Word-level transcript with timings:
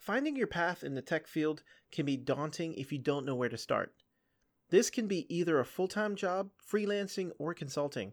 Finding 0.00 0.34
your 0.34 0.46
path 0.46 0.82
in 0.82 0.94
the 0.94 1.02
tech 1.02 1.26
field 1.26 1.62
can 1.92 2.06
be 2.06 2.16
daunting 2.16 2.74
if 2.74 2.90
you 2.90 2.98
don't 2.98 3.26
know 3.26 3.34
where 3.34 3.50
to 3.50 3.58
start. 3.58 3.92
This 4.70 4.88
can 4.88 5.06
be 5.06 5.26
either 5.34 5.60
a 5.60 5.64
full 5.64 5.88
time 5.88 6.16
job, 6.16 6.50
freelancing, 6.66 7.32
or 7.38 7.52
consulting. 7.52 8.12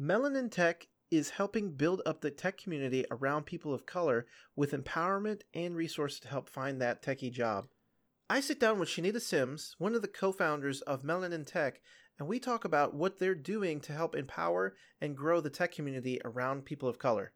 Melanin 0.00 0.50
Tech 0.50 0.88
is 1.10 1.30
helping 1.30 1.76
build 1.76 2.02
up 2.04 2.20
the 2.20 2.30
tech 2.32 2.58
community 2.58 3.04
around 3.10 3.46
people 3.46 3.72
of 3.72 3.86
color 3.86 4.26
with 4.56 4.72
empowerment 4.72 5.42
and 5.54 5.76
resources 5.76 6.18
to 6.20 6.28
help 6.28 6.48
find 6.48 6.80
that 6.80 7.02
techie 7.02 7.30
job. 7.30 7.66
I 8.28 8.40
sit 8.40 8.58
down 8.58 8.80
with 8.80 8.88
Chanita 8.88 9.20
Simms, 9.20 9.76
one 9.78 9.94
of 9.94 10.02
the 10.02 10.08
co 10.08 10.32
founders 10.32 10.80
of 10.80 11.04
Melanin 11.04 11.46
Tech, 11.46 11.80
and 12.18 12.26
we 12.26 12.40
talk 12.40 12.64
about 12.64 12.94
what 12.94 13.20
they're 13.20 13.36
doing 13.36 13.80
to 13.82 13.92
help 13.92 14.16
empower 14.16 14.74
and 15.00 15.16
grow 15.16 15.40
the 15.40 15.50
tech 15.50 15.72
community 15.72 16.20
around 16.24 16.64
people 16.64 16.88
of 16.88 16.98
color. 16.98 17.32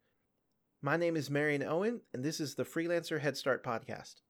My 0.82 0.96
name 0.96 1.14
is 1.14 1.28
Marion 1.28 1.62
Owen, 1.62 2.00
and 2.14 2.24
this 2.24 2.40
is 2.40 2.54
the 2.54 2.64
Freelancer 2.64 3.20
Head 3.20 3.36
Start 3.36 3.62
Podcast. 3.62 4.22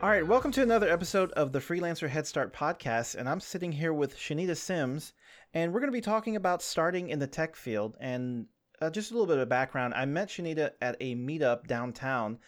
All 0.00 0.10
right, 0.10 0.24
welcome 0.24 0.52
to 0.52 0.62
another 0.62 0.88
episode 0.88 1.32
of 1.32 1.50
the 1.50 1.58
Freelancer 1.58 2.08
Head 2.08 2.24
Start 2.24 2.54
podcast. 2.54 3.16
And 3.16 3.28
I'm 3.28 3.40
sitting 3.40 3.72
here 3.72 3.92
with 3.92 4.16
Chanita 4.16 4.56
Simms, 4.56 5.12
and 5.52 5.72
we're 5.72 5.80
going 5.80 5.90
to 5.90 5.96
be 5.96 6.00
talking 6.00 6.36
about 6.36 6.62
starting 6.62 7.08
in 7.08 7.18
the 7.18 7.26
tech 7.26 7.56
field. 7.56 7.96
And 7.98 8.46
uh, 8.80 8.90
just 8.90 9.10
a 9.10 9.14
little 9.14 9.26
bit 9.26 9.38
of 9.38 9.48
background 9.48 9.94
I 9.94 10.04
met 10.04 10.28
Chanita 10.28 10.70
at 10.80 10.96
a 11.00 11.16
meetup 11.16 11.66
downtown, 11.66 12.38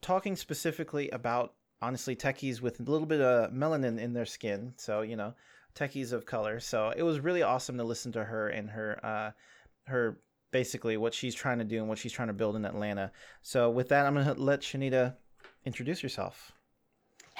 talking 0.00 0.36
specifically 0.36 1.10
about 1.10 1.54
honestly 1.82 2.14
techies 2.14 2.60
with 2.60 2.78
a 2.78 2.84
little 2.84 3.08
bit 3.08 3.20
of 3.20 3.50
melanin 3.50 3.98
in 3.98 4.12
their 4.12 4.24
skin. 4.24 4.72
So, 4.76 5.00
you 5.00 5.16
know, 5.16 5.34
techies 5.74 6.12
of 6.12 6.26
color. 6.26 6.60
So 6.60 6.92
it 6.96 7.02
was 7.02 7.18
really 7.18 7.42
awesome 7.42 7.76
to 7.78 7.84
listen 7.84 8.12
to 8.12 8.22
her 8.22 8.50
and 8.50 8.70
her, 8.70 9.04
uh, 9.04 9.30
her 9.90 10.20
basically 10.52 10.96
what 10.96 11.12
she's 11.12 11.34
trying 11.34 11.58
to 11.58 11.64
do 11.64 11.78
and 11.80 11.88
what 11.88 11.98
she's 11.98 12.12
trying 12.12 12.28
to 12.28 12.34
build 12.34 12.54
in 12.54 12.64
Atlanta. 12.64 13.10
So, 13.42 13.68
with 13.68 13.88
that, 13.88 14.06
I'm 14.06 14.14
going 14.14 14.32
to 14.32 14.40
let 14.40 14.60
Chanita 14.60 15.16
introduce 15.64 16.04
yourself. 16.04 16.52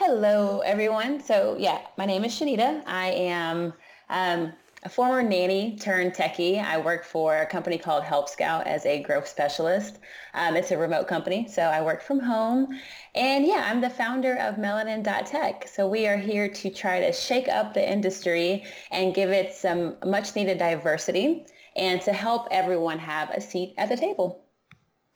Hello, 0.03 0.61
everyone. 0.61 1.23
So, 1.23 1.56
yeah, 1.59 1.83
my 1.98 2.06
name 2.06 2.25
is 2.25 2.33
Chanita. 2.33 2.83
I 2.87 3.09
am 3.09 3.75
um, 4.09 4.51
a 4.83 4.89
former 4.89 5.23
nanny 5.23 5.77
turned 5.79 6.15
techie. 6.15 6.59
I 6.59 6.79
work 6.79 7.05
for 7.05 7.37
a 7.37 7.45
company 7.45 7.77
called 7.77 8.05
Help 8.05 8.27
Scout 8.31 8.67
as 8.67 8.87
a 8.87 9.03
growth 9.03 9.28
specialist. 9.28 9.98
Um, 10.33 10.56
it's 10.56 10.71
a 10.71 10.78
remote 10.78 11.06
company, 11.06 11.48
so 11.48 11.61
I 11.61 11.83
work 11.83 12.01
from 12.01 12.19
home. 12.19 12.81
And 13.15 13.45
yeah, 13.45 13.69
I'm 13.71 13.83
the 13.83 13.91
founder 13.91 14.37
of 14.37 14.55
Melanin.tech. 14.55 15.69
So 15.69 15.87
we 15.87 16.06
are 16.06 16.17
here 16.17 16.48
to 16.48 16.71
try 16.71 17.01
to 17.01 17.12
shake 17.12 17.48
up 17.48 17.75
the 17.75 17.87
industry 17.87 18.65
and 18.91 19.15
give 19.15 19.28
it 19.28 19.53
some 19.53 19.97
much 20.06 20.34
needed 20.34 20.56
diversity 20.56 21.45
and 21.77 22.01
to 22.01 22.15
help 22.15 22.48
everyone 22.51 23.01
have 23.01 23.28
a 23.28 23.41
seat 23.43 23.75
at 23.77 23.91
the 23.91 23.98
table. 23.98 24.47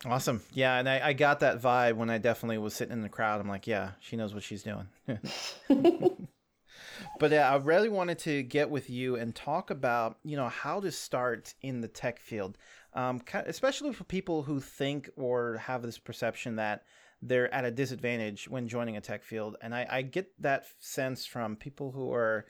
Awesome. 0.06 0.42
Yeah, 0.52 0.78
and 0.78 0.88
I, 0.88 1.08
I 1.08 1.12
got 1.14 1.40
that 1.40 1.62
vibe 1.62 1.94
when 1.94 2.10
I 2.10 2.18
definitely 2.18 2.58
was 2.58 2.74
sitting 2.74 2.92
in 2.92 3.02
the 3.02 3.08
crowd. 3.08 3.40
I'm 3.40 3.48
like, 3.48 3.66
yeah, 3.66 3.92
she 4.00 4.16
knows 4.16 4.34
what 4.34 4.42
she's 4.42 4.62
doing. 4.62 4.86
but 7.18 7.30
yeah, 7.30 7.50
I 7.50 7.56
really 7.56 7.88
wanted 7.88 8.18
to 8.20 8.42
get 8.42 8.68
with 8.68 8.90
you 8.90 9.16
and 9.16 9.34
talk 9.34 9.70
about, 9.70 10.18
you 10.22 10.36
know, 10.36 10.48
how 10.48 10.80
to 10.80 10.90
start 10.90 11.54
in 11.62 11.80
the 11.80 11.88
tech 11.88 12.20
field, 12.20 12.58
um, 12.92 13.22
especially 13.32 13.94
for 13.94 14.04
people 14.04 14.42
who 14.42 14.60
think 14.60 15.08
or 15.16 15.56
have 15.56 15.82
this 15.82 15.98
perception 15.98 16.56
that 16.56 16.82
they're 17.22 17.52
at 17.54 17.64
a 17.64 17.70
disadvantage 17.70 18.46
when 18.46 18.68
joining 18.68 18.98
a 18.98 19.00
tech 19.00 19.22
field. 19.22 19.56
And 19.62 19.74
I, 19.74 19.86
I 19.88 20.02
get 20.02 20.30
that 20.40 20.66
sense 20.80 21.24
from 21.24 21.56
people 21.56 21.92
who 21.92 22.12
are 22.12 22.44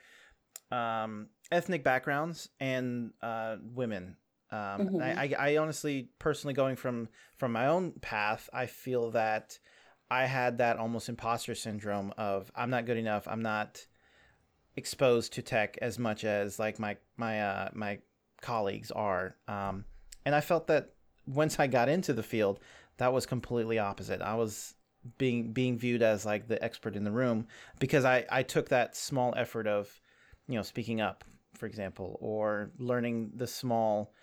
um, 0.73 1.29
ethnic 1.53 1.85
backgrounds 1.85 2.49
and 2.59 3.13
uh, 3.23 3.57
women 3.63 4.17
um, 4.55 4.87
mm-hmm. 4.87 5.03
I, 5.03 5.35
I, 5.39 5.57
honestly, 5.57 6.11
personally, 6.21 6.55
going 6.55 6.77
from 6.77 7.09
from 7.37 7.53
my 7.53 7.67
own 7.67 7.93
path, 8.01 8.49
I 8.53 8.67
feel 8.67 9.11
that 9.11 9.59
I 10.11 10.27
had 10.27 10.59
that 10.59 10.77
almost 10.77 11.09
imposter 11.09 11.57
syndrome 11.57 12.15
of 12.17 12.53
I'm 12.55 12.71
not 12.71 12.87
good 12.87 12.97
enough. 12.97 13.27
I'm 13.27 13.43
not 13.43 13.85
exposed 14.77 15.33
to 15.35 15.43
tech 15.43 15.77
as 15.83 15.99
much 15.99 16.25
as 16.25 16.59
like 16.59 16.79
my 16.79 16.97
my 17.17 17.41
uh, 17.41 17.69
my 17.73 17.99
colleagues 18.43 18.93
are. 18.93 19.35
Um, 19.49 19.85
and 20.25 20.35
I 20.37 20.41
felt 20.41 20.69
that 20.69 20.91
once 21.27 21.59
I 21.59 21.67
got 21.67 21.89
into 21.89 22.13
the 22.13 22.23
field, 22.23 22.61
that 22.99 23.13
was 23.13 23.27
completely 23.27 23.81
opposite. 23.81 24.23
I 24.23 24.35
was 24.37 24.75
being 25.19 25.53
being 25.53 25.77
viewed 25.79 26.03
as 26.03 26.25
like 26.25 26.47
the 26.47 26.63
expert 26.63 26.95
in 26.95 27.03
the 27.03 27.11
room 27.11 27.49
because 27.81 28.05
I 28.05 28.25
I 28.31 28.45
took 28.45 28.69
that 28.69 28.95
small 28.95 29.35
effort 29.37 29.67
of 29.67 30.01
you 30.47 30.55
know 30.55 30.63
speaking 30.63 31.01
up, 31.01 31.25
for 31.55 31.67
example, 31.67 32.19
or 32.21 32.71
learning 32.79 33.33
the 33.35 33.49
small 33.49 34.15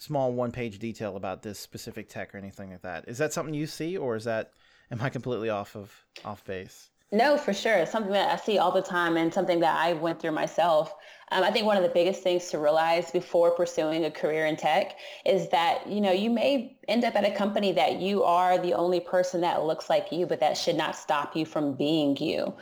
small 0.00 0.32
one 0.32 0.50
page 0.50 0.78
detail 0.78 1.16
about 1.16 1.42
this 1.42 1.58
specific 1.58 2.08
tech 2.08 2.34
or 2.34 2.38
anything 2.38 2.70
like 2.70 2.82
that. 2.82 3.04
Is 3.06 3.18
that 3.18 3.32
something 3.32 3.54
you 3.54 3.66
see, 3.66 3.96
or 3.96 4.16
is 4.16 4.24
that 4.24 4.52
am 4.90 5.00
I 5.00 5.10
completely 5.10 5.50
off 5.50 5.76
of 5.76 5.92
off 6.24 6.44
base? 6.44 6.90
No, 7.12 7.36
for 7.36 7.52
sure. 7.52 7.74
It's 7.74 7.90
something 7.90 8.12
that 8.12 8.32
I 8.32 8.36
see 8.36 8.58
all 8.58 8.70
the 8.70 8.82
time 8.82 9.16
and 9.16 9.34
something 9.34 9.58
that 9.60 9.76
I 9.76 9.94
went 9.94 10.20
through 10.20 10.30
myself. 10.30 10.94
Um, 11.32 11.42
I 11.42 11.50
think 11.50 11.66
one 11.66 11.76
of 11.76 11.82
the 11.82 11.88
biggest 11.88 12.22
things 12.22 12.48
to 12.50 12.58
realize 12.58 13.10
before 13.10 13.50
pursuing 13.50 14.04
a 14.04 14.10
career 14.12 14.46
in 14.46 14.56
tech 14.56 14.96
is 15.26 15.48
that, 15.48 15.88
you 15.88 16.00
know, 16.00 16.12
you 16.12 16.30
may 16.30 16.78
end 16.86 17.04
up 17.04 17.16
at 17.16 17.24
a 17.24 17.32
company 17.32 17.72
that 17.72 18.00
you 18.00 18.22
are 18.22 18.58
the 18.58 18.74
only 18.74 19.00
person 19.00 19.40
that 19.40 19.64
looks 19.64 19.90
like 19.90 20.12
you, 20.12 20.24
but 20.24 20.38
that 20.38 20.56
should 20.56 20.76
not 20.76 20.94
stop 20.94 21.34
you 21.34 21.44
from 21.44 21.74
being 21.74 22.16
you 22.16 22.54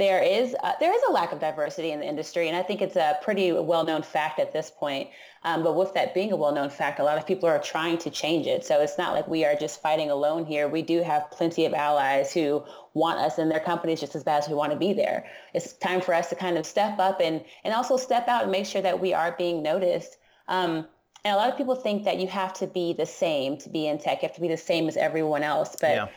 there 0.00 0.22
is 0.22 0.56
uh, 0.62 0.72
there 0.80 0.94
is 0.94 1.02
a 1.10 1.12
lack 1.12 1.30
of 1.30 1.40
diversity 1.40 1.92
in 1.92 2.00
the 2.00 2.06
industry, 2.06 2.48
and 2.48 2.56
I 2.56 2.62
think 2.62 2.80
it's 2.80 2.96
a 2.96 3.18
pretty 3.22 3.52
well-known 3.52 4.02
fact 4.02 4.40
at 4.40 4.50
this 4.50 4.72
point. 4.74 5.10
Um, 5.42 5.62
but 5.62 5.76
with 5.76 5.92
that 5.92 6.14
being 6.14 6.32
a 6.32 6.36
well-known 6.36 6.70
fact, 6.70 7.00
a 7.00 7.04
lot 7.04 7.18
of 7.18 7.26
people 7.26 7.48
are 7.50 7.58
trying 7.58 7.98
to 7.98 8.10
change 8.10 8.46
it. 8.46 8.64
So 8.64 8.80
it's 8.80 8.96
not 8.96 9.12
like 9.12 9.28
we 9.28 9.44
are 9.44 9.54
just 9.54 9.82
fighting 9.82 10.10
alone 10.10 10.46
here. 10.46 10.68
We 10.68 10.80
do 10.80 11.02
have 11.02 11.30
plenty 11.30 11.66
of 11.66 11.74
allies 11.74 12.32
who 12.32 12.64
want 12.94 13.20
us 13.20 13.38
in 13.38 13.50
their 13.50 13.60
companies 13.60 14.00
just 14.00 14.14
as 14.14 14.24
bad 14.24 14.42
as 14.42 14.48
we 14.48 14.54
want 14.54 14.72
to 14.72 14.78
be 14.78 14.94
there. 14.94 15.26
It's 15.52 15.74
time 15.74 16.00
for 16.00 16.14
us 16.14 16.30
to 16.30 16.34
kind 16.34 16.56
of 16.56 16.64
step 16.64 16.98
up 16.98 17.20
and 17.20 17.44
and 17.62 17.74
also 17.74 17.98
step 17.98 18.26
out 18.26 18.44
and 18.44 18.52
make 18.52 18.64
sure 18.64 18.82
that 18.82 19.00
we 19.00 19.12
are 19.12 19.34
being 19.36 19.62
noticed. 19.62 20.16
Um, 20.48 20.86
and 21.26 21.34
a 21.34 21.36
lot 21.36 21.50
of 21.50 21.58
people 21.58 21.74
think 21.74 22.04
that 22.04 22.18
you 22.18 22.26
have 22.28 22.54
to 22.54 22.66
be 22.66 22.94
the 22.94 23.04
same 23.04 23.58
to 23.58 23.68
be 23.68 23.86
in 23.86 23.98
tech. 23.98 24.22
You 24.22 24.28
have 24.28 24.36
to 24.36 24.40
be 24.40 24.48
the 24.48 24.56
same 24.56 24.88
as 24.88 24.96
everyone 24.96 25.42
else. 25.42 25.76
But 25.78 25.94
yeah. 25.94 26.08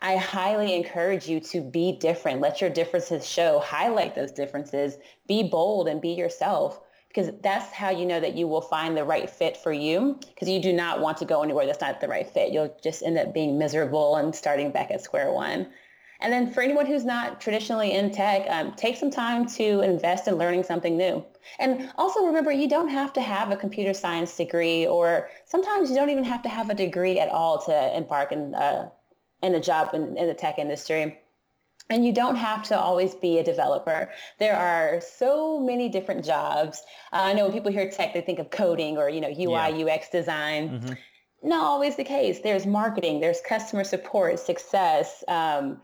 I 0.00 0.16
highly 0.16 0.74
encourage 0.74 1.28
you 1.28 1.40
to 1.40 1.60
be 1.60 1.92
different. 1.92 2.40
Let 2.40 2.60
your 2.60 2.70
differences 2.70 3.26
show. 3.26 3.60
Highlight 3.60 4.14
those 4.14 4.32
differences. 4.32 4.98
Be 5.26 5.42
bold 5.42 5.88
and 5.88 6.00
be 6.00 6.10
yourself 6.10 6.80
because 7.08 7.32
that's 7.40 7.72
how 7.72 7.88
you 7.88 8.04
know 8.04 8.20
that 8.20 8.36
you 8.36 8.46
will 8.46 8.60
find 8.60 8.94
the 8.94 9.04
right 9.04 9.30
fit 9.30 9.56
for 9.56 9.72
you 9.72 10.18
because 10.28 10.48
you 10.48 10.60
do 10.60 10.72
not 10.72 11.00
want 11.00 11.16
to 11.16 11.24
go 11.24 11.42
anywhere 11.42 11.64
that's 11.64 11.80
not 11.80 12.00
the 12.00 12.08
right 12.08 12.28
fit. 12.28 12.52
You'll 12.52 12.76
just 12.82 13.02
end 13.02 13.16
up 13.16 13.32
being 13.32 13.58
miserable 13.58 14.16
and 14.16 14.34
starting 14.34 14.70
back 14.70 14.90
at 14.90 15.00
square 15.00 15.32
one. 15.32 15.68
And 16.20 16.32
then 16.32 16.52
for 16.52 16.62
anyone 16.62 16.86
who's 16.86 17.04
not 17.04 17.40
traditionally 17.40 17.92
in 17.92 18.10
tech, 18.10 18.46
um, 18.48 18.72
take 18.72 18.96
some 18.96 19.10
time 19.10 19.46
to 19.50 19.80
invest 19.80 20.28
in 20.28 20.36
learning 20.36 20.64
something 20.64 20.96
new. 20.96 21.24
And 21.58 21.90
also 21.96 22.24
remember, 22.24 22.50
you 22.50 22.68
don't 22.68 22.88
have 22.88 23.12
to 23.14 23.20
have 23.20 23.50
a 23.50 23.56
computer 23.56 23.92
science 23.92 24.34
degree, 24.36 24.86
or 24.86 25.28
sometimes 25.44 25.90
you 25.90 25.96
don't 25.96 26.10
even 26.10 26.24
have 26.24 26.42
to 26.42 26.48
have 26.48 26.70
a 26.70 26.74
degree 26.74 27.18
at 27.18 27.28
all 27.28 27.62
to 27.66 27.96
embark 27.96 28.32
in 28.32 28.54
uh, 28.54 28.88
in 29.42 29.54
a 29.54 29.60
job 29.60 29.90
in, 29.94 30.16
in 30.16 30.26
the 30.26 30.34
tech 30.34 30.58
industry. 30.58 31.18
And 31.88 32.04
you 32.04 32.12
don't 32.12 32.36
have 32.36 32.64
to 32.64 32.78
always 32.78 33.14
be 33.14 33.38
a 33.38 33.44
developer. 33.44 34.10
There 34.38 34.56
are 34.56 35.00
so 35.00 35.60
many 35.60 35.88
different 35.88 36.24
jobs. 36.24 36.82
Uh, 37.12 37.20
I 37.22 37.32
know 37.32 37.44
when 37.44 37.52
people 37.52 37.70
hear 37.70 37.88
tech, 37.88 38.12
they 38.12 38.22
think 38.22 38.40
of 38.40 38.50
coding 38.50 38.98
or, 38.98 39.08
you 39.08 39.20
know, 39.20 39.28
UI, 39.28 39.78
yeah. 39.78 39.94
UX 39.94 40.08
design. 40.08 40.70
Mm-hmm. 40.70 41.48
Not 41.48 41.62
always 41.62 41.94
the 41.94 42.02
case. 42.02 42.40
There's 42.40 42.66
marketing, 42.66 43.20
there's 43.20 43.40
customer 43.40 43.84
support, 43.84 44.40
success, 44.40 45.22
um, 45.28 45.80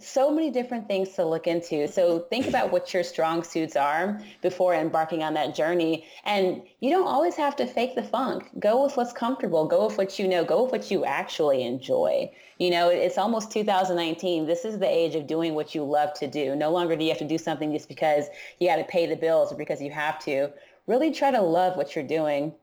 so 0.00 0.30
many 0.30 0.50
different 0.50 0.88
things 0.88 1.10
to 1.10 1.24
look 1.24 1.46
into. 1.46 1.86
So 1.86 2.20
think 2.30 2.46
about 2.46 2.72
what 2.72 2.94
your 2.94 3.02
strong 3.02 3.42
suits 3.42 3.76
are 3.76 4.20
before 4.40 4.74
embarking 4.74 5.22
on 5.22 5.34
that 5.34 5.54
journey. 5.54 6.06
And 6.24 6.62
you 6.80 6.90
don't 6.90 7.06
always 7.06 7.36
have 7.36 7.56
to 7.56 7.66
fake 7.66 7.94
the 7.94 8.02
funk. 8.02 8.48
Go 8.58 8.84
with 8.84 8.96
what's 8.96 9.12
comfortable. 9.12 9.66
Go 9.66 9.86
with 9.86 9.98
what 9.98 10.18
you 10.18 10.28
know. 10.28 10.44
Go 10.44 10.62
with 10.62 10.72
what 10.72 10.90
you 10.90 11.04
actually 11.04 11.62
enjoy. 11.62 12.32
You 12.58 12.70
know, 12.70 12.88
it's 12.88 13.18
almost 13.18 13.52
2019. 13.52 14.46
This 14.46 14.64
is 14.64 14.78
the 14.78 14.88
age 14.88 15.14
of 15.14 15.26
doing 15.26 15.54
what 15.54 15.74
you 15.74 15.84
love 15.84 16.14
to 16.14 16.26
do. 16.26 16.56
No 16.56 16.70
longer 16.70 16.96
do 16.96 17.04
you 17.04 17.10
have 17.10 17.18
to 17.18 17.28
do 17.28 17.38
something 17.38 17.70
just 17.70 17.88
because 17.88 18.26
you 18.58 18.68
got 18.68 18.76
to 18.76 18.84
pay 18.84 19.04
the 19.04 19.16
bills 19.16 19.52
or 19.52 19.56
because 19.56 19.82
you 19.82 19.90
have 19.90 20.18
to. 20.20 20.50
Really 20.86 21.12
try 21.12 21.30
to 21.30 21.42
love 21.42 21.76
what 21.76 21.94
you're 21.94 22.06
doing 22.06 22.54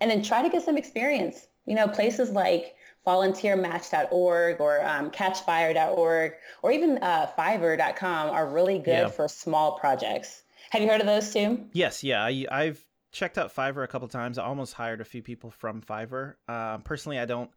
and 0.00 0.10
then 0.10 0.22
try 0.22 0.42
to 0.42 0.48
get 0.48 0.62
some 0.62 0.78
experience. 0.78 1.46
You 1.66 1.74
know, 1.74 1.88
places 1.88 2.30
like 2.30 2.74
volunteermatch.org 3.06 4.60
or 4.60 4.84
um, 4.84 5.10
catchfire.org 5.10 6.32
or 6.62 6.72
even 6.72 6.98
uh, 6.98 7.30
fiverr.com 7.38 8.30
are 8.30 8.48
really 8.48 8.78
good 8.78 8.90
yeah. 8.90 9.08
for 9.08 9.28
small 9.28 9.78
projects. 9.78 10.42
Have 10.70 10.82
you 10.82 10.88
heard 10.88 11.00
of 11.00 11.06
those 11.06 11.32
too? 11.32 11.66
Yes, 11.72 12.02
yeah. 12.02 12.24
I, 12.24 12.46
I've 12.50 12.84
checked 13.12 13.38
out 13.38 13.54
Fiverr 13.54 13.84
a 13.84 13.88
couple 13.88 14.08
times. 14.08 14.38
I 14.38 14.44
almost 14.44 14.74
hired 14.74 15.00
a 15.00 15.04
few 15.04 15.22
people 15.22 15.50
from 15.50 15.80
Fiverr. 15.82 16.34
Uh, 16.48 16.78
personally, 16.78 17.18
I 17.18 17.26
don't. 17.26 17.50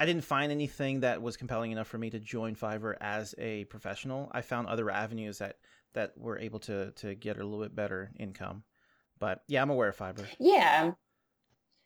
I 0.00 0.06
didn't 0.06 0.24
find 0.24 0.50
anything 0.50 1.00
that 1.00 1.22
was 1.22 1.36
compelling 1.36 1.70
enough 1.70 1.86
for 1.86 1.98
me 1.98 2.10
to 2.10 2.18
join 2.18 2.56
Fiverr 2.56 2.96
as 3.00 3.34
a 3.38 3.64
professional. 3.66 4.28
I 4.32 4.40
found 4.40 4.66
other 4.66 4.90
avenues 4.90 5.38
that 5.38 5.58
that 5.94 6.18
were 6.18 6.38
able 6.38 6.58
to 6.60 6.90
to 6.92 7.14
get 7.14 7.38
a 7.38 7.44
little 7.44 7.62
bit 7.62 7.74
better 7.74 8.10
income. 8.18 8.64
But 9.18 9.42
yeah, 9.48 9.62
I'm 9.62 9.70
aware 9.70 9.88
of 9.88 9.96
Fiverr. 9.96 10.26
Yeah. 10.38 10.92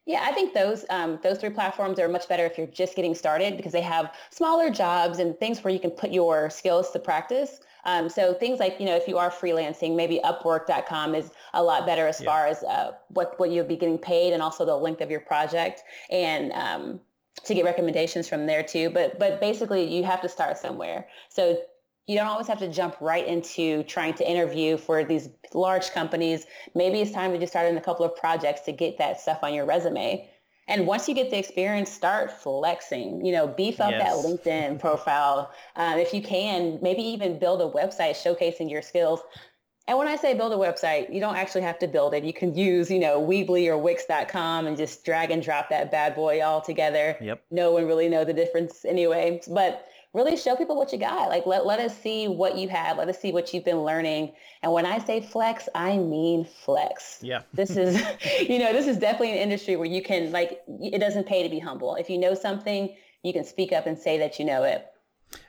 Yeah, 0.09 0.25
I 0.25 0.33
think 0.33 0.55
those 0.55 0.87
um, 0.89 1.19
those 1.23 1.37
three 1.37 1.51
platforms 1.51 1.99
are 1.99 2.09
much 2.09 2.31
better 2.31 2.47
if 2.47 2.57
you're 2.57 2.67
just 2.67 2.97
getting 2.97 3.15
started 3.15 3.59
because 3.59 3.73
they 3.73 3.83
have 3.83 4.15
smaller 4.31 4.71
jobs 4.71 5.19
and 5.19 5.39
things 5.39 5.63
where 5.63 5.73
you 5.73 5.79
can 5.79 5.91
put 5.91 6.11
your 6.11 6.49
skills 6.49 6.91
to 6.93 6.99
practice. 6.99 7.61
Um, 7.85 8.09
so 8.09 8.33
things 8.33 8.59
like, 8.59 8.81
you 8.81 8.87
know, 8.87 8.97
if 8.97 9.07
you 9.07 9.19
are 9.19 9.31
freelancing, 9.31 9.97
maybe 9.97 10.19
Upwork.com 10.25 11.15
is 11.15 11.31
a 11.53 11.63
lot 11.63 11.85
better 11.85 12.07
as 12.07 12.23
yeah. 12.23 12.27
far 12.27 12.47
as 12.47 12.63
uh, 12.65 12.93
what, 13.09 13.39
what 13.39 13.51
you'll 13.51 13.67
be 13.67 13.77
getting 13.77 13.99
paid 13.99 14.33
and 14.33 14.43
also 14.43 14.65
the 14.65 14.75
length 14.75 15.03
of 15.03 15.11
your 15.11 15.21
project 15.21 15.83
and 16.11 16.53
um, 16.53 17.01
to 17.45 17.53
get 17.53 17.67
recommendations 17.67 18.27
from 18.27 18.47
there 18.47 18.63
too. 18.63 18.89
But, 18.89 19.19
but 19.19 19.41
basically 19.43 19.85
you 19.85 20.05
have 20.05 20.23
to 20.23 20.29
start 20.29 20.57
somewhere. 20.57 21.07
So 21.29 21.59
you 22.09 22.17
don't 22.17 22.27
always 22.27 22.47
have 22.47 22.59
to 22.59 22.69
jump 22.69 22.97
right 23.01 23.27
into 23.27 23.83
trying 23.85 24.15
to 24.15 24.29
interview 24.29 24.79
for 24.79 25.05
these 25.05 25.29
large 25.53 25.91
companies. 25.93 26.47
Maybe 26.75 27.01
it's 27.01 27.13
time 27.13 27.33
to 27.33 27.39
just 27.39 27.53
start 27.53 27.69
in 27.69 27.77
a 27.77 27.83
couple 27.83 28.05
of 28.05 28.17
projects 28.17 28.63
to 28.63 28.73
get 28.73 28.97
that 28.97 29.21
stuff 29.21 29.41
on 29.43 29.53
your 29.53 29.67
resume. 29.67 30.29
And 30.69 30.87
once 30.87 31.07
you 31.07 31.15
get 31.15 31.31
the 31.31 31.39
experience, 31.39 31.91
start 31.91 32.31
flexing. 32.31 33.25
You 33.25 33.33
know, 33.33 33.47
beef 33.47 33.79
up 33.81 33.91
yes. 33.91 34.23
that 34.23 34.27
LinkedIn 34.27 34.81
profile. 34.81 35.53
Um, 35.77 35.99
if 35.99 36.15
you 36.15 36.23
can, 36.23 36.79
maybe 36.81 37.03
even 37.03 37.39
build 37.39 37.61
a 37.61 37.69
website 37.71 38.13
showcasing 38.13 38.71
your 38.71 38.83
skills. 38.83 39.21
And 39.87 39.97
when 39.97 40.09
I 40.09 40.17
say 40.17 40.35
build 40.35 40.53
a 40.53 40.57
website, 40.57 41.13
you 41.13 41.21
don't 41.21 41.37
actually 41.37 41.63
have 41.63 41.79
to 41.79 41.89
build 41.89 42.13
it. 42.13 42.23
You 42.23 42.35
can 42.35 42.55
use, 42.55 42.91
you 42.91 42.99
know, 42.99 43.21
Weebly 43.21 43.69
or 43.69 43.79
Wix.com 43.79 44.67
and 44.67 44.77
just 44.77 45.05
drag 45.05 45.31
and 45.31 45.43
drop 45.43 45.71
that 45.71 45.91
bad 45.91 46.15
boy 46.15 46.43
all 46.43 46.61
together. 46.61 47.17
Yep. 47.21 47.43
No 47.51 47.73
one 47.73 47.87
really 47.87 48.09
know 48.09 48.25
the 48.25 48.35
difference 48.35 48.85
anyway. 48.85 49.41
But 49.49 49.89
really 50.15 50.37
show 50.37 50.57
people 50.57 50.77
what 50.77 50.93
you 50.93 50.99
got. 50.99 51.29
Like 51.29 51.47
let, 51.47 51.67
let 51.67 51.81
us 51.81 51.99
see 52.01 52.29
what 52.29 52.57
you 52.57 52.69
have. 52.69 52.99
Let 52.99 53.09
us 53.09 53.21
see 53.21 53.33
what 53.33 53.53
you've 53.53 53.65
been 53.65 53.83
learning. 53.83 54.33
And 54.63 54.73
when 54.73 54.87
I 54.87 54.99
say 54.99 55.21
flex, 55.21 55.69
I 55.75 55.99
mean 55.99 56.45
flex. 56.45 57.19
Yeah. 57.23 57.43
this 57.53 57.71
is, 57.71 58.01
you 58.49 58.59
know, 58.59 58.73
this 58.73 58.87
is 58.87 58.97
definitely 58.97 59.33
an 59.33 59.39
industry 59.39 59.77
where 59.77 59.89
you 59.89 60.03
can 60.03 60.33
like, 60.33 60.63
it 60.69 60.99
doesn't 60.99 61.27
pay 61.27 61.43
to 61.43 61.49
be 61.49 61.59
humble. 61.59 61.95
If 61.97 62.09
you 62.11 62.19
know 62.19 62.35
something, 62.35 62.95
you 63.23 63.33
can 63.33 63.45
speak 63.45 63.73
up 63.73 63.87
and 63.87 63.99
say 63.99 64.19
that 64.19 64.39
you 64.39 64.45
know 64.45 64.65
it. 64.65 64.87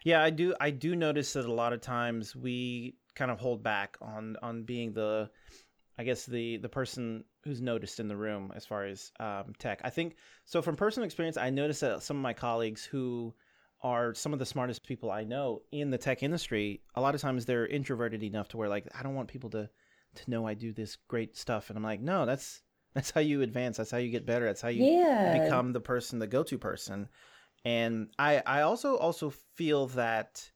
Yeah, 0.04 0.22
I 0.22 0.30
do. 0.30 0.54
I 0.60 0.72
do 0.72 0.96
notice 0.96 1.34
that 1.34 1.46
a 1.46 1.54
lot 1.54 1.72
of 1.72 1.82
times 1.82 2.36
we 2.36 2.96
kind 3.16 3.32
of 3.32 3.40
hold 3.40 3.64
back 3.64 3.98
on 4.02 4.36
on 4.42 4.64
being 4.64 4.92
the, 4.92 5.30
I 5.98 6.04
guess 6.04 6.26
the 6.26 6.58
the 6.58 6.68
person 6.68 7.24
who's 7.44 7.62
noticed 7.62 8.00
in 8.00 8.08
the 8.08 8.18
room 8.18 8.52
as 8.56 8.66
far 8.66 8.86
as 8.86 9.12
um, 9.20 9.54
tech. 9.58 9.80
I 9.84 9.90
think 9.90 10.16
so. 10.44 10.62
From 10.62 10.76
personal 10.76 11.06
experience, 11.06 11.38
I 11.38 11.50
noticed 11.50 11.82
that 11.82 12.04
some 12.04 12.18
of 12.18 12.24
my 12.24 12.34
colleagues 12.34 12.84
who 12.84 13.34
are 13.82 14.14
some 14.14 14.34
of 14.34 14.40
the 14.40 14.46
smartest 14.46 14.86
people 14.86 15.12
I 15.12 15.24
know 15.24 15.62
in 15.72 15.90
the 15.90 15.98
tech 15.98 16.24
industry. 16.24 16.82
A 16.96 17.02
lot 17.02 17.16
of 17.16 17.22
times 17.22 17.46
they're 17.46 17.68
introverted 17.68 18.24
enough 18.24 18.50
to 18.50 18.58
where 18.58 18.70
like 18.70 18.88
I 18.98 19.04
don't 19.04 19.16
want 19.16 19.30
people 19.30 19.50
to 19.52 19.70
to 20.16 20.32
know 20.32 20.48
I 20.48 20.54
do 20.54 20.74
this 20.74 20.98
great 21.08 21.38
stuff, 21.38 21.70
and 21.70 21.78
I'm 21.78 21.84
like, 21.84 22.02
no, 22.02 22.26
that's 22.26 22.62
that's 22.94 23.12
how 23.12 23.22
you 23.22 23.42
advance. 23.42 23.78
That's 23.78 23.92
how 23.92 23.98
you 23.98 24.10
get 24.10 24.26
better. 24.26 24.46
That's 24.46 24.62
how 24.62 24.70
you 24.70 24.84
yeah. 24.84 25.44
become 25.44 25.74
the 25.74 25.80
person, 25.80 26.20
the 26.20 26.28
go-to 26.28 26.58
person. 26.58 27.08
And 27.66 28.10
I 28.18 28.42
I 28.46 28.62
also 28.62 28.98
also 28.98 29.32
feel 29.56 29.88
that 29.88 30.50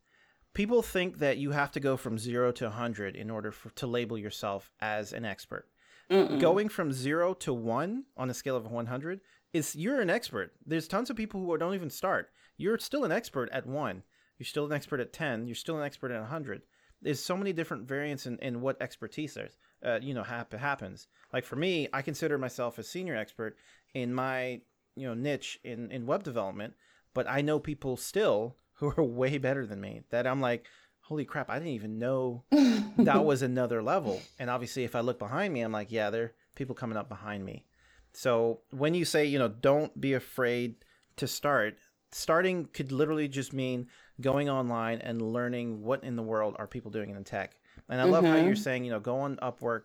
people 0.54 0.82
think 0.82 1.20
that 1.20 1.38
you 1.38 1.52
have 1.52 1.72
to 1.72 1.80
go 1.80 1.98
from 1.98 2.18
zero 2.18 2.52
to 2.54 2.66
100 2.66 3.16
in 3.16 3.30
order 3.30 3.52
for, 3.52 3.70
to 3.72 3.88
label 3.88 4.18
yourself 4.18 4.72
as 4.80 5.14
an 5.14 5.26
expert. 5.26 5.68
Mm-mm. 6.10 6.40
Going 6.40 6.70
from 6.70 6.92
zero 6.92 7.34
to 7.36 7.54
one 7.54 8.04
on 8.18 8.30
a 8.30 8.34
scale 8.34 8.56
of 8.56 8.70
100 8.70 9.22
is 9.54 9.76
you're 9.76 10.02
an 10.02 10.10
expert. 10.10 10.54
There's 10.66 10.88
tons 10.88 11.10
of 11.10 11.16
people 11.16 11.40
who 11.40 11.58
don't 11.58 11.76
even 11.76 11.90
start 11.90 12.30
you're 12.58 12.78
still 12.78 13.04
an 13.04 13.12
expert 13.12 13.50
at 13.52 13.66
one. 13.66 14.04
You're 14.38 14.46
still 14.46 14.66
an 14.66 14.74
expert 14.74 15.00
at 15.00 15.14
10. 15.14 15.48
You're 15.48 15.56
still 15.56 15.78
an 15.78 15.86
expert 15.86 16.12
at 16.12 16.20
100. 16.22 16.64
There's 17.02 17.24
so 17.24 17.38
many 17.38 17.54
different 17.54 17.88
variants 17.88 18.26
in, 18.26 18.38
in 18.40 18.62
what 18.62 18.82
expertise 18.82 19.34
there's, 19.34 19.58
uh, 19.86 20.00
you 20.02 20.14
know, 20.14 20.24
hap- 20.24 20.54
happens. 20.54 21.08
Like 21.32 21.44
for 21.44 21.56
me, 21.56 21.88
I 21.92 22.02
consider 22.02 22.38
myself 22.38 22.78
a 22.78 22.84
senior 22.84 23.16
expert 23.16 23.58
in 23.94 24.14
my, 24.14 24.62
you 24.96 25.08
know, 25.08 25.14
niche 25.14 25.60
in, 25.64 25.92
in 25.92 26.06
web 26.06 26.24
development, 26.24 26.74
but 27.14 27.28
I 27.30 27.42
know 27.42 27.60
people 27.60 27.98
still 27.98 28.56
who 28.76 28.94
are 28.98 29.04
way 29.04 29.38
better 29.38 29.66
than 29.66 29.82
me 29.82 30.04
that 30.10 30.26
I'm 30.26 30.42
like, 30.42 30.66
holy 31.02 31.26
crap, 31.26 31.50
I 31.50 31.60
didn't 31.60 31.74
even 31.74 32.00
know 32.00 32.44
that 32.98 33.26
was 33.26 33.42
another 33.42 33.84
level. 33.84 34.22
And 34.40 34.50
obviously, 34.50 34.84
if 34.84 34.96
I 34.96 35.02
look 35.02 35.20
behind 35.20 35.54
me, 35.54 35.62
I'm 35.62 35.72
like, 35.72 35.92
yeah, 35.92 36.10
there 36.10 36.24
are 36.24 36.34
people 36.56 36.76
coming 36.76 36.98
up 36.98 37.10
behind 37.10 37.46
me. 37.46 37.66
So 38.14 38.62
when 38.72 38.94
you 38.94 39.06
say, 39.06 39.26
you 39.26 39.40
know, 39.40 39.48
don't 39.48 40.00
be 40.00 40.14
afraid 40.14 40.76
to 41.18 41.28
start, 41.28 41.78
starting 42.14 42.66
could 42.74 42.92
literally 42.92 43.28
just 43.28 43.54
mean 43.54 43.88
going 44.22 44.50
online 44.50 45.00
and 45.00 45.22
learning 45.22 45.82
what 45.82 46.04
in 46.04 46.16
the 46.16 46.24
world 46.24 46.56
are 46.60 46.68
people 46.68 46.92
doing 46.92 47.10
in 47.10 47.24
tech. 47.24 47.56
And 47.90 48.00
I 48.00 48.06
love 48.06 48.24
mm-hmm. 48.24 48.34
how 48.34 48.46
you're 48.46 48.56
saying, 48.56 48.86
you 48.86 48.92
know, 48.92 49.00
go 49.00 49.18
on 49.18 49.38
Upwork, 49.38 49.84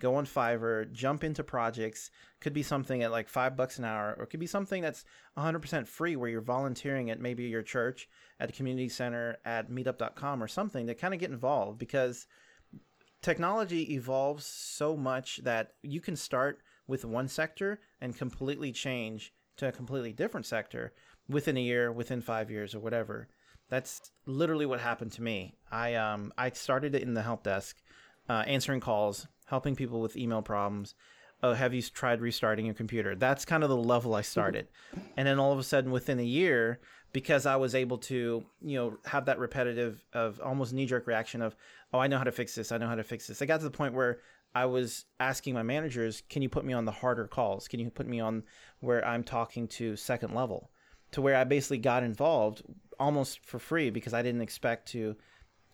go 0.00 0.16
on 0.16 0.26
Fiverr, 0.26 0.90
jump 0.92 1.24
into 1.24 1.42
projects. 1.42 2.10
Could 2.40 2.52
be 2.52 2.62
something 2.62 3.02
at 3.02 3.10
like 3.10 3.28
five 3.28 3.56
bucks 3.56 3.78
an 3.78 3.84
hour, 3.84 4.14
or 4.18 4.24
it 4.24 4.30
could 4.30 4.40
be 4.40 4.46
something 4.46 4.82
that's 4.82 5.04
100% 5.36 5.86
free 5.86 6.16
where 6.16 6.28
you're 6.28 6.40
volunteering 6.40 7.10
at 7.10 7.20
maybe 7.20 7.44
your 7.44 7.62
church, 7.62 8.08
at 8.40 8.50
a 8.50 8.52
community 8.52 8.88
center, 8.88 9.38
at 9.44 9.70
meetup.com 9.70 10.42
or 10.42 10.48
something 10.48 10.86
to 10.86 10.94
kind 10.94 11.14
of 11.14 11.20
get 11.20 11.30
involved 11.30 11.78
because 11.78 12.26
technology 13.22 13.94
evolves 13.94 14.46
so 14.46 14.96
much 14.96 15.38
that 15.38 15.72
you 15.82 16.00
can 16.00 16.16
start 16.16 16.60
with 16.86 17.04
one 17.04 17.28
sector 17.28 17.80
and 18.00 18.16
completely 18.16 18.72
change 18.72 19.32
to 19.56 19.68
a 19.68 19.72
completely 19.72 20.12
different 20.12 20.46
sector 20.46 20.92
within 21.28 21.56
a 21.56 21.60
year, 21.60 21.92
within 21.92 22.20
five 22.20 22.50
years, 22.50 22.74
or 22.74 22.80
whatever. 22.80 23.28
That's 23.68 24.10
literally 24.26 24.66
what 24.66 24.80
happened 24.80 25.12
to 25.12 25.22
me. 25.22 25.54
I 25.70 25.94
um 25.94 26.32
I 26.38 26.50
started 26.50 26.94
it 26.94 27.02
in 27.02 27.14
the 27.14 27.22
help 27.22 27.42
desk, 27.42 27.76
uh, 28.28 28.44
answering 28.46 28.80
calls, 28.80 29.26
helping 29.46 29.76
people 29.76 30.00
with 30.00 30.16
email 30.16 30.42
problems. 30.42 30.94
Oh, 31.42 31.52
have 31.52 31.72
you 31.72 31.82
tried 31.82 32.20
restarting 32.20 32.66
your 32.66 32.74
computer? 32.74 33.14
That's 33.14 33.44
kind 33.44 33.62
of 33.62 33.68
the 33.68 33.76
level 33.76 34.14
I 34.14 34.22
started, 34.22 34.68
and 35.16 35.28
then 35.28 35.38
all 35.38 35.52
of 35.52 35.58
a 35.58 35.62
sudden, 35.62 35.92
within 35.92 36.18
a 36.18 36.24
year, 36.24 36.80
because 37.12 37.46
I 37.46 37.56
was 37.56 37.74
able 37.74 37.98
to, 37.98 38.44
you 38.60 38.76
know, 38.76 38.98
have 39.04 39.26
that 39.26 39.38
repetitive 39.38 40.04
of 40.12 40.40
almost 40.40 40.72
knee 40.72 40.86
jerk 40.86 41.06
reaction 41.06 41.40
of, 41.40 41.54
oh, 41.92 42.00
I 42.00 42.08
know 42.08 42.18
how 42.18 42.24
to 42.24 42.32
fix 42.32 42.54
this. 42.54 42.72
I 42.72 42.78
know 42.78 42.88
how 42.88 42.96
to 42.96 43.04
fix 43.04 43.26
this. 43.26 43.40
I 43.40 43.46
got 43.46 43.58
to 43.58 43.64
the 43.64 43.70
point 43.70 43.94
where 43.94 44.18
I 44.54 44.64
was 44.64 45.04
asking 45.20 45.54
my 45.54 45.62
managers, 45.62 46.22
can 46.28 46.42
you 46.42 46.48
put 46.48 46.64
me 46.64 46.72
on 46.72 46.84
the 46.84 46.92
harder 46.92 47.26
calls? 47.26 47.68
Can 47.68 47.80
you 47.80 47.90
put 47.90 48.06
me 48.06 48.18
on 48.18 48.42
where 48.80 49.06
I'm 49.06 49.22
talking 49.22 49.68
to 49.68 49.94
second 49.94 50.34
level? 50.34 50.70
To 51.12 51.22
where 51.22 51.36
I 51.36 51.44
basically 51.44 51.78
got 51.78 52.02
involved 52.02 52.62
almost 52.98 53.44
for 53.44 53.58
free 53.58 53.90
because 53.90 54.14
I 54.14 54.22
didn't 54.22 54.42
expect 54.42 54.88
to. 54.92 55.16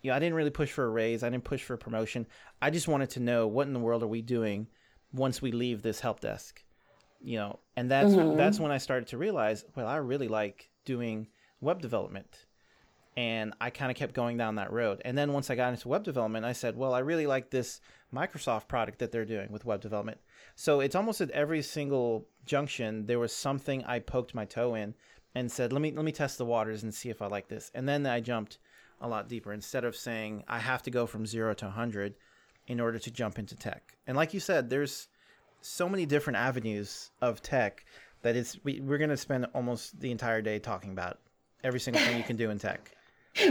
You 0.01 0.11
know, 0.11 0.15
I 0.15 0.19
didn't 0.19 0.35
really 0.35 0.51
push 0.51 0.71
for 0.71 0.85
a 0.85 0.89
raise. 0.89 1.23
I 1.23 1.29
didn't 1.29 1.45
push 1.45 1.63
for 1.63 1.73
a 1.73 1.79
promotion. 1.79 2.27
I 2.61 2.69
just 2.69 2.87
wanted 2.87 3.09
to 3.11 3.19
know 3.19 3.47
what 3.47 3.65
in 3.65 3.73
the 3.73 3.79
world 3.79 4.03
are 4.03 4.07
we 4.07 4.21
doing 4.21 4.67
once 5.11 5.41
we 5.41 5.51
leave 5.51 5.81
this 5.81 5.99
help 5.99 6.19
desk. 6.19 6.63
You 7.21 7.37
know, 7.37 7.59
and 7.75 7.89
that's 7.89 8.13
mm-hmm. 8.13 8.37
that's 8.37 8.59
when 8.59 8.71
I 8.71 8.77
started 8.77 9.07
to 9.09 9.17
realize, 9.17 9.65
well, 9.75 9.87
I 9.87 9.95
really 9.97 10.27
like 10.27 10.69
doing 10.85 11.27
web 11.59 11.81
development. 11.81 12.45
And 13.17 13.53
I 13.61 13.69
kind 13.69 13.89
of 13.89 13.95
kept 13.95 14.13
going 14.13 14.35
down 14.35 14.55
that 14.55 14.73
road. 14.73 15.01
And 15.05 15.17
then 15.17 15.31
once 15.31 15.49
I 15.49 15.55
got 15.55 15.71
into 15.71 15.87
web 15.87 16.03
development, 16.03 16.45
I 16.45 16.51
said, 16.51 16.75
well, 16.75 16.93
I 16.93 16.99
really 16.99 17.25
like 17.25 17.49
this 17.49 17.79
Microsoft 18.13 18.67
product 18.67 18.99
that 18.99 19.11
they're 19.11 19.25
doing 19.25 19.51
with 19.51 19.63
web 19.63 19.79
development. 19.79 20.19
So 20.55 20.81
it's 20.81 20.95
almost 20.95 21.21
at 21.21 21.31
every 21.31 21.61
single 21.61 22.27
junction, 22.45 23.05
there 23.05 23.17
was 23.17 23.31
something 23.31 23.85
I 23.85 23.99
poked 23.99 24.35
my 24.35 24.43
toe 24.43 24.75
in 24.75 24.95
and 25.35 25.51
said, 25.51 25.71
"Let 25.71 25.81
me 25.81 25.91
let 25.91 26.05
me 26.05 26.11
test 26.11 26.37
the 26.37 26.45
waters 26.45 26.83
and 26.83 26.93
see 26.93 27.09
if 27.09 27.21
I 27.21 27.27
like 27.27 27.47
this." 27.47 27.69
And 27.75 27.87
then 27.87 28.05
I 28.05 28.19
jumped 28.21 28.57
a 29.01 29.07
lot 29.07 29.27
deeper 29.27 29.53
instead 29.53 29.83
of 29.83 29.95
saying 29.95 30.43
I 30.47 30.59
have 30.59 30.81
to 30.83 30.91
go 30.91 31.05
from 31.05 31.25
0 31.25 31.53
to 31.55 31.65
100 31.65 32.15
in 32.67 32.79
order 32.79 32.97
to 32.97 33.11
jump 33.11 33.37
into 33.37 33.55
tech. 33.55 33.97
And 34.07 34.17
like 34.17 34.33
you 34.33 34.39
said, 34.39 34.69
there's 34.69 35.09
so 35.61 35.89
many 35.89 36.05
different 36.05 36.37
avenues 36.37 37.11
of 37.21 37.41
tech 37.41 37.85
that 38.21 38.35
it's 38.35 38.57
we, 38.63 38.79
we're 38.79 38.97
going 38.97 39.09
to 39.09 39.17
spend 39.17 39.45
almost 39.53 39.99
the 39.99 40.11
entire 40.11 40.41
day 40.41 40.59
talking 40.59 40.91
about 40.91 41.19
every 41.63 41.79
single 41.79 42.01
thing 42.03 42.17
you 42.17 42.23
can 42.23 42.37
do 42.37 42.49
in 42.49 42.59
tech. 42.59 42.91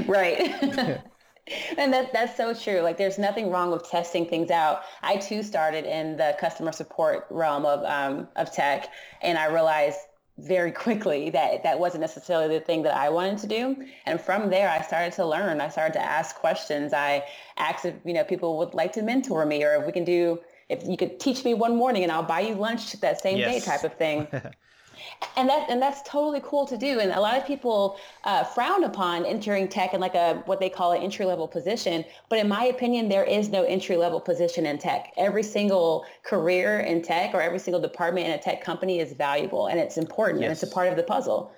Right. 0.07 0.41
and 1.77 1.93
that 1.93 2.11
that's 2.15 2.39
so 2.39 2.55
true. 2.55 2.81
Like 2.81 2.97
there's 2.97 3.19
nothing 3.19 3.51
wrong 3.51 3.71
with 3.71 3.87
testing 3.87 4.27
things 4.27 4.51
out. 4.51 4.81
I 5.03 5.19
too 5.19 5.43
started 5.43 5.85
in 5.85 6.17
the 6.17 6.35
customer 6.41 6.73
support 6.73 7.27
realm 7.29 7.67
of 7.67 7.85
um, 7.85 8.29
of 8.37 8.51
tech 8.51 8.89
and 9.21 9.37
I 9.37 9.47
realized 9.49 9.99
very 10.39 10.73
quickly 10.73 11.31
that 11.31 11.63
that 11.63 11.79
wasn't 11.79 12.01
necessarily 12.01 12.59
the 12.59 12.65
thing 12.65 12.83
that 12.83 12.97
I 12.97 13.09
wanted 13.09 13.39
to 13.39 13.47
do. 13.47 13.87
And 14.05 14.21
from 14.21 14.51
there, 14.51 14.69
I 14.69 14.83
started 14.83 15.13
to 15.15 15.27
learn. 15.27 15.61
I 15.61 15.69
started 15.69 15.93
to 15.95 16.03
ask 16.03 16.35
questions. 16.37 16.93
I 16.93 17.25
asked 17.57 17.85
if, 17.85 17.95
you 18.05 18.13
know, 18.13 18.25
people 18.25 18.59
would 18.59 18.75
like 18.75 18.93
to 18.95 19.03
mentor 19.03 19.47
me 19.47 19.63
or 19.63 19.75
if 19.75 19.87
we 19.87 19.93
can 19.93 20.05
do, 20.05 20.41
if 20.69 20.87
you 20.87 20.97
could 20.97 21.21
teach 21.21 21.45
me 21.45 21.55
one 21.55 21.77
morning 21.77 22.03
and 22.03 22.11
I'll 22.11 22.25
buy 22.25 22.41
you 22.41 22.55
lunch 22.55 22.93
that 23.01 23.21
same 23.21 23.39
yes. 23.39 23.65
day 23.65 23.71
type 23.71 23.85
of 23.85 23.97
thing. 23.97 24.27
and 25.37 25.49
that 25.49 25.69
and 25.69 25.81
that's 25.81 26.03
totally 26.03 26.41
cool 26.45 26.67
to 26.67 26.77
do. 26.77 27.01
And 27.01 27.13
a 27.13 27.21
lot 27.21 27.37
of 27.37 27.47
people 27.47 27.99
uh, 28.25 28.45
frown 28.45 28.85
upon 28.85 29.25
entering 29.25 29.69
tech 29.69 29.95
in 29.95 30.01
like 30.01 30.15
a 30.15 30.43
what 30.47 30.61
they 30.61 30.69
call 30.69 30.93
an 30.93 31.03
entry 31.03 31.25
level 31.25 31.49
position. 31.49 32.05
But 32.29 32.39
in 32.39 32.49
my 32.49 32.65
opinion 32.65 33.09
there 33.09 33.25
is 33.25 33.49
no 33.49 33.65
entry 33.65 33.97
level 33.97 34.21
position 34.21 34.67
in 34.67 34.79
tech. 34.79 35.13
Every 35.17 35.43
single 35.43 36.05
career 36.25 36.81
in 36.81 37.03
tech 37.03 37.35
or 37.35 37.41
every 37.41 37.59
single 37.59 37.81
department 37.81 38.27
in 38.27 38.33
a 38.33 38.39
tech 38.39 38.63
company 38.63 39.01
is 39.01 39.13
valuable 39.13 39.67
and 39.67 39.79
it's 39.79 39.97
important 39.97 40.41
yes. 40.41 40.47
and 40.47 40.53
it's 40.53 40.63
a 40.63 40.75
part 40.75 40.89
of 40.89 40.97
the 40.97 41.03
puzzle. 41.03 41.53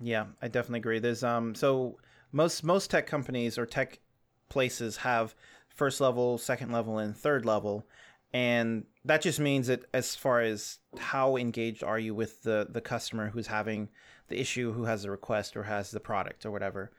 Yeah 0.00 0.26
i 0.42 0.48
definitely 0.48 0.80
agree. 0.80 0.98
There's 0.98 1.24
um 1.24 1.54
so 1.54 1.98
most 2.32 2.64
most 2.64 2.90
tech 2.90 3.06
companies 3.06 3.58
or 3.58 3.66
tech 3.66 4.00
places 4.48 4.98
have 4.98 5.34
first 5.68 6.00
level 6.00 6.38
second 6.38 6.70
level 6.70 6.98
and 6.98 7.16
third 7.16 7.44
level 7.44 7.86
and 8.34 8.84
that 9.04 9.22
just 9.22 9.38
means 9.38 9.68
that 9.68 9.84
as 9.94 10.16
far 10.16 10.40
as 10.40 10.78
how 10.98 11.36
engaged 11.36 11.84
are 11.84 11.98
you 11.98 12.14
with 12.14 12.42
the 12.42 12.66
the 12.68 12.80
customer 12.80 13.30
who's 13.30 13.46
having 13.46 13.88
the 14.28 14.38
issue 14.38 14.72
who 14.72 14.84
has 14.84 15.04
the 15.04 15.10
request 15.10 15.56
or 15.56 15.62
has 15.62 15.90
the 15.92 16.00
product 16.00 16.44
or 16.44 16.50
whatever 16.50 16.92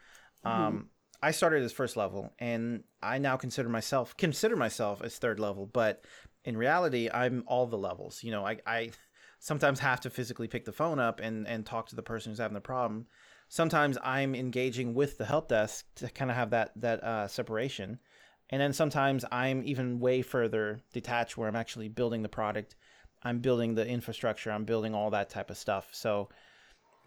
mm-hmm. 0.44 0.62
um, 0.62 0.90
i 1.22 1.30
started 1.30 1.62
as 1.62 1.74
first 1.74 1.98
level 1.98 2.32
and 2.40 2.84
i 3.04 3.18
now 3.20 3.36
consider 3.36 3.70
myself 3.70 4.16
consider 4.18 4.56
myself 4.56 5.02
as 5.04 5.18
third 5.18 5.40
level 5.40 5.68
but 5.68 6.04
in 6.46 6.58
reality 6.58 7.10
i'm 7.14 7.44
all 7.46 7.68
the 7.68 7.78
levels. 7.78 8.24
You 8.24 8.32
know 8.32 8.46
i, 8.46 8.58
I 8.66 8.92
sometimes 9.40 9.80
have 9.80 10.00
to 10.02 10.10
physically 10.10 10.48
pick 10.48 10.66
the 10.66 10.72
phone 10.72 11.00
up 11.00 11.20
and 11.20 11.48
and 11.48 11.66
talk 11.66 11.90
to 11.90 11.96
the 11.96 12.02
person 12.02 12.32
who's 12.32 12.40
having 12.40 12.56
the 12.56 12.62
problem. 12.62 13.08
Sometimes 13.50 13.98
i'm 14.04 14.34
engaging 14.34 14.94
with 14.94 15.18
the 15.18 15.26
help 15.26 15.50
desk 15.50 15.86
to 15.96 16.10
kind 16.10 16.32
of 16.32 16.38
have 16.38 16.52
that 16.52 16.72
that 16.78 17.04
uh, 17.04 17.28
separation 17.28 18.00
and 18.50 18.62
then 18.62 18.74
sometimes 18.74 19.26
I'm 19.32 19.64
even 19.66 20.00
way 20.00 20.22
further 20.22 20.80
detached 20.94 21.38
where 21.38 21.48
I'm 21.48 21.56
actually 21.56 21.90
building 21.90 22.22
the 22.22 22.30
product. 22.30 22.76
I'm 23.24 23.40
building 23.40 23.76
the 23.76 23.88
infrastructure. 23.88 24.52
I'm 24.52 24.66
building 24.66 24.94
all 24.94 25.10
that 25.12 25.30
type 25.30 25.50
of 25.50 25.58
stuff. 25.58 25.90
So, 25.94 26.30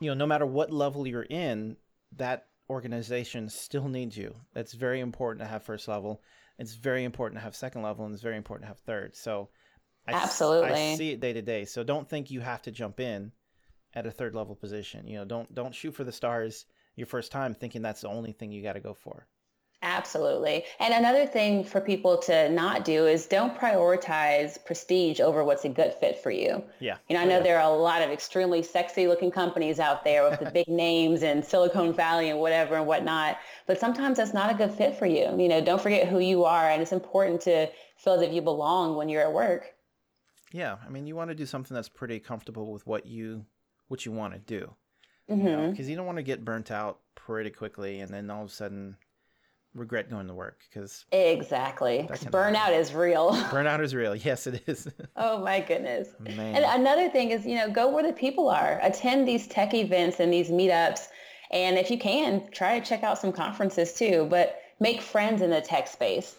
you 0.01 0.09
know, 0.09 0.15
no 0.15 0.27
matter 0.27 0.47
what 0.47 0.73
level 0.73 1.07
you're 1.07 1.23
in, 1.23 1.77
that 2.17 2.47
organization 2.69 3.49
still 3.49 3.89
needs 3.89 4.17
you. 4.17 4.35
That's 4.53 4.73
very 4.73 5.01
important 5.01 5.45
to 5.45 5.49
have 5.49 5.63
first 5.63 5.87
level. 5.87 6.23
It's 6.59 6.75
very 6.75 7.05
important 7.05 7.39
to 7.39 7.45
have 7.45 7.55
second 7.55 7.83
level, 7.83 8.05
and 8.05 8.13
it's 8.13 8.23
very 8.23 8.37
important 8.37 8.65
to 8.65 8.69
have 8.69 8.81
third. 8.81 9.15
So, 9.15 9.49
I 10.09 10.13
absolutely, 10.13 10.71
I 10.71 10.97
see 10.97 11.11
it 11.11 11.21
day 11.21 11.33
to 11.35 11.43
day. 11.43 11.65
So 11.67 11.85
don't 11.85 12.09
think 12.09 12.31
you 12.31 12.41
have 12.41 12.63
to 12.63 12.71
jump 12.71 12.99
in 12.99 13.31
at 13.95 14.07
a 14.07 14.11
third 14.11 14.35
level 14.35 14.57
position. 14.57 15.07
You 15.07 15.19
know, 15.19 15.25
don't 15.25 15.55
don't 15.55 15.75
shoot 15.75 15.95
for 15.95 16.05
the 16.05 16.13
stars 16.13 16.65
your 16.97 17.07
first 17.07 17.31
time 17.31 17.55
thinking 17.55 17.83
that's 17.83 18.01
the 18.01 18.09
only 18.09 18.33
thing 18.33 18.51
you 18.51 18.63
got 18.63 18.73
to 18.73 18.81
go 18.81 18.95
for. 18.95 19.27
Absolutely. 19.81 20.65
And 20.81 20.93
another 20.93 21.25
thing 21.25 21.63
for 21.63 21.81
people 21.81 22.19
to 22.23 22.49
not 22.49 22.85
do 22.85 23.07
is 23.07 23.27
don't 23.27 23.57
prioritize 23.57 24.63
prestige 24.65 25.21
over 25.21 25.45
what's 25.45 25.65
a 25.65 25.69
good 25.69 25.95
fit 25.95 26.19
for 26.19 26.33
you. 26.33 26.65
Yeah. 26.81 26.97
You 27.09 27.15
know, 27.15 27.23
I 27.23 27.25
know 27.27 27.37
yeah. 27.37 27.45
there 27.45 27.61
are 27.61 27.73
a 27.73 27.77
lot 27.77 28.03
of 28.03 28.11
extremely 28.11 28.61
sexy 28.63 29.07
looking 29.07 29.31
companies 29.31 29.79
out 29.79 30.03
there 30.03 30.29
with 30.29 30.41
the 30.41 30.51
big 30.55 30.67
names 30.67 31.23
and 31.23 31.45
Silicon 31.45 31.93
Valley 31.93 32.31
and 32.31 32.41
whatever 32.41 32.75
and 32.75 32.89
whatnot, 32.89 33.39
but 33.69 33.79
sometimes 33.79 34.17
that's 34.17 34.35
not 34.35 34.51
a 34.51 34.55
good 34.55 34.73
fit 34.73 34.99
for 34.99 35.07
you. 35.07 35.37
You 35.39 35.49
know, 35.49 35.61
don't 35.61 35.81
forget 35.81 36.09
who 36.09 36.19
you 36.19 36.45
are 36.45 36.69
and 36.69 36.83
it's 36.83 36.93
important 36.93 37.41
to 37.43 37.69
feel 37.97 38.15
as 38.15 38.23
if 38.23 38.33
you 38.33 38.43
belong 38.43 38.97
when 38.97 39.09
you're 39.09 39.23
at 39.23 39.33
work. 39.33 39.75
Yeah. 40.53 40.79
I 40.85 40.89
mean, 40.89 41.07
you 41.07 41.15
want 41.15 41.31
to 41.31 41.37
do 41.37 41.47
something 41.47 41.75
that's 41.75 41.89
pretty 41.89 42.19
comfortable 42.19 42.73
with 42.73 42.85
what 42.85 43.07
you 43.07 43.45
what 43.87 44.05
you 44.05 44.11
want 44.11 44.33
to 44.33 44.41
do. 44.41 44.75
Mm-hmm. 45.31 45.47
You 45.47 45.57
know, 45.57 45.71
because 45.71 45.89
you 45.89 45.95
don't 45.95 46.07
want 46.07 46.19
to 46.19 46.25
get 46.25 46.45
burnt 46.45 46.73
out 46.73 46.99
pretty 47.15 47.51
quickly 47.51 48.01
and 48.01 48.13
then 48.13 48.29
all 48.29 48.43
of 48.43 48.49
a 48.49 48.53
sudden 48.53 48.97
regret 49.75 50.11
going 50.11 50.27
to 50.27 50.35
work 50.35 50.61
because 50.69 51.05
exactly. 51.13 52.07
burnout 52.09 52.55
happen. 52.55 52.75
is 52.75 52.95
real. 52.95 53.33
Burnout 53.51 53.81
is 53.81 53.95
real. 53.95 54.15
Yes 54.15 54.47
it 54.47 54.63
is. 54.67 54.89
Oh 55.17 55.43
my 55.43 55.61
goodness. 55.61 56.09
Man. 56.21 56.39
and 56.39 56.65
another 56.65 57.09
thing 57.09 57.31
is 57.31 57.45
you 57.45 57.57
know 57.57 57.71
go 57.71 57.89
where 57.89 58.07
the 58.07 58.13
people 58.13 58.49
are. 58.49 58.79
Attend 58.83 59.27
these 59.27 59.47
tech 59.47 59.75
events 59.75 60.21
and 60.21 60.33
these 60.33 60.51
meetups. 60.51 61.09
And 61.51 61.79
if 61.79 61.91
you 61.91 61.99
can 61.99 62.51
try 62.53 62.79
to 62.79 62.87
check 62.87 63.03
out 63.03 63.19
some 63.19 63.33
conferences 63.33 63.95
too 63.95 64.27
but 64.31 64.61
make 64.81 65.01
friends 65.01 65.43
in 65.43 65.51
the 65.51 65.61
tech 65.61 65.89
space. 65.89 66.37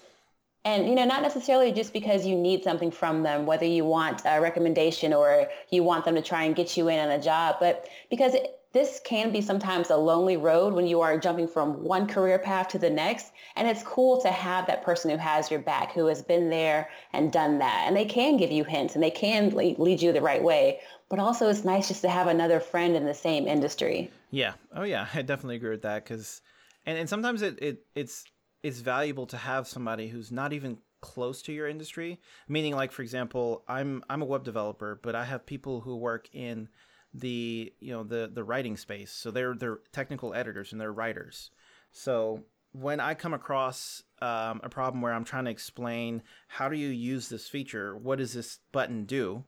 And 0.65 0.87
you 0.87 0.95
know 0.95 1.05
not 1.05 1.21
necessarily 1.21 1.71
just 1.71 1.93
because 1.93 2.25
you 2.25 2.35
need 2.35 2.63
something 2.63 2.91
from 2.91 3.23
them 3.23 3.45
whether 3.45 3.65
you 3.65 3.85
want 3.85 4.21
a 4.25 4.41
recommendation 4.41 5.13
or 5.13 5.47
you 5.69 5.83
want 5.83 6.05
them 6.05 6.15
to 6.15 6.21
try 6.21 6.43
and 6.43 6.55
get 6.55 6.77
you 6.77 6.87
in 6.89 6.99
on 6.99 7.09
a 7.11 7.21
job 7.21 7.57
but 7.59 7.87
because 8.09 8.33
it, 8.33 8.58
this 8.71 9.01
can 9.03 9.31
be 9.31 9.41
sometimes 9.41 9.89
a 9.89 9.95
lonely 9.95 10.37
road 10.37 10.73
when 10.73 10.85
you 10.85 11.01
are 11.01 11.17
jumping 11.17 11.47
from 11.47 11.83
one 11.83 12.07
career 12.07 12.37
path 12.37 12.67
to 12.69 12.79
the 12.79 12.89
next. 12.89 13.31
And 13.55 13.67
it's 13.67 13.81
cool 13.81 14.21
to 14.21 14.29
have 14.29 14.67
that 14.67 14.83
person 14.83 15.09
who 15.09 15.17
has 15.17 15.49
your 15.49 15.59
back, 15.59 15.93
who 15.93 16.05
has 16.05 16.21
been 16.21 16.49
there 16.49 16.89
and 17.13 17.31
done 17.31 17.57
that. 17.59 17.85
And 17.87 17.95
they 17.95 18.05
can 18.05 18.37
give 18.37 18.51
you 18.51 18.63
hints 18.63 18.93
and 18.93 19.03
they 19.03 19.09
can 19.11 19.49
lead 19.49 20.01
you 20.01 20.11
the 20.11 20.21
right 20.21 20.43
way. 20.43 20.81
But 21.09 21.19
also 21.19 21.49
it's 21.49 21.65
nice 21.65 21.87
just 21.87 22.01
to 22.01 22.09
have 22.09 22.27
another 22.27 22.59
friend 22.59 22.95
in 22.95 23.05
the 23.05 23.13
same 23.13 23.47
industry. 23.47 24.11
Yeah. 24.29 24.53
Oh 24.75 24.83
yeah. 24.83 25.07
I 25.15 25.23
definitely 25.23 25.55
agree 25.55 25.71
with 25.71 25.81
that. 25.81 26.05
Cause, 26.05 26.41
and, 26.85 26.97
and 26.97 27.09
sometimes 27.09 27.41
it, 27.41 27.57
it, 27.61 27.85
it's, 27.95 28.23
it's 28.61 28.81
valuable 28.81 29.25
to 29.27 29.37
have 29.37 29.67
somebody 29.67 30.09
who's 30.09 30.31
not 30.31 30.53
even 30.53 30.77
close 31.01 31.41
to 31.41 31.53
your 31.53 31.65
industry 31.65 32.19
meaning 32.49 32.75
like 32.75 32.91
for 32.91 33.03
example 33.03 33.63
i'm 33.69 34.03
i'm 34.09 34.21
a 34.21 34.25
web 34.25 34.43
developer 34.43 34.99
but 35.01 35.15
i 35.15 35.23
have 35.23 35.45
people 35.45 35.79
who 35.79 35.95
work 35.95 36.27
in 36.33 36.67
the 37.13 37.73
you 37.79 37.91
know 37.91 38.03
the 38.03 38.29
the 38.31 38.43
writing 38.43 38.77
space. 38.77 39.11
So 39.11 39.31
they're 39.31 39.55
they're 39.55 39.79
technical 39.91 40.33
editors 40.33 40.71
and 40.71 40.79
they're 40.79 40.93
writers. 40.93 41.51
So 41.91 42.43
when 42.71 42.99
I 42.99 43.13
come 43.13 43.33
across 43.33 44.03
um, 44.21 44.61
a 44.63 44.69
problem 44.69 45.01
where 45.01 45.13
I'm 45.13 45.23
trying 45.23 45.45
to 45.45 45.51
explain 45.51 46.21
how 46.47 46.69
do 46.69 46.77
you 46.77 46.89
use 46.89 47.29
this 47.29 47.47
feature, 47.47 47.97
what 47.97 48.19
does 48.19 48.33
this 48.33 48.59
button 48.71 49.05
do, 49.05 49.43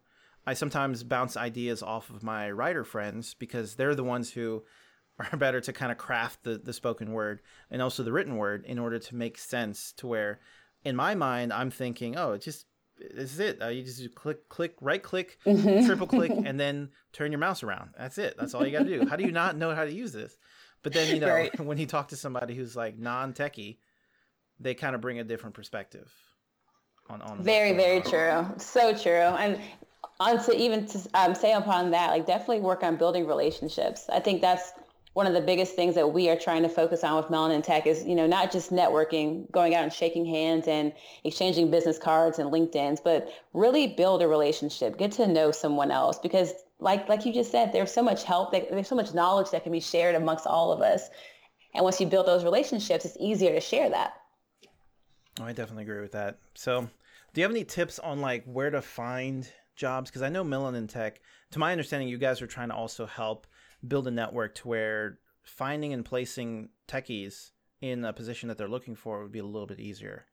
I 0.46 0.56
sometimes 0.56 1.04
bounce 1.04 1.38
ideas 1.38 1.84
off 1.84 2.10
of 2.10 2.24
my 2.24 2.50
writer 2.50 2.84
friends 2.84 3.36
because 3.36 3.76
they're 3.76 3.96
the 3.96 4.04
ones 4.04 4.32
who 4.32 4.64
are 5.20 5.38
better 5.38 5.62
to 5.62 5.74
kind 5.74 5.92
of 5.92 5.98
craft 5.98 6.44
the, 6.44 6.58
the 6.58 6.74
spoken 6.74 7.12
word 7.12 7.42
and 7.70 7.82
also 7.82 8.02
the 8.02 8.12
written 8.12 8.38
word 8.38 8.66
in 8.66 8.80
order 8.80 8.98
to 8.98 9.16
make 9.16 9.38
sense 9.38 9.92
to 9.98 10.08
where 10.08 10.40
in 10.84 10.96
my 10.96 11.14
mind 11.14 11.54
I'm 11.54 11.70
thinking, 11.70 12.18
oh, 12.18 12.34
it 12.34 12.42
just 12.42 12.66
this 13.14 13.34
is 13.34 13.40
it. 13.40 13.62
Uh, 13.62 13.68
you 13.68 13.84
just 13.84 14.14
click, 14.16 14.48
click, 14.50 14.76
right 14.82 15.02
click, 15.02 15.38
mm-hmm. 15.46 15.86
triple 15.86 16.08
click, 16.08 16.32
and 16.46 16.60
then 16.60 16.90
turn 17.14 17.32
your 17.32 17.40
mouse 17.40 17.64
around. 17.64 17.92
That's 17.98 18.18
it. 18.18 18.36
That's 18.38 18.54
all 18.54 18.66
you 18.66 18.72
got 18.72 18.86
to 18.86 19.00
do. 19.00 19.08
How 19.08 19.16
do 19.16 19.24
you 19.24 19.32
not 19.32 19.58
know 19.58 19.74
how 19.74 19.86
to 19.86 19.94
use 19.94 20.12
this? 20.12 20.38
But 20.84 20.94
then 20.94 21.14
you 21.14 21.22
know 21.22 21.34
right. 21.34 21.60
when 21.66 21.78
you 21.78 21.86
talk 21.86 22.10
to 22.10 22.16
somebody 22.16 22.56
who's 22.56 22.76
like 22.76 22.98
non-techie, 22.98 23.78
they 24.60 24.74
kind 24.74 24.96
of 24.96 25.02
bring 25.02 25.20
a 25.20 25.24
different 25.24 25.56
perspective 25.56 26.12
on 27.10 27.22
on. 27.22 27.44
Very 27.44 27.74
very 27.74 28.02
on. 28.02 28.10
true. 28.10 28.56
So 28.58 28.94
true. 28.94 29.12
And 29.12 29.60
on 30.20 30.44
to 30.46 30.56
even 30.56 30.86
to 30.88 31.00
um, 31.14 31.36
say 31.36 31.54
upon 31.54 31.92
that, 31.92 32.12
like 32.12 32.26
definitely 32.26 32.62
work 32.62 32.84
on 32.84 32.96
building 32.96 33.28
relationships. 33.28 34.08
I 34.12 34.20
think 34.20 34.42
that's 34.42 34.72
one 35.14 35.28
of 35.28 35.34
the 35.34 35.42
biggest 35.42 35.76
things 35.76 35.96
that 35.96 36.14
we 36.14 36.30
are 36.30 36.38
trying 36.38 36.64
to 36.64 36.70
focus 36.70 37.04
on 37.04 37.18
with 37.18 37.26
Melanin 37.26 37.64
Tech 37.64 37.86
is, 37.86 38.06
you 38.06 38.16
know, 38.16 38.28
not 38.28 38.52
just 38.52 38.72
networking, 38.72 39.50
going 39.52 39.76
out 39.76 39.84
and 39.84 39.92
shaking 39.92 40.26
hands 40.26 40.68
and 40.68 40.94
exchanging 41.26 41.70
business 41.70 41.98
cards 41.98 42.40
and 42.40 42.50
LinkedIn's, 42.50 43.02
but 43.02 43.30
really 43.54 43.88
build 43.88 44.22
a 44.22 44.28
relationship, 44.28 44.98
get 44.98 45.12
to 45.14 45.28
know 45.28 45.52
someone 45.52 45.92
else 45.92 46.18
because 46.18 46.54
like 46.80 47.08
like 47.10 47.26
you 47.26 47.34
just 47.34 47.52
said, 47.52 47.74
there's 47.74 47.92
so 47.92 48.02
much 48.02 48.24
help, 48.24 48.52
there's 48.52 48.88
so 48.88 48.96
much 48.96 49.14
knowledge 49.14 49.52
that 49.52 49.64
can 49.64 49.72
be 49.72 49.82
shared 49.82 50.16
amongst 50.16 50.48
all 50.48 50.72
of 50.72 50.82
us. 50.82 51.10
And 51.74 51.84
once 51.84 52.00
you 52.00 52.08
build 52.08 52.26
those 52.26 52.44
relationships, 52.44 53.06
it's 53.06 53.18
easier 53.20 53.54
to 53.54 53.62
share 53.62 53.90
that. 53.90 54.14
Oh, 55.40 55.46
I 55.46 55.54
definitely 55.54 55.84
agree 55.84 56.02
with 56.02 56.12
that. 56.14 56.38
So, 56.54 56.90
do 57.34 57.42
you 57.42 57.44
have 57.44 57.52
any 57.52 57.64
tips 57.64 58.00
on 58.00 58.20
like 58.20 58.44
where 58.46 58.70
to 58.70 58.82
find 58.82 59.50
jobs? 59.76 60.10
Because 60.10 60.22
I 60.22 60.30
know 60.30 60.44
Melanin 60.44 60.90
Tech, 60.90 61.22
to 61.52 61.60
my 61.60 61.72
understanding, 61.72 62.10
you 62.10 62.18
guys 62.18 62.42
are 62.42 62.48
trying 62.48 62.70
to 62.70 62.76
also 62.76 63.06
help 63.06 63.48
build 63.88 64.08
a 64.08 64.12
network 64.12 64.56
to 64.56 64.68
where 64.68 65.20
finding 65.44 65.94
and 65.94 66.06
placing 66.06 66.70
techies 66.88 67.52
in 67.82 68.06
a 68.06 68.14
position 68.14 68.50
that 68.50 68.58
they're 68.58 68.70
looking 68.70 68.96
for 68.96 69.24
would 69.24 69.32
be 69.32 69.40
a 69.40 69.46
little 69.46 69.68
bit 69.68 69.80
easier. 69.80 70.26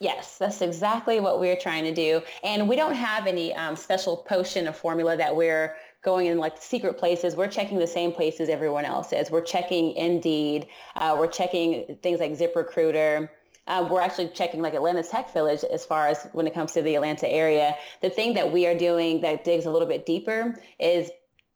Yes, 0.00 0.36
that's 0.38 0.62
exactly 0.62 1.20
what 1.20 1.38
we're 1.38 1.56
trying 1.56 1.84
to 1.84 1.94
do. 1.94 2.22
And 2.42 2.68
we 2.68 2.74
don't 2.74 2.94
have 2.94 3.28
any 3.28 3.54
um, 3.54 3.76
special 3.76 4.16
potion 4.16 4.66
or 4.66 4.72
formula 4.72 5.16
that 5.16 5.36
we're 5.36 5.76
going 6.02 6.26
in 6.26 6.38
like 6.38 6.60
secret 6.60 6.98
places. 6.98 7.36
We're 7.36 7.46
checking 7.46 7.78
the 7.78 7.86
same 7.86 8.10
places 8.10 8.48
everyone 8.48 8.84
else 8.84 9.12
is. 9.12 9.30
We're 9.30 9.42
checking 9.42 9.92
Indeed. 9.92 10.66
Uh, 10.96 11.14
we're 11.16 11.28
checking 11.28 11.96
things 12.02 12.18
like 12.18 12.32
ZipRecruiter. 12.32 13.28
Uh, 13.68 13.86
we're 13.88 14.00
actually 14.00 14.28
checking 14.30 14.60
like 14.60 14.74
Atlanta 14.74 15.04
Tech 15.04 15.32
Village 15.32 15.62
as 15.72 15.84
far 15.84 16.08
as 16.08 16.26
when 16.32 16.48
it 16.48 16.54
comes 16.54 16.72
to 16.72 16.82
the 16.82 16.96
Atlanta 16.96 17.28
area. 17.28 17.76
The 18.00 18.10
thing 18.10 18.34
that 18.34 18.52
we 18.52 18.66
are 18.66 18.76
doing 18.76 19.20
that 19.20 19.44
digs 19.44 19.66
a 19.66 19.70
little 19.70 19.86
bit 19.86 20.04
deeper 20.04 20.60
is 20.80 21.12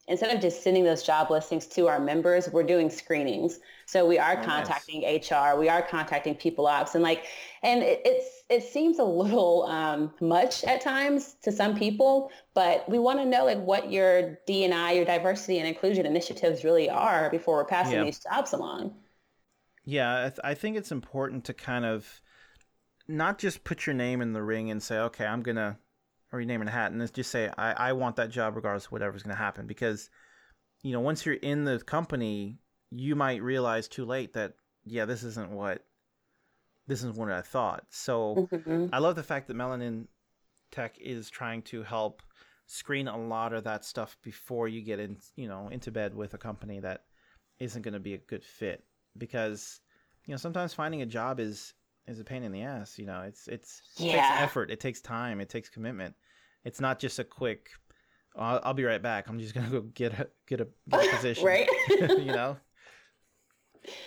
instead 0.08 0.34
of 0.34 0.40
just 0.40 0.62
sending 0.62 0.84
those 0.84 1.02
job 1.02 1.30
listings 1.30 1.66
to 1.66 1.88
our 1.88 1.98
members, 1.98 2.48
we're 2.50 2.62
doing 2.62 2.88
screenings. 2.90 3.58
So 3.86 4.06
we 4.06 4.18
are 4.18 4.38
oh, 4.40 4.44
contacting 4.44 5.02
nice. 5.02 5.30
HR, 5.30 5.58
we 5.58 5.68
are 5.68 5.82
contacting 5.82 6.34
people 6.34 6.66
ops, 6.66 6.94
and 6.94 7.02
like, 7.02 7.26
and 7.62 7.82
it, 7.82 8.02
it's 8.04 8.42
it 8.48 8.62
seems 8.62 8.98
a 8.98 9.04
little 9.04 9.64
um, 9.64 10.12
much 10.20 10.62
at 10.64 10.80
times 10.80 11.36
to 11.42 11.50
some 11.50 11.76
people, 11.76 12.30
but 12.54 12.88
we 12.88 12.98
want 12.98 13.18
to 13.18 13.24
know 13.24 13.44
like 13.44 13.58
what 13.58 13.90
your 13.90 14.38
D&I, 14.46 14.92
your 14.92 15.04
diversity 15.04 15.58
and 15.58 15.66
inclusion 15.66 16.06
initiatives 16.06 16.62
really 16.62 16.88
are 16.88 17.28
before 17.30 17.56
we're 17.56 17.64
passing 17.64 17.94
yeah. 17.94 18.04
these 18.04 18.20
jobs 18.20 18.52
along. 18.52 18.94
Yeah, 19.84 20.26
I, 20.26 20.28
th- 20.28 20.40
I 20.44 20.54
think 20.54 20.76
it's 20.76 20.92
important 20.92 21.44
to 21.44 21.54
kind 21.54 21.84
of 21.84 22.20
not 23.08 23.38
just 23.38 23.64
put 23.64 23.86
your 23.86 23.94
name 23.94 24.20
in 24.20 24.32
the 24.32 24.42
ring 24.42 24.70
and 24.70 24.82
say, 24.82 24.98
okay, 24.98 25.26
I'm 25.26 25.42
gonna 25.42 25.78
or 26.36 26.40
your 26.40 26.46
name 26.46 26.62
in 26.62 26.68
a 26.68 26.72
hat 26.72 26.92
and 26.92 27.12
just 27.14 27.30
say 27.30 27.50
I, 27.56 27.72
I 27.72 27.92
want 27.94 28.16
that 28.16 28.30
job 28.30 28.56
regardless 28.56 28.86
of 28.86 28.92
whatever's 28.92 29.22
going 29.22 29.34
to 29.34 29.42
happen 29.42 29.66
because 29.66 30.10
you 30.82 30.92
know 30.92 31.00
once 31.00 31.24
you're 31.24 31.36
in 31.36 31.64
the 31.64 31.78
company 31.78 32.58
you 32.90 33.16
might 33.16 33.42
realize 33.42 33.88
too 33.88 34.04
late 34.04 34.34
that 34.34 34.54
yeah 34.84 35.06
this 35.06 35.22
isn't 35.22 35.50
what 35.50 35.84
this 36.86 37.00
isn't 37.00 37.16
what 37.16 37.32
i 37.32 37.42
thought 37.42 37.84
so 37.90 38.48
mm-hmm. 38.52 38.86
i 38.92 38.98
love 38.98 39.16
the 39.16 39.22
fact 39.22 39.48
that 39.48 39.56
melanin 39.56 40.06
tech 40.70 40.96
is 41.00 41.30
trying 41.30 41.62
to 41.62 41.82
help 41.82 42.22
screen 42.66 43.08
a 43.08 43.16
lot 43.16 43.52
of 43.52 43.64
that 43.64 43.84
stuff 43.84 44.16
before 44.22 44.68
you 44.68 44.82
get 44.82 45.00
in 45.00 45.16
you 45.36 45.48
know 45.48 45.68
into 45.68 45.90
bed 45.90 46.14
with 46.14 46.34
a 46.34 46.38
company 46.38 46.80
that 46.80 47.04
isn't 47.58 47.82
going 47.82 47.94
to 47.94 48.00
be 48.00 48.14
a 48.14 48.18
good 48.18 48.44
fit 48.44 48.84
because 49.16 49.80
you 50.26 50.32
know 50.32 50.38
sometimes 50.38 50.74
finding 50.74 51.02
a 51.02 51.06
job 51.06 51.40
is 51.40 51.74
is 52.06 52.20
a 52.20 52.24
pain 52.24 52.42
in 52.42 52.52
the 52.52 52.62
ass. 52.62 52.98
You 52.98 53.06
know, 53.06 53.22
it's 53.22 53.48
it's 53.48 53.82
yeah. 53.96 54.10
it 54.10 54.12
takes 54.12 54.42
effort, 54.42 54.70
it 54.70 54.80
takes 54.80 55.00
time, 55.00 55.40
it 55.40 55.48
takes 55.48 55.68
commitment. 55.68 56.14
It's 56.64 56.80
not 56.80 56.98
just 56.98 57.18
a 57.18 57.24
quick. 57.24 57.70
I'll, 58.36 58.60
I'll 58.62 58.74
be 58.74 58.84
right 58.84 59.02
back. 59.02 59.28
I'm 59.28 59.38
just 59.38 59.54
gonna 59.54 59.70
go 59.70 59.80
get 59.80 60.12
a 60.18 60.28
get 60.46 60.60
a, 60.60 60.68
get 60.88 61.04
a 61.04 61.08
position, 61.16 61.44
right? 61.44 61.68
you 61.88 62.26
know, 62.26 62.56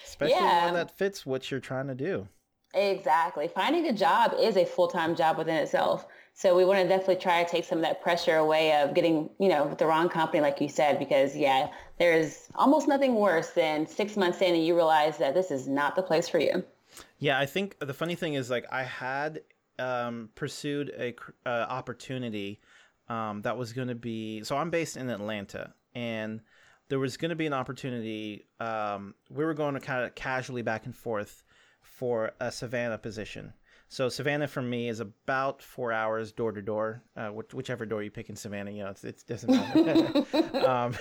especially 0.06 0.36
yeah. 0.36 0.65
one 0.65 0.74
that 0.75 0.98
fits 0.98 1.25
what 1.25 1.50
you're 1.50 1.60
trying 1.60 1.88
to 1.88 1.96
do. 1.96 2.27
Exactly. 2.74 3.48
Finding 3.48 3.88
a 3.88 3.94
job 3.94 4.36
is 4.39 4.56
a 4.56 4.65
full 4.65 4.88
time 4.88 5.15
job 5.15 5.38
within 5.38 5.56
itself. 5.56 6.06
So 6.34 6.56
we 6.56 6.63
want 6.63 6.79
to 6.79 6.88
definitely 6.88 7.18
try 7.18 7.44
to 7.44 7.50
take 7.50 7.65
some 7.65 7.79
of 7.79 7.84
that 7.84 8.01
pressure 8.01 8.38
away 8.38 8.74
of 8.79 8.94
getting, 8.94 9.29
you 9.39 9.50
know, 9.50 9.74
the 9.77 9.86
wrong 9.86 10.08
company, 10.08 10.39
like 10.39 10.62
you 10.62 10.70
said, 10.70 11.00
because 11.00 11.36
yeah, 11.36 11.70
there's 11.98 12.48
almost 12.56 12.88
nothing 12.88 13.15
worse 13.15 13.50
than 13.50 13.88
six 13.88 14.15
months 14.15 14.41
in 14.41 14.53
and 14.53 14.65
you 14.65 14.75
realize 14.75 15.18
that 15.18 15.34
this 15.34 15.51
is 15.51 15.68
not 15.68 15.96
the 15.96 16.03
place 16.03 16.29
for 16.29 16.39
you. 16.39 16.63
Yeah, 17.18 17.39
I 17.39 17.46
think 17.46 17.77
the 17.79 17.94
funny 17.94 18.15
thing 18.15 18.34
is 18.34 18.50
like 18.50 18.65
I 18.72 18.84
had 18.84 19.41
um, 19.77 20.29
pursued 20.36 20.91
a 20.98 21.15
uh, 21.46 21.65
opportunity 21.70 22.60
um, 23.08 23.41
that 23.41 23.58
was 23.58 23.74
going 23.74 23.88
to 23.88 23.96
be. 23.96 24.44
So 24.44 24.58
I'm 24.58 24.70
based 24.70 24.98
in 24.98 25.10
Atlanta, 25.10 25.74
and 25.96 26.41
there 26.89 27.00
was 27.00 27.18
going 27.18 27.29
to 27.29 27.36
be 27.36 27.48
an 27.48 27.53
opportunity. 27.53 28.46
Um, 28.60 29.15
we 29.29 29.44
were 29.44 29.53
going 29.53 29.74
to 29.74 29.79
kind 29.79 30.06
of 30.06 30.15
casually 30.15 30.62
back 30.62 30.86
and 30.86 30.96
forth 30.96 31.44
for 31.82 32.32
a 32.39 32.51
Savannah 32.51 32.98
position. 32.98 33.53
So 33.91 34.08
Savannah 34.08 34.48
for 34.48 34.62
me 34.62 34.88
is 34.88 35.00
about 35.00 35.63
four 35.63 35.91
hours 35.91 36.32
door 36.32 36.51
to 36.51 36.62
door, 36.62 37.01
uh, 37.18 37.29
whichever 37.29 37.88
door 37.88 38.03
you 38.03 38.12
pick 38.12 38.29
in 38.29 38.36
Savannah. 38.36 38.70
You 38.70 38.84
know, 38.84 38.94
it 39.01 39.24
doesn't 39.27 39.50
matter. 39.50 40.68
um, 40.68 40.94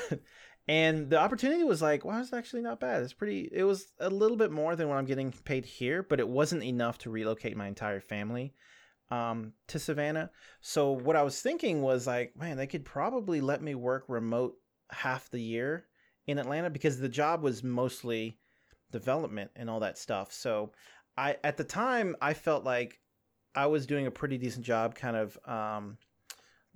and 0.68 1.08
the 1.08 1.18
opportunity 1.18 1.64
was 1.64 1.80
like, 1.80 2.04
wow, 2.04 2.20
it's 2.20 2.32
actually 2.32 2.60
not 2.60 2.78
bad. 2.78 3.02
It's 3.02 3.14
pretty. 3.14 3.48
It 3.50 3.64
was 3.64 3.86
a 3.98 4.10
little 4.10 4.36
bit 4.36 4.52
more 4.52 4.76
than 4.76 4.88
what 4.88 4.98
I'm 4.98 5.06
getting 5.06 5.32
paid 5.32 5.64
here, 5.64 6.02
but 6.02 6.20
it 6.20 6.28
wasn't 6.28 6.62
enough 6.62 6.98
to 6.98 7.10
relocate 7.10 7.56
my 7.56 7.66
entire 7.66 8.00
family 8.00 8.52
um, 9.10 9.54
to 9.68 9.78
Savannah. 9.78 10.30
So 10.60 10.92
what 10.92 11.16
I 11.16 11.22
was 11.22 11.40
thinking 11.40 11.80
was 11.80 12.06
like, 12.06 12.36
man, 12.36 12.58
they 12.58 12.66
could 12.66 12.84
probably 12.84 13.40
let 13.40 13.62
me 13.62 13.74
work 13.74 14.04
remote 14.08 14.56
half 14.90 15.30
the 15.30 15.40
year 15.40 15.86
in 16.26 16.38
Atlanta 16.38 16.68
because 16.68 16.98
the 16.98 17.08
job 17.08 17.42
was 17.42 17.64
mostly 17.64 18.38
development 18.92 19.50
and 19.56 19.70
all 19.70 19.80
that 19.80 19.96
stuff. 19.96 20.32
So 20.32 20.72
I 21.16 21.36
at 21.42 21.56
the 21.56 21.64
time 21.64 22.14
I 22.20 22.34
felt 22.34 22.64
like 22.64 23.00
I 23.54 23.66
was 23.66 23.86
doing 23.86 24.06
a 24.06 24.10
pretty 24.10 24.36
decent 24.36 24.66
job, 24.66 24.94
kind 24.94 25.16
of. 25.16 25.38
Um, 25.46 25.96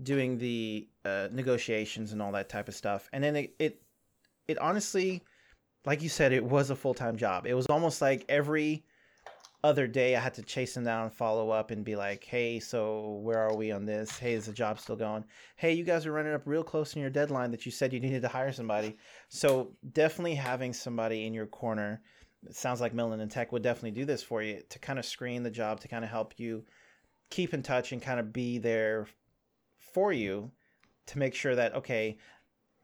doing 0.02 0.38
the 0.38 0.88
uh, 1.04 1.28
negotiations 1.32 2.12
and 2.12 2.20
all 2.20 2.32
that 2.32 2.48
type 2.48 2.68
of 2.68 2.74
stuff. 2.74 3.08
And 3.12 3.22
then 3.22 3.36
it, 3.36 3.54
it, 3.58 3.82
it 4.48 4.58
honestly, 4.58 5.22
like 5.84 6.02
you 6.02 6.08
said, 6.08 6.32
it 6.32 6.44
was 6.44 6.70
a 6.70 6.76
full 6.76 6.94
time 6.94 7.16
job. 7.16 7.46
It 7.46 7.54
was 7.54 7.66
almost 7.66 8.00
like 8.00 8.24
every 8.28 8.84
other 9.64 9.86
day 9.86 10.16
I 10.16 10.20
had 10.20 10.34
to 10.34 10.42
chase 10.42 10.74
them 10.74 10.84
down 10.84 11.04
and 11.04 11.12
follow 11.12 11.50
up 11.50 11.70
and 11.70 11.84
be 11.84 11.94
like, 11.94 12.24
hey, 12.24 12.58
so 12.58 13.20
where 13.22 13.38
are 13.38 13.54
we 13.54 13.70
on 13.70 13.84
this? 13.84 14.18
Hey, 14.18 14.32
is 14.32 14.46
the 14.46 14.52
job 14.52 14.80
still 14.80 14.96
going? 14.96 15.24
Hey, 15.56 15.72
you 15.72 15.84
guys 15.84 16.04
are 16.04 16.12
running 16.12 16.34
up 16.34 16.42
real 16.46 16.64
close 16.64 16.94
in 16.94 17.00
your 17.00 17.10
deadline 17.10 17.52
that 17.52 17.64
you 17.64 17.70
said 17.70 17.92
you 17.92 18.00
needed 18.00 18.22
to 18.22 18.28
hire 18.28 18.52
somebody. 18.52 18.96
So 19.28 19.72
definitely 19.92 20.34
having 20.34 20.72
somebody 20.72 21.26
in 21.26 21.34
your 21.34 21.46
corner. 21.46 22.02
It 22.44 22.56
sounds 22.56 22.80
like 22.80 22.92
Melanin 22.92 23.30
Tech 23.30 23.52
would 23.52 23.62
definitely 23.62 23.92
do 23.92 24.04
this 24.04 24.22
for 24.22 24.42
you 24.42 24.62
to 24.68 24.78
kind 24.80 24.98
of 24.98 25.04
screen 25.04 25.44
the 25.44 25.50
job, 25.50 25.78
to 25.80 25.88
kind 25.88 26.04
of 26.04 26.10
help 26.10 26.34
you 26.38 26.64
keep 27.30 27.54
in 27.54 27.62
touch 27.62 27.92
and 27.92 28.02
kind 28.02 28.18
of 28.18 28.32
be 28.32 28.58
there 28.58 29.06
for 29.92 30.12
you 30.12 30.50
to 31.06 31.18
make 31.18 31.34
sure 31.34 31.54
that 31.54 31.74
okay, 31.74 32.18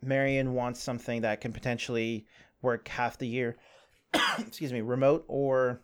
Marion 0.02 0.54
wants 0.54 0.82
something 0.82 1.22
that 1.22 1.40
can 1.40 1.52
potentially 1.52 2.26
work 2.62 2.88
half 2.88 3.18
the 3.18 3.26
year, 3.26 3.56
excuse 4.38 4.72
me, 4.72 4.80
remote 4.80 5.24
or 5.28 5.80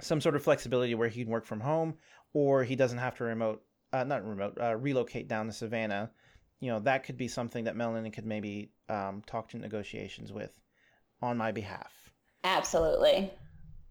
some 0.00 0.20
sort 0.20 0.36
of 0.36 0.42
flexibility 0.42 0.94
where 0.94 1.08
he 1.08 1.22
can 1.22 1.32
work 1.32 1.44
from 1.44 1.60
home 1.60 1.94
or 2.32 2.64
he 2.64 2.76
doesn't 2.76 2.98
have 2.98 3.16
to 3.16 3.24
remote, 3.24 3.62
uh, 3.92 4.04
not 4.04 4.26
remote, 4.26 4.56
uh, 4.60 4.76
relocate 4.76 5.28
down 5.28 5.46
to 5.46 5.52
Savannah. 5.52 6.10
You 6.60 6.70
know, 6.70 6.80
that 6.80 7.04
could 7.04 7.16
be 7.16 7.28
something 7.28 7.64
that 7.64 7.76
Melanie 7.76 8.10
could 8.10 8.26
maybe 8.26 8.70
um, 8.88 9.22
talk 9.26 9.48
to 9.50 9.58
negotiations 9.58 10.32
with 10.32 10.52
on 11.22 11.36
my 11.36 11.52
behalf. 11.52 11.92
Absolutely. 12.44 13.30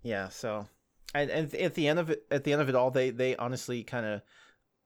Yeah. 0.04 0.30
So, 0.30 0.68
and, 1.14 1.30
and 1.30 1.54
at 1.56 1.74
the 1.74 1.88
end 1.88 2.00
of 2.00 2.10
it, 2.10 2.26
at 2.32 2.44
the 2.44 2.54
end 2.54 2.62
of 2.62 2.70
it 2.70 2.76
all, 2.76 2.92
they 2.92 3.10
they 3.10 3.36
honestly 3.36 3.84
kind 3.84 4.06
of 4.06 4.22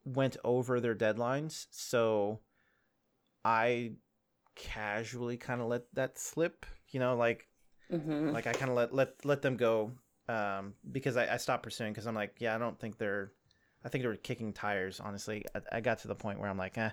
went 0.06 0.38
over 0.44 0.80
their 0.80 0.96
deadlines, 0.96 1.68
so 1.72 2.40
I 3.44 3.94
casually 4.56 5.38
kind 5.38 5.62
of 5.62 5.68
let 5.68 5.84
that 5.94 6.18
slip. 6.18 6.66
You 6.90 7.00
know, 7.00 7.16
like 7.16 7.48
mm-hmm. 7.92 8.30
like 8.30 8.48
I 8.48 8.54
kind 8.54 8.70
of 8.70 8.78
let 8.78 8.94
let 8.94 9.26
let 9.26 9.42
them 9.42 9.58
go 9.58 9.92
um, 10.30 10.74
because 10.92 11.18
I, 11.18 11.34
I 11.34 11.38
stopped 11.38 11.64
pursuing 11.64 11.92
because 11.92 12.08
I'm 12.08 12.16
like, 12.16 12.36
yeah, 12.40 12.56
I 12.56 12.58
don't 12.58 12.80
think 12.80 12.98
they're. 12.98 13.32
I 13.86 13.90
think 13.90 14.04
they 14.04 14.08
were 14.08 14.16
kicking 14.16 14.54
tires. 14.54 15.02
Honestly, 15.02 15.46
I, 15.54 15.78
I 15.78 15.82
got 15.82 16.00
to 16.00 16.08
the 16.08 16.16
point 16.16 16.40
where 16.40 16.50
I'm 16.50 16.58
like, 16.58 16.78
eh, 16.78 16.92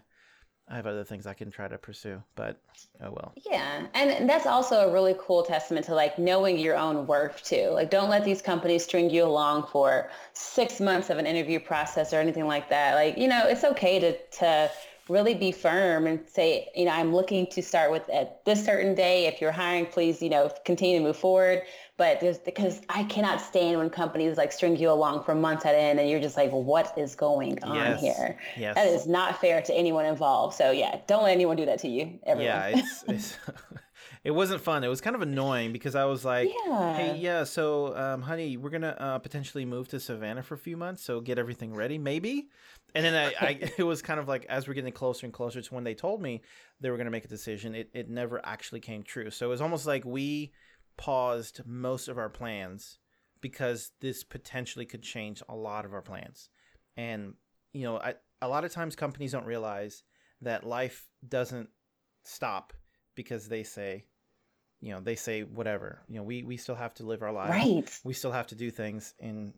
I 0.71 0.77
have 0.77 0.87
other 0.87 1.03
things 1.03 1.27
I 1.27 1.35
can 1.35 1.51
try 1.51 1.67
to 1.67 1.77
pursue, 1.77 2.23
but 2.37 2.61
oh 3.03 3.11
well. 3.11 3.33
Yeah. 3.45 3.87
And 3.93 4.31
that's 4.31 4.47
also 4.47 4.89
a 4.89 4.93
really 4.93 5.17
cool 5.19 5.43
testament 5.43 5.85
to 5.87 5.95
like 5.95 6.17
knowing 6.17 6.59
your 6.59 6.77
own 6.77 7.09
worth 7.09 7.43
too. 7.43 7.71
Like 7.73 7.91
don't 7.91 8.09
let 8.09 8.25
these 8.25 8.41
companies 8.41 8.85
string 8.85 9.11
you 9.11 9.25
along 9.25 9.67
for 9.73 10.11
six 10.33 10.81
months 10.81 11.11
of 11.11 11.19
an 11.19 11.27
interview 11.27 11.59
process 11.59 12.13
or 12.13 12.21
anything 12.21 12.47
like 12.47 12.69
that. 12.69 12.95
Like, 12.95 13.19
you 13.19 13.27
know, 13.27 13.49
it's 13.49 13.65
okay 13.65 13.99
to, 13.99 14.17
to 14.39 14.71
really 15.11 15.35
be 15.35 15.51
firm 15.51 16.07
and 16.07 16.21
say, 16.27 16.69
you 16.75 16.85
know, 16.85 16.93
I'm 16.93 17.13
looking 17.13 17.47
to 17.49 17.63
start 17.63 17.91
with 17.91 18.09
at 18.09 18.45
this 18.45 18.65
certain 18.65 18.95
day. 18.95 19.27
If 19.27 19.41
you're 19.41 19.53
hiring, 19.53 19.87
please, 19.87 20.23
you 20.23 20.31
know, 20.31 20.51
continue 20.65 20.99
to 20.99 21.05
move 21.05 21.17
forward. 21.17 21.63
But 21.97 22.21
there's 22.21 22.39
because 22.39 22.81
I 22.89 23.03
cannot 23.05 23.41
stand 23.41 23.77
when 23.77 23.91
companies 23.91 24.39
like 24.39 24.53
string 24.53 24.77
you 24.77 24.91
along 24.91 25.25
for 25.25 25.35
months 25.35 25.67
at 25.67 25.75
end 25.75 25.99
and 25.99 26.09
you're 26.09 26.21
just 26.21 26.37
like, 26.37 26.51
what 26.51 26.97
is 26.97 27.15
going 27.15 27.63
on 27.63 27.75
yes. 27.75 28.01
here? 28.01 28.39
Yes. 28.57 28.77
That 28.77 28.87
is 28.87 29.07
not 29.07 29.41
fair 29.41 29.61
to 29.61 29.75
anyone 29.75 30.07
involved. 30.07 30.55
So 30.57 30.71
yeah, 30.71 31.01
don't 31.07 31.25
let 31.25 31.33
anyone 31.33 31.57
do 31.57 31.67
that 31.67 31.81
to 31.81 31.89
you. 31.89 32.19
Everyone. 32.25 32.55
Yeah, 32.55 32.67
it's, 32.79 33.05
it's 33.09 33.39
it 34.23 34.33
wasn't 34.33 34.61
fun. 34.61 34.85
It 34.85 34.89
was 34.89 35.01
kind 35.01 35.17
of 35.17 35.23
annoying 35.23 35.73
because 35.73 35.95
I 35.95 36.05
was 36.05 36.25
like, 36.25 36.51
yeah. 36.67 36.95
"Hey, 36.95 37.17
yeah, 37.17 37.45
so, 37.45 37.97
um, 37.97 38.23
honey, 38.23 38.57
we're 38.57 38.71
gonna 38.71 38.97
uh, 38.99 39.19
potentially 39.19 39.65
move 39.65 39.89
to 39.89 40.01
Savannah 40.01 40.43
for 40.43 40.55
a 40.55 40.59
few 40.59 40.77
months, 40.77 41.03
so 41.03 41.21
get 41.21 41.39
everything 41.39 41.75
ready, 41.75 41.97
maybe." 41.97 42.51
And 42.95 43.05
then 43.05 43.15
I, 43.15 43.35
I, 43.41 43.73
it 43.79 43.85
was 43.85 44.03
kind 44.03 44.21
of 44.21 44.29
like 44.29 44.45
as 44.47 44.69
we're 44.69 44.75
getting 44.75 44.93
closer 44.93 45.25
and 45.25 45.33
closer 45.33 45.63
to 45.63 45.75
when 45.75 45.85
they 45.85 45.95
told 45.95 46.21
me 46.21 46.43
they 46.81 46.91
were 46.91 46.99
gonna 46.99 47.11
make 47.11 47.25
a 47.25 47.29
decision, 47.29 47.75
it 47.75 47.91
it 47.95 48.11
never 48.11 48.45
actually 48.45 48.81
came 48.81 49.03
true. 49.03 49.31
So 49.31 49.47
it 49.47 49.51
was 49.51 49.63
almost 49.63 49.87
like 49.87 50.05
we 50.05 50.53
paused 50.99 51.63
most 51.65 52.09
of 52.09 52.19
our 52.19 52.29
plans 52.29 52.99
because 53.41 53.93
this 54.03 54.23
potentially 54.23 54.85
could 54.85 55.03
change 55.03 55.43
a 55.49 55.55
lot 55.55 55.87
of 55.87 55.95
our 55.95 56.03
plans. 56.03 56.51
And 56.95 57.35
you 57.73 57.85
know, 57.85 57.97
I, 57.99 58.17
a 58.43 58.49
lot 58.49 58.65
of 58.65 58.73
times 58.73 58.97
companies 58.97 59.33
don't 59.33 59.47
realize 59.47 60.03
that 60.43 60.67
life 60.67 61.09
doesn't 61.27 61.71
stop 62.25 62.75
because 63.21 63.49
they 63.49 63.63
say 63.63 64.03
you 64.81 64.93
know 64.93 65.01
they 65.01 65.15
say 65.15 65.43
whatever. 65.43 66.01
You 66.09 66.17
know 66.17 66.23
we 66.23 66.43
we 66.43 66.57
still 66.57 66.75
have 66.75 66.95
to 66.95 67.05
live 67.05 67.23
our 67.23 67.33
lives. 67.33 67.51
Right. 67.51 68.01
We 68.03 68.15
still 68.15 68.33
have 68.33 68.47
to 68.47 68.55
do 68.55 68.71
things 68.71 69.13
in 69.19 69.53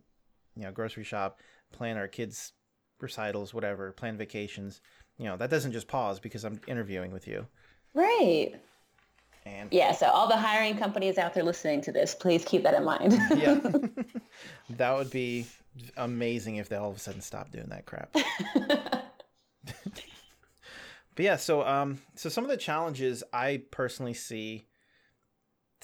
you 0.56 0.64
know 0.64 0.72
grocery 0.72 1.04
shop 1.04 1.38
plan 1.72 1.96
our 1.96 2.08
kids 2.08 2.54
recitals 3.00 3.54
whatever 3.54 3.92
plan 3.92 4.16
vacations. 4.18 4.80
You 5.18 5.26
know 5.26 5.36
that 5.36 5.48
doesn't 5.48 5.72
just 5.72 5.86
pause 5.86 6.18
because 6.18 6.44
i'm 6.44 6.60
interviewing 6.66 7.12
with 7.12 7.28
you. 7.28 7.46
Right. 7.94 8.54
And 9.46 9.72
yeah 9.72 9.92
so 9.92 10.06
all 10.06 10.26
the 10.26 10.36
hiring 10.36 10.76
companies 10.76 11.18
out 11.18 11.34
there 11.34 11.44
listening 11.44 11.82
to 11.82 11.92
this 11.92 12.16
please 12.16 12.44
keep 12.44 12.64
that 12.64 12.74
in 12.74 12.84
mind. 12.84 13.12
Yeah. 13.36 13.60
That 14.70 14.96
would 14.96 15.10
be 15.10 15.46
amazing 15.96 16.56
if 16.56 16.68
they 16.68 16.76
all 16.76 16.90
of 16.90 16.96
a 16.96 16.98
sudden 16.98 17.20
stopped 17.20 17.52
doing 17.52 17.68
that 17.68 17.86
crap 17.86 18.16
but 21.14 21.24
yeah 21.24 21.36
so 21.36 21.66
um 21.66 21.98
so 22.14 22.28
some 22.28 22.44
of 22.44 22.50
the 22.50 22.56
challenges 22.56 23.22
i 23.32 23.62
personally 23.70 24.14
see 24.14 24.66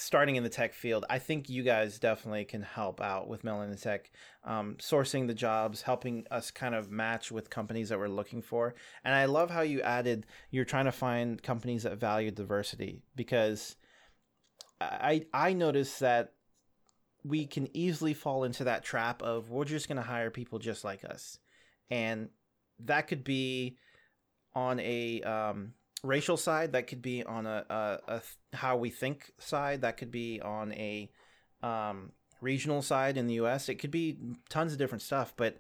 starting 0.01 0.37
in 0.37 0.43
the 0.43 0.49
tech 0.49 0.75
field, 0.75 1.05
I 1.11 1.19
think 1.19 1.49
you 1.49 1.62
guys 1.62 1.99
definitely 1.99 2.45
can 2.45 2.62
help 2.62 3.01
out 3.01 3.29
with 3.29 3.43
Melanin 3.43 3.81
Tech, 3.81 4.11
um, 4.45 4.77
sourcing 4.79 5.27
the 5.27 5.35
jobs, 5.35 5.83
helping 5.83 6.27
us 6.31 6.51
kind 6.51 6.75
of 6.75 6.91
match 6.91 7.31
with 7.31 7.51
companies 7.51 7.88
that 7.88 7.99
we're 7.99 8.09
looking 8.09 8.43
for. 8.43 8.75
And 9.05 9.14
I 9.14 9.27
love 9.27 9.51
how 9.51 9.62
you 9.62 9.83
added 9.83 10.27
you're 10.51 10.64
trying 10.64 10.87
to 10.87 10.93
find 10.93 11.43
companies 11.43 11.83
that 11.83 11.99
value 11.99 12.31
diversity 12.31 13.03
because 13.17 13.77
I 14.81 15.27
I 15.33 15.53
noticed 15.53 16.01
that 16.01 16.33
we 17.25 17.47
can 17.47 17.69
easily 17.77 18.14
fall 18.14 18.45
into 18.45 18.64
that 18.64 18.85
trap 18.85 19.23
of 19.23 19.51
we're 19.51 19.64
just 19.64 19.88
going 19.88 19.97
to 19.97 20.03
hire 20.03 20.31
people 20.31 20.59
just 20.59 20.85
like 20.85 21.05
us, 21.05 21.38
and 21.91 22.29
that 22.81 23.09
could 23.09 23.25
be 23.25 23.77
on 24.59 24.81
a 24.81 25.23
um, 25.23 25.73
racial 26.03 26.37
side. 26.37 26.73
That 26.73 26.88
could 26.88 27.01
be 27.01 27.23
on 27.23 27.47
a, 27.47 27.64
a, 27.71 27.99
a 28.09 28.23
how 28.57 28.77
we 28.77 28.90
think 28.90 29.31
side. 29.38 29.83
That 29.83 29.97
could 29.97 30.11
be 30.11 30.40
on 30.40 30.73
a 30.73 31.11
um, 31.62 32.12
regional 32.40 32.83
side 32.83 33.16
in 33.16 33.29
the 33.29 33.35
U.S. 33.35 33.68
It 33.68 33.77
could 33.77 33.92
be 33.92 34.18
tons 34.49 34.73
of 34.73 34.79
different 34.79 35.03
stuff, 35.03 35.33
but 35.37 35.59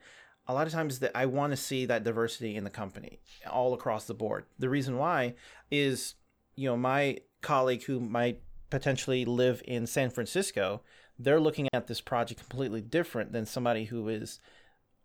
a 0.48 0.54
lot 0.54 0.66
of 0.66 0.72
times 0.72 0.98
that 0.98 1.12
I 1.14 1.26
want 1.26 1.52
to 1.52 1.56
see 1.56 1.86
that 1.86 2.04
diversity 2.04 2.56
in 2.56 2.64
the 2.64 2.70
company 2.70 3.20
all 3.48 3.72
across 3.74 4.06
the 4.06 4.14
board. 4.14 4.46
The 4.58 4.68
reason 4.68 4.96
why 4.96 5.34
is, 5.70 6.14
you 6.56 6.68
know, 6.68 6.76
my 6.76 7.18
colleague 7.40 7.84
who 7.84 8.00
might 8.00 8.40
potentially 8.70 9.24
live 9.24 9.62
in 9.66 9.86
San 9.86 10.10
Francisco, 10.10 10.82
they're 11.18 11.40
looking 11.40 11.68
at 11.72 11.86
this 11.86 12.00
project 12.00 12.40
completely 12.40 12.80
different 12.80 13.32
than 13.32 13.46
somebody 13.46 13.84
who 13.84 14.08
is 14.08 14.40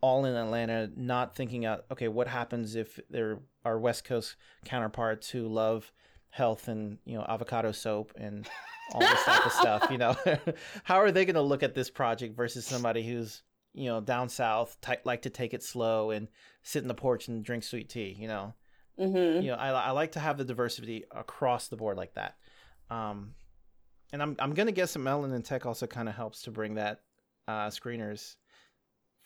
all 0.04 0.26
in 0.26 0.36
Atlanta, 0.36 0.90
not 0.98 1.34
thinking 1.34 1.66
out, 1.66 1.86
okay, 1.90 2.10
what 2.10 2.28
happens 2.28 2.76
if 2.76 3.00
there 3.10 3.40
are 3.64 3.80
West 3.80 4.04
Coast 4.04 4.36
counterparts 4.66 5.30
who 5.30 5.48
love 5.48 5.94
health 6.30 6.68
and, 6.68 6.98
you 7.06 7.18
know, 7.18 7.26
avocado 7.26 7.72
soap 7.72 8.12
and 8.18 8.46
all 8.94 9.00
this 9.00 9.24
type 9.24 9.46
of 9.46 9.54
stuff, 9.54 9.88
you 9.90 9.98
know? 9.98 10.14
How 10.84 10.98
are 10.98 11.10
they 11.10 11.24
going 11.24 11.36
to 11.36 11.42
look 11.42 11.64
at 11.64 11.74
this 11.74 11.90
project 11.90 12.36
versus 12.36 12.66
somebody 12.66 13.02
who's, 13.08 13.44
you 13.74 13.86
know, 13.86 14.02
down 14.02 14.28
south, 14.28 14.76
t- 14.82 14.96
like 15.06 15.22
to 15.22 15.30
take 15.30 15.54
it 15.54 15.64
slow 15.64 16.12
and 16.12 16.28
sit 16.64 16.82
in 16.82 16.90
the 16.90 16.94
porch 16.94 17.30
and 17.30 17.42
drink 17.42 17.64
sweet 17.64 17.88
tea, 17.88 18.14
you 18.20 18.28
know? 18.28 18.54
Mm-hmm. 19.00 19.42
You 19.42 19.52
know, 19.52 19.58
I, 19.58 19.70
I 19.70 19.92
like 19.92 20.12
to 20.12 20.20
have 20.20 20.38
the 20.38 20.44
diversity 20.44 21.06
across 21.12 21.70
the 21.70 21.78
board 21.78 21.96
like 21.96 22.16
that. 22.16 22.36
Um, 22.90 23.36
and 24.12 24.22
I'm 24.22 24.36
I'm 24.38 24.54
gonna 24.54 24.74
guess 24.74 24.94
that 24.94 25.00
Melanin 25.00 25.46
Tech 25.46 25.66
also 25.66 25.88
kind 25.88 26.10
of 26.10 26.14
helps 26.14 26.42
to 26.44 26.52
bring 26.52 26.76
that 26.76 27.00
uh, 27.48 27.68
screeners 27.68 28.36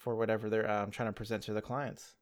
for 0.07 0.15
whatever 0.15 0.49
they're 0.49 0.71
um, 0.71 0.89
trying 0.89 1.09
to 1.09 1.13
present 1.13 1.43
to 1.43 1.51
the 1.51 1.61
clients. 1.61 2.13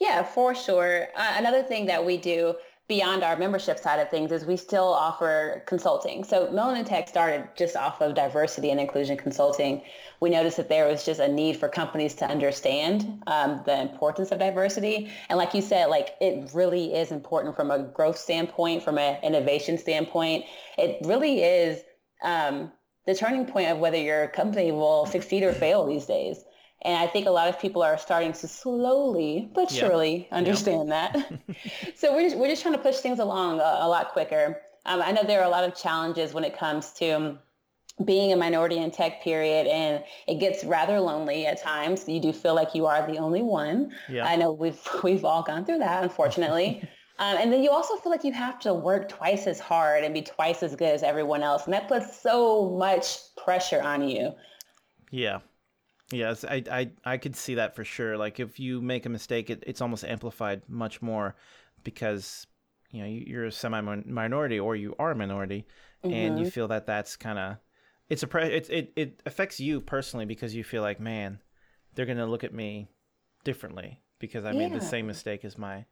Yeah, 0.00 0.22
for 0.22 0.54
sure. 0.54 1.08
Uh, 1.16 1.34
another 1.36 1.64
thing 1.64 1.86
that 1.86 2.06
we 2.06 2.18
do 2.18 2.54
beyond 2.86 3.24
our 3.24 3.36
membership 3.36 3.80
side 3.80 3.98
of 3.98 4.08
things 4.10 4.30
is 4.30 4.44
we 4.44 4.56
still 4.56 4.84
offer 4.84 5.64
consulting. 5.66 6.22
So 6.22 6.46
Melanin 6.46 6.86
Tech 6.86 7.08
started 7.08 7.48
just 7.56 7.74
off 7.74 8.00
of 8.00 8.14
diversity 8.14 8.70
and 8.70 8.78
inclusion 8.78 9.16
consulting. 9.16 9.82
We 10.20 10.30
noticed 10.30 10.56
that 10.58 10.68
there 10.68 10.86
was 10.86 11.04
just 11.04 11.18
a 11.18 11.26
need 11.26 11.56
for 11.56 11.68
companies 11.68 12.14
to 12.14 12.26
understand 12.26 13.24
um, 13.26 13.60
the 13.66 13.80
importance 13.80 14.30
of 14.30 14.38
diversity. 14.38 15.10
And 15.28 15.36
like 15.36 15.52
you 15.52 15.62
said, 15.62 15.86
like 15.86 16.10
it 16.20 16.52
really 16.54 16.94
is 16.94 17.10
important 17.10 17.56
from 17.56 17.72
a 17.72 17.80
growth 17.80 18.18
standpoint, 18.18 18.84
from 18.84 18.98
an 18.98 19.18
innovation 19.24 19.78
standpoint. 19.78 20.44
It 20.78 21.04
really 21.04 21.42
is 21.42 21.82
um, 22.22 22.70
the 23.04 23.16
turning 23.16 23.46
point 23.46 23.72
of 23.72 23.78
whether 23.78 23.98
your 23.98 24.28
company 24.28 24.70
will 24.70 25.06
succeed 25.06 25.42
or 25.42 25.52
fail 25.52 25.84
these 25.84 26.06
days. 26.06 26.44
And 26.86 26.96
I 26.96 27.08
think 27.08 27.26
a 27.26 27.30
lot 27.30 27.48
of 27.48 27.58
people 27.58 27.82
are 27.82 27.98
starting 27.98 28.32
to 28.32 28.46
slowly 28.46 29.50
but 29.52 29.70
surely 29.70 30.28
understand 30.30 30.92
that. 30.92 31.16
so 31.96 32.14
we're 32.14 32.22
just, 32.22 32.36
we're 32.36 32.48
just 32.48 32.62
trying 32.62 32.74
to 32.74 32.80
push 32.80 32.98
things 32.98 33.18
along 33.18 33.58
a, 33.58 33.78
a 33.80 33.88
lot 33.88 34.12
quicker. 34.12 34.62
Um, 34.86 35.02
I 35.02 35.10
know 35.10 35.24
there 35.24 35.40
are 35.40 35.46
a 35.46 35.50
lot 35.50 35.64
of 35.64 35.74
challenges 35.74 36.32
when 36.32 36.44
it 36.44 36.56
comes 36.56 36.92
to 36.94 37.38
being 38.04 38.32
a 38.32 38.36
minority 38.36 38.76
in 38.76 38.92
tech 38.92 39.22
period 39.22 39.66
and 39.66 40.04
it 40.28 40.38
gets 40.38 40.62
rather 40.62 41.00
lonely 41.00 41.44
at 41.44 41.60
times. 41.60 42.08
You 42.08 42.20
do 42.20 42.32
feel 42.32 42.54
like 42.54 42.74
you 42.74 42.86
are 42.86 43.04
the 43.04 43.18
only 43.18 43.42
one. 43.42 43.92
Yeah. 44.08 44.24
I 44.24 44.36
know 44.36 44.52
we've 44.52 44.78
we've 45.02 45.24
all 45.24 45.42
gone 45.42 45.64
through 45.64 45.78
that, 45.78 46.04
unfortunately. 46.04 46.88
Um, 47.18 47.36
and 47.38 47.52
then 47.52 47.64
you 47.64 47.70
also 47.70 47.96
feel 47.96 48.12
like 48.12 48.22
you 48.22 48.32
have 48.32 48.60
to 48.60 48.74
work 48.74 49.08
twice 49.08 49.46
as 49.48 49.58
hard 49.58 50.04
and 50.04 50.14
be 50.14 50.22
twice 50.22 50.62
as 50.62 50.76
good 50.76 50.94
as 50.94 51.02
everyone 51.02 51.42
else. 51.42 51.64
And 51.64 51.72
that 51.72 51.88
puts 51.88 52.20
so 52.20 52.70
much 52.70 53.34
pressure 53.36 53.80
on 53.80 54.06
you. 54.08 54.34
Yeah. 55.10 55.40
Yes, 56.12 56.44
I, 56.44 56.62
I, 56.70 56.90
I 57.04 57.16
could 57.16 57.34
see 57.34 57.56
that 57.56 57.74
for 57.74 57.84
sure. 57.84 58.16
Like 58.16 58.38
if 58.38 58.60
you 58.60 58.80
make 58.80 59.06
a 59.06 59.08
mistake, 59.08 59.50
it, 59.50 59.64
it's 59.66 59.80
almost 59.80 60.04
amplified 60.04 60.62
much 60.68 61.02
more 61.02 61.34
because, 61.82 62.46
you 62.90 63.02
know, 63.02 63.08
you're 63.08 63.46
a 63.46 63.52
semi 63.52 63.80
minority 63.80 64.60
or 64.60 64.76
you 64.76 64.94
are 64.98 65.10
a 65.10 65.16
minority 65.16 65.66
mm-hmm. 66.04 66.14
and 66.14 66.38
you 66.38 66.44
mm-hmm. 66.44 66.50
feel 66.50 66.68
that 66.68 66.86
that's 66.86 67.16
kind 67.16 67.38
of, 67.38 67.56
it's 68.08 68.22
a, 68.22 68.28
pre- 68.28 68.54
it, 68.54 68.70
it, 68.70 68.92
it 68.94 69.22
affects 69.26 69.58
you 69.58 69.80
personally 69.80 70.26
because 70.26 70.54
you 70.54 70.62
feel 70.62 70.82
like, 70.82 71.00
man, 71.00 71.40
they're 71.94 72.06
going 72.06 72.18
to 72.18 72.26
look 72.26 72.44
at 72.44 72.54
me 72.54 72.88
differently 73.42 74.00
because 74.20 74.44
I 74.44 74.52
yeah. 74.52 74.68
made 74.68 74.80
the 74.80 74.84
same 74.84 75.08
mistake 75.08 75.44
as 75.44 75.58
my 75.58 75.86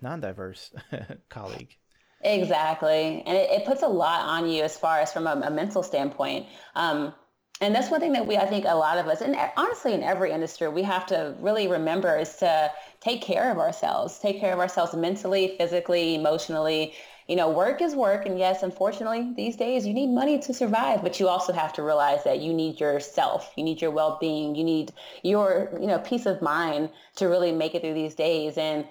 non-diverse 0.00 0.72
colleague 1.28 1.76
exactly 2.22 3.22
and 3.26 3.36
it, 3.36 3.50
it, 3.50 3.66
puts 3.66 3.82
a 3.82 3.88
lot 3.88 4.20
on 4.20 4.48
you 4.48 4.62
as 4.62 4.76
far 4.76 5.00
as 5.00 5.12
from 5.12 5.26
a, 5.26 5.40
a 5.44 5.50
mental 5.50 5.82
standpoint 5.82 6.46
um, 6.74 7.14
and 7.60 7.74
that's 7.74 7.90
one 7.90 8.00
thing 8.00 8.12
that 8.12 8.26
we 8.26 8.36
i 8.36 8.46
think 8.46 8.64
a 8.66 8.74
lot 8.74 8.98
of 8.98 9.06
us 9.06 9.20
and 9.20 9.36
honestly 9.56 9.92
in 9.92 10.02
every 10.02 10.30
industry 10.30 10.68
we 10.68 10.82
have 10.82 11.06
to 11.06 11.34
really 11.40 11.68
remember 11.68 12.16
is 12.18 12.36
to 12.36 12.70
take 13.00 13.22
care 13.22 13.50
of 13.50 13.58
ourselves 13.58 14.18
take 14.18 14.38
care 14.40 14.52
of 14.52 14.58
ourselves 14.58 14.94
mentally 14.94 15.54
physically 15.58 16.14
emotionally 16.14 16.94
you 17.28 17.34
know 17.34 17.50
work 17.50 17.80
is 17.80 17.94
work 17.94 18.26
and 18.26 18.38
yes 18.38 18.62
unfortunately 18.62 19.32
these 19.36 19.56
days 19.56 19.86
you 19.86 19.94
need 19.94 20.08
money 20.08 20.38
to 20.38 20.52
survive 20.52 21.02
but 21.02 21.18
you 21.18 21.28
also 21.28 21.52
have 21.52 21.72
to 21.72 21.82
realize 21.82 22.22
that 22.24 22.40
you 22.40 22.52
need 22.52 22.78
yourself 22.78 23.52
you 23.56 23.64
need 23.64 23.80
your 23.80 23.90
well-being 23.90 24.54
you 24.54 24.64
need 24.64 24.92
your 25.22 25.70
you 25.80 25.86
know 25.86 25.98
peace 25.98 26.26
of 26.26 26.42
mind 26.42 26.90
to 27.14 27.26
really 27.26 27.52
make 27.52 27.74
it 27.74 27.82
through 27.82 27.94
these 27.94 28.14
days 28.14 28.58
and 28.58 28.86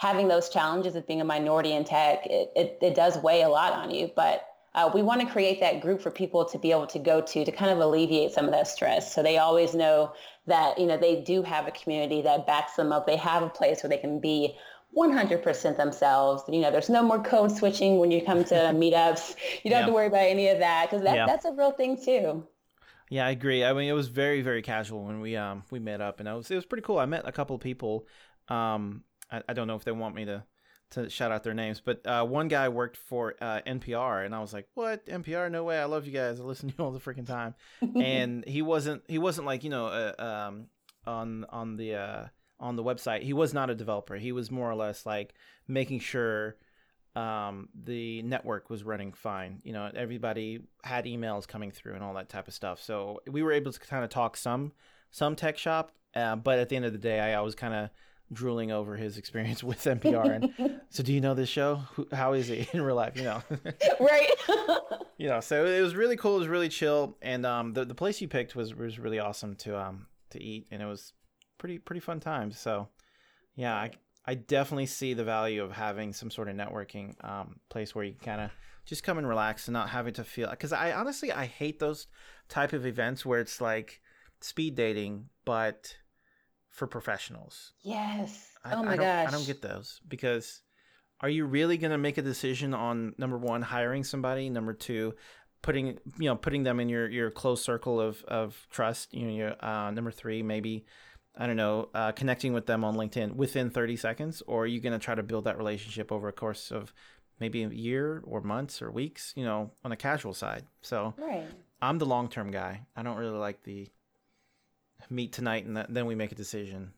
having 0.00 0.28
those 0.28 0.48
challenges 0.48 0.94
of 0.96 1.06
being 1.06 1.20
a 1.20 1.24
minority 1.24 1.72
in 1.72 1.84
tech, 1.84 2.24
it, 2.24 2.50
it, 2.56 2.78
it 2.80 2.94
does 2.94 3.18
weigh 3.18 3.42
a 3.42 3.48
lot 3.50 3.74
on 3.74 3.90
you. 3.90 4.10
But 4.16 4.49
uh, 4.74 4.90
we 4.94 5.02
want 5.02 5.20
to 5.20 5.26
create 5.26 5.60
that 5.60 5.80
group 5.80 6.00
for 6.00 6.10
people 6.10 6.44
to 6.44 6.58
be 6.58 6.70
able 6.70 6.86
to 6.86 6.98
go 6.98 7.20
to 7.20 7.44
to 7.44 7.52
kind 7.52 7.70
of 7.70 7.78
alleviate 7.78 8.32
some 8.32 8.44
of 8.44 8.52
that 8.52 8.68
stress. 8.68 9.12
So 9.12 9.22
they 9.22 9.38
always 9.38 9.74
know 9.74 10.12
that, 10.46 10.78
you 10.78 10.86
know, 10.86 10.96
they 10.96 11.22
do 11.22 11.42
have 11.42 11.66
a 11.66 11.72
community 11.72 12.22
that 12.22 12.46
backs 12.46 12.74
them 12.74 12.92
up. 12.92 13.06
They 13.06 13.16
have 13.16 13.42
a 13.42 13.48
place 13.48 13.82
where 13.82 13.90
they 13.90 13.98
can 13.98 14.20
be 14.20 14.56
100% 14.96 15.76
themselves. 15.76 16.44
You 16.48 16.60
know, 16.60 16.70
there's 16.70 16.88
no 16.88 17.02
more 17.02 17.22
code 17.22 17.50
switching 17.50 17.98
when 17.98 18.10
you 18.10 18.22
come 18.24 18.44
to 18.44 18.54
meetups. 18.54 19.34
You 19.64 19.70
don't 19.70 19.72
yeah. 19.72 19.78
have 19.78 19.86
to 19.86 19.92
worry 19.92 20.06
about 20.06 20.26
any 20.26 20.48
of 20.48 20.60
that 20.60 20.88
because 20.88 21.04
that, 21.04 21.16
yeah. 21.16 21.26
that's 21.26 21.44
a 21.44 21.52
real 21.52 21.72
thing 21.72 22.02
too. 22.02 22.46
Yeah, 23.08 23.26
I 23.26 23.30
agree. 23.30 23.64
I 23.64 23.72
mean, 23.72 23.88
it 23.88 23.92
was 23.92 24.06
very, 24.06 24.40
very 24.40 24.62
casual 24.62 25.04
when 25.04 25.20
we 25.20 25.36
um 25.36 25.64
we 25.72 25.80
met 25.80 26.00
up, 26.00 26.20
and 26.20 26.28
it 26.28 26.32
was 26.32 26.48
it 26.48 26.54
was 26.54 26.64
pretty 26.64 26.82
cool. 26.82 26.98
I 26.98 27.06
met 27.06 27.26
a 27.26 27.32
couple 27.32 27.56
of 27.56 27.60
people 27.60 28.06
um 28.48 29.02
I, 29.30 29.42
I 29.48 29.52
don't 29.52 29.66
know 29.66 29.76
if 29.76 29.84
they 29.84 29.92
want 29.92 30.14
me 30.14 30.24
to 30.26 30.44
to 30.90 31.08
shout 31.08 31.32
out 31.32 31.44
their 31.44 31.54
names, 31.54 31.80
but 31.80 32.04
uh, 32.06 32.24
one 32.24 32.48
guy 32.48 32.68
worked 32.68 32.96
for 32.96 33.34
uh, 33.40 33.60
NPR, 33.66 34.24
and 34.24 34.34
I 34.34 34.40
was 34.40 34.52
like, 34.52 34.68
"What 34.74 35.06
NPR? 35.06 35.50
No 35.50 35.64
way! 35.64 35.78
I 35.78 35.84
love 35.84 36.06
you 36.06 36.12
guys. 36.12 36.40
I 36.40 36.44
listen 36.44 36.70
to 36.70 36.74
you 36.78 36.84
all 36.84 36.90
the 36.90 37.00
freaking 37.00 37.26
time." 37.26 37.54
and 37.96 38.44
he 38.48 38.62
wasn't 38.62 39.02
he 39.08 39.18
wasn't 39.18 39.46
like 39.46 39.64
you 39.64 39.70
know 39.70 39.86
uh, 39.86 40.14
um, 40.18 40.66
on 41.06 41.44
on 41.50 41.76
the 41.76 41.94
uh, 41.94 42.26
on 42.58 42.76
the 42.76 42.82
website. 42.82 43.22
He 43.22 43.32
was 43.32 43.54
not 43.54 43.70
a 43.70 43.74
developer. 43.74 44.16
He 44.16 44.32
was 44.32 44.50
more 44.50 44.70
or 44.70 44.74
less 44.74 45.06
like 45.06 45.34
making 45.68 46.00
sure 46.00 46.56
um, 47.16 47.68
the 47.74 48.22
network 48.22 48.70
was 48.70 48.84
running 48.84 49.12
fine. 49.12 49.60
You 49.64 49.72
know, 49.72 49.90
everybody 49.94 50.60
had 50.84 51.06
emails 51.06 51.46
coming 51.46 51.70
through 51.70 51.94
and 51.94 52.04
all 52.04 52.14
that 52.14 52.28
type 52.28 52.48
of 52.48 52.54
stuff. 52.54 52.82
So 52.82 53.20
we 53.26 53.42
were 53.42 53.52
able 53.52 53.72
to 53.72 53.80
kind 53.80 54.04
of 54.04 54.10
talk 54.10 54.36
some 54.36 54.72
some 55.10 55.34
tech 55.34 55.58
shop, 55.58 55.92
uh, 56.14 56.36
but 56.36 56.58
at 56.58 56.68
the 56.68 56.76
end 56.76 56.84
of 56.84 56.92
the 56.92 56.98
day, 56.98 57.18
I, 57.20 57.38
I 57.38 57.40
was 57.40 57.54
kind 57.54 57.74
of 57.74 57.90
drooling 58.32 58.70
over 58.70 58.96
his 58.96 59.18
experience 59.18 59.62
with 59.64 59.82
NPR. 59.82 60.36
And 60.58 60.80
so, 60.88 61.02
do 61.02 61.12
you 61.12 61.20
know 61.20 61.34
this 61.34 61.48
show? 61.48 61.82
how 62.12 62.32
is 62.32 62.50
it 62.50 62.68
in 62.74 62.82
real 62.82 62.96
life? 62.96 63.16
You 63.16 63.24
know, 63.24 63.42
right? 64.00 64.30
you 65.18 65.28
know, 65.28 65.40
so 65.40 65.64
it 65.66 65.80
was 65.80 65.94
really 65.94 66.16
cool. 66.16 66.36
It 66.36 66.40
was 66.40 66.48
really 66.48 66.68
chill, 66.68 67.16
and 67.22 67.44
um, 67.44 67.72
the 67.72 67.84
the 67.84 67.94
place 67.94 68.20
you 68.20 68.28
picked 68.28 68.54
was 68.54 68.74
was 68.74 68.98
really 68.98 69.18
awesome 69.18 69.54
to 69.56 69.78
um 69.78 70.06
to 70.30 70.42
eat, 70.42 70.66
and 70.70 70.82
it 70.82 70.86
was 70.86 71.12
pretty 71.58 71.78
pretty 71.78 72.00
fun 72.00 72.20
times. 72.20 72.58
So, 72.58 72.88
yeah, 73.54 73.74
I 73.74 73.90
I 74.26 74.34
definitely 74.34 74.86
see 74.86 75.14
the 75.14 75.24
value 75.24 75.62
of 75.62 75.72
having 75.72 76.12
some 76.12 76.30
sort 76.30 76.48
of 76.48 76.56
networking 76.56 77.14
um 77.24 77.60
place 77.68 77.94
where 77.94 78.04
you 78.04 78.14
kind 78.22 78.40
of 78.40 78.50
just 78.86 79.02
come 79.02 79.18
and 79.18 79.28
relax 79.28 79.68
and 79.68 79.72
not 79.72 79.90
having 79.90 80.14
to 80.14 80.24
feel 80.24 80.50
because 80.50 80.72
I 80.72 80.92
honestly 80.92 81.32
I 81.32 81.46
hate 81.46 81.78
those 81.78 82.06
type 82.48 82.72
of 82.72 82.86
events 82.86 83.24
where 83.24 83.40
it's 83.40 83.60
like 83.60 84.00
speed 84.40 84.74
dating, 84.74 85.28
but 85.44 85.96
for 86.80 86.86
professionals. 86.86 87.74
Yes. 87.82 88.52
I, 88.64 88.72
oh 88.72 88.82
my 88.82 88.94
I 88.94 88.96
gosh. 88.96 89.28
I 89.28 89.30
don't 89.30 89.46
get 89.46 89.60
those 89.60 90.00
because 90.08 90.62
are 91.20 91.28
you 91.28 91.44
really 91.44 91.76
going 91.76 91.90
to 91.90 91.98
make 91.98 92.16
a 92.16 92.22
decision 92.22 92.72
on 92.72 93.14
number 93.18 93.36
one 93.36 93.60
hiring 93.60 94.02
somebody, 94.02 94.48
number 94.48 94.72
two 94.72 95.14
putting 95.60 95.98
you 96.18 96.24
know 96.24 96.36
putting 96.36 96.62
them 96.62 96.80
in 96.80 96.88
your 96.88 97.06
your 97.06 97.30
close 97.30 97.62
circle 97.62 98.00
of 98.00 98.24
of 98.24 98.66
trust, 98.70 99.12
you 99.12 99.26
know, 99.26 99.34
your, 99.34 99.62
uh, 99.62 99.90
number 99.90 100.10
three 100.10 100.42
maybe 100.42 100.86
I 101.36 101.46
don't 101.46 101.56
know, 101.56 101.90
uh, 101.92 102.12
connecting 102.12 102.54
with 102.54 102.64
them 102.64 102.82
on 102.82 102.96
LinkedIn 102.96 103.36
within 103.36 103.68
30 103.68 103.96
seconds, 103.96 104.42
or 104.46 104.64
are 104.64 104.66
you 104.66 104.80
going 104.80 104.94
to 104.94 104.98
try 104.98 105.14
to 105.14 105.22
build 105.22 105.44
that 105.44 105.58
relationship 105.58 106.10
over 106.10 106.28
a 106.28 106.32
course 106.32 106.72
of 106.72 106.94
maybe 107.38 107.62
a 107.62 107.68
year 107.68 108.22
or 108.24 108.40
months 108.40 108.80
or 108.80 108.90
weeks, 108.90 109.34
you 109.36 109.44
know, 109.44 109.70
on 109.84 109.92
a 109.92 109.96
casual 109.96 110.32
side? 110.32 110.64
So 110.80 111.12
right. 111.18 111.46
I'm 111.82 111.98
the 111.98 112.06
long 112.06 112.30
term 112.30 112.50
guy. 112.50 112.86
I 112.96 113.02
don't 113.02 113.18
really 113.18 113.38
like 113.38 113.62
the 113.64 113.90
meet 115.08 115.32
tonight 115.32 115.66
and 115.66 115.76
then 115.88 116.06
we 116.06 116.14
make 116.14 116.32
a 116.32 116.34
decision. 116.34 116.92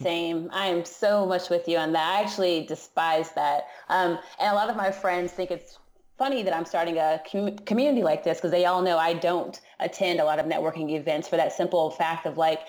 Same. 0.00 0.48
I 0.52 0.66
am 0.66 0.84
so 0.84 1.26
much 1.26 1.50
with 1.50 1.68
you 1.68 1.76
on 1.76 1.92
that. 1.92 2.16
I 2.16 2.22
actually 2.22 2.64
despise 2.66 3.32
that. 3.32 3.66
Um, 3.88 4.18
and 4.40 4.50
a 4.50 4.54
lot 4.54 4.70
of 4.70 4.76
my 4.76 4.90
friends 4.90 5.32
think 5.32 5.50
it's 5.50 5.78
funny 6.16 6.42
that 6.42 6.54
I'm 6.54 6.64
starting 6.64 6.96
a 6.98 7.20
com- 7.30 7.58
community 7.58 8.02
like 8.02 8.24
this 8.24 8.38
because 8.38 8.50
they 8.50 8.64
all 8.64 8.82
know 8.82 8.98
I 8.98 9.14
don't 9.14 9.60
attend 9.80 10.20
a 10.20 10.24
lot 10.24 10.38
of 10.38 10.46
networking 10.46 10.90
events 10.90 11.28
for 11.28 11.36
that 11.36 11.52
simple 11.52 11.90
fact 11.90 12.26
of 12.26 12.38
like, 12.38 12.60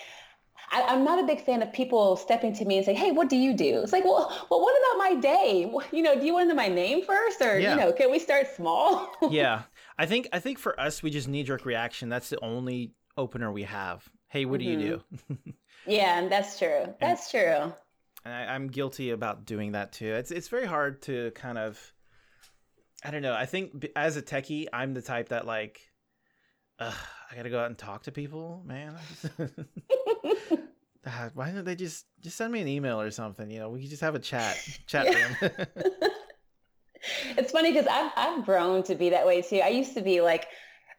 I, 0.71 0.93
am 0.93 1.03
not 1.03 1.23
a 1.23 1.27
big 1.27 1.45
fan 1.45 1.61
of 1.61 1.71
people 1.71 2.15
stepping 2.15 2.53
to 2.53 2.65
me 2.65 2.77
and 2.77 2.85
saying, 2.85 2.97
"Hey, 2.97 3.11
what 3.11 3.29
do 3.29 3.37
you 3.37 3.53
do?" 3.53 3.81
It's 3.81 3.93
like, 3.93 4.03
well, 4.03 4.29
well, 4.49 4.61
what 4.61 4.75
about 4.79 4.97
my 4.97 5.19
day? 5.21 5.71
You 5.91 6.01
know, 6.01 6.19
do 6.19 6.25
you 6.25 6.33
want 6.33 6.49
to 6.49 6.55
know 6.55 6.55
my 6.55 6.67
name 6.67 7.03
first, 7.03 7.39
or 7.41 7.59
yeah. 7.59 7.75
you 7.75 7.79
know, 7.79 7.93
can 7.93 8.09
we 8.09 8.17
start 8.17 8.47
small? 8.55 9.13
yeah, 9.29 9.63
I 9.99 10.07
think 10.07 10.27
I 10.33 10.39
think 10.39 10.57
for 10.57 10.79
us, 10.79 11.03
we 11.03 11.11
just 11.11 11.27
knee 11.27 11.43
jerk 11.43 11.65
reaction. 11.65 12.09
That's 12.09 12.29
the 12.29 12.43
only 12.43 12.93
opener 13.15 13.51
we 13.51 13.63
have. 13.63 14.09
Hey, 14.27 14.45
what 14.45 14.59
mm-hmm. 14.59 14.79
do 14.79 14.85
you 14.85 15.03
do? 15.27 15.53
Yeah, 15.87 16.19
and 16.19 16.31
that's 16.31 16.57
true. 16.57 16.93
That's 16.99 17.33
and, 17.33 17.43
true. 17.43 17.73
And 18.25 18.33
I, 18.33 18.53
I'm 18.53 18.67
guilty 18.67 19.11
about 19.11 19.45
doing 19.45 19.73
that 19.73 19.91
too. 19.91 20.13
It's 20.13 20.31
it's 20.31 20.47
very 20.47 20.65
hard 20.65 21.01
to 21.03 21.31
kind 21.31 21.57
of. 21.57 21.79
I 23.03 23.11
don't 23.11 23.21
know. 23.21 23.33
I 23.33 23.45
think 23.45 23.85
as 23.95 24.17
a 24.17 24.21
techie, 24.21 24.67
I'm 24.73 24.95
the 24.95 25.01
type 25.01 25.29
that 25.29 25.45
like, 25.45 25.79
uh, 26.79 26.93
I 27.31 27.35
gotta 27.35 27.49
go 27.49 27.59
out 27.59 27.67
and 27.67 27.77
talk 27.77 28.03
to 28.03 28.11
people, 28.11 28.63
man. 28.65 28.95
uh, 29.37 31.29
why 31.35 31.51
don't 31.51 31.65
they 31.65 31.75
just 31.75 32.05
just 32.21 32.35
send 32.35 32.51
me 32.51 32.61
an 32.61 32.67
email 32.67 32.99
or 32.99 33.11
something? 33.11 33.51
You 33.51 33.59
know, 33.59 33.69
we 33.69 33.81
can 33.81 33.89
just 33.89 34.01
have 34.01 34.15
a 34.15 34.19
chat, 34.19 34.57
chat 34.87 35.13
room. 35.13 35.51
it's 37.37 37.51
funny 37.51 37.71
because 37.71 37.87
I've 37.87 38.11
I've 38.15 38.45
grown 38.45 38.81
to 38.83 38.95
be 38.95 39.11
that 39.11 39.27
way 39.27 39.43
too. 39.43 39.57
I 39.57 39.69
used 39.69 39.93
to 39.93 40.01
be 40.01 40.21
like 40.21 40.47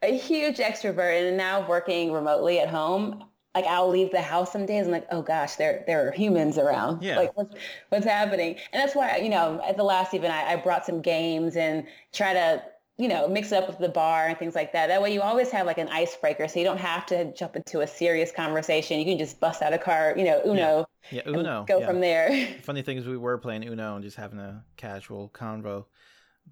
a 0.02 0.16
huge 0.16 0.58
extrovert, 0.58 1.28
and 1.28 1.36
now 1.36 1.66
working 1.68 2.12
remotely 2.12 2.60
at 2.60 2.68
home, 2.68 3.24
like 3.54 3.64
I'll 3.64 3.88
leave 3.88 4.10
the 4.12 4.20
house 4.20 4.52
some 4.52 4.66
days 4.66 4.84
and 4.84 4.92
like, 4.92 5.06
oh 5.10 5.22
gosh, 5.22 5.56
there 5.56 5.84
there 5.86 6.06
are 6.06 6.12
humans 6.12 6.58
around. 6.58 7.02
Yeah. 7.02 7.16
Like 7.16 7.36
what's 7.36 7.54
what's 7.88 8.06
happening? 8.06 8.56
And 8.72 8.82
that's 8.82 8.94
why 8.94 9.16
you 9.16 9.30
know 9.30 9.60
at 9.66 9.76
the 9.76 9.84
last 9.84 10.12
event 10.14 10.32
I, 10.32 10.52
I 10.52 10.56
brought 10.56 10.84
some 10.84 11.00
games 11.00 11.56
and 11.56 11.86
try 12.12 12.34
to 12.34 12.62
you 12.98 13.08
know, 13.08 13.28
mix 13.28 13.52
it 13.52 13.62
up 13.62 13.68
with 13.68 13.78
the 13.78 13.88
bar 13.88 14.26
and 14.26 14.38
things 14.38 14.54
like 14.54 14.72
that. 14.72 14.86
That 14.86 15.02
way 15.02 15.12
you 15.12 15.20
always 15.20 15.50
have 15.50 15.66
like 15.66 15.76
an 15.78 15.88
icebreaker. 15.88 16.48
So 16.48 16.58
you 16.58 16.64
don't 16.64 16.78
have 16.78 17.04
to 17.06 17.32
jump 17.34 17.54
into 17.54 17.80
a 17.80 17.86
serious 17.86 18.32
conversation. 18.32 18.98
You 18.98 19.04
can 19.04 19.18
just 19.18 19.38
bust 19.38 19.60
out 19.60 19.74
a 19.74 19.78
card, 19.78 20.18
you 20.18 20.24
know, 20.24 20.40
Uno. 20.46 20.86
Yeah, 21.10 21.22
yeah 21.26 21.32
Uno. 21.38 21.64
Go 21.68 21.80
yeah. 21.80 21.86
from 21.86 22.00
there. 22.00 22.48
Funny 22.62 22.80
thing 22.80 22.96
is 22.96 23.06
we 23.06 23.18
were 23.18 23.36
playing 23.36 23.64
Uno 23.64 23.96
and 23.96 24.04
just 24.04 24.16
having 24.16 24.38
a 24.38 24.64
casual 24.78 25.28
convo 25.28 25.84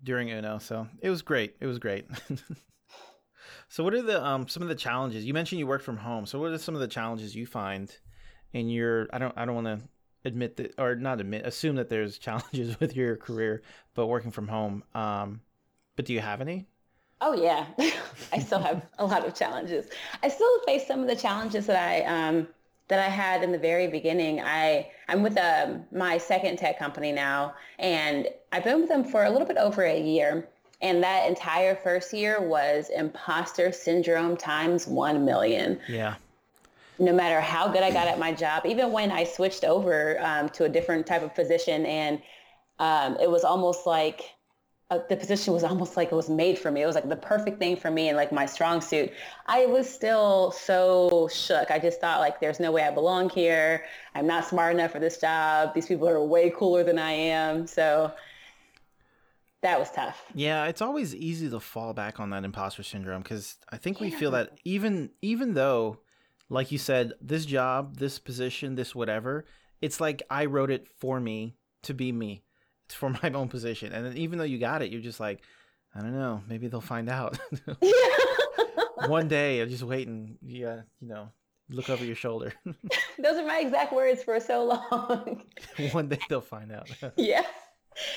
during 0.03 0.31
Uno. 0.31 0.59
So 0.59 0.87
it 1.01 1.09
was 1.09 1.23
great. 1.23 1.57
It 1.61 1.67
was 1.67 1.79
great. 1.79 2.07
so 3.69 3.85
what 3.85 3.95
are 3.95 4.03
the 4.03 4.25
um 4.25 4.49
some 4.49 4.63
of 4.63 4.69
the 4.69 4.75
challenges? 4.75 5.25
You 5.25 5.35
mentioned 5.35 5.59
you 5.59 5.67
work 5.67 5.83
from 5.83 5.99
home. 5.99 6.27
So 6.27 6.39
what 6.39 6.53
are 6.53 6.59
some 6.59 6.75
of 6.75 6.81
the 6.81 6.89
challenges 6.89 7.35
you 7.35 7.47
find 7.47 7.95
in 8.53 8.69
your 8.69 9.09
I 9.13 9.19
don't 9.19 9.35
I 9.37 9.45
don't 9.45 9.55
want 9.55 9.67
to 9.67 9.89
admit 10.25 10.57
that 10.57 10.75
or 10.79 10.95
not 10.95 11.21
admit 11.21 11.47
assume 11.47 11.77
that 11.77 11.89
there's 11.89 12.19
challenges 12.27 12.79
with 12.81 12.97
your 12.97 13.17
career, 13.17 13.63
but 13.95 14.07
working 14.07 14.31
from 14.31 14.49
home. 14.49 14.85
Um 14.95 15.41
but 15.97 16.05
do 16.05 16.13
you 16.13 16.21
have 16.21 16.41
any? 16.41 16.67
Oh 17.21 17.33
yeah, 17.33 17.67
I 18.33 18.39
still 18.39 18.59
have 18.59 18.87
a 18.99 19.07
lot 19.07 19.27
of 19.27 19.35
challenges. 19.35 19.89
I 20.23 20.29
still 20.29 20.61
face 20.67 20.87
some 20.87 21.01
of 21.01 21.07
the 21.07 21.17
challenges 21.17 21.67
that 21.67 21.77
I 21.77 22.03
um, 22.03 22.49
that 22.89 22.99
I 22.99 23.09
had 23.09 23.43
in 23.43 23.53
the 23.53 23.59
very 23.59 23.87
beginning. 23.87 24.41
I 24.41 24.91
I'm 25.09 25.23
with 25.23 25.39
um, 25.39 25.85
my 25.93 26.19
second 26.19 26.59
tech 26.59 26.79
company 26.79 27.13
now, 27.13 27.55
and 27.79 28.29
I've 28.53 28.65
been 28.65 28.81
with 28.81 28.89
them 28.89 29.05
for 29.05 29.25
a 29.25 29.31
little 29.31 29.47
bit 29.47 29.57
over 29.57 29.85
a 29.85 29.99
year. 29.99 30.49
And 30.83 31.03
that 31.03 31.29
entire 31.29 31.77
first 31.77 32.13
year 32.13 32.41
was 32.41 32.91
imposter 32.91 33.73
syndrome 33.73 34.37
times 34.37 34.87
one 34.87 35.25
million. 35.25 35.81
Yeah. 35.89 36.17
No 36.99 37.13
matter 37.13 37.41
how 37.41 37.69
good 37.69 37.83
I 37.83 37.91
got 37.91 38.07
at 38.07 38.19
my 38.19 38.33
job, 38.33 38.67
even 38.67 38.93
when 38.93 39.11
I 39.11 39.25
switched 39.25 39.65
over 39.65 40.19
um, 40.21 40.49
to 40.51 40.65
a 40.65 40.69
different 40.69 41.07
type 41.07 41.23
of 41.23 41.35
position, 41.35 41.87
and 41.87 42.23
um, 42.79 43.17
it 43.21 43.31
was 43.31 43.45
almost 43.45 43.87
like 43.87 44.35
uh, 44.91 44.99
the 45.09 45.17
position 45.17 45.55
was 45.55 45.65
almost 45.65 45.97
like 45.97 46.13
it 46.13 46.15
was 46.15 46.29
made 46.29 46.59
for 46.59 46.71
me. 46.71 46.83
It 46.83 46.87
was 46.87 46.95
like 46.95 47.09
the 47.09 47.17
perfect 47.17 47.59
thing 47.59 47.77
for 47.77 47.91
me 47.91 48.09
and 48.09 48.17
like 48.17 48.33
my 48.33 48.47
strong 48.47 48.81
suit. 48.81 49.13
I 49.47 49.67
was 49.67 49.93
still 49.93 50.51
so 50.53 51.29
shook. 51.33 51.71
I 51.71 51.79
just 51.79 52.01
thought 52.01 52.21
like, 52.21 52.39
there's 52.39 52.61
no 52.61 52.71
way 52.71 52.83
I 52.83 52.91
belong 52.91 53.31
here. 53.31 53.87
I'm 54.15 54.27
not 54.27 54.47
smart 54.47 54.75
enough 54.75 54.93
for 54.93 54.99
this 54.99 55.19
job. 55.19 55.75
These 55.75 55.87
people 55.87 56.09
are 56.09 56.23
way 56.23 56.51
cooler 56.51 56.85
than 56.85 56.99
I 56.99 57.13
am. 57.13 57.67
So 57.67 58.13
that 59.65 59.79
was 59.79 59.91
tough. 59.91 60.23
Yeah, 60.35 60.67
it's 60.67 60.83
always 60.83 61.15
easy 61.15 61.49
to 61.49 61.59
fall 61.59 61.95
back 61.95 62.21
on 62.21 62.29
that 62.31 62.45
imposter 62.45 62.83
syndrome 62.83 63.23
because 63.23 63.57
I 63.73 63.79
think 63.79 63.99
we 63.99 64.11
feel 64.11 64.31
that 64.33 64.59
even 64.65 65.09
even 65.23 65.55
though, 65.55 66.01
like 66.51 66.71
you 66.71 66.77
said, 66.77 67.15
this 67.23 67.47
job, 67.47 67.97
this 67.97 68.19
position, 68.19 68.75
this 68.75 68.95
whatever, 68.95 69.47
it's 69.81 70.03
like 70.03 70.23
I 70.29 70.45
wrote 70.45 70.71
it 70.71 70.87
for 70.99 71.19
me 71.19 71.57
to 71.85 71.95
be 71.95 72.13
me 72.13 72.45
for 72.91 73.09
my 73.23 73.31
own 73.33 73.49
position. 73.49 73.95
And 73.95 74.05
then 74.05 74.19
even 74.19 74.39
though 74.39 74.45
you 74.45 74.59
got 74.59 74.83
it, 74.83 74.93
you're 74.93 75.01
just 75.01 75.19
like, 75.19 75.41
I 75.95 76.01
don't 76.01 76.13
know, 76.13 76.43
maybe 76.47 76.69
they'll 76.69 76.83
find 76.83 77.09
out. 77.09 77.39
One 79.07 79.29
day, 79.29 79.61
I'm 79.63 79.71
just 79.71 79.83
waiting. 79.83 80.37
Yeah, 80.43 80.83
you 81.01 81.09
know, 81.09 81.31
look 81.71 81.89
over 81.89 82.05
your 82.05 82.17
shoulder. 82.17 82.53
Those 83.19 83.39
are 83.39 83.47
my 83.47 83.61
exact 83.61 83.95
words 83.95 84.23
for 84.23 84.39
so 84.41 84.65
long. 84.65 85.43
One 85.93 86.09
day 86.09 86.21
they'll 86.29 86.43
find 86.43 86.71
out. 86.71 86.91
yeah. 87.17 87.47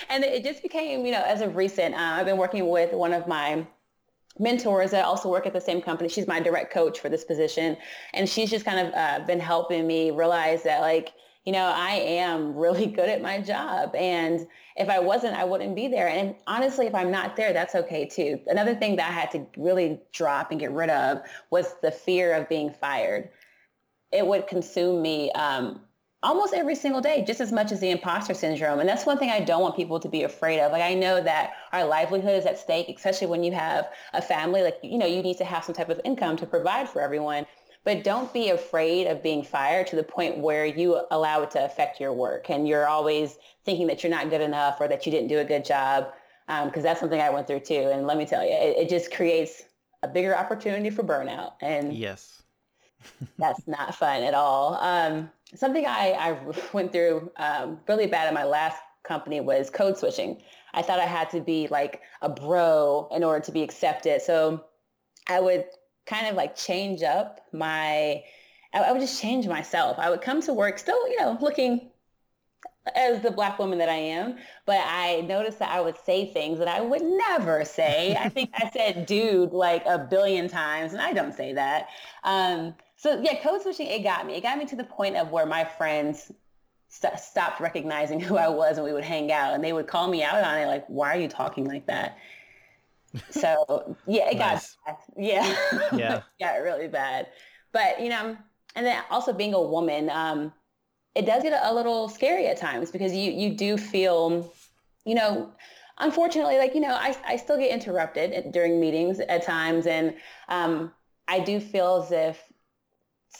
And 0.10 0.24
it 0.24 0.44
just 0.44 0.62
became, 0.62 1.06
you 1.06 1.12
know, 1.12 1.24
as 1.24 1.42
of 1.42 1.56
recent, 1.56 1.96
uh, 1.96 1.98
I've 1.98 2.26
been 2.26 2.38
working 2.38 2.68
with 2.70 2.94
one 2.94 3.14
of 3.14 3.28
my 3.28 3.66
mentors 4.40 4.92
that 4.92 5.06
also 5.06 5.30
work 5.30 5.46
at 5.46 5.54
the 5.54 5.62
same 5.62 5.82
company. 5.82 6.10
She's 6.10 6.28
my 6.28 6.40
direct 6.40 6.72
coach 6.72 7.00
for 7.00 7.10
this 7.10 7.24
position. 7.24 7.78
And 8.14 8.28
she's 8.28 8.50
just 8.50 8.66
kind 8.66 8.88
of 8.88 8.94
uh, 8.94 9.26
been 9.26 9.40
helping 9.40 9.88
me 9.88 10.12
realize 10.12 10.64
that 10.64 10.82
like, 10.82 11.14
you 11.46 11.54
know, 11.54 11.66
I 11.66 11.92
am 11.92 12.56
really 12.58 12.88
good 12.88 13.10
at 13.10 13.22
my 13.22 13.42
job. 13.42 13.96
And 13.96 14.48
if 14.76 14.90
I 14.90 15.00
wasn't, 15.00 15.36
I 15.36 15.44
wouldn't 15.44 15.76
be 15.76 15.88
there. 15.88 16.08
And 16.08 16.36
honestly, 16.46 16.86
if 16.86 16.94
I'm 16.94 17.12
not 17.12 17.36
there, 17.36 17.54
that's 17.54 17.76
okay 17.76 18.06
too. 18.06 18.40
Another 18.48 18.76
thing 18.76 18.96
that 18.98 19.10
I 19.10 19.14
had 19.14 19.32
to 19.32 19.46
really 19.58 20.00
drop 20.12 20.52
and 20.52 20.60
get 20.60 20.72
rid 20.72 20.90
of 20.90 21.22
was 21.50 21.76
the 21.82 21.92
fear 21.92 22.34
of 22.34 22.48
being 22.48 22.70
fired. 22.70 23.30
It 24.12 24.26
would 24.26 24.48
consume 24.48 25.02
me 25.02 25.32
um, 25.32 25.82
almost 26.24 26.54
every 26.54 26.76
single 26.76 27.02
day, 27.02 27.24
just 27.26 27.40
as 27.40 27.52
much 27.52 27.72
as 27.72 27.80
the 27.80 27.90
imposter 27.92 28.34
syndrome. 28.34 28.80
And 28.80 28.90
that's 28.90 29.06
one 29.06 29.18
thing 29.18 29.30
I 29.30 29.40
don't 29.40 29.62
want 29.62 29.76
people 29.76 30.00
to 30.00 30.10
be 30.10 30.24
afraid 30.24 30.60
of. 30.60 30.72
Like 30.72 30.82
I 30.82 30.94
know 30.94 31.22
that 31.22 31.54
our 31.72 31.86
livelihood 31.86 32.36
is 32.36 32.46
at 32.46 32.58
stake, 32.58 32.90
especially 32.96 33.28
when 33.28 33.44
you 33.44 33.52
have 33.52 33.90
a 34.14 34.22
family. 34.22 34.64
Like, 34.64 34.80
you 34.82 34.98
know, 34.98 35.06
you 35.06 35.22
need 35.22 35.38
to 35.38 35.46
have 35.46 35.64
some 35.64 35.76
type 35.76 35.90
of 35.90 36.02
income 36.04 36.38
to 36.38 36.46
provide 36.46 36.90
for 36.90 37.02
everyone 37.02 37.46
but 37.88 38.04
don't 38.04 38.34
be 38.34 38.50
afraid 38.50 39.08
of 39.08 39.24
being 39.24 39.42
fired 39.42 39.88
to 39.88 39.96
the 39.96 40.04
point 40.04 40.38
where 40.40 40.66
you 40.66 41.00
allow 41.10 41.42
it 41.42 41.50
to 41.50 41.64
affect 41.64 42.02
your 42.02 42.12
work 42.12 42.50
and 42.50 42.68
you're 42.68 42.86
always 42.86 43.38
thinking 43.64 43.88
that 43.88 44.04
you're 44.04 44.12
not 44.12 44.30
good 44.30 44.42
enough 44.42 44.82
or 44.82 44.90
that 44.90 45.06
you 45.06 45.12
didn't 45.12 45.30
do 45.30 45.40
a 45.40 45.46
good 45.46 45.64
job 45.64 46.12
because 46.48 46.76
um, 46.76 46.84
that's 46.84 47.00
something 47.00 47.22
I 47.22 47.30
went 47.30 47.48
through 47.48 47.62
too. 47.62 47.90
And 47.94 48.06
let 48.06 48.18
me 48.18 48.26
tell 48.26 48.44
you, 48.44 48.52
it, 48.52 48.78
it 48.78 48.90
just 48.90 49.14
creates 49.14 49.64
a 50.04 50.08
bigger 50.10 50.36
opportunity 50.36 50.90
for 50.90 51.02
burnout. 51.02 51.54
And 51.62 51.94
yes, 51.94 52.37
that's 53.38 53.68
not 53.68 53.96
fun 53.96 54.24
at 54.24 54.34
all. 54.34 54.76
Um, 54.76 55.30
something 55.56 55.86
I, 55.86 56.12
I 56.12 56.54
went 56.74 56.92
through 56.92 57.32
um, 57.38 57.80
really 57.88 58.08
bad 58.08 58.28
in 58.28 58.34
my 58.34 58.44
last 58.44 58.78
company 59.04 59.40
was 59.40 59.70
code 59.70 59.98
switching. 59.98 60.42
I 60.74 60.82
thought 60.82 61.00
I 61.00 61.06
had 61.06 61.30
to 61.32 61.40
be 61.40 61.68
like 61.70 62.02
a 62.22 62.30
bro 62.30 63.08
in 63.12 63.24
order 63.24 63.44
to 63.46 63.52
be 63.52 63.64
accepted. 63.64 64.22
So 64.22 64.66
I 65.28 65.40
would 65.40 65.66
kind 66.06 66.28
of 66.28 66.36
like 66.36 66.56
change 66.56 67.04
up 67.04 67.42
my, 67.54 68.24
I, 68.74 68.80
I 68.80 68.92
would 68.92 69.02
just 69.02 69.22
change 69.22 69.48
myself. 69.48 69.98
I 70.00 70.10
would 70.10 70.22
come 70.22 70.42
to 70.42 70.54
work 70.54 70.78
still, 70.78 71.08
you 71.10 71.20
know, 71.20 71.38
looking 71.42 71.90
as 72.96 73.22
the 73.22 73.32
black 73.32 73.60
woman 73.60 73.80
that 73.80 73.90
I 73.90 73.96
am, 73.96 74.38
but 74.66 74.80
I 74.86 75.22
noticed 75.22 75.60
that 75.60 75.70
I 75.70 75.82
would 75.82 75.98
say 76.06 76.32
things 76.32 76.60
that 76.60 76.68
I 76.68 76.82
would 76.82 77.02
never 77.02 77.66
say. 77.66 78.16
I 78.20 78.30
think 78.30 78.52
I 78.54 78.70
said 78.70 79.06
dude 79.06 79.52
like 79.52 79.86
a 79.86 79.98
billion 79.98 80.48
times 80.48 80.94
and 80.94 81.02
I 81.02 81.14
don't 81.14 81.34
say 81.34 81.54
that. 81.54 81.90
Um, 82.24 82.76
so 82.98 83.22
yeah, 83.22 83.40
code 83.42 83.62
switching, 83.62 83.88
it 83.88 84.04
got 84.04 84.26
me. 84.26 84.34
It 84.34 84.42
got 84.42 84.58
me 84.58 84.66
to 84.66 84.76
the 84.76 84.84
point 84.84 85.16
of 85.16 85.32
where 85.32 85.46
my 85.46 85.64
friends 85.64 86.32
st- 86.90 87.20
stopped 87.20 87.62
recognizing 87.62 88.20
who 88.28 88.38
I 88.38 88.50
was 88.50 88.78
and 88.78 88.86
we 88.86 88.92
would 88.92 89.06
hang 89.06 89.32
out 89.32 89.54
and 89.54 89.64
they 89.64 89.72
would 89.72 89.88
call 89.88 90.08
me 90.08 90.24
out 90.24 90.44
on 90.44 90.58
it 90.58 90.66
like, 90.66 90.86
why 90.88 91.16
are 91.16 91.20
you 91.20 91.28
talking 91.28 91.66
like 91.66 91.86
that? 91.86 92.18
So 93.30 93.96
yeah, 94.08 94.30
it 94.30 94.38
nice. 94.38 94.78
got 94.86 95.00
yeah 95.16 95.56
yeah 95.96 96.22
got 96.40 96.62
really 96.62 96.88
bad. 96.88 97.28
But 97.72 98.02
you 98.02 98.10
know, 98.10 98.36
and 98.76 98.86
then 98.86 99.02
also 99.10 99.32
being 99.32 99.54
a 99.54 99.62
woman, 99.62 100.10
um, 100.10 100.52
it 101.16 101.26
does 101.26 101.44
get 101.44 101.54
a, 101.54 101.72
a 101.72 101.74
little 101.74 102.10
scary 102.10 102.48
at 102.48 102.58
times 102.58 102.92
because 102.92 103.14
you 103.14 103.32
you 103.32 103.56
do 103.56 103.78
feel, 103.78 104.54
you 105.06 105.16
know, 105.16 105.52
unfortunately, 106.00 106.58
like 106.58 106.76
you 106.76 106.82
know, 106.82 106.94
I 106.94 107.16
I 107.26 107.38
still 107.38 107.58
get 107.58 107.72
interrupted 107.72 108.52
during 108.52 108.80
meetings 108.80 109.20
at 109.20 109.44
times, 109.44 109.88
and 109.88 110.16
um, 110.50 110.92
I 111.28 111.40
do 111.40 111.60
feel 111.60 112.04
as 112.04 112.12
if 112.12 112.42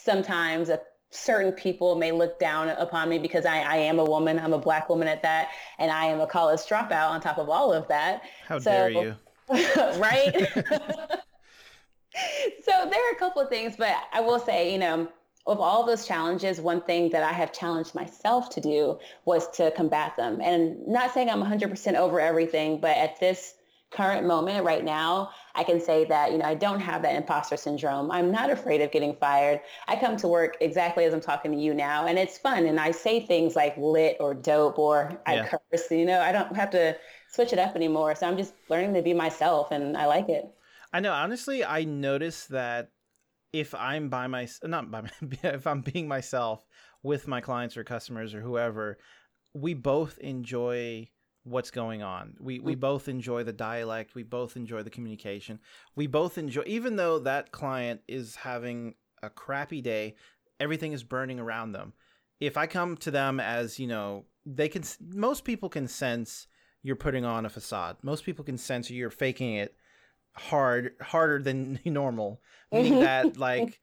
sometimes 0.02 0.68
a 0.68 0.80
certain 1.10 1.52
people 1.52 1.94
may 1.94 2.12
look 2.12 2.38
down 2.38 2.68
upon 2.68 3.08
me 3.08 3.18
because 3.18 3.46
I, 3.46 3.60
I 3.60 3.76
am 3.76 3.98
a 3.98 4.04
woman. 4.04 4.38
I'm 4.38 4.52
a 4.52 4.58
black 4.58 4.88
woman 4.88 5.08
at 5.08 5.22
that. 5.22 5.48
And 5.78 5.90
I 5.90 6.04
am 6.06 6.20
a 6.20 6.26
college 6.26 6.60
dropout 6.60 7.10
on 7.10 7.20
top 7.20 7.38
of 7.38 7.48
all 7.48 7.72
of 7.72 7.88
that. 7.88 8.22
How 8.46 8.58
so, 8.58 8.70
dare 8.70 8.90
you? 8.90 9.16
right? 9.48 10.32
so 12.62 12.72
there 12.90 13.08
are 13.08 13.12
a 13.12 13.18
couple 13.18 13.40
of 13.40 13.48
things, 13.48 13.74
but 13.76 13.94
I 14.12 14.20
will 14.20 14.38
say, 14.38 14.70
you 14.72 14.78
know, 14.78 15.08
of 15.46 15.60
all 15.60 15.86
those 15.86 16.06
challenges, 16.06 16.60
one 16.60 16.82
thing 16.82 17.08
that 17.10 17.22
I 17.22 17.32
have 17.32 17.54
challenged 17.54 17.94
myself 17.94 18.50
to 18.50 18.60
do 18.60 18.98
was 19.24 19.48
to 19.52 19.70
combat 19.70 20.14
them. 20.16 20.40
And 20.42 20.86
not 20.86 21.14
saying 21.14 21.30
I'm 21.30 21.42
100% 21.42 21.94
over 21.94 22.20
everything, 22.20 22.80
but 22.80 22.94
at 22.98 23.18
this 23.18 23.54
current 23.90 24.26
moment 24.26 24.64
right 24.64 24.84
now, 24.84 25.30
I 25.54 25.64
can 25.64 25.80
say 25.80 26.04
that, 26.06 26.32
you 26.32 26.38
know, 26.38 26.44
I 26.44 26.54
don't 26.54 26.80
have 26.80 27.02
that 27.02 27.14
imposter 27.14 27.56
syndrome. 27.56 28.10
I'm 28.10 28.30
not 28.30 28.50
afraid 28.50 28.82
of 28.82 28.90
getting 28.90 29.14
fired. 29.16 29.60
I 29.86 29.96
come 29.96 30.16
to 30.18 30.28
work 30.28 30.56
exactly 30.60 31.04
as 31.04 31.14
I'm 31.14 31.20
talking 31.20 31.52
to 31.52 31.58
you 31.58 31.72
now 31.72 32.06
and 32.06 32.18
it's 32.18 32.36
fun. 32.36 32.66
And 32.66 32.78
I 32.78 32.90
say 32.90 33.20
things 33.20 33.56
like 33.56 33.76
lit 33.78 34.18
or 34.20 34.34
dope 34.34 34.78
or 34.78 35.18
I 35.26 35.36
yeah. 35.36 35.48
curse, 35.48 35.90
you 35.90 36.04
know, 36.04 36.20
I 36.20 36.32
don't 36.32 36.54
have 36.54 36.70
to 36.70 36.96
switch 37.30 37.52
it 37.52 37.58
up 37.58 37.76
anymore. 37.76 38.14
So 38.14 38.26
I'm 38.26 38.36
just 38.36 38.52
learning 38.68 38.94
to 38.94 39.02
be 39.02 39.14
myself 39.14 39.70
and 39.70 39.96
I 39.96 40.06
like 40.06 40.28
it. 40.28 40.44
I 40.92 41.00
know. 41.00 41.12
Honestly, 41.12 41.64
I 41.64 41.84
notice 41.84 42.46
that 42.46 42.90
if 43.52 43.74
I'm 43.74 44.10
by 44.10 44.26
my, 44.26 44.48
not 44.64 44.90
by 44.90 45.02
my, 45.02 45.10
if 45.42 45.66
I'm 45.66 45.80
being 45.80 46.08
myself 46.08 46.66
with 47.02 47.26
my 47.26 47.40
clients 47.40 47.76
or 47.76 47.84
customers 47.84 48.34
or 48.34 48.42
whoever, 48.42 48.98
we 49.54 49.72
both 49.72 50.18
enjoy 50.18 51.08
what's 51.48 51.70
going 51.70 52.02
on. 52.02 52.36
We 52.40 52.58
we 52.60 52.76
mm. 52.76 52.80
both 52.80 53.08
enjoy 53.08 53.44
the 53.44 53.52
dialect, 53.52 54.14
we 54.14 54.22
both 54.22 54.56
enjoy 54.56 54.82
the 54.82 54.90
communication. 54.90 55.60
We 55.94 56.06
both 56.06 56.38
enjoy 56.38 56.62
even 56.66 56.96
though 56.96 57.18
that 57.20 57.52
client 57.52 58.00
is 58.08 58.36
having 58.36 58.94
a 59.22 59.30
crappy 59.30 59.80
day, 59.80 60.16
everything 60.60 60.92
is 60.92 61.02
burning 61.02 61.40
around 61.40 61.72
them. 61.72 61.92
If 62.40 62.56
I 62.56 62.66
come 62.66 62.96
to 62.98 63.10
them 63.10 63.40
as, 63.40 63.78
you 63.78 63.86
know, 63.86 64.26
they 64.46 64.68
can 64.68 64.84
most 65.14 65.44
people 65.44 65.68
can 65.68 65.88
sense 65.88 66.46
you're 66.82 66.96
putting 66.96 67.24
on 67.24 67.44
a 67.44 67.50
facade. 67.50 67.96
Most 68.02 68.24
people 68.24 68.44
can 68.44 68.58
sense 68.58 68.90
you're 68.90 69.10
faking 69.10 69.54
it 69.54 69.74
hard 70.34 70.92
harder 71.00 71.42
than 71.42 71.80
normal. 71.84 72.40
Meaning 72.72 73.00
that 73.00 73.36
like, 73.36 73.80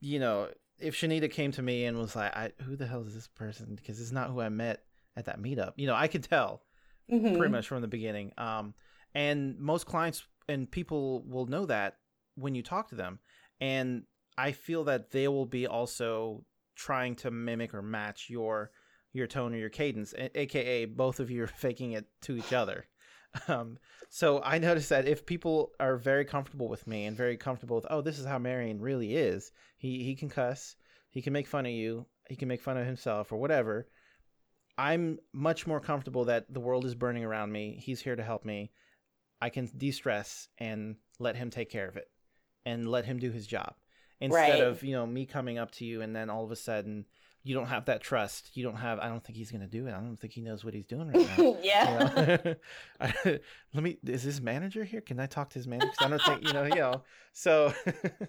you 0.00 0.18
know, 0.18 0.48
if 0.78 0.96
Chanita 0.96 1.30
came 1.30 1.52
to 1.52 1.62
me 1.62 1.84
and 1.84 1.96
was 1.96 2.16
like, 2.16 2.34
I, 2.36 2.52
"Who 2.62 2.76
the 2.76 2.86
hell 2.86 3.02
is 3.02 3.14
this 3.14 3.28
person?" 3.28 3.74
because 3.76 4.00
it's 4.00 4.12
not 4.12 4.30
who 4.30 4.40
I 4.40 4.48
met 4.48 4.84
at 5.16 5.26
that 5.26 5.40
meetup. 5.40 5.74
You 5.76 5.86
know, 5.86 5.94
I 5.94 6.08
could 6.08 6.24
tell 6.24 6.62
mm-hmm. 7.10 7.36
pretty 7.36 7.52
much 7.52 7.68
from 7.68 7.82
the 7.82 7.88
beginning. 7.88 8.32
Um, 8.38 8.74
and 9.14 9.58
most 9.58 9.86
clients 9.86 10.24
and 10.48 10.70
people 10.70 11.22
will 11.26 11.46
know 11.46 11.66
that 11.66 11.96
when 12.34 12.54
you 12.54 12.62
talk 12.62 12.88
to 12.88 12.94
them. 12.94 13.18
And 13.60 14.04
I 14.36 14.52
feel 14.52 14.84
that 14.84 15.10
they 15.10 15.28
will 15.28 15.46
be 15.46 15.66
also 15.66 16.44
trying 16.74 17.16
to 17.16 17.30
mimic 17.30 17.74
or 17.74 17.82
match 17.82 18.28
your 18.28 18.70
your 19.12 19.26
tone 19.26 19.54
or 19.54 19.58
your 19.58 19.68
cadence, 19.68 20.14
a- 20.14 20.40
aka 20.40 20.86
both 20.86 21.20
of 21.20 21.30
you 21.30 21.42
are 21.42 21.46
faking 21.64 21.92
it 21.92 22.06
to 22.22 22.36
each 22.36 22.52
other. 22.52 22.86
Um, 23.48 23.78
so 24.10 24.42
I 24.44 24.58
noticed 24.58 24.90
that 24.90 25.08
if 25.08 25.24
people 25.24 25.70
are 25.80 25.96
very 25.96 26.26
comfortable 26.26 26.68
with 26.68 26.86
me 26.86 27.06
and 27.06 27.16
very 27.16 27.38
comfortable 27.38 27.76
with, 27.76 27.86
oh, 27.88 28.02
this 28.02 28.18
is 28.18 28.26
how 28.26 28.38
Marion 28.38 28.78
really 28.78 29.16
is. 29.16 29.52
He 29.78 30.04
he 30.04 30.14
can 30.14 30.28
cuss, 30.28 30.76
he 31.08 31.22
can 31.22 31.32
make 31.32 31.46
fun 31.46 31.64
of 31.64 31.72
you, 31.72 32.04
he 32.28 32.36
can 32.36 32.46
make 32.46 32.60
fun 32.60 32.76
of 32.76 32.84
himself 32.84 33.32
or 33.32 33.38
whatever. 33.38 33.88
I'm 34.78 35.18
much 35.32 35.66
more 35.66 35.80
comfortable 35.80 36.24
that 36.26 36.52
the 36.52 36.60
world 36.60 36.84
is 36.84 36.94
burning 36.94 37.24
around 37.24 37.52
me. 37.52 37.80
He's 37.82 38.00
here 38.00 38.16
to 38.16 38.22
help 38.22 38.44
me. 38.44 38.70
I 39.40 39.50
can 39.50 39.68
de-stress 39.76 40.48
and 40.58 40.96
let 41.18 41.36
him 41.36 41.50
take 41.50 41.70
care 41.70 41.88
of 41.88 41.96
it 41.96 42.08
and 42.64 42.88
let 42.88 43.04
him 43.04 43.18
do 43.18 43.30
his 43.30 43.46
job 43.46 43.74
instead 44.20 44.60
right. 44.60 44.62
of, 44.62 44.82
you 44.82 44.92
know, 44.92 45.06
me 45.06 45.26
coming 45.26 45.58
up 45.58 45.72
to 45.72 45.84
you 45.84 46.00
and 46.00 46.14
then 46.14 46.30
all 46.30 46.44
of 46.44 46.50
a 46.50 46.56
sudden 46.56 47.06
you 47.44 47.54
don't 47.54 47.66
have 47.66 47.86
that 47.86 48.00
trust. 48.00 48.56
You 48.56 48.62
don't 48.62 48.76
have 48.76 49.00
I 49.00 49.08
don't 49.08 49.22
think 49.22 49.36
he's 49.36 49.50
going 49.50 49.62
to 49.62 49.66
do 49.66 49.86
it. 49.86 49.94
I 49.94 50.00
don't 50.00 50.16
think 50.16 50.32
he 50.32 50.40
knows 50.40 50.64
what 50.64 50.74
he's 50.74 50.86
doing 50.86 51.10
right 51.10 51.28
now. 51.38 51.56
yeah. 51.62 52.54
Let 53.24 53.82
me 53.82 53.98
is 54.06 54.22
his 54.22 54.40
manager 54.40 54.84
here? 54.84 55.00
Can 55.00 55.18
I 55.18 55.26
talk 55.26 55.50
to 55.50 55.58
his 55.58 55.66
manager? 55.66 55.92
I 56.00 56.08
don't 56.08 56.22
think, 56.22 56.46
you 56.46 56.52
know, 56.52 56.64
you 56.64 56.76
know. 56.76 57.02
So 57.32 57.74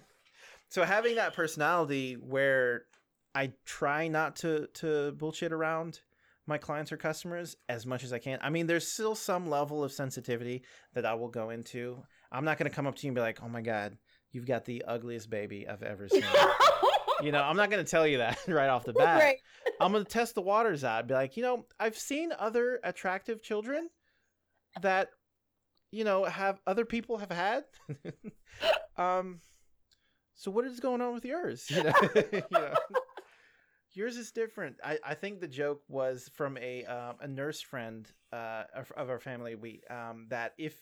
so 0.68 0.82
having 0.82 1.14
that 1.16 1.34
personality 1.34 2.14
where 2.14 2.86
I 3.34 3.52
try 3.64 4.08
not 4.08 4.36
to 4.36 4.66
to 4.74 5.12
bullshit 5.12 5.52
around 5.52 6.00
my 6.46 6.58
clients 6.58 6.92
or 6.92 6.96
customers 6.96 7.56
as 7.68 7.86
much 7.86 8.04
as 8.04 8.12
I 8.12 8.18
can. 8.18 8.38
I 8.42 8.50
mean, 8.50 8.66
there's 8.66 8.86
still 8.86 9.14
some 9.14 9.48
level 9.48 9.82
of 9.82 9.92
sensitivity 9.92 10.64
that 10.94 11.06
I 11.06 11.14
will 11.14 11.28
go 11.28 11.50
into. 11.50 12.02
I'm 12.30 12.44
not 12.44 12.58
going 12.58 12.70
to 12.70 12.74
come 12.74 12.86
up 12.86 12.96
to 12.96 13.06
you 13.06 13.10
and 13.10 13.14
be 13.14 13.20
like, 13.20 13.40
"Oh 13.42 13.48
my 13.48 13.62
god, 13.62 13.96
you've 14.32 14.46
got 14.46 14.64
the 14.64 14.84
ugliest 14.86 15.30
baby 15.30 15.66
I've 15.68 15.82
ever 15.82 16.08
seen." 16.08 16.24
you 17.22 17.32
know, 17.32 17.42
I'm 17.42 17.56
not 17.56 17.70
going 17.70 17.84
to 17.84 17.90
tell 17.90 18.06
you 18.06 18.18
that 18.18 18.38
right 18.48 18.68
off 18.68 18.84
the 18.84 18.92
bat. 18.92 19.20
Right. 19.20 19.36
I'm 19.80 19.92
going 19.92 20.04
to 20.04 20.10
test 20.10 20.34
the 20.34 20.42
waters 20.42 20.84
out. 20.84 21.06
Be 21.06 21.14
like, 21.14 21.36
you 21.36 21.42
know, 21.42 21.66
I've 21.80 21.98
seen 21.98 22.32
other 22.38 22.80
attractive 22.84 23.42
children 23.42 23.88
that 24.82 25.08
you 25.90 26.04
know 26.04 26.24
have 26.24 26.60
other 26.66 26.84
people 26.84 27.18
have 27.18 27.30
had. 27.30 27.64
um, 28.96 29.40
so 30.34 30.50
what 30.50 30.66
is 30.66 30.80
going 30.80 31.00
on 31.00 31.14
with 31.14 31.24
yours? 31.24 31.66
You 31.70 31.84
know, 31.84 31.94
you 32.32 32.42
know? 32.50 32.74
Yours 33.94 34.16
is 34.16 34.30
different. 34.30 34.76
I, 34.84 34.98
I 35.04 35.14
think 35.14 35.40
the 35.40 35.48
joke 35.48 35.82
was 35.88 36.30
from 36.34 36.58
a 36.58 36.84
um, 36.84 37.16
a 37.20 37.28
nurse 37.28 37.60
friend 37.60 38.10
uh, 38.32 38.64
of, 38.74 38.92
of 38.96 39.10
our 39.10 39.20
family. 39.20 39.54
We 39.54 39.80
um, 39.90 40.26
that 40.30 40.54
if 40.58 40.74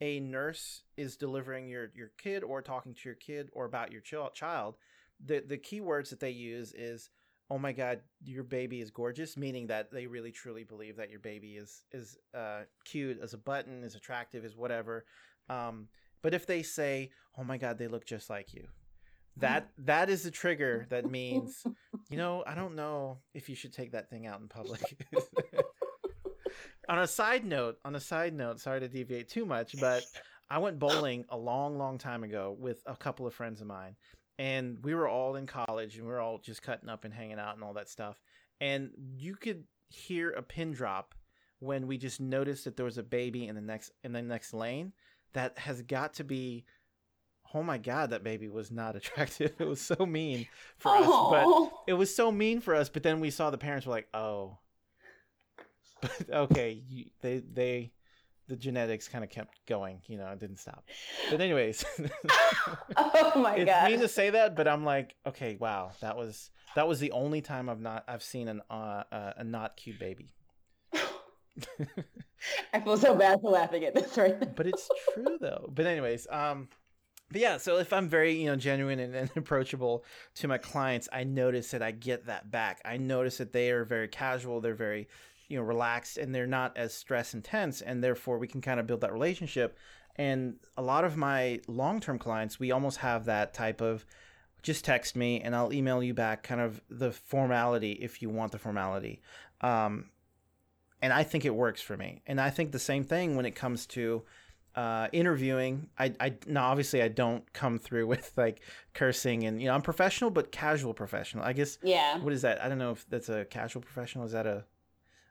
a 0.00 0.20
nurse 0.20 0.82
is 0.96 1.16
delivering 1.16 1.68
your 1.68 1.90
your 1.94 2.12
kid 2.18 2.42
or 2.42 2.62
talking 2.62 2.94
to 2.94 3.00
your 3.04 3.14
kid 3.14 3.50
or 3.52 3.64
about 3.64 3.92
your 3.92 4.00
ch- 4.00 4.34
child, 4.34 4.76
the 5.24 5.42
the 5.46 5.56
key 5.56 5.80
words 5.80 6.10
that 6.10 6.20
they 6.20 6.30
use 6.30 6.72
is 6.72 7.10
oh 7.48 7.58
my 7.58 7.72
god 7.72 8.00
your 8.24 8.42
baby 8.42 8.80
is 8.80 8.90
gorgeous 8.90 9.36
meaning 9.36 9.68
that 9.68 9.90
they 9.90 10.06
really 10.06 10.32
truly 10.32 10.64
believe 10.64 10.96
that 10.96 11.10
your 11.10 11.20
baby 11.20 11.56
is 11.56 11.84
is 11.92 12.18
uh, 12.34 12.62
cute 12.84 13.18
as 13.22 13.34
a 13.34 13.38
button 13.38 13.82
is 13.82 13.94
attractive 13.94 14.44
is 14.44 14.56
whatever 14.56 15.04
um, 15.48 15.88
but 16.22 16.34
if 16.34 16.46
they 16.46 16.62
say 16.62 17.10
oh 17.38 17.44
my 17.44 17.56
god 17.56 17.78
they 17.78 17.86
look 17.86 18.04
just 18.04 18.28
like 18.28 18.52
you 18.52 18.66
that 19.38 19.68
that 19.78 20.10
is 20.10 20.26
a 20.26 20.30
trigger 20.30 20.86
that 20.90 21.10
means 21.10 21.64
you 22.10 22.16
know 22.16 22.42
i 22.46 22.54
don't 22.54 22.74
know 22.74 23.18
if 23.34 23.48
you 23.48 23.54
should 23.54 23.72
take 23.72 23.92
that 23.92 24.10
thing 24.10 24.26
out 24.26 24.40
in 24.40 24.48
public. 24.48 24.80
On 26.88 27.00
a 27.00 27.06
side 27.06 27.44
note 27.44 27.78
on 27.84 27.96
a 27.96 28.00
side 28.00 28.32
note 28.32 28.60
sorry 28.60 28.78
to 28.78 28.88
deviate 28.88 29.28
too 29.28 29.44
much 29.44 29.74
but 29.80 30.04
i 30.48 30.58
went 30.58 30.78
bowling 30.78 31.24
a 31.30 31.36
long 31.36 31.76
long 31.76 31.98
time 31.98 32.22
ago 32.22 32.56
with 32.58 32.80
a 32.86 32.94
couple 32.94 33.26
of 33.26 33.34
friends 33.34 33.60
of 33.60 33.66
mine 33.66 33.96
and 34.38 34.78
we 34.84 34.94
were 34.94 35.08
all 35.08 35.34
in 35.34 35.46
college 35.46 35.96
and 35.96 36.06
we 36.06 36.12
were 36.12 36.20
all 36.20 36.38
just 36.38 36.62
cutting 36.62 36.88
up 36.88 37.04
and 37.04 37.12
hanging 37.12 37.40
out 37.40 37.56
and 37.56 37.64
all 37.64 37.74
that 37.74 37.88
stuff 37.88 38.22
and 38.60 38.90
you 39.16 39.34
could 39.34 39.64
hear 39.88 40.30
a 40.30 40.42
pin 40.42 40.72
drop 40.72 41.14
when 41.58 41.86
we 41.86 41.98
just 41.98 42.20
noticed 42.20 42.64
that 42.64 42.76
there 42.76 42.84
was 42.84 42.98
a 42.98 43.02
baby 43.02 43.48
in 43.48 43.54
the 43.54 43.60
next 43.60 43.90
in 44.04 44.12
the 44.12 44.22
next 44.22 44.54
lane 44.54 44.92
that 45.32 45.58
has 45.58 45.82
got 45.82 46.14
to 46.14 46.24
be 46.24 46.64
oh 47.54 47.62
my 47.62 47.78
god 47.78 48.10
that 48.10 48.22
baby 48.24 48.48
was 48.48 48.70
not 48.70 48.96
attractive. 49.00 49.52
It 49.58 49.66
was 49.66 49.80
so 49.80 50.06
mean 50.06 50.46
for 50.78 50.90
Aww. 50.92 51.00
us 51.02 51.30
but 51.70 51.72
it 51.86 51.94
was 51.94 52.14
so 52.14 52.30
mean 52.32 52.60
for 52.60 52.74
us 52.74 52.88
but 52.88 53.02
then 53.02 53.20
we 53.20 53.30
saw 53.30 53.50
the 53.50 53.58
parents 53.58 53.86
were 53.86 53.92
like 53.92 54.08
oh. 54.14 54.58
But 56.02 56.30
okay 56.30 56.82
you, 56.88 57.06
they 57.22 57.38
they 57.38 57.92
the 58.48 58.56
genetics 58.56 59.08
kind 59.08 59.24
of 59.24 59.30
kept 59.30 59.64
going 59.66 60.02
you 60.06 60.18
know 60.18 60.26
it 60.28 60.38
didn't 60.38 60.58
stop. 60.58 60.84
But 61.30 61.40
anyways. 61.40 61.84
Oh 62.96 63.32
my 63.40 63.56
it's 63.56 63.64
god. 63.66 63.90
mean 63.90 64.00
to 64.00 64.08
say 64.08 64.30
that 64.30 64.56
but 64.56 64.66
i'm 64.68 64.84
like 64.84 65.14
okay 65.26 65.56
wow 65.58 65.90
that 66.00 66.16
was 66.16 66.50
that 66.74 66.86
was 66.88 67.00
the 67.00 67.12
only 67.12 67.40
time 67.42 67.68
i've 67.68 67.80
not 67.80 68.04
i've 68.08 68.22
seen 68.22 68.48
an 68.48 68.62
uh, 68.70 69.02
uh, 69.12 69.32
a 69.36 69.44
not 69.44 69.76
cute 69.76 69.98
baby. 69.98 70.34
I 72.72 72.80
feel 72.80 72.96
so 72.96 73.14
bad 73.14 73.40
for 73.40 73.50
laughing 73.50 73.84
at 73.84 73.94
this 73.94 74.16
right 74.16 74.38
now. 74.40 74.48
but 74.54 74.66
it's 74.66 74.88
true 75.14 75.38
though. 75.40 75.70
But 75.74 75.86
anyways 75.86 76.26
um 76.30 76.68
but 77.30 77.40
yeah, 77.40 77.56
so 77.56 77.78
if 77.78 77.92
I'm 77.92 78.08
very, 78.08 78.34
you 78.34 78.46
know, 78.46 78.56
genuine 78.56 79.00
and, 79.00 79.14
and, 79.14 79.30
approachable 79.36 80.04
to 80.36 80.48
my 80.48 80.58
clients, 80.58 81.08
I 81.12 81.24
notice 81.24 81.70
that 81.72 81.82
I 81.82 81.90
get 81.90 82.26
that 82.26 82.50
back. 82.50 82.80
I 82.84 82.96
notice 82.96 83.38
that 83.38 83.52
they 83.52 83.70
are 83.70 83.84
very 83.84 84.08
casual, 84.08 84.60
they're 84.60 84.74
very, 84.74 85.08
you 85.48 85.56
know, 85.56 85.64
relaxed 85.64 86.18
and 86.18 86.34
they're 86.34 86.46
not 86.46 86.76
as 86.76 86.94
stress 86.94 87.34
intense 87.34 87.80
and 87.80 88.02
therefore 88.02 88.38
we 88.38 88.46
can 88.46 88.60
kind 88.60 88.78
of 88.78 88.86
build 88.86 89.00
that 89.00 89.12
relationship. 89.12 89.76
And 90.16 90.56
a 90.76 90.82
lot 90.82 91.04
of 91.04 91.16
my 91.16 91.60
long-term 91.66 92.18
clients, 92.18 92.58
we 92.58 92.70
almost 92.70 92.98
have 92.98 93.26
that 93.26 93.52
type 93.52 93.80
of 93.80 94.06
just 94.62 94.84
text 94.84 95.14
me 95.14 95.40
and 95.40 95.54
I'll 95.54 95.72
email 95.72 96.02
you 96.02 96.14
back 96.14 96.42
kind 96.42 96.60
of 96.60 96.80
the 96.88 97.12
formality 97.12 97.92
if 97.92 98.22
you 98.22 98.30
want 98.30 98.52
the 98.52 98.58
formality. 98.58 99.20
Um, 99.60 100.10
and 101.02 101.12
I 101.12 101.22
think 101.22 101.44
it 101.44 101.54
works 101.54 101.82
for 101.82 101.96
me. 101.96 102.22
And 102.26 102.40
I 102.40 102.50
think 102.50 102.72
the 102.72 102.78
same 102.78 103.04
thing 103.04 103.36
when 103.36 103.46
it 103.46 103.54
comes 103.54 103.86
to 103.88 104.24
uh, 104.76 105.08
interviewing, 105.12 105.88
I, 105.98 106.12
I 106.20 106.34
now 106.46 106.68
obviously 106.68 107.02
I 107.02 107.08
don't 107.08 107.50
come 107.52 107.78
through 107.78 108.06
with 108.12 108.32
like 108.36 108.60
cursing 108.94 109.44
and 109.44 109.60
you 109.60 109.68
know 109.68 109.74
I'm 109.74 109.82
professional 109.82 110.30
but 110.30 110.52
casual 110.52 110.94
professional. 110.94 111.44
I 111.44 111.52
guess. 111.52 111.78
Yeah. 111.82 112.18
What 112.18 112.32
is 112.32 112.42
that? 112.42 112.62
I 112.62 112.68
don't 112.68 112.78
know 112.78 112.92
if 112.92 113.08
that's 113.08 113.28
a 113.28 113.44
casual 113.46 113.82
professional. 113.82 114.24
Is 114.24 114.32
that 114.32 114.46
a? 114.46 114.64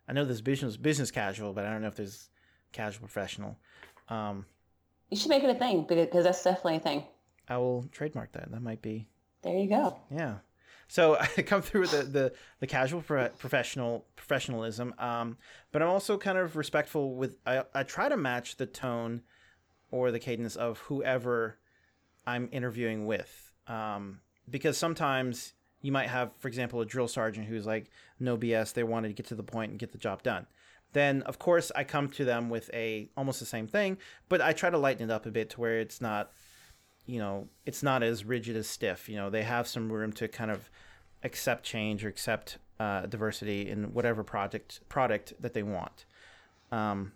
I 0.07 0.13
know 0.13 0.25
there's 0.25 0.41
business 0.41 0.77
business 0.77 1.11
casual, 1.11 1.53
but 1.53 1.65
I 1.65 1.71
don't 1.71 1.81
know 1.81 1.87
if 1.87 1.95
there's 1.95 2.29
casual 2.71 3.01
professional. 3.01 3.57
Um, 4.09 4.45
you 5.09 5.17
should 5.17 5.29
make 5.29 5.43
it 5.43 5.49
a 5.49 5.55
thing 5.59 5.85
because 5.87 6.23
that's 6.23 6.43
definitely 6.43 6.77
a 6.77 6.79
thing. 6.79 7.03
I 7.47 7.57
will 7.57 7.85
trademark 7.91 8.31
that. 8.33 8.51
That 8.51 8.61
might 8.61 8.81
be. 8.81 9.07
There 9.43 9.55
you 9.55 9.69
go. 9.69 9.99
Yeah. 10.09 10.37
So 10.87 11.15
I 11.19 11.27
come 11.43 11.61
through 11.61 11.81
with 11.81 11.91
the, 11.91 12.03
the, 12.03 12.33
the 12.59 12.67
casual 12.67 13.01
pro- 13.01 13.29
professional 13.29 14.05
professionalism, 14.15 14.93
um, 14.97 15.37
but 15.71 15.81
I'm 15.81 15.89
also 15.89 16.17
kind 16.17 16.37
of 16.37 16.55
respectful 16.55 17.15
with. 17.15 17.37
I, 17.45 17.63
I 17.73 17.83
try 17.83 18.09
to 18.09 18.17
match 18.17 18.57
the 18.57 18.65
tone 18.65 19.21
or 19.91 20.11
the 20.11 20.19
cadence 20.19 20.55
of 20.55 20.79
whoever 20.79 21.57
I'm 22.25 22.49
interviewing 22.51 23.05
with. 23.05 23.53
Um, 23.67 24.19
because 24.49 24.77
sometimes 24.77 25.53
you 25.81 25.91
might 25.91 26.09
have, 26.09 26.31
for 26.39 26.47
example, 26.47 26.81
a 26.81 26.85
drill 26.85 27.07
sergeant 27.07 27.47
who's 27.47 27.65
like, 27.65 27.89
no 28.19 28.37
BS, 28.37 28.73
they 28.73 28.83
wanted 28.83 29.09
to 29.09 29.13
get 29.13 29.27
to 29.27 29.35
the 29.35 29.43
point 29.43 29.71
and 29.71 29.79
get 29.79 29.91
the 29.91 29.97
job 29.97 30.23
done. 30.23 30.47
then 30.93 31.21
of 31.23 31.37
course 31.37 31.71
I 31.75 31.83
come 31.83 32.07
to 32.09 32.23
them 32.23 32.49
with 32.49 32.69
a 32.73 33.09
almost 33.17 33.39
the 33.39 33.45
same 33.45 33.67
thing, 33.67 33.97
but 34.29 34.41
I 34.41 34.53
try 34.53 34.69
to 34.69 34.77
lighten 34.77 35.09
it 35.09 35.13
up 35.13 35.25
a 35.25 35.31
bit 35.31 35.49
to 35.51 35.61
where 35.61 35.79
it's 35.79 35.99
not, 35.99 36.31
you 37.05 37.19
know, 37.19 37.49
it's 37.65 37.83
not 37.83 38.01
as 38.01 38.23
rigid 38.25 38.55
as 38.55 38.67
stiff. 38.67 39.09
You 39.09 39.17
know, 39.17 39.29
they 39.29 39.43
have 39.43 39.67
some 39.67 39.91
room 39.91 40.13
to 40.13 40.27
kind 40.27 40.51
of 40.51 40.69
accept 41.23 41.63
change 41.63 42.05
or 42.05 42.07
accept 42.07 42.57
uh, 42.79 43.05
diversity 43.07 43.69
in 43.69 43.93
whatever 43.93 44.23
project 44.23 44.81
product 44.89 45.33
that 45.39 45.53
they 45.53 45.63
want. 45.63 46.05
Um, 46.71 47.11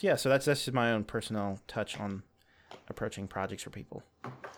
yeah, 0.00 0.16
so 0.16 0.28
that's 0.28 0.46
that's 0.46 0.64
just 0.64 0.74
my 0.74 0.92
own 0.92 1.04
personal 1.04 1.58
touch 1.68 1.98
on 2.00 2.22
approaching 2.88 3.28
projects 3.28 3.62
for 3.62 3.70
people. 3.70 4.02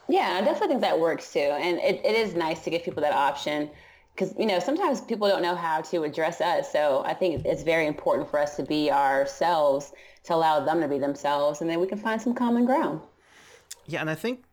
Yeah, 0.09 0.39
I 0.41 0.45
definitely 0.45 0.69
think 0.69 0.81
that 0.83 0.99
works 0.99 1.33
too, 1.33 1.41
and 1.41 1.79
it, 1.79 2.05
it 2.05 2.15
is 2.15 2.35
nice 2.35 2.61
to 2.65 2.71
give 2.71 2.83
people 2.85 3.03
that 3.03 3.13
option 3.13 3.71
because 4.15 4.35
you 4.39 4.47
know 4.47 4.59
sometimes 4.59 5.01
people 5.01 5.29
don't 5.29 5.43
know 5.43 5.55
how 5.55 5.81
to 5.81 6.05
address 6.05 6.41
us 6.41 6.71
so 6.71 7.03
i 7.07 7.13
think 7.13 7.45
it's 7.45 7.63
very 7.63 7.87
important 7.87 8.29
for 8.31 8.39
us 8.39 8.57
to 8.57 8.63
be 8.63 8.91
ourselves 8.91 9.93
to 10.23 10.35
allow 10.35 10.65
them 10.65 10.81
to 10.81 10.89
be 10.89 10.99
themselves 10.99 11.61
and 11.61 11.69
then 11.69 11.81
we 11.81 11.87
can 11.87 11.99
find 11.99 12.21
some 12.21 12.35
common 12.35 12.65
ground 12.65 13.01
yeah 13.87 14.01
and 14.01 14.09
i 14.09 14.15
think 14.15 14.45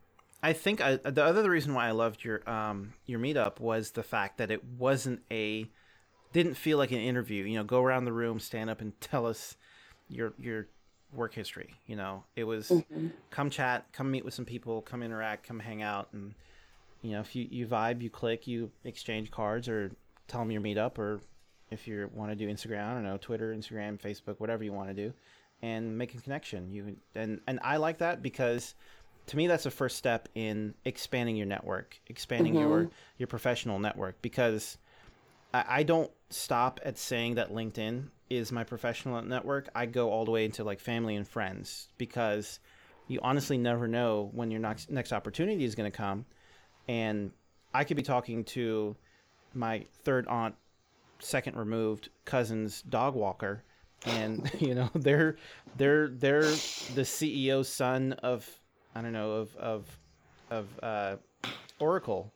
i 0.42 0.52
think 0.52 0.80
I, 0.80 0.96
the 0.96 1.24
other 1.24 1.50
reason 1.50 1.74
why 1.74 1.88
i 1.88 1.92
loved 1.92 2.24
your 2.24 2.48
um 2.48 2.94
your 3.06 3.20
meetup 3.20 3.60
was 3.60 3.92
the 3.92 4.02
fact 4.02 4.38
that 4.38 4.50
it 4.50 4.64
wasn't 4.64 5.22
a 5.30 5.70
didn't 6.32 6.54
feel 6.54 6.78
like 6.78 6.90
an 6.90 6.98
interview 6.98 7.44
you 7.44 7.56
know 7.56 7.64
go 7.64 7.82
around 7.82 8.04
the 8.04 8.12
room 8.12 8.40
stand 8.40 8.70
up 8.70 8.80
and 8.80 9.00
tell 9.00 9.26
us 9.26 9.56
your 10.12 10.32
your 10.38 10.68
work 11.14 11.34
history 11.34 11.74
you 11.86 11.96
know 11.96 12.24
it 12.36 12.44
was 12.44 12.68
mm-hmm. 12.68 13.08
come 13.30 13.50
chat 13.50 13.86
come 13.92 14.10
meet 14.10 14.24
with 14.24 14.32
some 14.32 14.44
people 14.44 14.80
come 14.80 15.02
interact 15.02 15.46
come 15.46 15.58
hang 15.58 15.82
out 15.82 16.08
and 16.12 16.34
you 17.02 17.10
know, 17.12 17.20
if 17.20 17.34
you, 17.36 17.46
you 17.50 17.66
vibe, 17.66 18.00
you 18.00 18.08
click, 18.08 18.46
you 18.46 18.70
exchange 18.84 19.30
cards 19.30 19.68
or 19.68 19.90
tell 20.28 20.40
them 20.40 20.50
your 20.50 20.62
meetup, 20.62 20.98
or 20.98 21.20
if 21.70 21.86
you 21.86 22.08
want 22.14 22.30
to 22.30 22.36
do 22.36 22.48
Instagram, 22.48 22.90
I 22.90 22.94
don't 22.94 23.02
know, 23.02 23.18
Twitter, 23.18 23.54
Instagram, 23.54 24.00
Facebook, 24.00 24.38
whatever 24.38 24.62
you 24.62 24.72
want 24.72 24.88
to 24.88 24.94
do, 24.94 25.12
and 25.62 25.98
make 25.98 26.14
a 26.14 26.20
connection. 26.20 26.70
You 26.70 26.96
and 27.14 27.40
and 27.46 27.58
I 27.62 27.76
like 27.78 27.98
that 27.98 28.22
because 28.22 28.74
to 29.26 29.36
me 29.36 29.48
that's 29.48 29.64
the 29.64 29.70
first 29.70 29.96
step 29.96 30.28
in 30.34 30.74
expanding 30.84 31.36
your 31.36 31.46
network, 31.46 32.00
expanding 32.06 32.54
mm-hmm. 32.54 32.68
your 32.68 32.90
your 33.18 33.26
professional 33.26 33.80
network. 33.80 34.22
Because 34.22 34.78
I, 35.52 35.64
I 35.68 35.82
don't 35.82 36.10
stop 36.30 36.78
at 36.84 36.98
saying 36.98 37.34
that 37.34 37.52
LinkedIn 37.52 38.04
is 38.36 38.52
my 38.52 38.64
professional 38.64 39.20
network. 39.22 39.68
I 39.74 39.86
go 39.86 40.10
all 40.10 40.24
the 40.24 40.30
way 40.30 40.44
into 40.44 40.64
like 40.64 40.80
family 40.80 41.16
and 41.16 41.26
friends 41.26 41.88
because 41.98 42.60
you 43.08 43.20
honestly 43.22 43.58
never 43.58 43.88
know 43.88 44.30
when 44.32 44.50
your 44.50 44.60
next 44.60 44.90
next 44.90 45.12
opportunity 45.12 45.64
is 45.64 45.74
going 45.74 45.90
to 45.90 45.96
come 45.96 46.24
and 46.88 47.32
I 47.74 47.84
could 47.84 47.96
be 47.96 48.02
talking 48.02 48.44
to 48.44 48.96
my 49.54 49.86
third 50.04 50.26
aunt, 50.28 50.54
second 51.18 51.56
removed 51.56 52.10
cousin's 52.24 52.82
dog 52.82 53.14
walker, 53.14 53.62
and 54.06 54.50
you 54.58 54.74
know 54.74 54.90
they're 54.94 55.36
they're 55.76 56.08
they're 56.08 56.42
the 56.42 57.02
CEO's 57.02 57.68
son 57.68 58.12
of 58.22 58.48
I 58.94 59.02
don't 59.02 59.12
know 59.12 59.32
of 59.32 59.56
of 59.56 59.98
of 60.50 60.68
uh, 60.82 61.16
Oracle, 61.78 62.32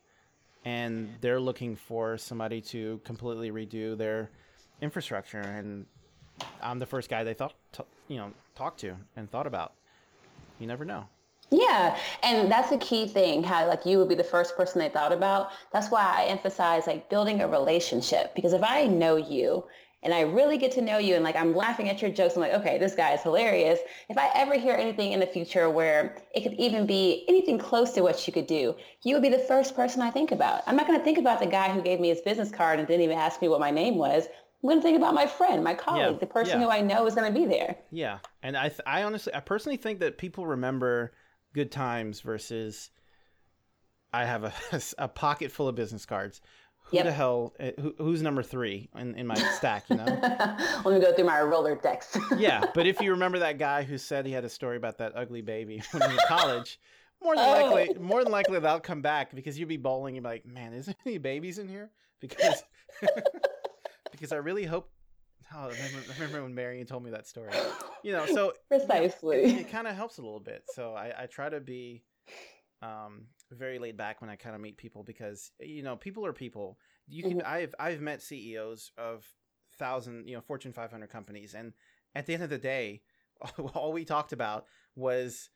and 0.65 1.09
they're 1.21 1.39
looking 1.39 1.75
for 1.75 2.17
somebody 2.17 2.61
to 2.61 2.99
completely 3.03 3.51
redo 3.51 3.97
their 3.97 4.29
infrastructure, 4.81 5.41
and 5.41 5.85
I'm 6.61 6.79
the 6.79 6.85
first 6.85 7.09
guy 7.09 7.23
they 7.23 7.33
thought 7.33 7.53
to, 7.73 7.85
you 8.07 8.17
know 8.17 8.33
talked 8.55 8.79
to 8.81 8.95
and 9.15 9.29
thought 9.29 9.47
about. 9.47 9.73
You 10.59 10.67
never 10.67 10.83
know. 10.85 11.05
Yeah, 11.49 11.97
and 12.23 12.51
that's 12.51 12.71
a 12.71 12.77
key 12.77 13.07
thing. 13.07 13.43
How 13.43 13.67
like 13.67 13.85
you 13.85 13.99
would 13.99 14.09
be 14.09 14.15
the 14.15 14.23
first 14.23 14.57
person 14.57 14.79
they 14.79 14.89
thought 14.89 15.13
about. 15.13 15.51
That's 15.71 15.89
why 15.89 16.03
I 16.17 16.25
emphasize 16.25 16.87
like 16.87 17.09
building 17.09 17.41
a 17.41 17.47
relationship 17.47 18.35
because 18.35 18.53
if 18.53 18.63
I 18.63 18.87
know 18.87 19.15
you 19.15 19.63
and 20.03 20.13
I 20.13 20.21
really 20.21 20.57
get 20.57 20.71
to 20.73 20.81
know 20.81 20.97
you 20.97 21.15
and 21.15 21.23
like 21.23 21.37
I'm 21.37 21.55
laughing 21.55 21.89
at 21.89 22.01
your 22.01 22.11
jokes, 22.11 22.35
I'm 22.35 22.41
like, 22.41 22.53
okay, 22.53 22.77
this 22.77 22.95
guy 22.95 23.13
is 23.13 23.21
hilarious. 23.21 23.79
If 24.09 24.17
I 24.17 24.29
ever 24.35 24.55
hear 24.55 24.75
anything 24.75 25.13
in 25.13 25.21
the 25.21 25.25
future 25.25 25.69
where 25.69 26.17
it 26.35 26.41
could 26.41 26.53
even 26.53 26.85
be 26.85 27.23
anything 27.29 27.57
close 27.57 27.91
to 27.93 28.01
what 28.01 28.27
you 28.27 28.33
could 28.33 28.47
do, 28.47 28.75
you 29.03 29.13
would 29.13 29.23
be 29.23 29.29
the 29.29 29.39
first 29.39 29.75
person 29.75 30.01
I 30.01 30.11
think 30.11 30.31
about. 30.31 30.63
I'm 30.67 30.75
not 30.75 30.85
going 30.85 30.99
to 30.99 31.05
think 31.05 31.17
about 31.17 31.39
the 31.39 31.47
guy 31.47 31.69
who 31.69 31.81
gave 31.81 31.99
me 31.99 32.09
his 32.09 32.21
business 32.21 32.51
card 32.51 32.79
and 32.79 32.87
didn't 32.87 33.03
even 33.03 33.17
ask 33.17 33.41
me 33.41 33.47
what 33.47 33.61
my 33.61 33.71
name 33.71 33.95
was. 33.95 34.27
I'm 34.63 34.69
going 34.69 34.79
to 34.79 34.83
think 34.83 34.97
about 34.97 35.13
my 35.13 35.27
friend, 35.27 35.63
my 35.63 35.75
colleague, 35.75 36.13
yeah, 36.13 36.19
the 36.19 36.25
person 36.25 36.59
yeah. 36.59 36.65
who 36.65 36.71
I 36.71 36.81
know 36.81 37.05
is 37.05 37.13
going 37.13 37.31
to 37.31 37.39
be 37.39 37.45
there. 37.45 37.77
Yeah, 37.91 38.19
and 38.41 38.57
I, 38.57 38.69
th- 38.69 38.81
I 38.87 39.03
honestly, 39.03 39.33
I 39.33 39.39
personally 39.39 39.77
think 39.77 39.99
that 39.99 40.17
people 40.17 40.47
remember 40.47 41.13
good 41.53 41.71
times 41.71 42.21
versus 42.21 42.89
I 44.11 44.25
have 44.25 44.43
a, 44.43 44.53
a 44.97 45.07
pocket 45.07 45.51
full 45.51 45.67
of 45.67 45.75
business 45.75 46.05
cards. 46.05 46.41
Who 46.85 46.97
yep. 46.97 47.05
the 47.05 47.11
hell? 47.11 47.53
Eh, 47.59 47.71
who, 47.79 47.93
who's 47.97 48.21
number 48.21 48.41
three 48.41 48.89
in, 48.95 49.13
in 49.15 49.27
my 49.27 49.35
stack? 49.35 49.89
You 49.89 49.97
know. 49.97 50.05
Let 50.85 50.85
me 50.85 50.99
go 51.01 51.13
through 51.13 51.25
my 51.25 51.35
Rolodex. 51.35 52.17
yeah, 52.39 52.63
but 52.73 52.87
if 52.87 53.01
you 53.01 53.11
remember 53.11 53.39
that 53.39 53.57
guy 53.57 53.83
who 53.83 53.97
said 53.97 54.25
he 54.25 54.31
had 54.31 54.45
a 54.45 54.49
story 54.49 54.77
about 54.77 54.97
that 54.99 55.11
ugly 55.15 55.41
baby 55.41 55.83
when 55.91 56.01
he 56.01 56.15
was 56.15 56.17
in 56.17 56.27
college, 56.27 56.79
more 57.21 57.35
than 57.35 57.45
oh. 57.45 57.73
likely, 57.73 57.97
more 57.99 58.23
than 58.23 58.31
likely 58.31 58.59
that'll 58.59 58.79
come 58.79 59.01
back 59.01 59.35
because 59.35 59.59
you'd 59.59 59.67
be 59.67 59.77
bowling 59.77 60.15
and 60.15 60.23
be 60.23 60.29
like, 60.29 60.45
"Man, 60.45 60.73
is 60.73 60.85
there 60.85 60.95
any 61.05 61.17
babies 61.17 61.59
in 61.59 61.67
here?" 61.67 61.91
Because 62.21 62.63
because 64.17 64.31
I 64.31 64.37
really 64.37 64.65
hope 64.65 64.89
Oh, 65.53 65.59
I 65.59 65.67
remember, 65.67 65.99
I 66.09 66.13
remember 66.15 66.43
when 66.43 66.55
Marion 66.55 66.85
told 66.85 67.03
me 67.03 67.11
that 67.11 67.27
story. 67.27 67.51
You 68.03 68.13
know, 68.13 68.25
so 68.27 68.53
precisely, 68.69 69.37
it, 69.37 69.57
it 69.61 69.71
kind 69.71 69.87
of 69.87 69.95
helps 69.95 70.17
a 70.17 70.21
little 70.21 70.39
bit. 70.39 70.63
So 70.73 70.93
I, 70.93 71.23
I 71.23 71.25
try 71.25 71.49
to 71.49 71.59
be 71.59 72.03
um, 72.81 73.25
very 73.51 73.79
laid 73.79 73.97
back 73.97 74.21
when 74.21 74.29
I 74.29 74.35
kind 74.35 74.55
of 74.55 74.61
meet 74.61 74.77
people 74.77 75.03
because 75.03 75.51
you 75.59 75.83
know 75.83 75.97
people 75.97 76.25
are 76.25 76.31
people. 76.31 76.77
You 77.07 77.23
can 77.23 77.39
mm-hmm. 77.39 77.47
I've 77.47 77.75
I've 77.79 77.99
met 77.99 78.21
CEOs 78.21 78.91
of 78.97 79.25
thousand 79.77 80.27
you 80.27 80.35
know 80.35 80.41
Fortune 80.41 80.71
500 80.71 81.09
companies, 81.09 81.53
and 81.53 81.73
at 82.15 82.27
the 82.27 82.35
end 82.35 82.43
of 82.43 82.49
the 82.49 82.59
day, 82.59 83.01
all 83.73 83.91
we 83.91 84.05
talked 84.05 84.31
about 84.31 84.65
was, 84.95 85.49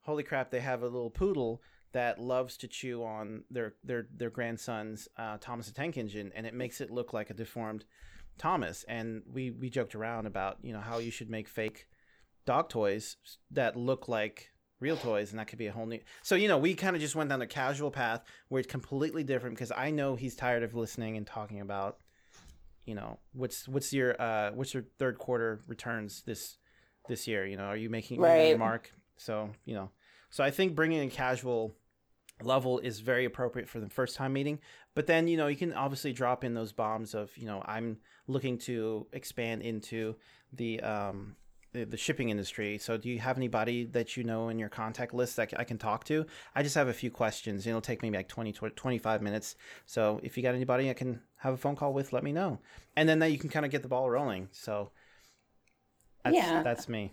holy 0.00 0.24
crap, 0.24 0.50
they 0.50 0.60
have 0.60 0.82
a 0.82 0.88
little 0.88 1.08
poodle 1.08 1.62
that 1.96 2.20
loves 2.20 2.58
to 2.58 2.68
chew 2.68 3.02
on 3.02 3.44
their 3.50 3.74
their 3.82 4.06
their 4.14 4.28
grandson's 4.28 5.08
uh, 5.16 5.38
Thomas 5.40 5.66
the 5.66 5.72
Tank 5.72 5.96
Engine, 5.96 6.30
and 6.36 6.46
it 6.46 6.52
makes 6.52 6.82
it 6.82 6.90
look 6.90 7.14
like 7.14 7.30
a 7.30 7.34
deformed 7.34 7.86
Thomas, 8.36 8.84
and 8.86 9.22
we 9.32 9.50
we 9.50 9.70
joked 9.70 9.94
around 9.94 10.26
about 10.26 10.58
you 10.62 10.74
know 10.74 10.80
how 10.80 10.98
you 10.98 11.10
should 11.10 11.30
make 11.30 11.48
fake 11.48 11.88
dog 12.44 12.68
toys 12.68 13.16
that 13.50 13.76
look 13.76 14.08
like 14.08 14.50
real 14.78 14.98
toys, 14.98 15.30
and 15.30 15.38
that 15.38 15.46
could 15.46 15.58
be 15.58 15.68
a 15.68 15.72
whole 15.72 15.86
new. 15.86 15.98
So 16.22 16.34
you 16.34 16.48
know, 16.48 16.58
we 16.58 16.74
kind 16.74 16.94
of 16.94 17.00
just 17.00 17.16
went 17.16 17.30
down 17.30 17.38
the 17.38 17.46
casual 17.46 17.90
path 17.90 18.24
where 18.48 18.60
it's 18.60 18.70
completely 18.70 19.24
different 19.24 19.56
because 19.56 19.72
I 19.74 19.90
know 19.90 20.16
he's 20.16 20.36
tired 20.36 20.62
of 20.62 20.74
listening 20.74 21.16
and 21.16 21.26
talking 21.26 21.62
about, 21.62 21.96
you 22.84 22.94
know, 22.94 23.20
what's 23.32 23.66
what's 23.66 23.90
your 23.94 24.20
uh 24.20 24.50
what's 24.50 24.74
your 24.74 24.84
third 24.98 25.16
quarter 25.16 25.62
returns 25.66 26.24
this 26.26 26.58
this 27.08 27.26
year? 27.26 27.46
You 27.46 27.56
know, 27.56 27.64
are 27.64 27.76
you 27.76 27.88
making 27.88 28.20
right. 28.20 28.50
your 28.50 28.58
mark? 28.58 28.92
So 29.16 29.48
you 29.64 29.74
know, 29.74 29.92
so 30.28 30.44
I 30.44 30.50
think 30.50 30.74
bringing 30.74 31.02
in 31.02 31.08
casual 31.08 31.74
level 32.42 32.78
is 32.78 33.00
very 33.00 33.24
appropriate 33.24 33.68
for 33.68 33.80
the 33.80 33.88
first 33.88 34.16
time 34.16 34.32
meeting. 34.32 34.58
But 34.94 35.06
then, 35.06 35.28
you 35.28 35.36
know, 35.36 35.46
you 35.46 35.56
can 35.56 35.72
obviously 35.72 36.12
drop 36.12 36.44
in 36.44 36.54
those 36.54 36.72
bombs 36.72 37.14
of, 37.14 37.36
you 37.36 37.46
know, 37.46 37.62
I'm 37.66 37.98
looking 38.26 38.58
to 38.58 39.06
expand 39.12 39.62
into 39.62 40.16
the 40.52 40.80
um, 40.80 41.36
the, 41.72 41.84
the 41.84 41.96
shipping 41.96 42.30
industry. 42.30 42.78
So, 42.78 42.96
do 42.96 43.08
you 43.08 43.18
have 43.18 43.36
anybody 43.36 43.84
that 43.86 44.16
you 44.16 44.24
know 44.24 44.48
in 44.48 44.58
your 44.58 44.68
contact 44.68 45.12
list 45.12 45.36
that 45.36 45.52
I 45.58 45.64
can 45.64 45.78
talk 45.78 46.04
to? 46.04 46.26
I 46.54 46.62
just 46.62 46.74
have 46.74 46.88
a 46.88 46.92
few 46.92 47.10
questions. 47.10 47.66
It'll 47.66 47.80
take 47.80 48.02
me 48.02 48.10
like 48.10 48.28
20, 48.28 48.52
25 48.52 49.22
minutes. 49.22 49.56
So, 49.84 50.20
if 50.22 50.36
you 50.36 50.42
got 50.42 50.54
anybody 50.54 50.88
I 50.88 50.94
can 50.94 51.20
have 51.36 51.54
a 51.54 51.56
phone 51.56 51.76
call 51.76 51.92
with, 51.92 52.12
let 52.12 52.24
me 52.24 52.32
know. 52.32 52.60
And 52.96 53.08
then 53.08 53.18
that 53.18 53.30
you 53.30 53.38
can 53.38 53.50
kind 53.50 53.66
of 53.66 53.72
get 53.72 53.82
the 53.82 53.88
ball 53.88 54.08
rolling. 54.08 54.48
So, 54.52 54.90
that's, 56.24 56.36
yeah. 56.36 56.62
that's 56.62 56.88
me. 56.88 57.12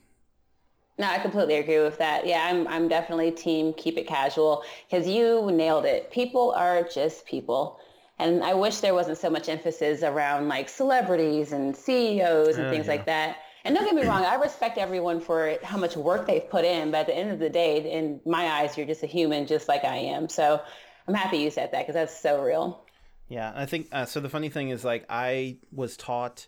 No, 0.98 1.08
I 1.08 1.18
completely 1.20 1.56
agree 1.56 1.80
with 1.80 1.98
that. 1.98 2.28
Yeah, 2.28 2.46
I'm 2.50 2.68
I'm 2.68 2.88
definitely 2.88 3.32
team 3.32 3.74
keep 3.74 3.98
it 3.98 4.08
casual 4.08 4.64
because 4.89 5.08
you 5.08 5.50
nailed 5.52 5.86
it. 5.86 6.12
People 6.12 6.52
are 6.52 6.84
just 6.84 7.26
people. 7.26 7.80
And 8.20 8.44
I 8.44 8.54
wish 8.54 8.80
there 8.80 8.94
wasn't 8.94 9.18
so 9.18 9.30
much 9.30 9.50
emphasis 9.50 10.04
around 10.04 10.48
like 10.48 10.70
celebrities 10.70 11.52
and 11.52 11.76
CEOs 11.76 12.58
and 12.58 12.70
things 12.70 12.86
yeah. 12.86 12.91
like 12.91 13.06
that. 13.08 13.38
And 13.66 13.76
don't 13.76 13.86
get 13.86 13.96
me 13.96 14.06
wrong, 14.06 14.24
I 14.24 14.36
respect 14.36 14.78
everyone 14.78 15.22
for 15.22 15.56
how 15.64 15.78
much 15.78 15.96
work 15.96 16.28
they've 16.28 16.48
put 16.48 16.66
in, 16.66 16.91
but 16.91 17.02
at 17.02 17.08
the 17.08 17.16
end 17.16 17.32
of 17.32 17.39
the 17.39 17.50
day, 17.50 17.91
in 17.91 18.20
my 18.26 18.46
eyes, 18.46 18.78
you're 18.78 18.86
just 18.86 19.04
a 19.04 19.08
human 19.08 19.48
just 19.48 19.70
like 19.70 19.86
I 19.86 19.96
am. 19.96 20.28
So 20.28 20.62
I'm 21.08 21.14
happy 21.14 21.38
you 21.38 21.50
said 21.50 21.72
that 21.72 21.88
because 21.88 21.94
that's 21.94 22.20
so 22.20 22.41
real. 22.41 22.84
Yeah, 23.30 23.54
I 23.56 23.66
think 23.66 23.88
uh, 23.91 24.06
so. 24.06 24.20
The 24.20 24.30
funny 24.30 24.50
thing 24.50 24.70
is, 24.70 24.84
like, 24.84 25.06
I 25.10 25.58
was 25.72 25.96
taught 25.96 26.48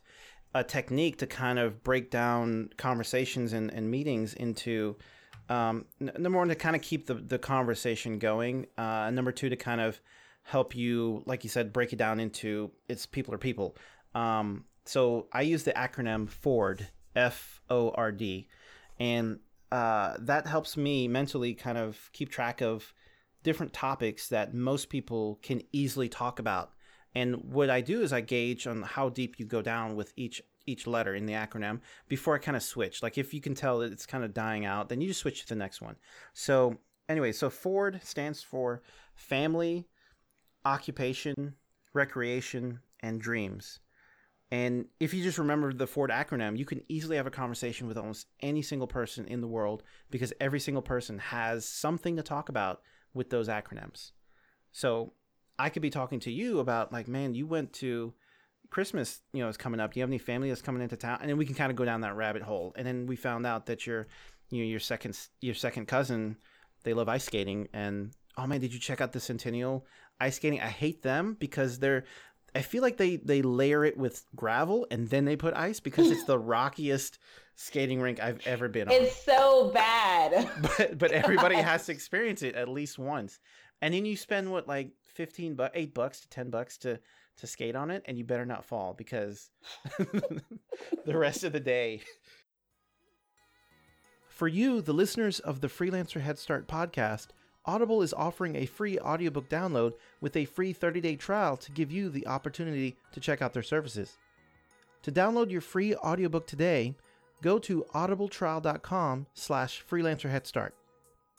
a 0.56 0.64
technique 0.64 1.18
to 1.18 1.28
kind 1.28 1.60
of 1.60 1.84
break 1.84 2.10
down 2.10 2.70
conversations 2.78 3.51
and, 3.51 3.72
and 3.72 3.91
meetings 3.91 4.34
into 4.34 4.95
um, 5.49 5.86
number 5.99 6.39
one 6.39 6.47
to 6.47 6.56
kind 6.56 6.76
of 6.76 6.82
keep 6.82 7.06
the, 7.06 7.14
the 7.14 7.38
conversation 7.38 8.18
going 8.18 8.66
uh, 8.78 9.12
number 9.12 9.34
two 9.34 9.49
to 9.49 9.58
kind 9.58 9.82
of 9.82 9.99
help 10.43 10.74
you 10.74 11.22
like 11.26 11.43
you 11.43 11.49
said 11.49 11.74
break 11.74 11.91
it 11.91 11.97
down 11.97 12.20
into 12.20 12.72
it's 12.88 13.06
people 13.06 13.34
or 13.34 13.38
people. 13.38 13.76
Um, 14.16 14.64
so 14.86 15.28
i 15.34 15.41
use 15.41 15.64
the 15.64 15.74
acronym 15.74 16.30
ford 16.30 16.88
f-o-r-d 17.16 18.47
and 18.99 19.39
uh, 19.72 20.14
that 20.20 20.47
helps 20.47 20.78
me 20.78 21.08
mentally 21.08 21.53
kind 21.53 21.78
of 21.78 22.10
keep 22.14 22.30
track 22.30 22.62
of 22.62 22.93
different 23.43 23.74
topics 23.74 24.30
that 24.30 24.53
most 24.53 24.89
people 24.89 25.39
can 25.41 25.62
easily 25.74 26.08
talk 26.08 26.39
about 26.39 26.72
and 27.16 27.36
what 27.45 27.70
I 27.70 27.82
do 27.82 28.01
is 28.01 28.11
I 28.11 28.22
gauge 28.22 28.68
on 28.68 28.82
how 28.82 29.09
deep 29.09 29.39
you 29.39 29.45
go 29.45 29.61
down 29.61 29.95
with 29.95 30.13
each 30.18 30.41
each 30.68 30.88
letter 30.88 31.13
in 31.13 31.26
the 31.26 31.34
acronym 31.34 31.80
before 32.07 32.36
I 32.36 32.39
kind 32.39 32.57
of 32.57 32.63
switch. 32.63 33.03
Like 33.03 33.18
if 33.18 33.34
you 33.34 33.41
can 33.41 33.53
tell 33.53 33.80
that 33.80 33.91
it's 33.91 34.07
kind 34.07 34.24
of 34.24 34.34
dying 34.34 34.66
out, 34.66 34.89
then 34.89 34.99
you 34.99 35.07
just 35.07 35.20
switch 35.20 35.41
to 35.41 35.47
the 35.47 35.55
next 35.55 35.80
one. 35.80 35.95
So 36.34 36.78
anyway, 37.07 37.32
so 37.32 37.51
Ford 37.51 38.01
stands 38.03 38.41
for 38.41 38.82
family, 39.13 39.88
occupation, 40.66 41.53
recreation, 41.93 42.80
and 43.01 43.22
dreams. 43.22 43.80
And 44.51 44.86
if 44.99 45.13
you 45.13 45.24
just 45.24 45.38
remember 45.38 45.72
the 45.72 45.88
Ford 45.88 46.09
acronym, 46.09 46.57
you 46.57 46.66
can 46.66 46.82
easily 46.88 47.18
have 47.18 47.28
a 47.28 47.32
conversation 47.32 47.88
with 47.88 47.97
almost 47.97 48.28
any 48.41 48.61
single 48.61 48.88
person 48.88 49.28
in 49.28 49.41
the 49.41 49.47
world 49.47 49.84
because 50.09 50.34
every 50.39 50.59
single 50.59 50.84
person 50.84 51.20
has 51.20 51.68
something 51.68 52.16
to 52.16 52.24
talk 52.24 52.49
about 52.49 52.82
with 53.13 53.30
those 53.30 53.49
acronyms. 53.49 54.11
So 54.72 55.13
I 55.58 55.70
could 55.70 55.82
be 55.82 55.89
talking 55.89 56.20
to 56.22 56.32
you 56.32 56.60
about 56.60 56.91
like, 56.91 57.08
man, 57.08 57.34
you 57.34 57.47
went 57.47 57.74
to 57.74 58.14
Christmas, 58.70 59.22
you 59.32 59.41
know, 59.41 59.49
is 59.49 59.58
coming 59.58 59.80
up. 59.80 59.93
Do 59.93 59.99
you 59.99 60.03
have 60.03 60.10
any 60.10 60.18
family 60.18 60.49
that's 60.49 60.62
coming 60.62 60.82
into 60.82 60.97
town? 60.97 61.20
And 61.22 61.30
then 61.30 61.38
we 61.38 61.45
can 61.45 61.56
kind 61.56 61.72
of 61.72 61.78
go 61.78 61.86
down 61.86 62.01
that 62.01 62.16
rabbit 62.16 62.41
hole. 62.41 62.74
And 62.76 62.86
then 62.86 63.06
we 63.06 63.16
found 63.16 63.45
out 63.45 63.68
that 63.68 63.88
your, 63.88 64.08
you 64.49 64.60
know, 64.60 64.68
your 64.68 64.80
second 64.80 65.18
your 65.41 65.56
second 65.56 65.88
cousin, 65.88 66.38
they 66.84 66.93
love 66.93 67.10
ice 67.10 67.24
skating. 67.24 67.68
And 67.74 68.12
oh 68.38 68.47
man, 68.47 68.60
did 68.60 68.74
you 68.74 68.80
check 68.80 69.01
out 69.01 69.14
the 69.14 69.20
Centennial 69.20 69.86
ice 70.20 70.36
skating? 70.36 70.62
I 70.62 70.68
hate 70.68 71.01
them 71.01 71.38
because 71.39 71.80
they're. 71.80 72.06
I 72.53 72.62
feel 72.62 72.82
like 72.82 72.95
they 72.95 73.18
they 73.18 73.41
layer 73.41 73.84
it 73.84 73.97
with 73.97 74.26
gravel 74.36 74.88
and 74.89 75.10
then 75.10 75.26
they 75.26 75.36
put 75.36 75.53
ice 75.53 75.82
because 75.82 76.10
it's 76.10 76.24
the 76.24 76.39
rockiest 76.39 77.20
skating 77.56 77.99
rink 78.01 78.22
I've 78.22 78.45
ever 78.47 78.70
been 78.70 78.88
on. 78.88 78.93
It's 78.93 79.26
so 79.26 79.72
bad. 79.74 80.49
but 80.62 80.97
but 80.97 81.12
everybody 81.12 81.56
has 81.62 81.86
to 81.88 81.91
experience 81.91 82.43
it 82.43 82.56
at 82.56 82.70
least 82.70 82.97
once. 82.97 83.39
And 83.86 83.94
then 83.94 84.04
you 84.04 84.18
spend 84.18 84.52
what 84.52 84.68
like 84.68 84.90
15 85.14 85.54
bucks, 85.54 85.74
8 85.76 85.94
bucks 85.94 86.22
to 86.22 86.30
10 86.30 86.50
bucks 86.50 86.80
to 86.80 87.00
to 87.38 87.46
skate 87.46 87.76
on 87.76 87.92
it 87.92 88.02
and 88.08 88.18
you 88.18 88.24
better 88.24 88.46
not 88.46 88.66
fall 88.66 88.96
because 88.96 89.52
the 91.06 91.16
rest 91.16 91.44
of 91.44 91.54
the 91.54 91.60
day. 91.60 92.02
For 94.28 94.48
you 94.48 94.82
the 94.82 94.92
listeners 94.92 95.40
of 95.40 95.62
the 95.62 95.68
freelancer 95.68 96.20
head 96.20 96.40
start 96.40 96.68
podcast 96.68 97.28
audible 97.64 98.02
is 98.02 98.12
offering 98.12 98.56
a 98.56 98.66
free 98.66 98.98
audiobook 98.98 99.50
download 99.50 99.94
with 100.20 100.36
a 100.36 100.46
free 100.46 100.74
30-day 100.74 101.18
trial 101.18 101.56
to 101.58 101.72
give 101.72 101.92
you 101.92 102.10
the 102.10 102.26
opportunity 102.26 102.96
to 103.12 103.20
check 103.20 103.40
out 103.40 103.54
their 103.54 103.62
services. 103.62 104.18
To 105.04 105.12
download 105.12 105.52
your 105.52 105.62
free 105.62 105.94
audiobook 105.96 106.48
today 106.48 106.96
go 107.44 107.60
to 107.60 107.86
audibletrial.com 107.94 109.28
slash 109.36 109.84
freelancer 109.88 110.32
head 110.32 110.50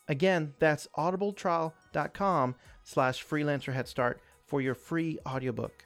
again 0.07 0.55
that's 0.61 0.87
audibletrial.com 0.97 1.73
slash 2.85 3.25
freelancer 3.25 3.73
head 3.73 3.89
start 3.89 4.21
for 4.45 4.61
your 4.61 4.75
free 4.75 5.19
audiobook. 5.27 5.85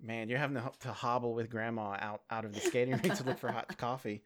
Man, 0.00 0.28
you're 0.28 0.38
having 0.38 0.56
to, 0.56 0.72
to 0.80 0.92
hobble 0.92 1.34
with 1.34 1.48
grandma 1.48 1.96
out, 2.00 2.22
out 2.30 2.44
of 2.44 2.52
the 2.52 2.60
skating 2.60 2.94
rink 2.94 3.14
to 3.14 3.24
look 3.24 3.38
for 3.38 3.52
hot 3.52 3.76
coffee, 3.78 4.24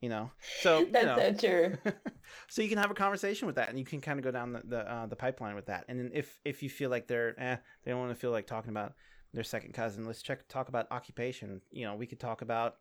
you 0.00 0.08
know. 0.08 0.30
So 0.60 0.86
that's 0.90 1.02
you 1.02 1.06
know. 1.06 1.16
so 1.16 1.48
true. 1.48 1.92
so 2.48 2.62
you 2.62 2.68
can 2.68 2.78
have 2.78 2.90
a 2.90 2.94
conversation 2.94 3.46
with 3.46 3.56
that, 3.56 3.68
and 3.68 3.78
you 3.78 3.84
can 3.84 4.00
kind 4.00 4.18
of 4.18 4.24
go 4.24 4.30
down 4.30 4.52
the 4.52 4.62
the, 4.64 4.92
uh, 4.92 5.06
the 5.06 5.16
pipeline 5.16 5.56
with 5.56 5.66
that. 5.66 5.86
And 5.88 5.98
then 5.98 6.10
if 6.14 6.38
if 6.44 6.62
you 6.62 6.70
feel 6.70 6.90
like 6.90 7.08
they're 7.08 7.34
eh, 7.40 7.56
they 7.84 7.90
don't 7.90 7.98
want 7.98 8.12
to 8.12 8.18
feel 8.18 8.30
like 8.30 8.46
talking 8.46 8.70
about 8.70 8.94
their 9.34 9.42
second 9.42 9.72
cousin, 9.72 10.06
let's 10.06 10.22
check 10.22 10.46
talk 10.46 10.68
about 10.68 10.86
occupation. 10.92 11.62
You 11.72 11.86
know, 11.86 11.96
we 11.96 12.06
could 12.06 12.20
talk 12.20 12.42
about 12.42 12.76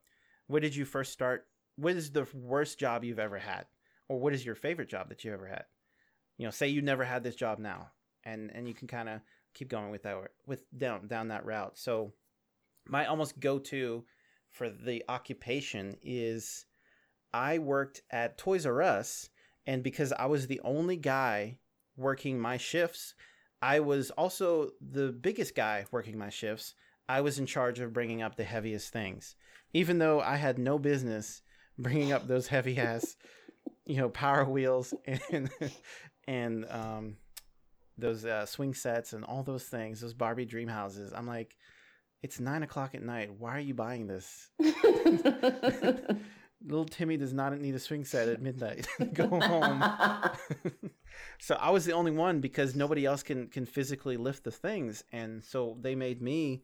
where 0.46 0.62
did 0.62 0.76
you 0.76 0.86
first 0.86 1.12
start? 1.12 1.48
What 1.76 1.96
is 1.96 2.12
the 2.12 2.28
worst 2.36 2.78
job 2.78 3.04
you've 3.04 3.20
ever 3.20 3.40
had, 3.40 3.66
or 4.10 4.20
what 4.20 4.34
is 4.34 4.46
your 4.46 4.56
favorite 4.56 4.90
job 4.90 5.10
that 5.10 5.24
you 5.24 5.34
ever 5.34 5.48
had? 5.48 5.66
you 6.38 6.46
know, 6.46 6.52
say 6.52 6.68
you 6.68 6.82
never 6.82 7.04
had 7.04 7.24
this 7.24 7.36
job 7.36 7.60
now, 7.60 7.92
and 8.24 8.52
and 8.54 8.68
you 8.68 8.74
can 8.74 8.88
kind 8.88 9.10
of 9.10 9.22
keep 9.54 9.70
going 9.70 9.90
with 9.90 10.04
that 10.04 10.18
with 10.46 10.64
down 10.78 11.08
down 11.08 11.30
that 11.30 11.46
route. 11.46 11.78
So 11.78 12.14
my 12.88 13.06
almost 13.06 13.40
go 13.40 13.60
to 13.60 14.06
for 14.52 14.70
the 14.70 15.04
occupation 15.10 15.98
is 16.02 16.66
I 17.34 17.58
worked 17.58 18.02
at 18.12 18.38
Toys 18.38 18.66
R 18.66 18.82
Us, 18.82 19.30
and 19.66 19.84
because 19.84 20.14
I 20.14 20.28
was 20.28 20.48
the 20.48 20.62
only 20.64 20.96
guy 20.96 21.60
working 21.96 22.40
my 22.40 22.58
shifts, 22.58 23.16
I 23.62 23.80
was 23.80 24.12
also 24.12 24.72
the 24.80 25.12
biggest 25.12 25.56
guy 25.56 25.86
working 25.92 26.18
my 26.18 26.30
shifts. 26.30 26.76
I 27.10 27.22
was 27.22 27.40
in 27.40 27.46
charge 27.46 27.80
of 27.80 27.94
bringing 27.94 28.22
up 28.22 28.36
the 28.36 28.44
heaviest 28.44 28.92
things, 28.92 29.36
even 29.74 29.98
though 29.98 30.20
I 30.20 30.36
had 30.36 30.60
no 30.60 30.78
business 30.78 31.42
bringing 31.80 32.12
up 32.12 32.28
those 32.28 32.48
heavy 32.48 32.78
ass, 32.78 33.16
you 33.88 33.98
know, 33.98 34.10
power 34.10 34.46
wheels 34.46 34.94
and 35.32 35.50
and 36.28 36.66
um, 36.70 37.16
those 37.98 38.26
uh, 38.26 38.46
swing 38.46 38.74
sets 38.74 39.14
and 39.14 39.24
all 39.24 39.44
those 39.44 39.64
things, 39.64 40.02
those 40.02 40.14
Barbie 40.14 40.46
dream 40.46 40.68
houses. 40.68 41.14
I'm 41.16 41.26
like, 41.26 41.56
it's 42.22 42.40
nine 42.40 42.64
o'clock 42.64 42.94
at 42.94 43.02
night. 43.02 43.32
Why 43.40 43.56
are 43.56 43.62
you 43.62 43.74
buying 43.74 44.08
this? 44.08 44.50
Little 46.66 46.86
Timmy 46.86 47.18
does 47.18 47.34
not 47.34 47.58
need 47.60 47.76
a 47.76 47.80
swing 47.80 48.04
set 48.04 48.28
at 48.28 48.42
midnight. 48.42 48.88
Go 49.14 49.28
home. 49.40 49.84
so 51.40 51.56
I 51.56 51.70
was 51.70 51.86
the 51.86 51.94
only 51.94 52.12
one 52.12 52.42
because 52.42 52.76
nobody 52.76 53.06
else 53.06 53.24
can 53.24 53.48
can 53.48 53.66
physically 53.66 54.18
lift 54.18 54.44
the 54.44 54.52
things, 54.52 55.04
and 55.12 55.44
so 55.44 55.78
they 55.80 55.96
made 55.96 56.22
me 56.22 56.64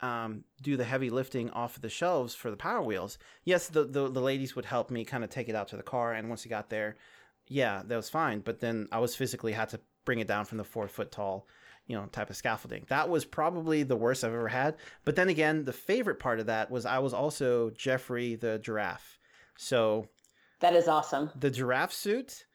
um, 0.00 0.44
do 0.62 0.76
the 0.76 0.84
heavy 0.84 1.10
lifting 1.10 1.50
off 1.50 1.76
of 1.76 1.82
the 1.82 1.88
shelves 1.88 2.34
for 2.34 2.50
the 2.50 2.56
power 2.56 2.82
wheels. 2.82 3.18
Yes, 3.44 3.68
the, 3.68 3.84
the 3.84 4.08
the 4.08 4.20
ladies 4.20 4.56
would 4.56 4.64
help 4.64 4.90
me 4.90 5.04
kind 5.04 5.24
of 5.24 5.30
take 5.30 5.48
it 5.48 5.54
out 5.54 5.68
to 5.68 5.76
the 5.76 5.82
car, 5.82 6.12
and 6.12 6.28
once 6.28 6.44
you 6.44 6.48
got 6.48 6.70
there, 6.70 6.96
yeah, 7.48 7.82
that 7.84 7.96
was 7.96 8.10
fine. 8.10 8.40
But 8.40 8.60
then 8.60 8.88
I 8.92 8.98
was 8.98 9.16
physically 9.16 9.52
had 9.52 9.68
to 9.70 9.80
bring 10.04 10.18
it 10.18 10.28
down 10.28 10.44
from 10.44 10.58
the 10.58 10.64
four 10.64 10.88
foot 10.88 11.12
tall, 11.12 11.46
you 11.86 11.96
know, 11.96 12.06
type 12.06 12.30
of 12.30 12.36
scaffolding. 12.36 12.84
That 12.88 13.08
was 13.08 13.24
probably 13.24 13.82
the 13.82 13.96
worst 13.96 14.24
I've 14.24 14.32
ever 14.32 14.48
had. 14.48 14.76
But 15.04 15.16
then 15.16 15.28
again, 15.28 15.64
the 15.64 15.72
favorite 15.72 16.18
part 16.18 16.40
of 16.40 16.46
that 16.46 16.70
was 16.70 16.86
I 16.86 16.98
was 16.98 17.14
also 17.14 17.70
Jeffrey 17.70 18.34
the 18.34 18.58
giraffe. 18.58 19.18
So 19.56 20.08
that 20.60 20.74
is 20.74 20.88
awesome. 20.88 21.30
The 21.38 21.50
giraffe 21.50 21.92
suit. 21.92 22.46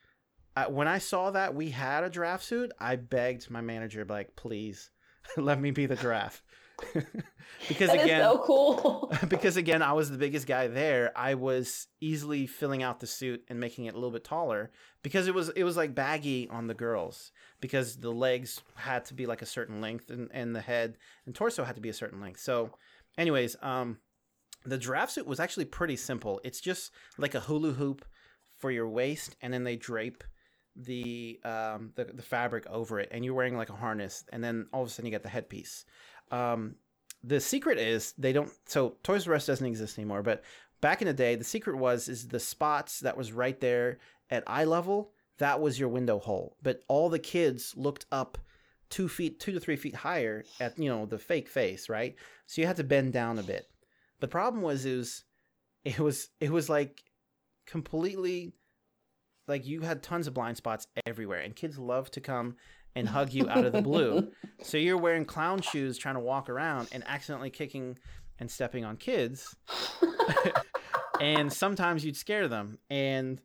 Uh, 0.54 0.66
when 0.66 0.86
I 0.86 0.98
saw 0.98 1.30
that 1.30 1.54
we 1.54 1.70
had 1.70 2.04
a 2.04 2.10
giraffe 2.10 2.42
suit, 2.42 2.72
I 2.78 2.96
begged 2.96 3.50
my 3.50 3.62
manager, 3.62 4.04
like, 4.06 4.36
please 4.36 4.90
let 5.36 5.58
me 5.60 5.70
be 5.70 5.86
the 5.86 5.96
giraffe. 5.96 6.42
because 7.68 7.90
that 7.90 8.04
again, 8.04 8.20
so 8.20 8.42
cool. 8.44 9.12
because 9.28 9.56
again, 9.56 9.82
I 9.82 9.92
was 9.92 10.10
the 10.10 10.18
biggest 10.18 10.46
guy 10.46 10.68
there. 10.68 11.12
I 11.16 11.34
was 11.34 11.88
easily 12.00 12.46
filling 12.46 12.82
out 12.82 13.00
the 13.00 13.06
suit 13.06 13.44
and 13.48 13.60
making 13.60 13.86
it 13.86 13.94
a 13.94 13.96
little 13.96 14.10
bit 14.10 14.24
taller 14.24 14.70
because 15.02 15.26
it 15.26 15.34
was 15.34 15.50
it 15.50 15.64
was 15.64 15.76
like 15.76 15.94
baggy 15.94 16.48
on 16.50 16.66
the 16.66 16.74
girls 16.74 17.32
because 17.60 17.96
the 17.96 18.10
legs 18.10 18.60
had 18.74 19.04
to 19.06 19.14
be 19.14 19.26
like 19.26 19.42
a 19.42 19.46
certain 19.46 19.80
length 19.80 20.10
and, 20.10 20.30
and 20.32 20.54
the 20.54 20.60
head 20.60 20.96
and 21.26 21.34
torso 21.34 21.64
had 21.64 21.76
to 21.76 21.82
be 21.82 21.88
a 21.88 21.94
certain 21.94 22.20
length. 22.20 22.40
So, 22.40 22.70
anyways, 23.16 23.56
um, 23.62 23.98
the 24.64 24.78
giraffe 24.78 25.10
suit 25.10 25.26
was 25.26 25.40
actually 25.40 25.66
pretty 25.66 25.96
simple. 25.96 26.40
It's 26.44 26.60
just 26.60 26.92
like 27.18 27.34
a 27.34 27.40
hula 27.40 27.72
hoop 27.72 28.04
for 28.58 28.70
your 28.70 28.88
waist, 28.88 29.36
and 29.42 29.52
then 29.52 29.64
they 29.64 29.76
drape 29.76 30.24
the 30.74 31.38
um 31.44 31.92
the, 31.96 32.04
the 32.04 32.22
fabric 32.22 32.66
over 32.66 32.98
it 32.98 33.08
and 33.12 33.24
you're 33.24 33.34
wearing 33.34 33.56
like 33.56 33.68
a 33.68 33.74
harness 33.74 34.24
and 34.32 34.42
then 34.42 34.66
all 34.72 34.82
of 34.82 34.88
a 34.88 34.90
sudden 34.90 35.04
you 35.04 35.10
get 35.10 35.22
the 35.22 35.28
headpiece 35.28 35.84
um, 36.32 36.74
the 37.22 37.40
secret 37.40 37.78
is 37.78 38.14
they 38.18 38.32
don't. 38.32 38.50
So 38.66 38.96
Toys 39.02 39.28
R 39.28 39.34
Us 39.34 39.46
doesn't 39.46 39.66
exist 39.66 39.98
anymore, 39.98 40.22
but 40.22 40.42
back 40.80 41.00
in 41.00 41.06
the 41.06 41.14
day, 41.14 41.36
the 41.36 41.44
secret 41.44 41.76
was 41.76 42.08
is 42.08 42.28
the 42.28 42.40
spots 42.40 43.00
that 43.00 43.16
was 43.16 43.32
right 43.32 43.60
there 43.60 43.98
at 44.30 44.42
eye 44.46 44.64
level. 44.64 45.12
That 45.38 45.60
was 45.60 45.78
your 45.78 45.88
window 45.88 46.18
hole, 46.18 46.56
but 46.62 46.82
all 46.88 47.08
the 47.08 47.18
kids 47.18 47.74
looked 47.76 48.06
up 48.10 48.38
two 48.90 49.08
feet, 49.08 49.40
two 49.40 49.52
to 49.52 49.60
three 49.60 49.76
feet 49.76 49.94
higher 49.94 50.44
at 50.60 50.78
you 50.78 50.88
know 50.88 51.06
the 51.06 51.18
fake 51.18 51.48
face, 51.48 51.88
right? 51.88 52.16
So 52.46 52.60
you 52.60 52.66
had 52.66 52.76
to 52.76 52.84
bend 52.84 53.12
down 53.12 53.38
a 53.38 53.42
bit. 53.42 53.66
The 54.20 54.28
problem 54.28 54.62
was 54.62 54.84
it 54.84 54.96
was 54.96 55.24
it 55.84 55.98
was 55.98 56.28
it 56.40 56.50
was 56.50 56.68
like 56.68 57.02
completely 57.66 58.52
like 59.48 59.66
you 59.66 59.80
had 59.80 60.02
tons 60.02 60.26
of 60.26 60.34
blind 60.34 60.56
spots 60.56 60.86
everywhere, 61.06 61.40
and 61.40 61.56
kids 61.56 61.78
love 61.78 62.10
to 62.12 62.20
come 62.20 62.56
and 62.94 63.08
hug 63.08 63.32
you 63.32 63.48
out 63.48 63.64
of 63.64 63.72
the 63.72 63.82
blue. 63.82 64.30
so 64.62 64.76
you're 64.76 64.98
wearing 64.98 65.24
clown 65.24 65.60
shoes 65.62 65.98
trying 65.98 66.14
to 66.14 66.20
walk 66.20 66.48
around 66.48 66.88
and 66.92 67.02
accidentally 67.06 67.50
kicking 67.50 67.98
and 68.38 68.50
stepping 68.50 68.84
on 68.84 68.96
kids. 68.96 69.56
and 71.20 71.52
sometimes 71.52 72.04
you'd 72.04 72.16
scare 72.16 72.48
them 72.48 72.78
and 72.90 73.40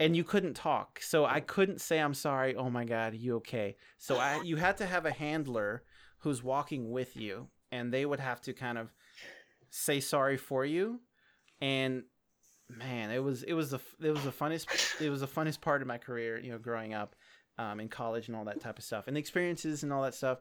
and 0.00 0.16
you 0.16 0.24
couldn't 0.24 0.54
talk. 0.54 1.00
So 1.00 1.24
I 1.24 1.40
couldn't 1.40 1.80
say 1.80 1.98
I'm 1.98 2.14
sorry. 2.14 2.56
Oh 2.56 2.68
my 2.68 2.84
god, 2.84 3.14
you 3.14 3.36
okay? 3.36 3.76
So 3.98 4.16
I 4.16 4.42
you 4.42 4.56
had 4.56 4.76
to 4.78 4.86
have 4.86 5.06
a 5.06 5.12
handler 5.12 5.84
who's 6.18 6.42
walking 6.42 6.90
with 6.90 7.16
you 7.16 7.48
and 7.70 7.92
they 7.92 8.06
would 8.06 8.20
have 8.20 8.40
to 8.40 8.52
kind 8.52 8.78
of 8.78 8.92
say 9.70 10.00
sorry 10.00 10.36
for 10.36 10.64
you 10.64 11.00
and 11.60 12.04
man 12.68 13.10
it 13.10 13.22
was 13.22 13.42
it 13.42 13.52
was 13.52 13.72
the 13.72 13.80
it 14.00 14.10
was 14.10 14.22
the 14.24 14.30
funnest 14.30 15.00
it 15.00 15.10
was 15.10 15.20
the 15.20 15.26
funnest 15.26 15.60
part 15.60 15.82
of 15.82 15.88
my 15.88 15.98
career 15.98 16.38
you 16.38 16.50
know 16.50 16.58
growing 16.58 16.94
up 16.94 17.14
um, 17.58 17.80
in 17.80 17.88
college 17.88 18.28
and 18.28 18.36
all 18.36 18.44
that 18.44 18.60
type 18.60 18.78
of 18.78 18.84
stuff. 18.84 19.06
And 19.06 19.16
the 19.16 19.20
experiences 19.20 19.82
and 19.82 19.92
all 19.92 20.02
that 20.02 20.14
stuff 20.14 20.38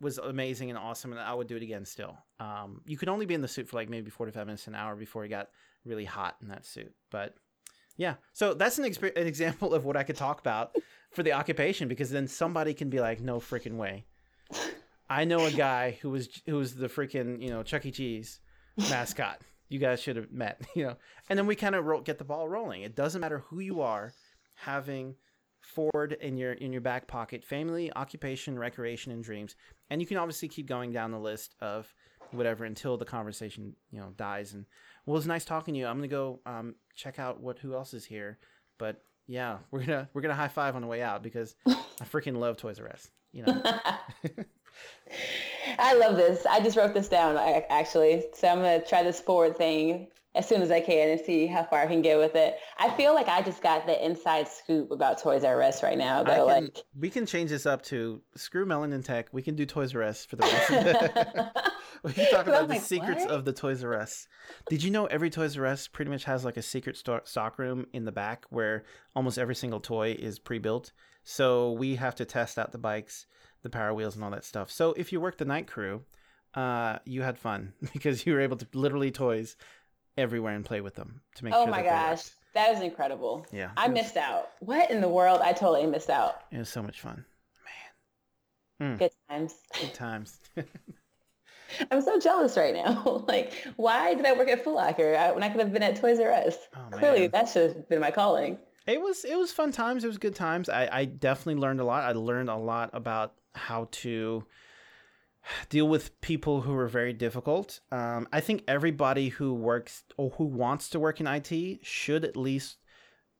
was 0.00 0.18
amazing 0.18 0.68
and 0.70 0.78
awesome, 0.78 1.12
and 1.12 1.20
I 1.20 1.32
would 1.32 1.46
do 1.46 1.56
it 1.56 1.62
again 1.62 1.84
still. 1.84 2.16
Um, 2.38 2.82
you 2.86 2.96
could 2.98 3.08
only 3.08 3.24
be 3.26 3.34
in 3.34 3.40
the 3.40 3.48
suit 3.48 3.68
for 3.68 3.76
like 3.76 3.88
maybe 3.88 4.10
45 4.10 4.46
minutes 4.46 4.66
an 4.66 4.74
hour 4.74 4.94
before 4.94 5.24
it 5.24 5.28
got 5.28 5.48
really 5.84 6.04
hot 6.04 6.36
in 6.42 6.48
that 6.48 6.66
suit. 6.66 6.92
But 7.10 7.34
yeah, 7.96 8.14
so 8.32 8.52
that's 8.52 8.78
an, 8.78 8.84
exp- 8.84 9.16
an 9.16 9.26
example 9.26 9.72
of 9.72 9.84
what 9.84 9.96
I 9.96 10.02
could 10.02 10.16
talk 10.16 10.38
about 10.40 10.76
for 11.12 11.22
the 11.22 11.32
occupation 11.32 11.88
because 11.88 12.10
then 12.10 12.28
somebody 12.28 12.74
can 12.74 12.90
be 12.90 13.00
like, 13.00 13.20
no 13.20 13.38
freaking 13.38 13.76
way. 13.76 14.04
I 15.08 15.24
know 15.24 15.46
a 15.46 15.50
guy 15.50 15.98
who 16.02 16.10
was 16.10 16.28
who 16.46 16.56
was 16.56 16.74
the 16.74 16.88
freaking 16.88 17.40
you 17.40 17.48
know 17.50 17.62
Chuck 17.62 17.86
E. 17.86 17.90
Cheese 17.92 18.40
mascot. 18.90 19.40
you 19.68 19.78
guys 19.78 20.00
should 20.00 20.16
have 20.16 20.32
met, 20.32 20.60
you 20.74 20.84
know. 20.84 20.96
And 21.30 21.38
then 21.38 21.46
we 21.46 21.54
kind 21.54 21.74
of 21.74 21.84
ro- 21.86 22.00
get 22.00 22.18
the 22.18 22.24
ball 22.24 22.48
rolling. 22.48 22.82
It 22.82 22.94
doesn't 22.96 23.20
matter 23.20 23.38
who 23.46 23.60
you 23.60 23.80
are, 23.82 24.12
having 24.56 25.14
Ford 25.66 26.16
in 26.20 26.36
your 26.36 26.52
in 26.52 26.72
your 26.72 26.80
back 26.80 27.08
pocket, 27.08 27.44
family, 27.44 27.92
occupation, 27.96 28.56
recreation, 28.58 29.10
and 29.10 29.22
dreams, 29.22 29.56
and 29.90 30.00
you 30.00 30.06
can 30.06 30.16
obviously 30.16 30.48
keep 30.48 30.66
going 30.66 30.92
down 30.92 31.10
the 31.10 31.18
list 31.18 31.56
of 31.60 31.92
whatever 32.30 32.64
until 32.64 32.96
the 32.96 33.04
conversation 33.04 33.74
you 33.90 33.98
know 33.98 34.12
dies. 34.16 34.54
And 34.54 34.64
well, 35.04 35.16
it's 35.16 35.26
nice 35.26 35.44
talking 35.44 35.74
to 35.74 35.80
you. 35.80 35.86
I'm 35.86 35.96
gonna 35.96 36.08
go 36.08 36.40
um, 36.46 36.76
check 36.94 37.18
out 37.18 37.40
what 37.40 37.58
who 37.58 37.74
else 37.74 37.94
is 37.94 38.04
here, 38.04 38.38
but 38.78 39.02
yeah, 39.26 39.58
we're 39.72 39.80
gonna 39.80 40.08
we're 40.14 40.22
gonna 40.22 40.34
high 40.34 40.48
five 40.48 40.76
on 40.76 40.82
the 40.82 40.88
way 40.88 41.02
out 41.02 41.22
because 41.22 41.56
I 41.66 42.04
freaking 42.04 42.38
love 42.38 42.56
Toys 42.56 42.78
R 42.78 42.88
Us. 42.88 43.10
You 43.32 43.42
know. 43.44 43.62
I 45.78 45.94
love 45.94 46.16
this. 46.16 46.46
I 46.46 46.60
just 46.60 46.76
wrote 46.76 46.94
this 46.94 47.08
down 47.08 47.36
actually, 47.36 48.26
so 48.34 48.46
I'm 48.46 48.58
gonna 48.58 48.84
try 48.84 49.02
this 49.02 49.18
forward 49.18 49.56
thing 49.56 50.08
as 50.36 50.46
soon 50.46 50.62
as 50.62 50.70
I 50.70 50.80
can 50.80 51.08
and 51.10 51.20
see 51.20 51.46
how 51.46 51.64
far 51.64 51.80
I 51.80 51.86
can 51.86 52.02
get 52.02 52.18
with 52.18 52.34
it. 52.34 52.58
I 52.78 52.90
feel 52.90 53.14
like 53.14 53.28
I 53.28 53.42
just 53.42 53.62
got 53.62 53.86
the 53.86 54.04
inside 54.04 54.46
scoop 54.46 54.90
about 54.90 55.18
Toys 55.18 55.44
R 55.44 55.62
Us 55.62 55.82
right 55.82 55.96
now. 55.96 56.22
Though, 56.22 56.46
can, 56.46 56.64
like 56.64 56.84
we 56.98 57.10
can 57.10 57.26
change 57.26 57.50
this 57.50 57.66
up 57.66 57.82
to 57.84 58.20
screw 58.36 58.66
Melanin 58.66 59.04
Tech. 59.04 59.28
We 59.32 59.42
can 59.42 59.56
do 59.56 59.64
Toys 59.64 59.94
R 59.94 60.02
Us 60.02 60.24
for 60.24 60.36
the 60.36 60.42
rest. 60.42 60.70
Of 60.70 60.84
the- 60.84 61.52
we 62.02 62.12
can 62.12 62.30
talk 62.30 62.46
about 62.46 62.68
the 62.68 62.74
like, 62.74 62.82
secrets 62.82 63.24
what? 63.24 63.30
of 63.30 63.44
the 63.44 63.52
Toys 63.52 63.82
R 63.82 63.94
Us. 63.94 64.28
Did 64.68 64.82
you 64.82 64.90
know 64.90 65.06
every 65.06 65.30
Toys 65.30 65.56
R 65.56 65.66
Us 65.66 65.88
pretty 65.88 66.10
much 66.10 66.24
has 66.24 66.44
like 66.44 66.56
a 66.56 66.62
secret 66.62 66.96
stock 67.24 67.58
room 67.58 67.86
in 67.92 68.04
the 68.04 68.12
back 68.12 68.44
where 68.50 68.84
almost 69.14 69.38
every 69.38 69.54
single 69.54 69.80
toy 69.80 70.16
is 70.18 70.38
pre-built. 70.38 70.92
So 71.24 71.72
we 71.72 71.96
have 71.96 72.14
to 72.16 72.24
test 72.24 72.58
out 72.58 72.72
the 72.72 72.78
bikes, 72.78 73.26
the 73.62 73.70
power 73.70 73.92
wheels, 73.92 74.14
and 74.14 74.24
all 74.24 74.30
that 74.30 74.44
stuff. 74.44 74.70
So 74.70 74.92
if 74.92 75.12
you 75.12 75.20
work 75.20 75.38
the 75.38 75.44
night 75.44 75.66
crew, 75.66 76.02
uh, 76.54 76.98
you 77.04 77.22
had 77.22 77.38
fun 77.38 77.72
because 77.92 78.26
you 78.26 78.32
were 78.32 78.40
able 78.40 78.56
to 78.56 78.66
literally 78.74 79.10
toys 79.10 79.56
everywhere 80.16 80.54
and 80.54 80.64
play 80.64 80.80
with 80.80 80.94
them 80.94 81.20
to 81.36 81.44
make 81.44 81.54
oh 81.54 81.58
sure. 81.58 81.68
Oh 81.68 81.70
my 81.70 81.82
gosh, 81.82 82.30
that 82.54 82.74
is 82.74 82.80
incredible. 82.80 83.46
Yeah, 83.52 83.70
I 83.76 83.88
missed 83.88 84.16
out. 84.16 84.50
What 84.60 84.90
in 84.90 85.00
the 85.00 85.08
world? 85.08 85.40
I 85.42 85.52
totally 85.52 85.86
missed 85.86 86.10
out. 86.10 86.42
It 86.50 86.58
was 86.58 86.68
so 86.68 86.82
much 86.82 87.00
fun, 87.00 87.24
man. 88.80 88.94
Mm. 88.94 88.98
Good 88.98 89.12
times. 89.28 89.54
Good 89.80 89.94
times. 89.94 90.40
I'm 91.90 92.00
so 92.00 92.18
jealous 92.18 92.56
right 92.56 92.74
now. 92.74 93.24
like, 93.28 93.52
why 93.76 94.14
did 94.14 94.24
I 94.24 94.32
work 94.32 94.48
at 94.48 94.62
Foot 94.64 94.74
Locker 94.74 95.32
when 95.34 95.42
I 95.42 95.48
could 95.48 95.60
have 95.60 95.72
been 95.72 95.82
at 95.82 95.96
Toys 95.96 96.20
R 96.20 96.32
Us? 96.32 96.56
Oh, 96.74 96.96
Clearly, 96.96 97.26
that 97.28 97.48
should 97.48 97.74
have 97.74 97.88
been 97.88 98.00
my 98.00 98.10
calling. 98.10 98.58
It 98.86 99.00
was 99.00 99.24
it 99.24 99.36
was 99.36 99.52
fun 99.52 99.72
times. 99.72 100.04
It 100.04 100.08
was 100.08 100.18
good 100.18 100.34
times. 100.34 100.68
I, 100.68 100.88
I 100.90 101.04
definitely 101.06 101.60
learned 101.60 101.80
a 101.80 101.84
lot. 101.84 102.04
I 102.04 102.12
learned 102.12 102.48
a 102.48 102.56
lot 102.56 102.90
about 102.92 103.34
how 103.54 103.88
to 103.90 104.44
deal 105.68 105.88
with 105.88 106.20
people 106.20 106.62
who 106.62 106.74
are 106.76 106.88
very 106.88 107.12
difficult. 107.12 107.80
Um, 107.92 108.28
I 108.32 108.40
think 108.40 108.64
everybody 108.68 109.28
who 109.28 109.54
works 109.54 110.04
or 110.16 110.30
who 110.30 110.44
wants 110.44 110.88
to 110.90 111.00
work 111.00 111.20
in 111.20 111.26
IT 111.26 111.80
should 111.82 112.24
at 112.24 112.36
least 112.36 112.78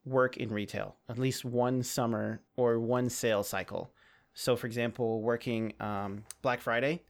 work 0.04 0.36
in 0.36 0.50
retail, 0.50 0.96
at 1.08 1.18
least 1.18 1.44
one 1.44 1.82
summer 1.82 2.40
or 2.56 2.78
one 2.78 3.10
sales 3.10 3.48
cycle. 3.48 3.92
So, 4.34 4.54
for 4.56 4.66
example, 4.66 5.22
working 5.22 5.72
um, 5.80 6.24
Black 6.42 6.60
Friday, 6.60 7.02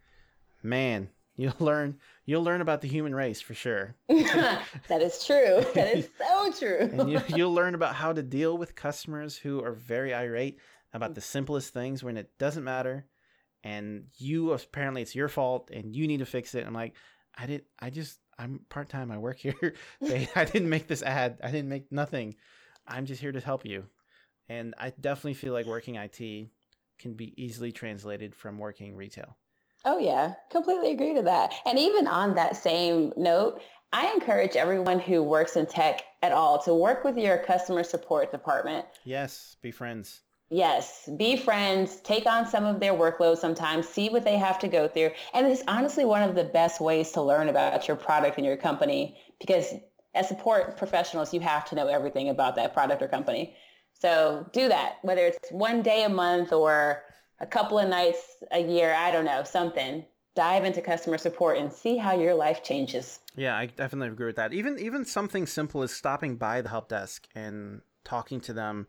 man, 0.63 1.11
you'll 1.37 1.55
learn 1.59 1.99
you'll 2.25 2.43
learn 2.43 2.63
about 2.63 2.81
the 2.81 2.89
human 2.89 3.15
race 3.15 3.41
for 3.41 3.55
sure. 3.55 3.95
that 4.09 5.03
is 5.03 5.25
true. 5.25 5.65
That 5.75 5.95
is 5.95 6.09
so 6.19 6.53
true. 6.53 6.89
and 6.93 7.11
you, 7.11 7.21
you'll 7.29 7.53
learn 7.53 7.75
about 7.75 7.95
how 7.95 8.13
to 8.13 8.23
deal 8.23 8.57
with 8.57 8.75
customers 8.75 9.37
who 9.37 9.63
are 9.63 9.73
very 9.73 10.15
irate 10.15 10.59
about 10.93 11.15
the 11.15 11.21
simplest 11.21 11.75
things 11.75 12.03
when 12.03 12.17
it 12.17 12.31
doesn't 12.39 12.65
matter 12.65 13.07
and 13.67 14.05
you 14.17 14.53
apparently 14.53 15.03
it's 15.03 15.17
your 15.17 15.29
fault 15.29 15.71
and 15.73 15.95
you 15.95 16.07
need 16.07 16.19
to 16.19 16.27
fix 16.27 16.55
it. 16.55 16.65
I'm 16.65 16.73
like, 16.73 16.95
I 17.37 17.47
did 17.47 17.65
I 17.81 17.91
just 17.91 18.21
I'm 18.39 18.61
part 18.69 18.89
time. 18.89 19.11
I 19.11 19.19
work 19.19 19.39
here. 19.47 19.75
I 20.37 20.45
didn't 20.45 20.69
make 20.69 20.87
this 20.87 21.03
ad. 21.03 21.39
I 21.43 21.51
didn't 21.51 21.69
make 21.69 21.91
nothing. 21.91 22.37
I'm 22.87 23.07
just 23.07 23.21
here 23.21 23.33
to 23.33 23.41
help 23.41 23.67
you. 23.67 23.85
And 24.49 24.75
I 24.79 24.91
definitely 25.01 25.35
feel 25.35 25.53
like 25.53 25.67
working 25.67 25.97
IT 25.97 26.49
can 27.01 27.15
be 27.15 27.35
easily 27.37 27.73
translated 27.73 28.37
from 28.37 28.59
working 28.59 28.95
retail. 28.95 29.37
Oh 29.85 29.99
yeah, 29.99 30.35
completely 30.51 30.93
agree 30.93 31.15
to 31.15 31.23
that. 31.23 31.53
And 31.67 31.77
even 31.77 32.07
on 32.07 32.37
that 32.37 32.57
same 32.57 33.13
note, 33.17 33.61
I 33.93 34.13
encourage 34.13 34.55
everyone 34.55 35.01
who 35.01 35.25
works 35.25 35.57
in 35.57 35.67
tech 35.67 36.03
at 36.23 36.31
all 36.31 36.63
to 36.63 36.75
work 36.75 37.03
with 37.03 37.17
your 37.17 37.39
customer 37.39 37.83
support 37.83 38.31
department. 38.31 38.87
Yes, 39.05 39.57
be 39.61 39.73
friends. 39.73 40.21
Yes, 40.49 41.09
be 41.17 41.37
friends, 41.37 41.97
take 42.03 42.27
on 42.27 42.47
some 42.47 42.65
of 42.65 42.79
their 42.79 42.95
workload 42.95 43.37
sometimes, 43.39 43.89
see 43.89 44.09
what 44.09 44.25
they 44.25 44.37
have 44.37 44.59
to 44.61 44.69
go 44.69 44.87
through. 44.87 45.11
And 45.35 45.47
it's 45.47 45.63
honestly 45.67 46.05
one 46.05 46.23
of 46.23 46.37
the 46.37 46.45
best 46.45 46.81
ways 46.81 47.11
to 47.13 47.23
learn 47.23 47.49
about 47.49 47.89
your 47.89 47.97
product 47.97 48.37
and 48.37 48.47
your 48.47 48.57
company 48.57 49.19
because 49.41 49.75
as 50.15 50.29
support 50.29 50.77
professionals, 50.77 51.35
you 51.35 51.41
have 51.41 51.65
to 51.67 51.75
know 51.75 51.89
everything 51.89 52.29
about 52.29 52.55
that 52.57 52.73
product 52.73 53.03
or 53.03 53.09
company. 53.09 53.57
So 53.93 54.49
do 54.53 54.69
that, 54.69 54.97
whether 55.03 55.27
it's 55.27 55.51
one 55.51 55.83
day 55.83 56.05
a 56.05 56.09
month 56.09 56.53
or 56.53 57.03
a 57.41 57.47
couple 57.47 57.79
of 57.79 57.89
nights 57.89 58.21
a 58.53 58.61
year, 58.61 58.95
I 58.95 59.11
don't 59.11 59.25
know, 59.25 59.43
something. 59.43 60.05
Dive 60.35 60.65
into 60.65 60.83
customer 60.83 61.19
support 61.19 61.57
and 61.59 61.73
see 61.73 61.97
how 61.97 62.15
your 62.15 62.35
life 62.35 62.63
changes. 62.63 63.21
Yeah, 63.37 63.57
I 63.57 63.67
definitely 63.67 64.09
agree 64.09 64.27
with 64.27 64.37
that. 64.37 64.53
Even 64.53 64.79
even 64.79 65.05
something 65.05 65.47
simple 65.47 65.83
as 65.83 65.93
stopping 65.93 66.37
by 66.37 66.61
the 66.61 66.69
help 66.69 66.91
desk 66.91 67.27
and 67.35 67.81
talking 68.05 68.41
to 68.43 68.53
them 68.53 68.87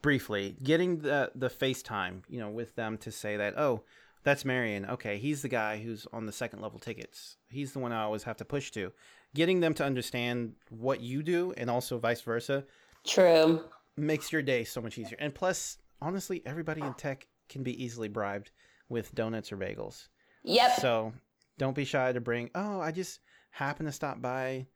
briefly, 0.00 0.56
getting 0.62 0.98
the 0.98 1.32
the 1.34 1.50
FaceTime, 1.50 2.22
you 2.28 2.38
know, 2.40 2.50
with 2.50 2.74
them 2.74 2.98
to 2.98 3.10
say 3.10 3.36
that, 3.36 3.58
oh, 3.58 3.82
that's 4.24 4.44
Marion. 4.44 4.86
Okay, 4.86 5.18
he's 5.18 5.42
the 5.42 5.48
guy 5.48 5.78
who's 5.78 6.06
on 6.12 6.26
the 6.26 6.32
second 6.32 6.60
level 6.60 6.78
tickets. 6.78 7.36
He's 7.48 7.72
the 7.72 7.78
one 7.80 7.92
I 7.92 8.02
always 8.02 8.22
have 8.22 8.36
to 8.38 8.44
push 8.44 8.70
to. 8.72 8.92
Getting 9.34 9.60
them 9.60 9.74
to 9.74 9.84
understand 9.84 10.54
what 10.68 11.00
you 11.00 11.22
do 11.22 11.52
and 11.56 11.70
also 11.70 11.98
vice 11.98 12.20
versa. 12.20 12.64
True. 13.04 13.64
Makes 13.96 14.32
your 14.32 14.42
day 14.42 14.64
so 14.64 14.80
much 14.80 14.98
easier. 14.98 15.16
And 15.18 15.34
plus, 15.34 15.78
honestly, 16.00 16.42
everybody 16.46 16.82
in 16.82 16.94
tech 16.94 17.26
can 17.48 17.62
be 17.62 17.82
easily 17.82 18.08
bribed 18.08 18.50
with 18.88 19.14
donuts 19.14 19.50
or 19.52 19.56
bagels. 19.56 20.08
Yep. 20.44 20.80
So 20.80 21.12
don't 21.58 21.74
be 21.74 21.84
shy 21.84 22.12
to 22.12 22.20
bring, 22.20 22.50
oh, 22.54 22.80
I 22.80 22.92
just 22.92 23.20
happen 23.50 23.86
to 23.86 23.92
stop 23.92 24.20
by, 24.20 24.66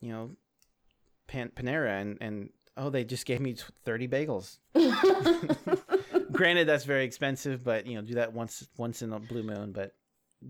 you 0.00 0.12
know, 0.12 0.30
Pan- 1.26 1.52
Panera 1.54 2.00
and, 2.00 2.18
and 2.20 2.50
oh, 2.76 2.90
they 2.90 3.04
just 3.04 3.26
gave 3.26 3.40
me 3.40 3.54
30 3.84 4.08
bagels. 4.08 4.58
Granted, 6.32 6.66
that's 6.66 6.84
very 6.84 7.04
expensive, 7.04 7.64
but 7.64 7.86
you 7.86 7.94
know, 7.94 8.02
do 8.02 8.14
that 8.14 8.32
once 8.32 8.68
once 8.76 9.02
in 9.02 9.12
a 9.12 9.18
blue 9.18 9.42
moon. 9.42 9.72
But 9.72 9.94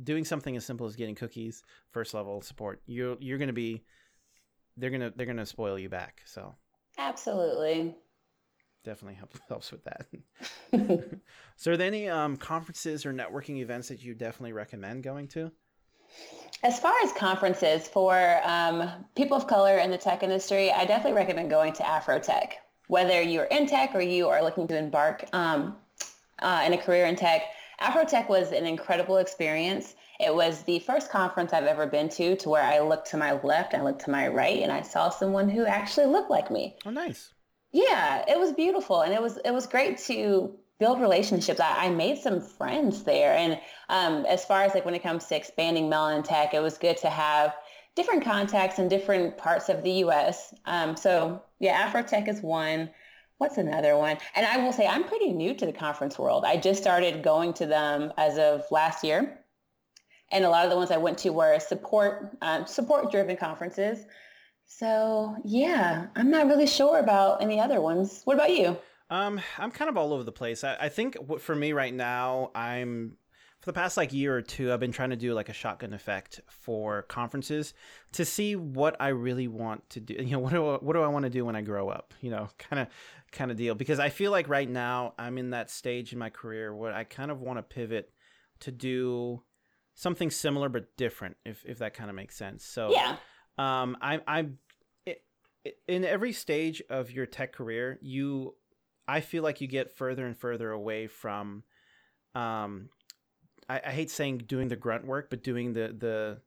doing 0.03 0.25
something 0.25 0.57
as 0.57 0.64
simple 0.64 0.87
as 0.87 0.97
getting 0.97 1.14
cookies, 1.14 1.62
first 1.91 2.14
level 2.14 2.41
support, 2.41 2.81
you're 2.87 3.16
you're 3.20 3.39
gonna 3.39 3.53
be, 3.53 3.85
they're 4.77 4.91
gonna 4.91 5.12
they're 5.14 5.27
gonna 5.27 5.47
spoil 5.47 5.79
you 5.79 5.89
back. 5.89 6.22
So 6.25 6.55
absolutely, 6.99 7.95
definitely 8.85 9.16
helps 9.16 9.41
helps 9.49 9.72
with 9.72 9.85
that. 9.85 10.07
so, 11.57 11.72
are 11.72 11.77
there 11.77 11.87
any 11.87 12.09
um, 12.09 12.37
conferences 12.37 13.05
or 13.05 13.12
networking 13.12 13.59
events 13.59 13.89
that 13.89 14.03
you 14.03 14.14
definitely 14.14 14.53
recommend 14.53 15.03
going 15.03 15.29
to? 15.29 15.53
As 16.62 16.81
far 16.81 16.95
as 17.03 17.12
conferences 17.12 17.87
for 17.87 18.41
um, 18.43 18.91
people 19.17 19.37
of 19.37 19.47
color 19.47 19.79
in 19.79 19.91
the 19.91 19.99
tech 19.99 20.23
industry, 20.23 20.73
I 20.73 20.87
definitely 20.87 21.12
recommend 21.12 21.51
going 21.51 21.75
to 21.75 21.83
Afrotech. 21.83 22.53
Whether 22.87 23.21
you're 23.21 23.45
in 23.45 23.67
tech 23.67 23.95
or 23.95 24.01
you 24.01 24.29
are 24.29 24.43
looking 24.43 24.67
to 24.69 24.79
embark 24.79 25.25
um, 25.35 25.77
uh, 26.39 26.62
in 26.67 26.73
a 26.73 26.79
career 26.79 27.05
in 27.05 27.17
tech, 27.17 27.43
Afrotech 27.81 28.29
was 28.29 28.53
an 28.53 28.65
incredible 28.65 29.19
experience. 29.19 29.95
It 30.21 30.35
was 30.35 30.62
the 30.62 30.79
first 30.79 31.11
conference 31.11 31.53
I've 31.53 31.67
ever 31.67 31.87
been 31.87 32.09
to 32.11 32.37
to 32.37 32.49
where 32.49 32.62
I 32.62 32.79
looked 32.79 33.11
to 33.11 33.17
my 33.17 33.33
left, 33.43 33.75
I 33.75 33.83
looked 33.83 34.05
to 34.05 34.11
my 34.11 34.29
right, 34.29 34.62
and 34.62 34.73
I 34.73 34.83
saw 34.83 35.11
someone 35.11 35.49
who 35.49 35.67
actually 35.67 36.07
looked 36.07 36.31
like 36.31 36.51
me. 36.51 36.77
Oh, 36.87 36.91
nice. 36.91 37.33
Yeah, 37.73 38.25
it 38.29 38.39
was 38.39 38.53
beautiful, 38.53 39.01
and 39.01 39.12
it 39.12 39.21
was 39.21 39.39
it 39.45 39.51
was 39.51 39.67
great 39.67 39.99
to 40.07 40.57
build 40.79 41.01
relationships. 41.01 41.61
I, 41.61 41.87
I, 41.87 41.91
made 41.91 42.18
some 42.18 42.41
friends 42.41 43.05
there. 43.05 43.35
And 43.35 43.61
um, 43.89 44.27
as 44.27 44.45
far 44.45 44.62
as 44.62 44.75
like 44.75 44.85
when 44.85 44.95
it 44.95 45.03
comes 45.03 45.27
to 45.27 45.37
expanding 45.37 45.89
Melanin 45.89 46.25
Tech, 46.25 46.55
it 46.55 46.61
was 46.61 46.79
good 46.79 46.97
to 46.99 47.11
have 47.11 47.55
different 47.95 48.25
contacts 48.25 48.79
in 48.79 48.89
different 48.89 49.39
parts 49.39 49.68
of 49.68 49.83
the 49.85 49.91
U.S. 49.91 50.53
Um, 50.64 50.97
so 50.97 51.43
yeah, 51.61 51.91
Afrotech 51.91 52.29
is 52.29 52.41
one. 52.41 52.91
What's 53.39 53.59
another 53.59 53.97
one? 53.97 54.18
And 54.35 54.47
I 54.47 54.59
will 54.59 54.72
say 54.72 54.87
I'm 54.87 55.05
pretty 55.05 55.33
new 55.33 55.55
to 55.55 55.66
the 55.66 55.72
conference 55.72 56.18
world. 56.18 56.45
I 56.45 56.57
just 56.57 56.81
started 56.81 57.22
going 57.22 57.53
to 57.55 57.66
them 57.66 58.12
as 58.16 58.39
of 58.39 58.64
last 58.70 59.05
year. 59.05 59.41
And 60.33 60.45
a 60.45 60.51
lot 60.51 60.64
of 60.64 60.70
the 60.70 60.77
ones 60.77 60.91
I 60.91 60.97
went 60.97 61.18
to 61.18 61.31
were 61.31 61.59
support 61.61 62.37
um, 62.43 62.66
support 62.66 63.11
driven 63.11 63.37
conferences. 63.37 64.05
So 64.66 65.37
yeah, 65.45 66.07
I'm 66.16 66.31
not 66.31 66.47
really 66.47 66.66
sure 66.66 66.99
about 66.99 67.43
any 67.43 67.61
other 67.61 67.81
ones. 67.81 68.22
What 68.25 68.35
about 68.35 68.57
you? 68.57 68.77
Um, 69.15 69.41
I'm 69.59 69.71
kind 69.71 69.89
of 69.89 69.97
all 69.97 70.12
over 70.12 70.25
the 70.25 70.33
place. 70.33 70.65
I, 70.65 70.77
I 70.81 70.89
think 70.89 71.17
for 71.39 71.55
me 71.55 71.73
right 71.73 71.95
now, 71.95 72.51
I'm 72.53 73.17
for 73.61 73.67
the 73.67 73.73
past 73.73 73.97
like 73.97 74.12
year 74.12 74.37
or 74.37 74.43
two, 74.43 74.73
I've 74.73 74.81
been 74.81 74.91
trying 74.91 75.11
to 75.11 75.17
do 75.17 75.35
like 75.35 75.49
a 75.49 75.53
shotgun 75.53 75.95
effect 75.95 76.41
for 76.49 77.03
conferences 77.03 77.75
to 78.12 78.25
see 78.25 78.57
what 78.57 78.97
I 78.99 79.09
really 79.09 79.47
want 79.47 79.89
to 79.91 80.01
do. 80.01 80.15
You 80.19 80.33
know, 80.33 80.39
what 80.41 80.53
do 80.53 80.69
I, 80.69 80.77
what 80.79 80.95
do 80.95 81.01
I 81.01 81.07
want 81.07 81.23
to 81.25 81.31
do 81.31 81.45
when 81.45 81.55
I 81.55 81.62
grow 81.62 81.89
up? 81.89 82.12
You 82.21 82.31
know, 82.31 82.49
kind 82.59 82.83
of 82.83 82.89
kind 83.31 83.53
of 83.53 83.57
deal. 83.57 83.77
Because 83.77 84.01
I 84.01 84.09
feel 84.09 84.33
like 84.33 84.49
right 84.49 84.69
now 84.69 85.15
I'm 85.17 85.39
in 85.39 85.51
that 85.51 85.71
stage 85.71 86.12
in 86.12 86.19
my 86.19 86.31
career 86.31 86.75
where 86.75 86.93
I 86.93 87.05
kind 87.05 87.31
of 87.31 87.41
want 87.41 87.59
to 87.59 87.62
pivot 87.62 88.11
to 88.61 88.73
do 88.73 89.43
something 89.95 90.29
similar 90.29 90.69
but 90.69 90.97
different, 90.97 91.37
if 91.45 91.65
if 91.65 91.79
that 91.79 91.95
kind 91.95 92.11
of 92.11 92.17
makes 92.17 92.35
sense. 92.37 92.65
So 92.65 92.91
yeah, 92.91 93.17
um, 93.59 93.97
I 94.01 94.21
I'm 94.27 94.59
in 95.89 96.05
every 96.05 96.33
stage 96.33 96.83
of 96.91 97.11
your 97.11 97.27
tech 97.27 97.53
career, 97.53 97.99
you 98.03 98.55
I 99.07 99.21
feel 99.21 99.43
like 99.43 99.61
you 99.61 99.67
get 99.67 99.93
further 99.93 100.27
and 100.27 100.37
further 100.37 100.71
away 100.71 101.07
from 101.07 101.65
um 102.35 102.89
I, 103.69 103.81
I 103.87 103.91
hate 103.91 104.11
saying 104.11 104.39
doing 104.39 104.69
the 104.69 104.77
grunt 104.77 105.07
work, 105.07 105.31
but 105.31 105.43
doing 105.43 105.73
the 105.73 105.95
the 105.97 106.41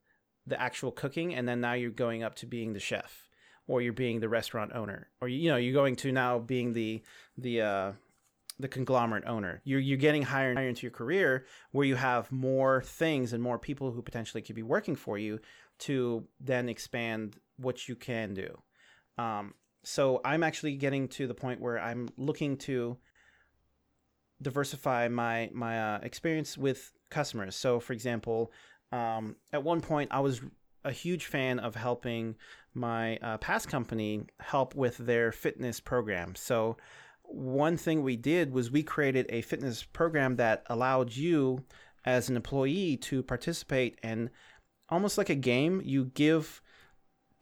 the 0.46 0.60
actual 0.62 0.92
cooking 0.92 1.36
and 1.36 1.48
then 1.48 1.60
now 1.62 1.74
you're 1.74 1.92
going 1.92 2.24
up 2.24 2.36
to 2.36 2.46
being 2.46 2.74
the 2.74 2.80
chef 2.80 3.28
or 3.68 3.82
you're 3.82 3.92
being 3.92 4.22
the 4.22 4.30
restaurant 4.30 4.72
owner 4.74 5.10
or 5.20 5.28
you 5.28 5.50
know 5.50 5.58
you're 5.58 5.74
going 5.74 5.96
to 5.98 6.12
now 6.12 6.40
being 6.40 6.74
the 6.74 7.02
the 7.38 7.62
uh 7.62 7.92
the 8.60 8.68
conglomerate 8.68 9.26
owner. 9.28 9.62
You're 9.64 9.80
you're 9.80 9.98
getting 9.98 10.24
higher 10.24 10.50
and 10.50 10.58
higher 10.58 10.70
into 10.70 10.84
your 10.84 10.92
career 10.92 11.46
where 11.72 11.86
you 11.86 11.96
have 11.96 12.32
more 12.32 12.82
things 12.82 13.34
and 13.34 13.42
more 13.42 13.60
people 13.60 13.92
who 13.92 14.02
potentially 14.02 14.42
could 14.42 14.56
be 14.56 14.64
working 14.64 14.96
for 14.96 15.18
you 15.18 15.40
to 15.80 16.24
then 16.40 16.70
expand 16.70 17.38
what 17.58 17.88
you 17.88 17.96
can 17.96 18.34
do. 18.34 18.62
Um, 19.18 19.54
so 19.88 20.20
I'm 20.26 20.44
actually 20.44 20.76
getting 20.76 21.08
to 21.10 21.28
the 21.28 21.34
point 21.34 21.62
where 21.62 21.80
I'm 21.80 22.10
looking 22.18 22.58
to 22.58 22.98
diversify 24.42 25.08
my 25.08 25.50
my 25.54 25.96
uh, 25.96 26.00
experience 26.04 26.58
with 26.58 26.92
customers. 27.10 27.56
So, 27.56 27.80
for 27.80 27.94
example, 27.94 28.52
um, 28.92 29.38
at 29.54 29.64
one 29.64 29.80
point 29.80 30.10
I 30.12 30.20
was 30.20 30.42
a 30.84 30.92
huge 30.92 31.28
fan 31.28 31.60
of 31.60 31.74
helping 31.76 32.36
my 32.74 33.16
uh, 33.18 33.38
past 33.38 33.70
company 33.70 34.26
help 34.42 34.76
with 34.76 34.98
their 34.98 35.32
fitness 35.32 35.80
program. 35.80 36.36
So, 36.36 36.76
one 37.24 37.78
thing 37.78 38.04
we 38.04 38.18
did 38.18 38.52
was 38.52 38.70
we 38.70 38.84
created 38.84 39.26
a 39.30 39.42
fitness 39.42 39.84
program 39.84 40.36
that 40.36 40.64
allowed 40.70 41.16
you 41.16 41.64
as 42.04 42.28
an 42.28 42.36
employee 42.36 42.98
to 42.98 43.24
participate 43.24 43.98
and 44.04 44.32
almost 44.90 45.18
like 45.18 45.30
a 45.30 45.36
game 45.36 45.82
you 45.86 46.12
give 46.14 46.62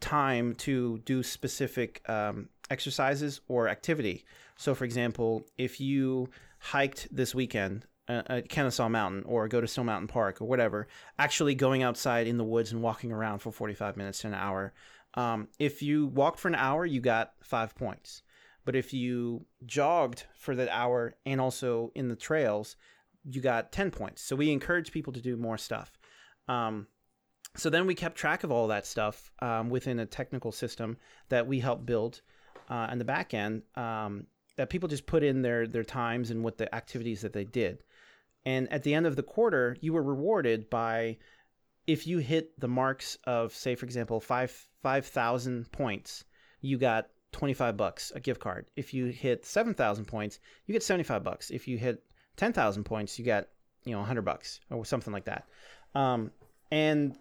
time 0.05 0.53
to 0.53 0.99
do 0.99 1.23
specific 1.23 2.07
um, 2.07 2.47
exercises 2.69 3.41
or 3.47 3.67
activity. 3.67 4.23
So, 4.55 4.75
for 4.75 4.85
example, 4.85 5.47
if 5.57 5.81
you 5.81 6.29
hiked 6.59 7.07
this 7.11 7.33
weekend 7.33 7.87
uh, 8.07 8.21
at 8.27 8.49
Kennesaw 8.49 8.87
Mountain 8.87 9.23
or 9.25 9.47
go 9.47 9.59
to 9.59 9.67
Stone 9.67 9.87
Mountain 9.87 10.07
Park 10.07 10.41
or 10.41 10.45
whatever, 10.45 10.87
actually 11.17 11.55
going 11.55 11.81
outside 11.81 12.27
in 12.27 12.37
the 12.37 12.43
woods 12.43 12.71
and 12.71 12.83
walking 12.83 13.11
around 13.11 13.39
for 13.39 13.51
45 13.51 13.97
minutes 13.97 14.19
to 14.19 14.27
an 14.27 14.35
hour. 14.35 14.73
Um, 15.15 15.47
if 15.57 15.81
you 15.81 16.05
walked 16.05 16.39
for 16.39 16.49
an 16.49 16.55
hour, 16.55 16.85
you 16.85 17.01
got 17.01 17.33
five 17.41 17.75
points. 17.75 18.21
But 18.63 18.75
if 18.75 18.93
you 18.93 19.45
jogged 19.65 20.25
for 20.35 20.55
that 20.55 20.69
hour 20.69 21.15
and 21.25 21.41
also 21.41 21.91
in 21.95 22.09
the 22.09 22.15
trails, 22.15 22.75
you 23.23 23.41
got 23.41 23.71
10 23.71 23.89
points. 23.89 24.21
So 24.21 24.35
we 24.35 24.51
encourage 24.51 24.91
people 24.91 25.13
to 25.13 25.21
do 25.21 25.35
more 25.35 25.57
stuff. 25.57 25.97
Um, 26.47 26.85
so 27.55 27.69
then 27.69 27.87
we 27.87 27.95
kept 27.95 28.17
track 28.17 28.43
of 28.43 28.51
all 28.51 28.67
that 28.67 28.85
stuff 28.85 29.31
um, 29.39 29.69
within 29.69 29.99
a 29.99 30.05
technical 30.05 30.51
system 30.51 30.97
that 31.29 31.47
we 31.47 31.59
helped 31.59 31.85
build 31.85 32.21
uh, 32.69 32.93
the 32.95 33.05
back 33.05 33.33
end 33.33 33.61
um, 33.75 34.25
that 34.57 34.69
people 34.69 34.89
just 34.89 35.05
put 35.05 35.23
in 35.23 35.41
their 35.41 35.67
their 35.67 35.83
times 35.83 36.31
and 36.31 36.43
what 36.43 36.57
the 36.57 36.73
activities 36.73 37.21
that 37.21 37.33
they 37.33 37.43
did. 37.43 37.83
And 38.45 38.71
at 38.71 38.83
the 38.83 38.93
end 38.93 39.05
of 39.05 39.15
the 39.15 39.23
quarter 39.23 39.77
you 39.81 39.93
were 39.93 40.03
rewarded 40.03 40.69
by 40.69 41.17
if 41.87 42.07
you 42.07 42.17
hit 42.17 42.59
the 42.59 42.67
marks 42.67 43.17
of 43.25 43.53
say 43.53 43.75
for 43.75 43.85
example 43.85 44.19
5 44.19 44.67
5000 44.81 45.71
points 45.71 46.25
you 46.61 46.77
got 46.77 47.09
25 47.31 47.77
bucks 47.77 48.11
a 48.15 48.19
gift 48.19 48.39
card. 48.39 48.67
If 48.75 48.93
you 48.93 49.07
hit 49.07 49.45
7000 49.45 50.05
points 50.05 50.39
you 50.65 50.73
get 50.73 50.83
75 50.83 51.23
bucks. 51.23 51.51
If 51.51 51.67
you 51.67 51.77
hit 51.77 52.03
10000 52.37 52.83
points 52.83 53.17
you 53.19 53.25
got 53.25 53.47
you 53.85 53.91
know 53.91 53.99
100 53.99 54.23
bucks 54.23 54.59
or 54.69 54.85
something 54.85 55.13
like 55.13 55.25
that. 55.25 55.45
Um, 55.93 56.31
and 56.71 57.15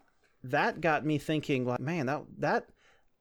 that 0.44 0.80
got 0.80 1.04
me 1.04 1.18
thinking 1.18 1.66
like 1.66 1.80
man 1.80 2.06
that 2.06 2.22
that 2.38 2.68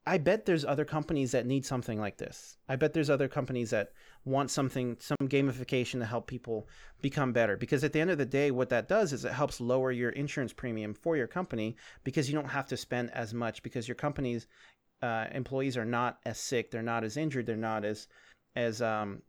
I 0.05 0.17
bet 0.17 0.45
there's 0.45 0.65
other 0.65 0.83
companies 0.83 1.31
that 1.31 1.45
need 1.45 1.65
something 1.65 1.97
like 1.97 2.17
this. 2.17 2.57
I 2.67 2.75
bet 2.75 2.91
there's 2.91 3.09
other 3.09 3.29
companies 3.29 3.69
that 3.69 3.93
want 4.25 4.51
something 4.51 4.97
some 4.99 5.17
gamification 5.23 5.99
to 5.99 6.05
help 6.05 6.27
people 6.27 6.67
become 7.01 7.31
better 7.31 7.55
because 7.55 7.85
at 7.85 7.93
the 7.93 8.01
end 8.01 8.11
of 8.11 8.17
the 8.17 8.25
day 8.25 8.51
what 8.51 8.69
that 8.69 8.89
does 8.89 9.13
is 9.13 9.23
it 9.23 9.31
helps 9.31 9.61
lower 9.61 9.91
your 9.91 10.09
insurance 10.11 10.51
premium 10.51 10.93
for 10.93 11.15
your 11.15 11.27
company 11.27 11.77
because 12.03 12.29
you 12.29 12.35
don't 12.35 12.49
have 12.49 12.67
to 12.67 12.77
spend 12.77 13.11
as 13.11 13.33
much 13.33 13.63
because 13.63 13.87
your 13.87 13.95
company's 13.95 14.47
uh, 15.01 15.27
employees 15.31 15.77
are 15.77 15.85
not 15.85 16.19
as 16.25 16.37
sick, 16.37 16.71
they're 16.71 16.81
not 16.81 17.03
as 17.03 17.17
injured, 17.17 17.45
they're 17.45 17.55
not 17.55 17.85
as 17.85 18.07
as 18.55 18.81
um, 18.81 19.21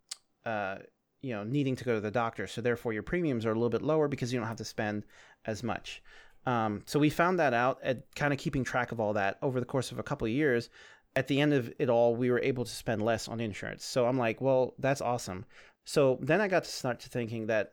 uh, 0.44 0.78
you 1.22 1.34
know 1.34 1.44
needing 1.44 1.76
to 1.76 1.84
go 1.84 1.94
to 1.94 2.00
the 2.00 2.10
doctor. 2.10 2.48
So 2.48 2.60
therefore 2.60 2.92
your 2.92 3.02
premiums 3.04 3.46
are 3.46 3.52
a 3.52 3.54
little 3.54 3.70
bit 3.70 3.82
lower 3.82 4.08
because 4.08 4.32
you 4.32 4.40
don't 4.40 4.48
have 4.48 4.56
to 4.56 4.64
spend 4.64 5.04
as 5.44 5.62
much. 5.62 6.02
Um, 6.46 6.82
so 6.86 6.98
we 6.98 7.10
found 7.10 7.38
that 7.38 7.54
out 7.54 7.78
at 7.82 8.14
kind 8.14 8.32
of 8.32 8.38
keeping 8.38 8.64
track 8.64 8.92
of 8.92 9.00
all 9.00 9.14
that 9.14 9.38
over 9.42 9.60
the 9.60 9.66
course 9.66 9.92
of 9.92 9.98
a 9.98 10.02
couple 10.02 10.26
of 10.26 10.32
years. 10.32 10.68
At 11.16 11.28
the 11.28 11.40
end 11.40 11.54
of 11.54 11.72
it 11.78 11.88
all, 11.88 12.16
we 12.16 12.30
were 12.30 12.40
able 12.40 12.64
to 12.64 12.70
spend 12.70 13.02
less 13.02 13.28
on 13.28 13.40
insurance. 13.40 13.84
So 13.84 14.06
I'm 14.06 14.18
like, 14.18 14.40
well, 14.40 14.74
that's 14.78 15.00
awesome. 15.00 15.46
So 15.84 16.18
then 16.20 16.40
I 16.40 16.48
got 16.48 16.64
to 16.64 16.70
start 16.70 17.00
to 17.00 17.08
thinking 17.08 17.46
that 17.46 17.72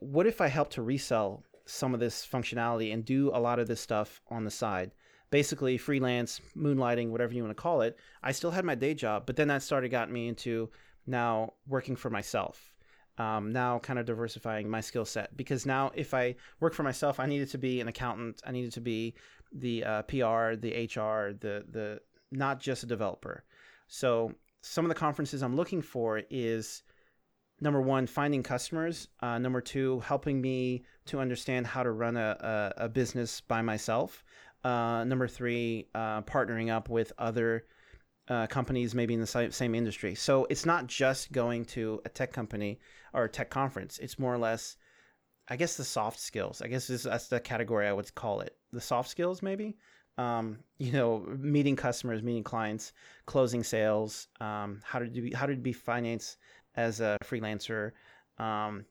what 0.00 0.26
if 0.26 0.40
I 0.40 0.48
help 0.48 0.70
to 0.70 0.82
resell 0.82 1.44
some 1.64 1.94
of 1.94 2.00
this 2.00 2.26
functionality 2.26 2.92
and 2.92 3.04
do 3.04 3.30
a 3.32 3.40
lot 3.40 3.58
of 3.58 3.68
this 3.68 3.80
stuff 3.80 4.20
on 4.28 4.44
the 4.44 4.50
side? 4.50 4.92
Basically, 5.30 5.78
freelance, 5.78 6.40
moonlighting, 6.56 7.10
whatever 7.10 7.32
you 7.32 7.42
want 7.42 7.56
to 7.56 7.62
call 7.62 7.80
it. 7.80 7.96
I 8.22 8.32
still 8.32 8.50
had 8.50 8.64
my 8.64 8.74
day 8.74 8.94
job, 8.94 9.24
but 9.26 9.36
then 9.36 9.48
that 9.48 9.62
started 9.62 9.90
got 9.90 10.10
me 10.10 10.28
into 10.28 10.70
now 11.06 11.54
working 11.66 11.96
for 11.96 12.10
myself 12.10 12.71
um, 13.22 13.52
now 13.52 13.78
kind 13.78 13.98
of 13.98 14.06
diversifying 14.06 14.68
my 14.68 14.80
skill 14.80 15.04
set 15.04 15.36
because 15.36 15.64
now 15.64 15.92
if 15.94 16.12
I 16.12 16.34
work 16.58 16.74
for 16.74 16.82
myself, 16.82 17.20
I 17.20 17.26
needed 17.26 17.50
to 17.50 17.58
be 17.58 17.80
an 17.80 17.86
accountant. 17.86 18.42
I 18.44 18.50
needed 18.50 18.72
to 18.72 18.80
be 18.80 19.14
the 19.52 19.84
uh, 19.84 20.02
PR, 20.02 20.56
the 20.56 20.88
HR, 20.92 21.32
the 21.38 21.64
the 21.70 22.00
not 22.32 22.58
just 22.58 22.82
a 22.82 22.86
developer. 22.86 23.44
So 23.86 24.32
some 24.62 24.84
of 24.84 24.88
the 24.88 24.96
conferences 24.96 25.42
I'm 25.42 25.54
looking 25.54 25.82
for 25.82 26.22
is 26.30 26.82
number 27.60 27.80
one, 27.80 28.06
finding 28.06 28.42
customers. 28.42 29.06
Uh, 29.20 29.38
number 29.38 29.60
two, 29.60 30.00
helping 30.00 30.40
me 30.40 30.82
to 31.06 31.20
understand 31.20 31.66
how 31.66 31.84
to 31.84 31.92
run 31.92 32.16
a, 32.16 32.72
a, 32.78 32.84
a 32.84 32.88
business 32.88 33.40
by 33.40 33.62
myself. 33.62 34.24
Uh, 34.64 35.04
number 35.04 35.28
three, 35.28 35.86
uh, 35.94 36.22
partnering 36.22 36.70
up 36.70 36.88
with 36.88 37.12
other 37.18 37.66
uh, 38.28 38.46
companies 38.46 38.94
maybe 38.94 39.14
in 39.14 39.20
the 39.20 39.50
same 39.50 39.74
industry. 39.74 40.14
So 40.14 40.46
it's 40.48 40.66
not 40.66 40.86
just 40.86 41.32
going 41.32 41.64
to 41.66 42.00
a 42.04 42.08
tech 42.08 42.32
company 42.32 42.78
or 43.12 43.24
a 43.24 43.28
tech 43.28 43.50
conference. 43.50 43.98
It's 43.98 44.18
more 44.18 44.32
or 44.34 44.38
less, 44.38 44.76
I 45.48 45.56
guess, 45.56 45.76
the 45.76 45.84
soft 45.84 46.20
skills. 46.20 46.62
I 46.62 46.68
guess 46.68 46.86
that's 46.86 47.28
the 47.28 47.40
category 47.40 47.86
I 47.86 47.92
would 47.92 48.14
call 48.14 48.40
it. 48.40 48.56
The 48.72 48.80
soft 48.80 49.08
skills, 49.08 49.42
maybe. 49.42 49.76
Um, 50.18 50.58
you 50.78 50.92
know, 50.92 51.20
meeting 51.38 51.74
customers, 51.74 52.22
meeting 52.22 52.44
clients, 52.44 52.92
closing 53.26 53.64
sales, 53.64 54.28
um, 54.40 54.80
how 54.84 54.98
to 54.98 55.06
do 55.06 55.30
how 55.34 55.46
to 55.46 55.56
be 55.56 55.72
finance 55.72 56.36
as 56.74 57.00
a 57.00 57.16
freelancer, 57.24 57.92
um, 58.38 58.84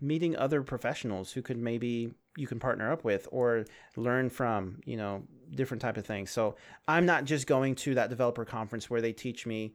meeting 0.00 0.34
other 0.36 0.62
professionals 0.62 1.30
who 1.30 1.42
could 1.42 1.58
maybe 1.58 2.14
you 2.36 2.46
can 2.46 2.58
partner 2.58 2.92
up 2.92 3.04
with 3.04 3.26
or 3.30 3.64
learn 3.96 4.30
from 4.30 4.80
you 4.84 4.96
know 4.96 5.22
different 5.54 5.80
type 5.80 5.96
of 5.96 6.06
things. 6.06 6.30
So 6.30 6.56
i'm 6.88 7.06
not 7.06 7.24
just 7.24 7.46
going 7.46 7.74
to 7.76 7.94
that 7.94 8.10
developer 8.10 8.44
conference 8.44 8.90
where 8.90 9.00
they 9.00 9.12
teach 9.12 9.46
me 9.46 9.74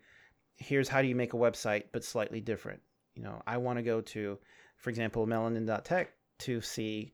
here's 0.56 0.88
how 0.88 1.02
do 1.02 1.08
you 1.08 1.16
make 1.16 1.34
a 1.34 1.38
website 1.38 1.86
but 1.92 2.04
slightly 2.04 2.42
different. 2.42 2.82
You 3.16 3.24
know 3.24 3.42
i 3.48 3.58
want 3.58 3.78
to 3.78 3.84
go 3.84 4.02
to 4.02 4.38
for 4.78 4.90
example 4.90 5.28
melanin.tech 5.28 6.14
to 6.40 6.62
see 6.62 7.14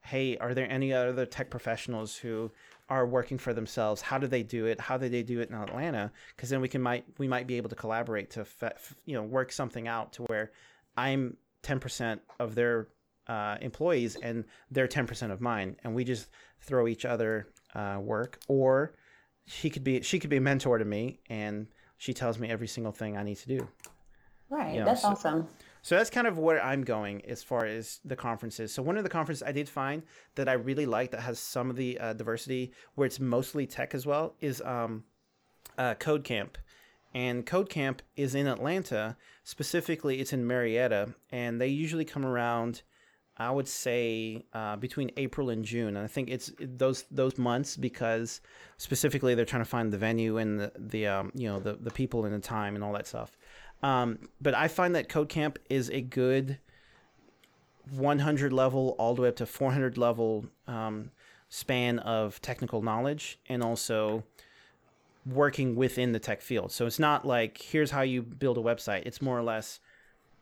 hey 0.00 0.36
are 0.38 0.54
there 0.54 0.70
any 0.70 0.92
other 0.92 1.26
tech 1.26 1.50
professionals 1.50 2.16
who 2.16 2.50
are 2.88 3.06
working 3.06 3.36
for 3.36 3.52
themselves? 3.52 4.00
How 4.00 4.16
do 4.16 4.28
they 4.28 4.44
do 4.44 4.66
it? 4.66 4.80
How 4.80 4.96
do 4.96 5.08
they 5.08 5.24
do 5.24 5.40
it 5.40 5.50
in 5.50 5.56
atlanta? 5.56 6.12
Because 6.36 6.50
then 6.50 6.60
we 6.60 6.68
can 6.68 6.80
might 6.80 7.04
we 7.18 7.26
might 7.26 7.48
be 7.48 7.56
able 7.56 7.68
to 7.68 7.74
collaborate 7.74 8.30
to 8.30 8.46
you 9.04 9.14
know 9.14 9.24
work 9.24 9.52
something 9.52 9.88
out 9.88 10.12
to 10.14 10.22
where 10.24 10.52
i'm 10.96 11.36
10% 11.66 12.20
of 12.38 12.54
their 12.54 12.88
uh, 13.28 13.56
employees 13.60 14.16
and 14.16 14.44
they're 14.70 14.88
10% 14.88 15.30
of 15.30 15.40
mine 15.40 15.76
and 15.82 15.94
we 15.94 16.04
just 16.04 16.28
throw 16.60 16.86
each 16.86 17.04
other 17.04 17.48
uh, 17.74 17.98
work. 18.00 18.38
Or 18.48 18.94
she 19.46 19.70
could 19.70 19.84
be 19.84 20.02
she 20.02 20.18
could 20.18 20.30
be 20.30 20.36
a 20.36 20.40
mentor 20.40 20.78
to 20.78 20.84
me 20.84 21.20
and 21.28 21.68
she 21.98 22.12
tells 22.12 22.38
me 22.38 22.48
every 22.48 22.66
single 22.66 22.92
thing 22.92 23.16
i 23.16 23.22
need 23.22 23.36
to 23.36 23.48
do. 23.48 23.68
Right 24.48 24.74
you 24.74 24.80
know, 24.80 24.86
that's 24.86 25.02
so, 25.02 25.08
awesome. 25.08 25.48
So 25.82 25.96
that's 25.96 26.10
kind 26.10 26.26
of 26.26 26.36
where 26.36 26.62
i'm 26.64 26.82
going 26.82 27.24
as 27.26 27.44
far 27.44 27.64
as 27.64 28.00
the 28.04 28.16
conferences. 28.16 28.74
So 28.74 28.82
one 28.82 28.96
of 28.96 29.04
the 29.04 29.10
conferences 29.10 29.44
i 29.46 29.52
did 29.52 29.68
find 29.68 30.02
that 30.34 30.48
i 30.48 30.54
really 30.54 30.86
like 30.86 31.12
that 31.12 31.20
has 31.20 31.38
some 31.38 31.70
of 31.70 31.76
the 31.76 31.98
uh, 32.00 32.12
diversity 32.12 32.72
where 32.96 33.06
it's 33.06 33.20
mostly 33.20 33.66
tech 33.66 33.94
as 33.94 34.04
well 34.04 34.34
is 34.40 34.60
um, 34.62 35.04
uh, 35.78 35.94
code 35.94 36.24
camp 36.24 36.58
and 37.16 37.46
Code 37.46 37.70
Camp 37.70 38.02
is 38.14 38.34
in 38.34 38.46
Atlanta. 38.46 39.16
Specifically, 39.42 40.20
it's 40.20 40.34
in 40.34 40.46
Marietta, 40.46 41.14
and 41.32 41.58
they 41.58 41.68
usually 41.68 42.04
come 42.04 42.26
around 42.26 42.82
I 43.38 43.50
would 43.50 43.68
say 43.68 44.44
uh, 44.54 44.76
between 44.76 45.10
April 45.16 45.50
and 45.50 45.64
June, 45.64 45.88
and 45.88 45.98
I 45.98 46.06
think 46.06 46.30
it's 46.30 46.52
those 46.58 47.04
those 47.10 47.36
months 47.36 47.76
because 47.76 48.40
specifically 48.78 49.34
they're 49.34 49.44
trying 49.44 49.62
to 49.62 49.68
find 49.68 49.92
the 49.92 49.98
venue 49.98 50.38
and 50.38 50.58
the, 50.58 50.72
the 50.78 51.06
um, 51.06 51.32
you 51.34 51.48
know 51.48 51.60
the 51.60 51.74
the 51.74 51.90
people 51.90 52.24
and 52.24 52.34
the 52.34 52.40
time 52.40 52.74
and 52.74 52.82
all 52.82 52.94
that 52.94 53.06
stuff. 53.06 53.36
Um, 53.82 54.18
but 54.40 54.54
I 54.54 54.68
find 54.68 54.94
that 54.94 55.08
Code 55.10 55.28
Camp 55.28 55.58
is 55.68 55.90
a 55.90 56.00
good 56.00 56.58
100 57.90 58.52
level 58.52 58.96
all 58.98 59.14
the 59.14 59.22
way 59.22 59.28
up 59.28 59.36
to 59.36 59.46
400 59.46 59.98
level 59.98 60.46
um, 60.66 61.10
span 61.48 61.98
of 62.00 62.40
technical 62.40 62.82
knowledge 62.82 63.38
and 63.48 63.62
also 63.62 64.24
working 65.26 65.74
within 65.76 66.12
the 66.12 66.18
tech 66.18 66.40
field. 66.40 66.72
So 66.72 66.86
it's 66.86 66.98
not 66.98 67.26
like 67.26 67.58
here's 67.60 67.90
how 67.90 68.02
you 68.02 68.22
build 68.22 68.58
a 68.58 68.62
website. 68.62 69.02
It's 69.06 69.20
more 69.20 69.38
or 69.38 69.42
less 69.42 69.80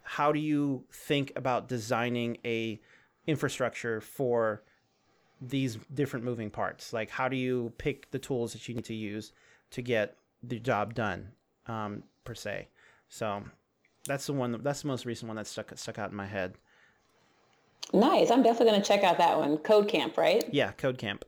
how 0.05 0.33
do 0.33 0.39
you 0.39 0.85
think 0.93 1.33
about 1.37 1.69
designing 1.69 2.39
a 2.45 2.81
infrastructure 3.27 4.01
for 4.01 4.63
these 5.41 5.79
different 5.93 6.25
moving 6.25 6.51
parts? 6.51 6.93
Like 6.93 7.11
how 7.11 7.29
do 7.29 7.37
you 7.37 7.73
pick 7.79 8.11
the 8.11 8.19
tools 8.19 8.53
that 8.53 8.69
you 8.69 8.75
need 8.75 8.85
to 8.85 8.95
use 8.95 9.33
to 9.71 9.83
get 9.83 10.17
the 10.43 10.59
job 10.59 10.95
done 10.95 11.33
um, 11.67 12.03
per 12.25 12.35
se? 12.35 12.69
So 13.09 13.43
that's 14.07 14.27
the 14.27 14.33
one. 14.33 14.61
That's 14.63 14.83
the 14.83 14.89
most 14.89 15.07
recent 15.07 15.29
one 15.29 15.37
that 15.37 15.47
stuck 15.47 15.77
stuck 15.77 15.99
out 15.99 16.11
in 16.11 16.17
my 16.17 16.27
head. 16.27 16.55
Nice. 17.93 18.31
I'm 18.31 18.43
definitely 18.43 18.73
going 18.73 18.83
to 18.83 18.87
check 18.87 19.05
out 19.05 19.19
that 19.19 19.39
one. 19.39 19.59
Code 19.59 19.89
Camp, 19.89 20.17
right? 20.17 20.45
Yeah, 20.53 20.73
Code 20.73 20.99
Camp. 20.99 21.25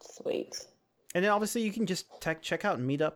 Sweet. 0.00 0.66
And 1.14 1.24
then 1.24 1.32
obviously 1.32 1.62
you 1.62 1.72
can 1.72 1.86
just 1.86 2.06
tech, 2.20 2.42
check 2.42 2.64
out 2.64 2.78
Meetup. 2.80 3.14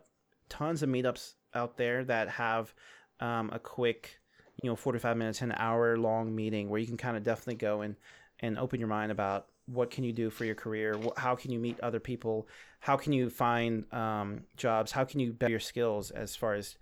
Tons 0.49 0.83
of 0.83 0.89
meetups 0.89 1.33
out 1.55 1.77
there 1.77 2.03
that 2.03 2.29
have 2.29 2.73
um, 3.19 3.49
a 3.51 3.57
quick, 3.57 4.19
you 4.65 4.71
know, 4.71 4.75
45 4.75 5.15
minutes, 5.15 5.41
an 5.41 5.53
hour 5.55 5.97
long 5.97 6.35
meeting 6.35 6.69
where 6.69 6.79
you 6.79 6.87
can 6.87 6.97
kind 6.97 7.15
of 7.15 7.23
definitely 7.23 7.55
go 7.55 7.81
and, 7.81 7.95
and 8.39 8.57
open 8.57 8.79
your 8.79 8.89
mind 8.89 9.11
about 9.11 9.47
what 9.67 9.89
can 9.89 10.03
you 10.03 10.11
do 10.11 10.29
for 10.29 10.45
your 10.45 10.55
career? 10.55 10.99
How 11.17 11.35
can 11.35 11.51
you 11.51 11.59
meet 11.59 11.79
other 11.79 11.99
people? 11.99 12.47
How 12.79 12.97
can 12.97 13.13
you 13.13 13.29
find 13.29 13.91
um, 13.93 14.41
jobs? 14.57 14.91
How 14.91 15.05
can 15.05 15.19
you 15.19 15.33
better 15.33 15.51
your 15.51 15.59
skills 15.59 16.11
as 16.11 16.35
far 16.35 16.53
as 16.53 16.77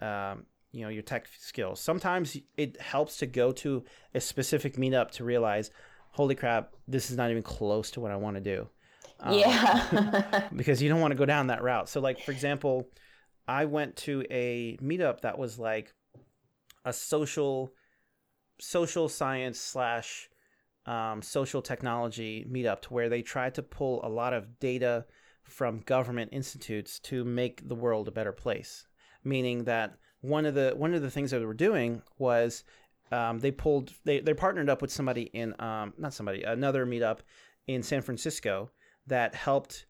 um, 0.00 0.46
you 0.72 0.82
know 0.82 0.88
your 0.88 1.02
tech 1.02 1.26
skills. 1.38 1.80
Sometimes 1.80 2.36
it 2.56 2.80
helps 2.80 3.18
to 3.18 3.26
go 3.26 3.52
to 3.52 3.84
a 4.14 4.20
specific 4.20 4.76
meetup 4.76 5.10
to 5.12 5.24
realize, 5.24 5.70
holy 6.12 6.34
crap, 6.34 6.74
this 6.86 7.10
is 7.10 7.16
not 7.16 7.30
even 7.30 7.42
close 7.42 7.90
to 7.92 8.00
what 8.00 8.10
I 8.10 8.16
want 8.16 8.36
to 8.36 8.40
do. 8.40 8.68
Um, 9.20 9.34
yeah. 9.34 10.48
because 10.56 10.82
you 10.82 10.88
don't 10.88 11.00
want 11.00 11.12
to 11.12 11.18
go 11.18 11.26
down 11.26 11.48
that 11.48 11.62
route. 11.62 11.88
So, 11.88 12.00
like 12.00 12.20
for 12.20 12.32
example, 12.32 12.88
I 13.46 13.64
went 13.64 13.96
to 13.96 14.24
a 14.30 14.76
meetup 14.78 15.22
that 15.22 15.38
was 15.38 15.58
like 15.58 15.92
a 16.90 16.92
social, 16.92 17.72
social 18.60 19.08
science 19.08 19.58
slash 19.58 20.28
um, 20.86 21.22
social 21.22 21.62
technology 21.62 22.46
meetup, 22.50 22.82
to 22.82 22.94
where 22.94 23.08
they 23.08 23.22
tried 23.22 23.54
to 23.54 23.62
pull 23.62 24.04
a 24.04 24.08
lot 24.08 24.32
of 24.32 24.58
data 24.58 25.06
from 25.44 25.80
government 25.80 26.30
institutes 26.32 26.98
to 27.00 27.24
make 27.24 27.68
the 27.68 27.74
world 27.74 28.08
a 28.08 28.12
better 28.12 28.32
place. 28.32 28.86
Meaning 29.24 29.64
that 29.64 29.96
one 30.20 30.46
of 30.46 30.54
the 30.54 30.72
one 30.76 30.94
of 30.94 31.02
the 31.02 31.10
things 31.10 31.30
that 31.30 31.38
they 31.38 31.44
were 31.44 31.54
doing 31.54 32.02
was 32.18 32.64
um, 33.12 33.38
they 33.40 33.50
pulled 33.50 33.92
they, 34.04 34.20
they 34.20 34.34
partnered 34.34 34.70
up 34.70 34.82
with 34.82 34.92
somebody 34.92 35.22
in 35.22 35.54
um, 35.60 35.92
not 35.98 36.14
somebody 36.14 36.42
another 36.42 36.86
meetup 36.86 37.18
in 37.66 37.82
San 37.82 38.02
Francisco 38.02 38.70
that 39.06 39.34
helped 39.34 39.86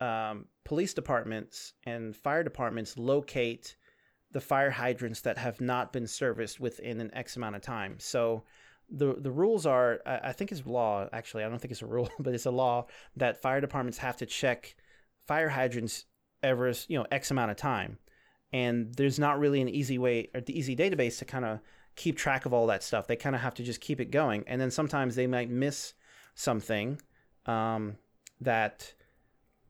um, 0.00 0.46
police 0.64 0.94
departments 0.94 1.72
and 1.84 2.16
fire 2.16 2.42
departments 2.42 2.98
locate 2.98 3.76
the 4.34 4.40
fire 4.40 4.70
hydrants 4.70 5.22
that 5.22 5.38
have 5.38 5.62
not 5.62 5.92
been 5.92 6.06
serviced 6.06 6.60
within 6.60 7.00
an 7.00 7.10
X 7.14 7.36
amount 7.36 7.56
of 7.56 7.62
time. 7.62 7.96
So 7.98 8.44
the 8.90 9.14
the 9.14 9.30
rules 9.30 9.64
are 9.64 10.00
I 10.04 10.32
think 10.32 10.52
it's 10.52 10.66
law 10.66 11.08
actually 11.10 11.42
I 11.42 11.48
don't 11.48 11.58
think 11.58 11.72
it's 11.72 11.80
a 11.80 11.86
rule 11.86 12.10
but 12.18 12.34
it's 12.34 12.44
a 12.44 12.50
law 12.50 12.86
that 13.16 13.40
fire 13.40 13.62
departments 13.62 13.96
have 13.98 14.18
to 14.18 14.26
check 14.26 14.76
fire 15.26 15.48
hydrants 15.48 16.04
every 16.42 16.74
you 16.88 16.98
know 16.98 17.06
X 17.10 17.30
amount 17.30 17.50
of 17.50 17.56
time 17.56 17.96
and 18.54 18.94
there's 18.94 19.18
not 19.18 19.40
really 19.40 19.60
an 19.60 19.68
easy 19.68 19.98
way 19.98 20.28
or 20.32 20.40
the 20.40 20.56
easy 20.56 20.76
database 20.76 21.18
to 21.18 21.24
kind 21.24 21.44
of 21.44 21.58
keep 21.96 22.16
track 22.16 22.46
of 22.46 22.52
all 22.52 22.68
that 22.68 22.84
stuff. 22.84 23.08
They 23.08 23.16
kind 23.16 23.34
of 23.34 23.42
have 23.42 23.54
to 23.54 23.64
just 23.64 23.80
keep 23.80 24.00
it 24.00 24.12
going, 24.12 24.44
and 24.46 24.60
then 24.60 24.70
sometimes 24.70 25.16
they 25.16 25.26
might 25.26 25.50
miss 25.50 25.94
something 26.36 27.00
um, 27.46 27.96
that 28.40 28.94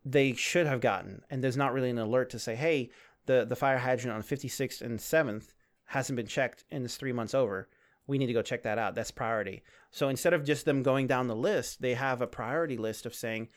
they 0.04 0.34
should 0.34 0.66
have 0.66 0.82
gotten, 0.82 1.22
and 1.30 1.42
there's 1.42 1.56
not 1.56 1.72
really 1.72 1.88
an 1.88 1.98
alert 1.98 2.28
to 2.30 2.38
say, 2.38 2.54
hey, 2.54 2.90
the 3.26 3.44
the 3.44 3.56
fire 3.56 3.78
hydrant 3.78 4.16
on 4.16 4.22
56th 4.22 4.82
and 4.82 4.98
7th 4.98 5.54
hasn't 5.86 6.16
been 6.16 6.26
checked, 6.26 6.64
and 6.70 6.84
it's 6.84 6.96
three 6.96 7.12
months 7.12 7.34
over. 7.34 7.68
We 8.06 8.18
need 8.18 8.26
to 8.26 8.32
go 8.32 8.42
check 8.42 8.62
that 8.64 8.78
out. 8.78 8.94
That's 8.94 9.10
priority. 9.10 9.62
So 9.90 10.08
instead 10.08 10.34
of 10.34 10.44
just 10.44 10.64
them 10.64 10.82
going 10.82 11.06
down 11.06 11.26
the 11.26 11.36
list, 11.36 11.80
they 11.80 11.94
have 11.94 12.20
a 12.20 12.26
priority 12.26 12.76
list 12.76 13.06
of 13.06 13.14
saying, 13.14 13.48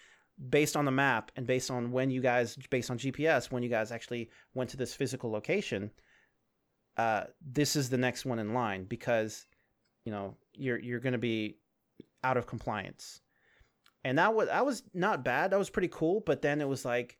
based 0.49 0.78
on 0.78 0.86
the 0.86 0.91
map 0.91 1.32
and 1.36 1.47
based 1.47 1.72
on 1.72 1.91
when 1.91 2.09
you 2.09 2.22
guys 2.22 2.57
based 2.70 2.91
on 2.91 2.97
GPS 2.97 3.51
when 3.51 3.63
you 3.63 3.70
guys 3.70 3.91
actually 3.91 4.30
went 4.53 4.70
to 4.70 4.78
this 4.78 4.93
physical 4.93 5.32
location 5.32 5.89
uh, 6.97 7.24
this 7.41 7.76
is 7.76 7.89
the 7.89 7.97
next 7.97 8.26
one 8.26 8.39
in 8.39 8.53
line 8.53 8.84
because 8.84 9.47
you 10.05 10.11
know 10.11 10.36
you're 10.53 10.80
you're 10.80 10.99
going 10.99 11.13
to 11.13 11.20
be 11.20 11.57
out 12.24 12.38
of 12.38 12.45
compliance 12.45 13.22
and 14.03 14.20
that 14.20 14.34
was 14.34 14.47
that 14.47 14.65
was 14.65 14.84
not 14.93 15.26
bad 15.26 15.51
that 15.51 15.59
was 15.59 15.72
pretty 15.72 15.89
cool 15.91 16.22
but 16.26 16.41
then 16.41 16.61
it 16.61 16.68
was 16.68 16.86
like 16.86 17.18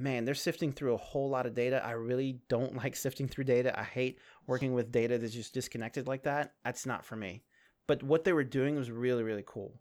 man 0.00 0.24
they're 0.24 0.34
sifting 0.34 0.72
through 0.72 0.94
a 0.94 0.98
whole 0.98 1.28
lot 1.28 1.46
of 1.46 1.54
data 1.54 1.84
i 1.84 1.92
really 1.92 2.40
don't 2.48 2.76
like 2.76 2.96
sifting 2.96 3.28
through 3.28 3.44
data 3.44 3.78
i 3.78 3.82
hate 3.82 4.18
working 4.46 4.72
with 4.72 4.92
data 4.92 5.18
that's 5.18 5.32
just 5.32 5.54
disconnected 5.54 6.06
like 6.06 6.22
that 6.22 6.54
that's 6.64 6.86
not 6.86 7.04
for 7.04 7.16
me 7.16 7.42
but 7.86 8.02
what 8.02 8.24
they 8.24 8.32
were 8.32 8.44
doing 8.44 8.76
was 8.76 8.90
really 8.90 9.22
really 9.22 9.44
cool 9.46 9.80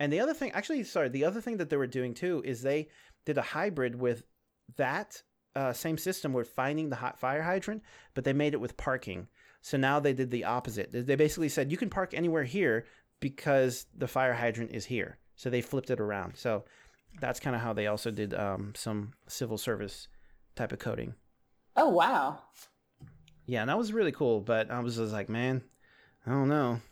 and 0.00 0.10
the 0.10 0.20
other 0.20 0.32
thing, 0.32 0.50
actually, 0.52 0.82
sorry, 0.84 1.10
the 1.10 1.26
other 1.26 1.42
thing 1.42 1.58
that 1.58 1.68
they 1.68 1.76
were 1.76 1.86
doing 1.86 2.14
too 2.14 2.42
is 2.44 2.62
they 2.62 2.88
did 3.26 3.36
a 3.36 3.42
hybrid 3.42 3.94
with 3.94 4.24
that 4.76 5.22
uh, 5.54 5.74
same 5.74 5.98
system 5.98 6.32
with 6.32 6.48
finding 6.48 6.88
the 6.88 6.96
hot 6.96 7.20
fire 7.20 7.42
hydrant, 7.42 7.82
but 8.14 8.24
they 8.24 8.32
made 8.32 8.54
it 8.54 8.60
with 8.60 8.78
parking. 8.78 9.28
So 9.60 9.76
now 9.76 10.00
they 10.00 10.14
did 10.14 10.30
the 10.30 10.44
opposite. 10.44 10.90
They 10.90 11.16
basically 11.16 11.50
said 11.50 11.70
you 11.70 11.76
can 11.76 11.90
park 11.90 12.14
anywhere 12.14 12.44
here 12.44 12.86
because 13.20 13.86
the 13.94 14.08
fire 14.08 14.32
hydrant 14.32 14.70
is 14.72 14.86
here. 14.86 15.18
So 15.36 15.50
they 15.50 15.60
flipped 15.60 15.90
it 15.90 16.00
around. 16.00 16.36
So 16.36 16.64
that's 17.20 17.40
kind 17.40 17.56
of 17.56 17.62
how 17.62 17.72
they 17.72 17.86
also 17.86 18.10
did 18.10 18.34
um, 18.34 18.72
some 18.76 19.12
civil 19.26 19.58
service 19.58 20.08
type 20.54 20.72
of 20.72 20.78
coding. 20.78 21.14
Oh 21.76 21.88
wow! 21.88 22.40
Yeah, 23.46 23.62
and 23.62 23.70
that 23.70 23.78
was 23.78 23.92
really 23.92 24.12
cool. 24.12 24.40
But 24.40 24.70
I 24.70 24.80
was 24.80 24.96
just 24.96 25.12
like, 25.12 25.28
man, 25.28 25.62
I 26.26 26.30
don't 26.30 26.48
know. 26.48 26.80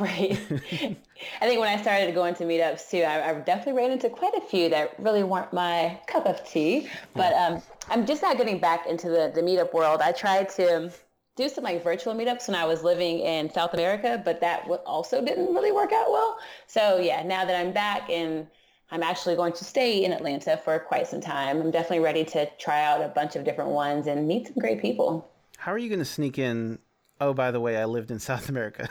Right. 0.00 0.30
I 0.30 1.46
think 1.46 1.58
when 1.58 1.68
I 1.68 1.80
started 1.82 2.14
going 2.14 2.34
to 2.36 2.44
meetups 2.44 2.88
too, 2.88 3.02
I, 3.02 3.30
I, 3.30 3.34
definitely 3.40 3.72
ran 3.72 3.90
into 3.90 4.08
quite 4.08 4.32
a 4.34 4.40
few 4.40 4.68
that 4.68 4.94
really 5.00 5.24
weren't 5.24 5.52
my 5.52 5.98
cup 6.06 6.24
of 6.24 6.48
tea. 6.48 6.88
But 7.14 7.32
um, 7.34 7.60
I'm 7.88 8.06
just 8.06 8.22
not 8.22 8.36
getting 8.36 8.60
back 8.60 8.86
into 8.86 9.08
the, 9.08 9.32
the 9.34 9.40
meetup 9.40 9.74
world. 9.74 10.00
I 10.00 10.12
tried 10.12 10.50
to 10.50 10.92
do 11.34 11.48
some 11.48 11.64
like 11.64 11.82
virtual 11.82 12.14
meetups 12.14 12.46
when 12.46 12.54
I 12.54 12.64
was 12.64 12.84
living 12.84 13.20
in 13.20 13.50
South 13.52 13.74
America, 13.74 14.22
but 14.24 14.40
that 14.40 14.68
also 14.86 15.24
didn't 15.24 15.52
really 15.52 15.72
work 15.72 15.92
out 15.92 16.10
well. 16.10 16.38
So 16.68 16.98
yeah, 16.98 17.24
now 17.24 17.44
that 17.44 17.56
I'm 17.56 17.72
back 17.72 18.08
and 18.08 18.46
I'm 18.90 19.02
actually 19.02 19.36
going 19.36 19.52
to 19.54 19.64
stay 19.64 20.04
in 20.04 20.12
Atlanta 20.12 20.56
for 20.56 20.78
quite 20.78 21.06
some 21.06 21.20
time, 21.20 21.60
I'm 21.60 21.70
definitely 21.70 22.00
ready 22.00 22.24
to 22.24 22.48
try 22.58 22.84
out 22.84 23.02
a 23.02 23.08
bunch 23.08 23.36
of 23.36 23.44
different 23.44 23.70
ones 23.70 24.06
and 24.06 24.26
meet 24.26 24.46
some 24.46 24.56
great 24.58 24.80
people. 24.80 25.30
How 25.58 25.72
are 25.72 25.78
you 25.78 25.88
going 25.88 25.98
to 25.98 26.04
sneak 26.04 26.38
in 26.38 26.78
oh, 27.20 27.34
by 27.34 27.50
the 27.50 27.60
way, 27.60 27.76
I 27.76 27.84
lived 27.84 28.10
in 28.10 28.18
South 28.18 28.48
America, 28.48 28.88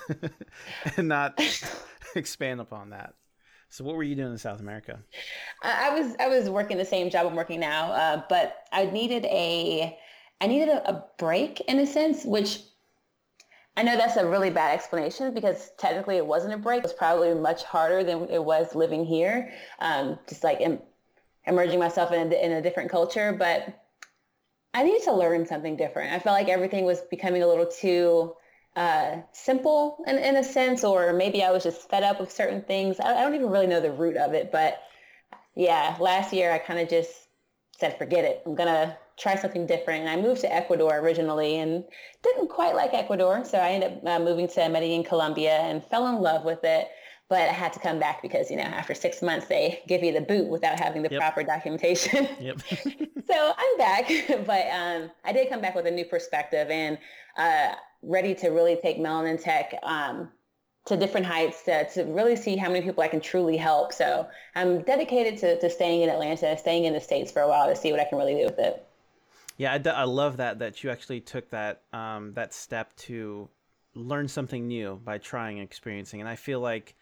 and 0.97 1.07
not 1.07 1.39
expand 2.15 2.61
upon 2.61 2.91
that. 2.91 3.13
So, 3.69 3.83
what 3.83 3.95
were 3.95 4.03
you 4.03 4.15
doing 4.15 4.31
in 4.31 4.37
South 4.37 4.61
America? 4.61 4.99
I 5.61 5.89
was 5.89 6.15
I 6.19 6.27
was 6.27 6.49
working 6.49 6.77
the 6.77 6.85
same 6.85 7.09
job 7.09 7.25
I'm 7.25 7.35
working 7.35 7.59
now, 7.59 7.91
uh, 7.91 8.23
but 8.29 8.55
I 8.71 8.85
needed 8.85 9.25
a 9.25 9.97
I 10.39 10.47
needed 10.47 10.69
a, 10.69 10.89
a 10.89 11.05
break 11.17 11.59
in 11.61 11.79
a 11.79 11.85
sense, 11.85 12.23
which 12.23 12.61
I 13.77 13.83
know 13.83 13.95
that's 13.95 14.17
a 14.17 14.27
really 14.27 14.49
bad 14.49 14.73
explanation 14.73 15.35
because 15.35 15.69
technically 15.77 16.17
it 16.17 16.25
wasn't 16.25 16.55
a 16.55 16.57
break. 16.57 16.79
It 16.79 16.83
was 16.83 16.93
probably 16.93 17.35
much 17.35 17.63
harder 17.63 18.03
than 18.03 18.27
it 18.27 18.43
was 18.43 18.73
living 18.73 19.05
here, 19.05 19.53
um, 19.77 20.17
just 20.27 20.43
like 20.43 20.61
Im- 20.61 20.81
immersing 21.45 21.77
myself 21.77 22.11
in 22.11 22.33
a, 22.33 22.35
in 22.35 22.51
a 22.53 22.61
different 22.61 22.89
culture. 22.89 23.33
But 23.33 23.79
I 24.73 24.81
needed 24.81 25.03
to 25.03 25.13
learn 25.13 25.45
something 25.45 25.77
different. 25.77 26.11
I 26.11 26.17
felt 26.17 26.33
like 26.33 26.49
everything 26.49 26.85
was 26.85 27.01
becoming 27.01 27.43
a 27.43 27.47
little 27.47 27.67
too 27.67 28.33
uh, 28.75 29.17
simple 29.31 30.03
in, 30.07 30.17
in 30.17 30.37
a 30.37 30.43
sense, 30.43 30.83
or 30.83 31.13
maybe 31.13 31.43
I 31.43 31.51
was 31.51 31.61
just 31.61 31.87
fed 31.87 32.01
up 32.01 32.19
with 32.19 32.31
certain 32.31 32.63
things. 32.63 32.99
I, 32.99 33.15
I 33.15 33.21
don't 33.21 33.35
even 33.35 33.51
really 33.51 33.67
know 33.67 33.79
the 33.79 33.91
root 33.91 34.17
of 34.17 34.33
it, 34.33 34.51
but 34.51 34.81
yeah, 35.53 35.95
last 35.99 36.33
year 36.33 36.51
I 36.51 36.57
kind 36.57 36.79
of 36.79 36.89
just 36.89 37.11
said, 37.79 37.99
forget 37.99 38.25
it. 38.25 38.41
I'm 38.43 38.55
going 38.55 38.73
to 38.73 38.97
try 39.17 39.35
something 39.35 39.65
different. 39.65 40.01
And 40.01 40.09
I 40.09 40.21
moved 40.21 40.41
to 40.41 40.53
Ecuador 40.53 40.97
originally 40.99 41.57
and 41.57 41.83
didn't 42.23 42.49
quite 42.49 42.75
like 42.75 42.93
Ecuador. 42.93 43.43
So 43.45 43.57
I 43.57 43.69
ended 43.69 43.93
up 43.93 44.05
uh, 44.05 44.19
moving 44.19 44.47
to 44.49 44.69
Medellin, 44.69 45.03
Colombia 45.03 45.57
and 45.57 45.83
fell 45.83 46.07
in 46.07 46.21
love 46.21 46.45
with 46.45 46.63
it 46.63 46.87
but 47.29 47.41
I 47.41 47.51
had 47.51 47.73
to 47.73 47.79
come 47.79 47.99
back 47.99 48.21
because, 48.21 48.49
you 48.49 48.55
know, 48.55 48.63
after 48.63 48.93
six 48.93 49.21
months, 49.21 49.47
they 49.47 49.83
give 49.87 50.01
you 50.01 50.13
the 50.13 50.21
boot 50.21 50.47
without 50.47 50.79
having 50.79 51.03
the 51.03 51.09
yep. 51.11 51.19
proper 51.19 51.43
documentation. 51.43 52.27
Yep. 52.39 52.61
so 53.27 53.53
I'm 53.57 53.77
back, 53.77 54.09
but 54.45 54.67
um, 54.71 55.11
I 55.25 55.33
did 55.33 55.49
come 55.49 55.59
back 55.59 55.75
with 55.75 55.87
a 55.87 55.91
new 55.91 56.05
perspective 56.05 56.69
and 56.69 56.97
uh, 57.37 57.73
ready 58.01 58.33
to 58.35 58.49
really 58.49 58.77
take 58.81 58.97
Melanin 58.97 59.41
Tech 59.41 59.73
um, 59.83 60.29
to 60.85 60.95
different 60.95 61.25
heights 61.25 61.63
to, 61.63 61.89
to 61.89 62.03
really 62.03 62.35
see 62.35 62.55
how 62.55 62.69
many 62.69 62.81
people 62.81 63.03
I 63.03 63.07
can 63.07 63.19
truly 63.19 63.57
help. 63.57 63.91
So 63.91 64.27
I'm 64.55 64.83
dedicated 64.83 65.37
to, 65.39 65.59
to 65.59 65.69
staying 65.69 66.03
in 66.03 66.09
Atlanta, 66.09 66.57
staying 66.57 66.85
in 66.85 66.93
the 66.93 67.01
States 67.01 67.31
for 67.31 67.41
a 67.41 67.47
while 67.47 67.67
to 67.67 67.75
see 67.75 67.91
what 67.91 67.99
I 67.99 68.05
can 68.05 68.17
really 68.17 68.35
do 68.35 68.45
with 68.45 68.59
it. 68.59 68.86
Yeah, 69.57 69.73
I, 69.73 69.89
I 69.89 70.03
love 70.03 70.37
that, 70.37 70.59
that 70.59 70.83
you 70.83 70.89
actually 70.89 71.21
took 71.21 71.49
that, 71.49 71.83
um, 71.91 72.33
that 72.33 72.53
step 72.53 72.95
to 72.97 73.49
learn 73.95 74.27
something 74.27 74.67
new 74.67 75.01
by 75.03 75.17
trying 75.17 75.57
and 75.59 75.65
experiencing. 75.65 76.19
And 76.19 76.29
I 76.29 76.35
feel 76.35 76.59
like 76.59 76.95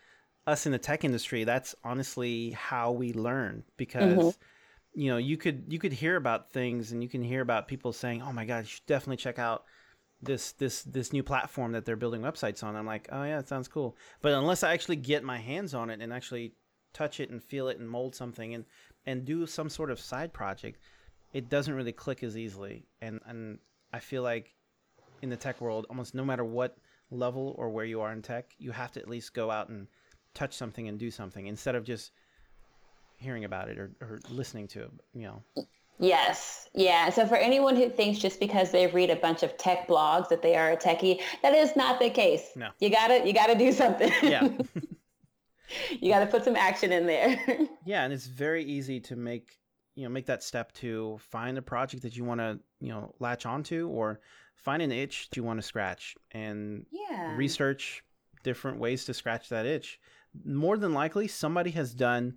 us 0.48 0.66
in 0.66 0.72
the 0.72 0.78
tech 0.78 1.04
industry, 1.04 1.44
that's 1.44 1.76
honestly 1.84 2.52
how 2.52 2.92
we 2.92 3.14
learn 3.14 3.64
because 3.78 4.18
mm-hmm. 4.18 5.00
you 5.02 5.10
know, 5.10 5.18
you 5.18 5.38
could 5.38 5.66
you 5.68 5.80
could 5.80 5.94
hear 5.94 6.16
about 6.16 6.52
things 6.52 6.92
and 6.92 7.02
you 7.02 7.10
can 7.10 7.24
hear 7.24 7.42
about 7.42 7.68
people 7.68 7.92
saying, 7.94 8.22
"Oh 8.22 8.32
my 8.32 8.46
god, 8.46 8.64
you 8.64 8.70
should 8.70 8.86
definitely 8.86 9.18
check 9.18 9.40
out 9.40 9.66
this 10.22 10.54
this 10.54 10.84
this 10.84 11.12
new 11.12 11.24
platform 11.24 11.72
that 11.74 11.86
they're 11.86 11.96
building 11.96 12.22
websites 12.22 12.64
on." 12.64 12.76
I'm 12.76 12.86
like, 12.86 13.10
"Oh 13.12 13.24
yeah, 13.24 13.40
it 13.40 13.48
sounds 13.48 13.68
cool." 13.68 13.98
But 14.22 14.34
unless 14.34 14.64
I 14.64 14.74
actually 14.74 14.98
get 14.98 15.24
my 15.24 15.38
hands 15.38 15.74
on 15.74 15.90
it 15.90 16.02
and 16.02 16.14
actually 16.14 16.54
touch 16.94 17.20
it 17.20 17.30
and 17.30 17.44
feel 17.44 17.68
it 17.68 17.80
and 17.80 17.90
mold 17.90 18.16
something 18.16 18.54
and 18.54 18.66
and 19.06 19.26
do 19.26 19.46
some 19.48 19.70
sort 19.70 19.92
of 19.92 20.00
side 20.00 20.32
project, 20.32 20.80
it 21.36 21.50
doesn't 21.50 21.74
really 21.74 21.92
click 21.92 22.24
as 22.24 22.38
easily. 22.38 22.88
And 23.02 23.20
and 23.28 23.60
I 23.92 24.00
feel 24.00 24.24
like 24.24 24.56
in 25.22 25.30
the 25.30 25.36
tech 25.36 25.60
world, 25.60 25.86
almost 25.90 26.16
no 26.16 26.24
matter 26.24 26.46
what 26.46 26.78
level 27.12 27.54
or 27.58 27.70
where 27.70 27.84
you 27.84 28.00
are 28.00 28.14
in 28.14 28.22
tech, 28.22 28.56
you 28.58 28.72
have 28.72 28.94
to 28.94 29.02
at 29.02 29.10
least 29.10 29.34
go 29.34 29.52
out 29.52 29.68
and 29.68 29.88
touch 30.34 30.54
something 30.54 30.88
and 30.88 30.98
do 30.98 31.12
something 31.12 31.48
instead 31.48 31.76
of 31.76 31.84
just 31.84 32.14
hearing 33.18 33.44
about 33.44 33.68
it 33.68 33.78
or, 33.78 33.92
or 34.00 34.20
listening 34.30 34.68
to 34.70 34.84
it, 34.84 34.92
you 35.14 35.24
know. 35.24 35.44
Yes. 36.00 36.70
Yeah. 36.74 37.10
So 37.10 37.28
for 37.28 37.36
anyone 37.36 37.76
who 37.76 37.90
thinks 37.90 38.18
just 38.20 38.40
because 38.40 38.72
they 38.72 38.88
read 38.88 39.10
a 39.10 39.16
bunch 39.18 39.44
of 39.44 39.58
tech 39.58 39.90
blogs 39.90 40.30
that 40.30 40.42
they 40.42 40.56
are 40.56 40.72
a 40.72 40.78
techie, 40.78 41.20
that 41.42 41.54
is 41.54 41.76
not 41.76 42.00
the 42.00 42.10
case. 42.10 42.50
No. 42.56 42.70
You 42.80 42.90
gotta 42.90 43.28
you 43.28 43.34
gotta 43.34 43.56
do 43.56 43.74
something. 43.74 44.12
Yeah. 44.24 44.48
you 46.00 46.10
gotta 46.10 46.28
put 46.28 46.46
some 46.46 46.56
action 46.56 46.94
in 46.94 47.06
there. 47.06 47.38
yeah, 47.86 48.06
and 48.06 48.14
it's 48.14 48.26
very 48.26 48.64
easy 48.64 49.02
to 49.02 49.18
make 49.18 49.58
you 49.96 50.04
know 50.04 50.10
make 50.10 50.26
that 50.26 50.44
step 50.44 50.72
to 50.74 51.18
find 51.20 51.58
a 51.58 51.62
project 51.62 52.04
that 52.04 52.16
you 52.16 52.24
want 52.24 52.40
to 52.40 52.60
you 52.80 52.90
know 52.90 53.14
latch 53.20 53.46
onto 53.46 53.88
or 53.88 54.20
find 54.56 54.82
an 54.82 54.92
itch 54.92 55.30
that 55.30 55.38
you 55.38 55.44
want 55.44 55.60
to 55.60 55.66
scratch 55.66 56.16
and 56.32 56.86
yeah. 56.92 57.36
research 57.36 58.04
different 58.44 58.80
ways 58.80 59.06
to 59.06 59.14
scratch 59.14 59.50
that 59.50 59.66
itch. 59.66 60.00
More 60.46 60.78
than 60.78 60.94
likely, 60.94 61.28
somebody 61.28 61.72
has 61.72 61.94
done 61.94 62.36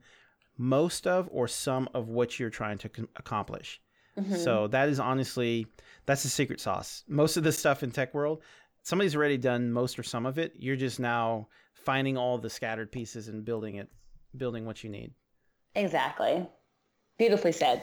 most 0.57 1.07
of 1.07 1.29
or 1.31 1.47
some 1.47 1.89
of 1.95 2.09
what 2.09 2.39
you're 2.39 2.51
trying 2.51 2.79
to 2.79 2.91
accomplish. 3.17 3.81
Mm-hmm. 4.19 4.35
So 4.37 4.67
that 4.69 4.89
is 4.89 4.99
honestly 4.99 5.67
that's 6.07 6.23
the 6.23 6.29
secret 6.29 6.61
sauce. 6.61 7.05
Most 7.09 7.37
of 7.37 7.45
the 7.45 7.53
stuff 7.53 7.83
in 7.83 7.91
tech 7.91 8.15
world, 8.15 8.43
somebody's 8.83 9.15
already 9.15 9.39
done 9.39 9.73
most 9.73 9.99
or 9.99 10.03
some 10.03 10.27
of 10.27 10.39
it. 10.39 10.55
You're 10.57 10.77
just 10.77 10.99
now 10.99 11.49
finding 11.75 12.17
all 12.17 12.39
the 12.39 12.51
scattered 12.51 12.91
pieces 12.91 13.29
and 13.29 13.45
building 13.45 13.77
it, 13.77 13.89
building 14.37 14.65
what 14.65 14.83
you 14.83 14.91
need. 14.91 15.13
Exactly. 15.75 16.47
Beautifully 17.19 17.53
said. 17.53 17.83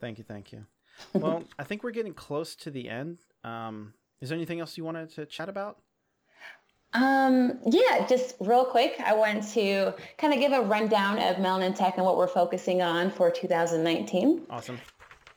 thank 0.00 0.18
you, 0.18 0.24
thank 0.24 0.52
you. 0.52 0.66
Well, 1.14 1.44
I 1.58 1.64
think 1.64 1.82
we're 1.82 1.92
getting 1.92 2.14
close 2.14 2.54
to 2.56 2.70
the 2.70 2.88
end. 2.88 3.18
Um, 3.44 3.94
is 4.20 4.28
there 4.28 4.36
anything 4.36 4.60
else 4.60 4.76
you 4.76 4.84
wanted 4.84 5.10
to 5.14 5.26
chat 5.26 5.48
about? 5.48 5.78
Um, 6.92 7.58
yeah, 7.66 8.06
just 8.08 8.36
real 8.38 8.64
quick, 8.64 8.94
I 9.04 9.14
want 9.14 9.48
to 9.54 9.94
kind 10.16 10.32
of 10.32 10.38
give 10.38 10.52
a 10.52 10.62
rundown 10.62 11.18
of 11.18 11.36
Melanin 11.36 11.74
Tech 11.74 11.96
and 11.96 12.06
what 12.06 12.16
we're 12.16 12.28
focusing 12.28 12.82
on 12.82 13.10
for 13.10 13.30
2019. 13.30 14.42
Awesome. 14.48 14.80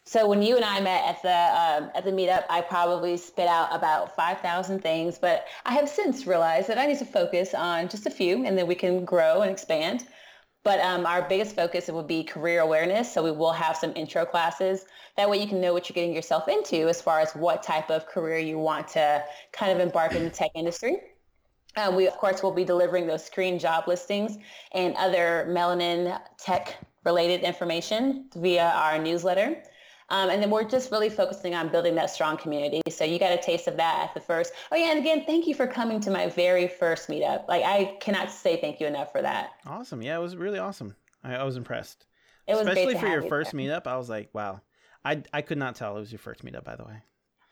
So 0.03 0.25
when 0.25 0.41
you 0.41 0.55
and 0.55 0.63
I 0.63 0.79
met 0.79 1.03
at 1.03 1.21
the 1.21 1.83
um, 1.83 1.91
at 1.93 2.05
the 2.05 2.11
meetup, 2.11 2.45
I 2.49 2.61
probably 2.61 3.17
spit 3.17 3.47
out 3.47 3.75
about 3.75 4.15
5,000 4.15 4.79
things, 4.79 5.17
but 5.19 5.47
I 5.65 5.73
have 5.73 5.89
since 5.89 6.25
realized 6.25 6.69
that 6.69 6.77
I 6.77 6.85
need 6.85 6.99
to 6.99 7.05
focus 7.05 7.53
on 7.53 7.89
just 7.89 8.05
a 8.05 8.09
few, 8.09 8.45
and 8.45 8.57
then 8.57 8.67
we 8.67 8.75
can 8.75 9.03
grow 9.03 9.41
and 9.41 9.51
expand. 9.51 10.05
But 10.67 10.81
um, 10.81 11.05
our 11.05 11.21
biggest 11.21 11.55
focus 11.55 11.87
will 11.87 12.03
be 12.03 12.25
career 12.25 12.59
awareness. 12.59 13.09
So 13.13 13.23
we 13.23 13.31
will 13.31 13.53
have 13.53 13.77
some 13.77 13.93
intro 13.95 14.25
classes. 14.25 14.83
That 15.15 15.29
way 15.29 15.37
you 15.37 15.47
can 15.47 15.61
know 15.61 15.71
what 15.71 15.87
you're 15.87 15.93
getting 15.93 16.13
yourself 16.13 16.49
into 16.49 16.89
as 16.89 17.01
far 17.01 17.21
as 17.21 17.31
what 17.31 17.63
type 17.63 17.89
of 17.89 18.05
career 18.05 18.37
you 18.39 18.59
want 18.59 18.89
to 18.89 19.23
kind 19.53 19.71
of 19.71 19.79
embark 19.79 20.13
in 20.13 20.25
the 20.25 20.29
tech 20.29 20.51
industry. 20.55 20.97
Uh, 21.77 21.93
we, 21.95 22.05
of 22.05 22.17
course, 22.17 22.43
will 22.43 22.51
be 22.51 22.65
delivering 22.65 23.07
those 23.07 23.23
screen 23.23 23.57
job 23.57 23.87
listings 23.87 24.39
and 24.73 24.93
other 24.97 25.47
melanin 25.47 26.19
tech 26.37 26.75
related 27.05 27.43
information 27.43 28.25
via 28.35 28.65
our 28.75 28.99
newsletter. 28.99 29.63
Um, 30.09 30.29
and 30.29 30.41
then 30.41 30.49
we're 30.49 30.63
just 30.63 30.91
really 30.91 31.09
focusing 31.09 31.53
on 31.53 31.67
building 31.69 31.95
that 31.95 32.09
strong 32.09 32.37
community. 32.37 32.81
So 32.89 33.03
you 33.03 33.19
got 33.19 33.33
a 33.33 33.37
taste 33.37 33.67
of 33.67 33.75
that 33.77 34.03
at 34.03 34.13
the 34.13 34.21
first. 34.21 34.53
Oh 34.71 34.75
yeah, 34.75 34.91
and 34.91 34.99
again, 34.99 35.23
thank 35.25 35.47
you 35.47 35.53
for 35.53 35.67
coming 35.67 35.99
to 36.01 36.11
my 36.11 36.27
very 36.27 36.67
first 36.67 37.09
meetup. 37.09 37.47
Like 37.47 37.63
I 37.63 37.97
cannot 37.99 38.31
say 38.31 38.59
thank 38.59 38.79
you 38.79 38.87
enough 38.87 39.11
for 39.11 39.21
that. 39.21 39.51
Awesome. 39.65 40.01
Yeah, 40.01 40.17
it 40.17 40.21
was 40.21 40.35
really 40.35 40.59
awesome. 40.59 40.95
I, 41.23 41.35
I 41.35 41.43
was 41.43 41.57
impressed. 41.57 42.05
It 42.47 42.53
was 42.53 42.65
especially 42.65 42.95
for 42.95 43.07
your 43.07 43.23
first 43.23 43.51
there. 43.51 43.61
meetup. 43.61 43.87
I 43.87 43.97
was 43.97 44.09
like, 44.09 44.29
wow. 44.33 44.61
I 45.03 45.23
I 45.33 45.41
could 45.41 45.57
not 45.57 45.75
tell 45.75 45.97
it 45.97 45.99
was 45.99 46.11
your 46.11 46.19
first 46.19 46.45
meetup, 46.45 46.63
by 46.63 46.75
the 46.75 46.85
way. 46.85 47.01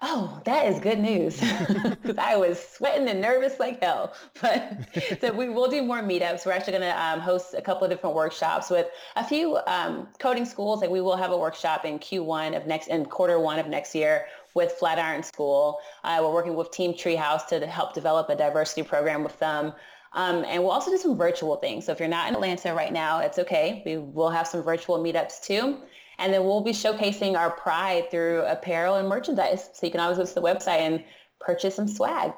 Oh, 0.08 0.40
that 0.46 0.68
is 0.68 0.80
good 0.80 1.00
news 1.00 1.42
because 2.04 2.20
I 2.20 2.36
was 2.36 2.64
sweating 2.64 3.08
and 3.10 3.20
nervous 3.20 3.60
like 3.60 3.82
hell. 3.82 4.14
But 4.40 4.88
so 5.20 5.34
we 5.34 5.50
will 5.50 5.68
do 5.68 5.82
more 5.82 6.04
meetups. 6.04 6.46
We're 6.46 6.52
actually 6.52 6.74
going 6.78 6.94
to 6.94 7.04
um, 7.04 7.20
host 7.20 7.56
a 7.58 7.62
couple 7.62 7.86
of 7.86 7.90
different 7.90 8.16
workshops 8.16 8.70
with 8.70 8.86
a 9.16 9.24
few 9.24 9.58
um, 9.66 10.08
coding 10.20 10.46
schools. 10.46 10.82
Like 10.82 10.92
we 10.92 11.02
will 11.02 11.16
have 11.16 11.32
a 11.32 11.38
workshop 11.38 11.86
in 11.86 11.98
Q1 11.98 12.56
of 12.56 12.68
next 12.68 12.88
in 12.90 13.06
quarter 13.06 13.40
one 13.40 13.58
of 13.58 13.66
next 13.66 13.96
year 13.96 14.28
with 14.54 14.74
Flatiron 14.74 15.24
School. 15.24 15.80
Uh, 16.04 16.20
we're 16.22 16.34
working 16.34 16.56
with 16.56 16.70
Team 16.70 16.94
Treehouse 16.94 17.48
to 17.48 17.66
help 17.66 17.96
develop 17.96 18.30
a 18.30 18.36
diversity 18.36 18.84
program 18.84 19.24
with 19.24 19.40
them. 19.40 19.74
Um, 20.14 20.46
and 20.46 20.62
we'll 20.62 20.72
also 20.72 20.92
do 20.92 20.98
some 20.98 21.18
virtual 21.18 21.56
things. 21.56 21.88
So 21.88 21.92
if 21.94 22.00
you're 22.00 22.08
not 22.08 22.28
in 22.28 22.36
Atlanta 22.36 22.76
right 22.76 22.94
now, 22.94 23.22
it's 23.22 23.40
okay. 23.40 23.82
We 23.88 23.98
will 23.98 24.30
have 24.30 24.46
some 24.46 24.62
virtual 24.62 25.00
meetups 25.00 25.42
too. 25.42 25.80
And 26.18 26.34
then 26.34 26.44
we'll 26.44 26.62
be 26.62 26.72
showcasing 26.72 27.38
our 27.38 27.52
pride 27.52 28.10
through 28.10 28.44
apparel 28.46 28.96
and 28.96 29.08
merchandise. 29.08 29.70
So 29.74 29.86
you 29.86 29.92
can 29.92 30.00
always 30.00 30.18
go 30.18 30.26
to 30.26 30.34
the 30.34 30.42
website 30.42 30.80
and 30.80 31.04
purchase 31.40 31.76
some 31.76 31.88
swag. 31.88 32.34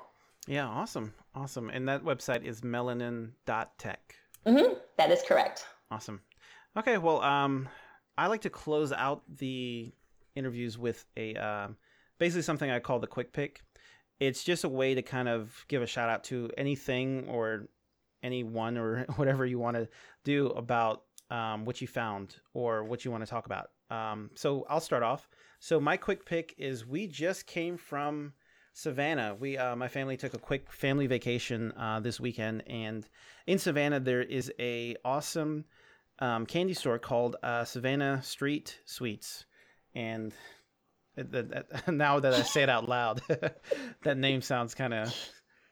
Yeah, 0.48 0.68
awesome. 0.68 1.14
Awesome. 1.36 1.70
And 1.70 1.88
that 1.88 2.04
website 2.04 2.44
is 2.44 2.62
melanin.tech. 2.62 4.16
Mm-hmm. 4.46 4.74
That 4.98 5.12
is 5.12 5.22
correct. 5.28 5.66
Awesome. 5.92 6.22
Okay, 6.78 6.98
well, 6.98 7.22
um, 7.22 7.70
I 8.18 8.28
like 8.28 8.42
to 8.42 8.50
close 8.50 8.92
out 8.92 9.24
the 9.38 9.92
interviews 10.36 10.78
with 10.78 11.06
a 11.16 11.36
uh, 11.36 11.68
basically 12.18 12.44
something 12.44 12.70
I 12.70 12.80
call 12.80 13.00
the 13.00 13.08
quick 13.08 13.34
pick. 13.34 13.62
It's 14.20 14.44
just 14.44 14.64
a 14.64 14.70
way 14.70 14.96
to 14.96 15.02
kind 15.02 15.28
of 15.28 15.66
give 15.68 15.82
a 15.82 15.88
shout 15.88 16.10
out 16.10 16.24
to 16.26 16.50
anything 16.58 17.28
or 17.28 17.68
anyone 18.24 18.78
or 18.78 19.06
whatever 19.16 19.46
you 19.46 19.60
want 19.60 19.78
to 19.78 19.88
do 20.24 20.48
about 20.48 21.04
um, 21.30 21.66
what 21.66 21.82
you 21.82 21.88
found 21.88 22.38
or 22.54 22.84
what 22.84 23.06
you 23.06 23.12
want 23.12 23.24
to 23.24 23.30
talk 23.30 23.46
about. 23.46 23.70
Um, 23.90 24.32
so 24.36 24.66
I'll 24.70 24.80
start 24.80 25.04
off. 25.04 25.28
So 25.60 25.80
my 25.80 25.98
quick 25.98 26.26
pick 26.26 26.54
is 26.58 26.86
we 26.86 27.08
just 27.08 27.46
came 27.46 27.78
from 27.78 28.34
Savannah. 28.74 29.36
We 29.40 29.58
uh, 29.58 29.76
my 29.76 29.88
family 29.88 30.18
took 30.18 30.34
a 30.34 30.40
quick 30.40 30.72
family 30.72 31.08
vacation 31.08 31.72
uh, 31.72 32.00
this 32.00 32.20
weekend, 32.20 32.64
and 32.68 33.08
in 33.48 33.58
Savannah 33.58 34.00
there 34.00 34.22
is 34.22 34.52
a 34.60 34.96
awesome 35.04 35.66
um, 36.20 36.46
candy 36.46 36.76
store 36.76 37.00
called 37.00 37.38
uh, 37.42 37.66
Savannah 37.66 38.22
Street 38.22 38.80
Sweets, 38.86 39.46
and 39.96 40.32
now 41.88 42.20
that 42.20 42.34
I 42.34 42.44
say 42.44 42.62
it 42.62 42.70
out 42.70 42.88
loud, 42.88 43.22
that 44.04 44.18
name 44.18 44.42
sounds 44.42 44.76
kind 44.76 44.94
of 44.94 45.16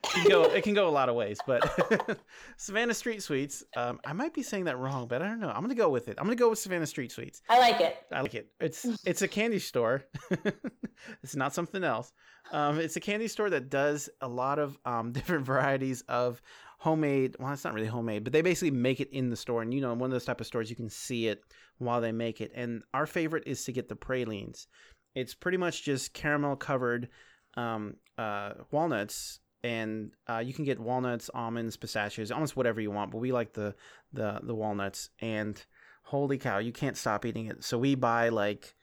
can 0.08 0.28
go 0.28 0.44
it 0.44 0.64
can 0.64 0.74
go 0.74 0.88
a 0.88 0.90
lot 0.90 1.08
of 1.08 1.14
ways, 1.14 1.38
but 1.46 2.18
Savannah 2.56 2.94
Street 2.94 3.22
Sweets. 3.22 3.64
Um, 3.76 4.00
I 4.04 4.12
might 4.12 4.34
be 4.34 4.42
saying 4.42 4.64
that 4.64 4.78
wrong, 4.78 5.06
but 5.08 5.22
I 5.22 5.28
don't 5.28 5.40
know. 5.40 5.50
I'm 5.50 5.62
gonna 5.62 5.74
go 5.74 5.88
with 5.88 6.08
it. 6.08 6.16
I'm 6.18 6.24
gonna 6.24 6.36
go 6.36 6.50
with 6.50 6.58
Savannah 6.58 6.86
Street 6.86 7.12
Sweets. 7.12 7.42
I 7.48 7.58
like 7.58 7.80
it. 7.80 7.96
I 8.12 8.20
like 8.20 8.34
it. 8.34 8.50
It's 8.60 8.86
it's 9.04 9.22
a 9.22 9.28
candy 9.28 9.58
store. 9.58 10.04
it's 11.22 11.36
not 11.36 11.54
something 11.54 11.84
else. 11.84 12.12
Um, 12.52 12.78
it's 12.78 12.96
a 12.96 13.00
candy 13.00 13.28
store 13.28 13.50
that 13.50 13.70
does 13.70 14.08
a 14.20 14.28
lot 14.28 14.58
of 14.58 14.78
um, 14.84 15.12
different 15.12 15.44
varieties 15.44 16.02
of 16.08 16.40
homemade. 16.78 17.36
Well, 17.38 17.52
it's 17.52 17.64
not 17.64 17.74
really 17.74 17.86
homemade, 17.86 18.24
but 18.24 18.32
they 18.32 18.42
basically 18.42 18.70
make 18.70 19.00
it 19.00 19.10
in 19.10 19.30
the 19.30 19.36
store. 19.36 19.62
And 19.62 19.72
you 19.72 19.80
know, 19.80 19.92
one 19.94 20.10
of 20.10 20.12
those 20.12 20.24
type 20.24 20.40
of 20.40 20.46
stores 20.46 20.70
you 20.70 20.76
can 20.76 20.90
see 20.90 21.28
it 21.28 21.42
while 21.78 22.00
they 22.00 22.12
make 22.12 22.40
it. 22.40 22.52
And 22.54 22.82
our 22.94 23.06
favorite 23.06 23.44
is 23.46 23.64
to 23.64 23.72
get 23.72 23.88
the 23.88 23.96
pralines. 23.96 24.68
It's 25.14 25.34
pretty 25.34 25.56
much 25.56 25.82
just 25.82 26.12
caramel 26.12 26.56
covered 26.56 27.08
um, 27.56 27.96
uh, 28.18 28.52
walnuts 28.70 29.40
and 29.66 30.12
uh, 30.28 30.38
you 30.38 30.54
can 30.54 30.64
get 30.64 30.78
walnuts, 30.78 31.28
almonds, 31.34 31.76
pistachios, 31.76 32.30
almost 32.30 32.56
whatever 32.56 32.80
you 32.80 32.92
want. 32.92 33.10
But 33.10 33.18
we 33.18 33.32
like 33.32 33.52
the 33.52 33.74
the 34.12 34.40
the 34.42 34.54
walnuts, 34.54 35.10
and 35.20 35.60
holy 36.04 36.38
cow, 36.38 36.58
you 36.58 36.72
can't 36.72 36.96
stop 36.96 37.24
eating 37.24 37.46
it. 37.46 37.64
So 37.64 37.76
we 37.76 37.96
buy 37.96 38.28
like 38.28 38.74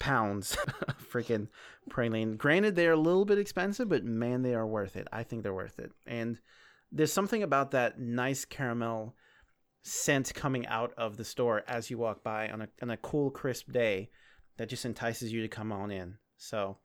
pounds 0.00 0.56
of 0.88 1.10
freaking 1.10 1.46
praline. 1.88 2.36
Granted, 2.36 2.74
they're 2.74 2.92
a 2.92 2.96
little 2.96 3.24
bit 3.24 3.38
expensive, 3.38 3.88
but 3.88 4.04
man, 4.04 4.42
they 4.42 4.54
are 4.54 4.66
worth 4.66 4.96
it. 4.96 5.06
I 5.12 5.22
think 5.22 5.44
they're 5.44 5.54
worth 5.54 5.78
it. 5.78 5.92
And 6.06 6.40
there's 6.90 7.12
something 7.12 7.44
about 7.44 7.70
that 7.70 8.00
nice 8.00 8.44
caramel 8.44 9.14
scent 9.82 10.34
coming 10.34 10.66
out 10.66 10.92
of 10.96 11.18
the 11.18 11.24
store 11.24 11.62
as 11.68 11.88
you 11.88 11.98
walk 11.98 12.24
by 12.24 12.48
on 12.48 12.62
a 12.62 12.68
on 12.82 12.90
a 12.90 12.96
cool, 12.96 13.30
crisp 13.30 13.70
day 13.70 14.10
that 14.56 14.68
just 14.68 14.84
entices 14.84 15.32
you 15.32 15.40
to 15.42 15.48
come 15.48 15.70
on 15.70 15.92
in. 15.92 16.16
So 16.36 16.78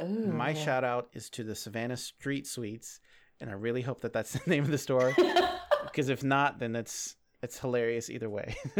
Ooh. 0.00 0.32
My 0.32 0.54
shout 0.54 0.84
out 0.84 1.08
is 1.12 1.28
to 1.30 1.44
the 1.44 1.54
Savannah 1.54 1.96
Street 1.96 2.46
Sweets, 2.46 3.00
and 3.40 3.50
I 3.50 3.54
really 3.54 3.82
hope 3.82 4.00
that 4.02 4.12
that's 4.12 4.32
the 4.44 4.50
name 4.50 4.64
of 4.64 4.70
the 4.70 4.78
store. 4.78 5.14
because 5.84 6.08
if 6.08 6.22
not, 6.22 6.58
then 6.58 6.76
it's 6.76 7.16
it's 7.42 7.58
hilarious 7.58 8.08
either 8.08 8.30
way. 8.30 8.56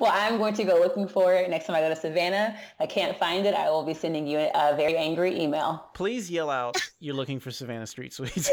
well, 0.00 0.10
I'm 0.12 0.38
going 0.38 0.54
to 0.54 0.64
go 0.64 0.76
looking 0.76 1.06
for 1.06 1.34
it 1.34 1.50
next 1.50 1.66
time 1.66 1.76
I 1.76 1.80
go 1.80 1.90
to 1.90 1.96
Savannah. 1.96 2.56
If 2.56 2.80
I 2.80 2.86
can't 2.86 3.18
find 3.18 3.46
it, 3.46 3.54
I 3.54 3.68
will 3.70 3.84
be 3.84 3.94
sending 3.94 4.26
you 4.26 4.38
a 4.38 4.74
very 4.74 4.96
angry 4.96 5.38
email. 5.40 5.90
Please 5.94 6.30
yell 6.30 6.48
out 6.50 6.76
you're 6.98 7.14
looking 7.14 7.38
for 7.38 7.50
Savannah 7.50 7.86
Street 7.86 8.12
Sweets. 8.12 8.50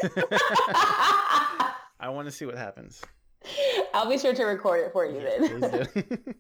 I 1.99 2.09
want 2.09 2.27
to 2.27 2.31
see 2.31 2.45
what 2.45 2.57
happens. 2.57 3.01
I'll 3.93 4.09
be 4.09 4.17
sure 4.17 4.33
to 4.33 4.43
record 4.43 4.81
it 4.81 4.91
for 4.91 5.05
you 5.05 5.21
then. 5.21 6.35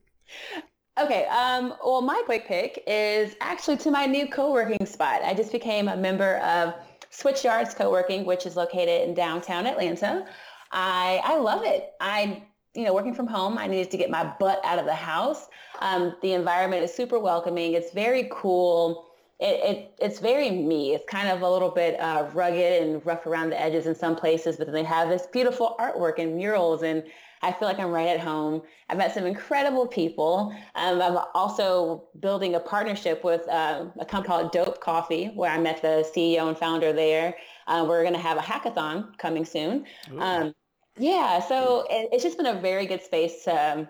Okay. 0.99 1.25
Um, 1.25 1.73
well, 1.83 2.01
my 2.01 2.21
quick 2.25 2.47
pick 2.47 2.83
is 2.85 3.35
actually 3.41 3.77
to 3.77 3.91
my 3.91 4.05
new 4.05 4.27
co-working 4.27 4.85
spot. 4.85 5.23
I 5.23 5.33
just 5.33 5.51
became 5.51 5.87
a 5.87 5.97
member 5.97 6.37
of 6.37 6.75
Switchyards 7.11 7.75
Co-working, 7.75 8.25
which 8.25 8.45
is 8.45 8.55
located 8.55 9.07
in 9.07 9.13
downtown 9.13 9.65
Atlanta. 9.65 10.25
I 10.71 11.21
I 11.23 11.37
love 11.37 11.63
it. 11.63 11.93
I 11.99 12.43
you 12.75 12.83
know, 12.85 12.93
working 12.93 13.13
from 13.13 13.27
home, 13.27 13.57
I 13.57 13.67
needed 13.67 13.91
to 13.91 13.97
get 13.97 14.09
my 14.09 14.23
butt 14.39 14.59
out 14.63 14.79
of 14.79 14.85
the 14.85 14.95
house. 14.95 15.47
Um, 15.79 16.15
the 16.21 16.33
environment 16.33 16.83
is 16.83 16.93
super 16.93 17.19
welcoming. 17.19 17.73
It's 17.73 17.91
very 17.91 18.27
cool. 18.31 19.05
It, 19.39 19.77
it, 19.77 19.93
it's 19.99 20.19
very 20.19 20.49
me. 20.49 20.95
It's 20.95 21.05
kind 21.07 21.29
of 21.29 21.41
a 21.41 21.49
little 21.49 21.69
bit 21.69 21.99
uh, 21.99 22.29
rugged 22.33 22.81
and 22.81 23.05
rough 23.05 23.27
around 23.27 23.51
the 23.51 23.61
edges 23.61 23.85
in 23.85 23.93
some 23.93 24.15
places, 24.15 24.57
but 24.57 24.65
then 24.65 24.73
they 24.73 24.83
have 24.83 25.09
this 25.09 25.27
beautiful 25.27 25.75
artwork 25.79 26.17
and 26.17 26.35
murals, 26.35 26.81
and 26.81 27.03
I 27.43 27.51
feel 27.51 27.67
like 27.67 27.77
I'm 27.77 27.91
right 27.91 28.07
at 28.07 28.21
home. 28.21 28.61
I've 28.89 28.97
met 28.97 29.13
some 29.13 29.25
incredible 29.25 29.85
people. 29.85 30.55
Um, 30.75 31.01
I'm 31.01 31.17
also 31.33 32.07
building 32.21 32.55
a 32.55 32.59
partnership 32.59 33.23
with 33.23 33.47
uh, 33.49 33.85
a 33.99 34.05
company 34.05 34.27
called 34.27 34.51
Dope 34.53 34.79
Coffee, 34.79 35.27
where 35.35 35.51
I 35.51 35.59
met 35.59 35.81
the 35.81 36.09
CEO 36.15 36.47
and 36.47 36.57
founder 36.57 36.93
there. 36.93 37.35
Uh, 37.67 37.85
we're 37.87 38.01
going 38.01 38.13
to 38.13 38.19
have 38.19 38.37
a 38.37 38.41
hackathon 38.41 39.17
coming 39.17 39.43
soon. 39.43 39.85
Um, 40.17 40.55
yeah, 40.97 41.39
so 41.39 41.85
it's 41.89 42.23
just 42.23 42.37
been 42.37 42.45
a 42.45 42.59
very 42.59 42.85
good 42.85 43.01
space 43.03 43.43
to 43.43 43.51
um, 43.53 43.87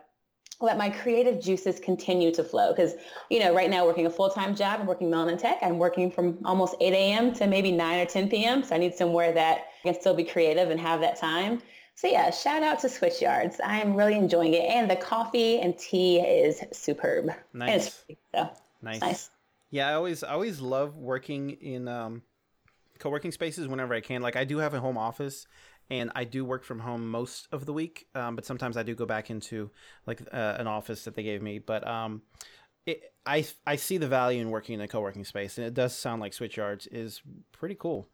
let 0.61 0.77
my 0.77 0.89
creative 0.89 1.41
juices 1.41 1.79
continue 1.79 2.33
to 2.33 2.43
flow. 2.43 2.71
Because, 2.71 2.93
you 3.29 3.39
know, 3.39 3.53
right 3.53 3.69
now 3.69 3.85
working 3.85 4.05
a 4.05 4.09
full-time 4.09 4.55
job, 4.55 4.79
I'm 4.79 4.87
working 4.87 5.09
Melanin 5.09 5.37
Tech. 5.37 5.59
I'm 5.61 5.77
working 5.77 6.09
from 6.09 6.39
almost 6.45 6.75
8 6.79 6.93
a.m. 6.93 7.33
to 7.33 7.45
maybe 7.45 7.71
9 7.71 7.99
or 7.99 8.05
10 8.05 8.29
p.m. 8.29 8.63
So 8.63 8.73
I 8.73 8.77
need 8.79 8.95
somewhere 8.95 9.31
that 9.33 9.65
I 9.83 9.91
can 9.91 9.99
still 9.99 10.15
be 10.15 10.23
creative 10.23 10.71
and 10.71 10.79
have 10.79 11.01
that 11.01 11.19
time. 11.19 11.61
So 11.95 12.07
yeah, 12.07 12.31
shout 12.31 12.63
out 12.63 12.79
to 12.79 12.87
Switchyards. 12.87 13.59
I'm 13.63 13.95
really 13.95 14.15
enjoying 14.15 14.53
it. 14.53 14.65
And 14.65 14.89
the 14.89 14.95
coffee 14.95 15.59
and 15.59 15.77
tea 15.77 16.19
is 16.19 16.61
superb. 16.71 17.29
Nice. 17.53 17.89
Free, 17.89 18.17
so 18.33 18.49
nice. 18.81 19.01
nice. 19.01 19.29
Yeah, 19.69 19.89
I 19.89 19.93
always 19.93 20.23
I 20.23 20.33
always 20.33 20.59
love 20.59 20.97
working 20.97 21.51
in 21.51 21.87
um, 21.87 22.23
co-working 22.99 23.31
spaces 23.31 23.67
whenever 23.67 23.93
I 23.93 24.01
can. 24.01 24.21
Like 24.21 24.35
I 24.35 24.43
do 24.43 24.57
have 24.57 24.73
a 24.73 24.79
home 24.79 24.97
office 24.97 25.47
and 25.89 26.11
I 26.15 26.23
do 26.23 26.45
work 26.45 26.63
from 26.63 26.79
home 26.79 27.09
most 27.09 27.47
of 27.51 27.65
the 27.65 27.73
week, 27.73 28.07
um, 28.15 28.35
but 28.35 28.45
sometimes 28.45 28.77
I 28.77 28.83
do 28.83 28.95
go 28.95 29.05
back 29.05 29.29
into 29.29 29.69
like 30.05 30.21
uh, 30.31 30.55
an 30.57 30.67
office 30.67 31.03
that 31.05 31.15
they 31.15 31.23
gave 31.23 31.41
me. 31.41 31.59
But 31.59 31.87
um, 31.87 32.21
it, 32.85 33.13
I 33.25 33.45
I 33.65 33.75
see 33.75 33.97
the 33.97 34.07
value 34.07 34.41
in 34.41 34.49
working 34.49 34.75
in 34.75 34.81
a 34.81 34.87
co-working 34.87 35.25
space, 35.25 35.57
and 35.57 35.67
it 35.67 35.73
does 35.73 35.95
sound 35.95 36.21
like 36.21 36.33
Switchyards 36.33 36.87
is 36.91 37.21
pretty 37.51 37.75
cool. 37.75 38.09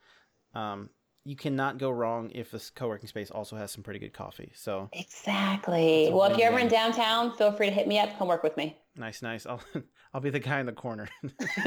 Um, 0.53 0.89
you 1.25 1.35
cannot 1.35 1.77
go 1.77 1.89
wrong 1.89 2.31
if 2.33 2.51
this 2.51 2.69
co-working 2.69 3.07
space 3.07 3.29
also 3.29 3.55
has 3.55 3.71
some 3.71 3.83
pretty 3.83 3.99
good 3.99 4.13
coffee. 4.13 4.51
So 4.55 4.89
exactly. 4.93 6.09
Well, 6.11 6.31
if 6.31 6.37
you're 6.37 6.47
ever 6.47 6.59
in 6.59 6.67
downtown, 6.67 7.35
feel 7.35 7.51
free 7.51 7.67
to 7.67 7.73
hit 7.73 7.87
me 7.87 7.99
up. 7.99 8.17
Come 8.17 8.27
work 8.27 8.43
with 8.43 8.57
me. 8.57 8.77
Nice, 8.95 9.21
nice. 9.21 9.45
I'll 9.45 9.61
I'll 10.13 10.21
be 10.21 10.29
the 10.29 10.39
guy 10.39 10.59
in 10.59 10.65
the 10.65 10.71
corner. 10.71 11.07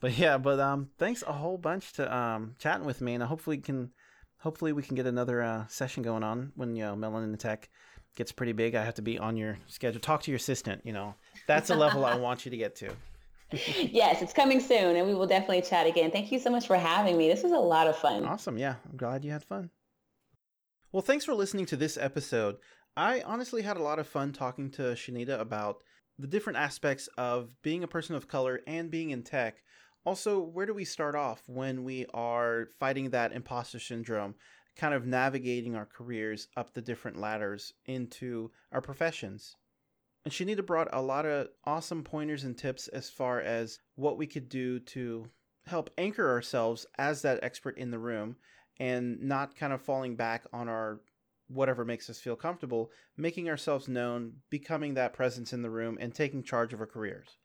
but 0.00 0.18
yeah, 0.18 0.38
but 0.38 0.60
um, 0.60 0.90
thanks 0.98 1.22
a 1.26 1.32
whole 1.32 1.58
bunch 1.58 1.92
to 1.94 2.14
um 2.14 2.54
chatting 2.58 2.86
with 2.86 3.00
me, 3.00 3.14
and 3.14 3.22
hopefully 3.22 3.58
can 3.58 3.90
hopefully 4.38 4.72
we 4.72 4.82
can 4.82 4.94
get 4.94 5.06
another 5.06 5.42
uh, 5.42 5.66
session 5.68 6.02
going 6.02 6.22
on 6.22 6.52
when 6.56 6.76
you 6.76 6.84
know 6.84 6.94
Melanin 6.94 7.30
the 7.30 7.36
Tech 7.36 7.68
gets 8.16 8.32
pretty 8.32 8.52
big. 8.52 8.74
I 8.74 8.84
have 8.84 8.94
to 8.94 9.02
be 9.02 9.18
on 9.18 9.36
your 9.36 9.58
schedule. 9.66 10.00
Talk 10.00 10.22
to 10.22 10.30
your 10.30 10.36
assistant. 10.36 10.82
You 10.84 10.92
know, 10.92 11.14
that's 11.46 11.70
a 11.70 11.74
level 11.74 12.04
I 12.04 12.16
want 12.18 12.44
you 12.44 12.50
to 12.50 12.56
get 12.56 12.76
to. 12.76 12.90
yes, 13.52 14.22
it's 14.22 14.32
coming 14.32 14.60
soon, 14.60 14.96
and 14.96 15.06
we 15.06 15.14
will 15.14 15.26
definitely 15.26 15.62
chat 15.62 15.86
again. 15.86 16.10
Thank 16.10 16.32
you 16.32 16.38
so 16.38 16.50
much 16.50 16.66
for 16.66 16.76
having 16.76 17.16
me. 17.16 17.28
This 17.28 17.42
was 17.42 17.52
a 17.52 17.56
lot 17.56 17.86
of 17.86 17.96
fun. 17.96 18.24
Awesome. 18.24 18.58
Yeah, 18.58 18.76
I'm 18.90 18.96
glad 18.96 19.24
you 19.24 19.30
had 19.30 19.44
fun. 19.44 19.70
Well, 20.92 21.02
thanks 21.02 21.24
for 21.24 21.34
listening 21.34 21.66
to 21.66 21.76
this 21.76 21.96
episode. 21.96 22.56
I 22.96 23.20
honestly 23.22 23.62
had 23.62 23.76
a 23.76 23.82
lot 23.82 23.98
of 23.98 24.06
fun 24.06 24.32
talking 24.32 24.70
to 24.72 24.82
Chanita 24.82 25.38
about 25.38 25.78
the 26.18 26.26
different 26.26 26.58
aspects 26.58 27.08
of 27.18 27.50
being 27.62 27.84
a 27.84 27.88
person 27.88 28.16
of 28.16 28.26
color 28.26 28.60
and 28.66 28.90
being 28.90 29.10
in 29.10 29.22
tech 29.22 29.62
also, 30.06 30.38
where 30.38 30.66
do 30.66 30.72
we 30.72 30.84
start 30.84 31.16
off 31.16 31.42
when 31.46 31.82
we 31.82 32.06
are 32.14 32.68
fighting 32.78 33.10
that 33.10 33.32
imposter 33.32 33.80
syndrome, 33.80 34.36
kind 34.76 34.94
of 34.94 35.04
navigating 35.04 35.74
our 35.74 35.84
careers 35.84 36.46
up 36.56 36.72
the 36.72 36.80
different 36.80 37.18
ladders 37.18 37.72
into 37.86 38.52
our 38.70 38.80
professions? 38.80 39.56
And 40.26 40.32
Chanita 40.32 40.66
brought 40.66 40.88
a 40.92 41.00
lot 41.00 41.24
of 41.24 41.50
awesome 41.66 42.02
pointers 42.02 42.42
and 42.42 42.58
tips 42.58 42.88
as 42.88 43.08
far 43.08 43.40
as 43.40 43.78
what 43.94 44.18
we 44.18 44.26
could 44.26 44.48
do 44.48 44.80
to 44.80 45.30
help 45.66 45.88
anchor 45.96 46.28
ourselves 46.28 46.84
as 46.98 47.22
that 47.22 47.38
expert 47.44 47.78
in 47.78 47.92
the 47.92 48.00
room 48.00 48.34
and 48.80 49.22
not 49.22 49.54
kind 49.54 49.72
of 49.72 49.82
falling 49.82 50.16
back 50.16 50.42
on 50.52 50.68
our 50.68 51.00
whatever 51.46 51.84
makes 51.84 52.10
us 52.10 52.18
feel 52.18 52.34
comfortable, 52.34 52.90
making 53.16 53.48
ourselves 53.48 53.86
known, 53.86 54.32
becoming 54.50 54.94
that 54.94 55.12
presence 55.12 55.52
in 55.52 55.62
the 55.62 55.70
room, 55.70 55.96
and 56.00 56.12
taking 56.12 56.42
charge 56.42 56.72
of 56.72 56.80
our 56.80 56.88
careers. 56.88 57.38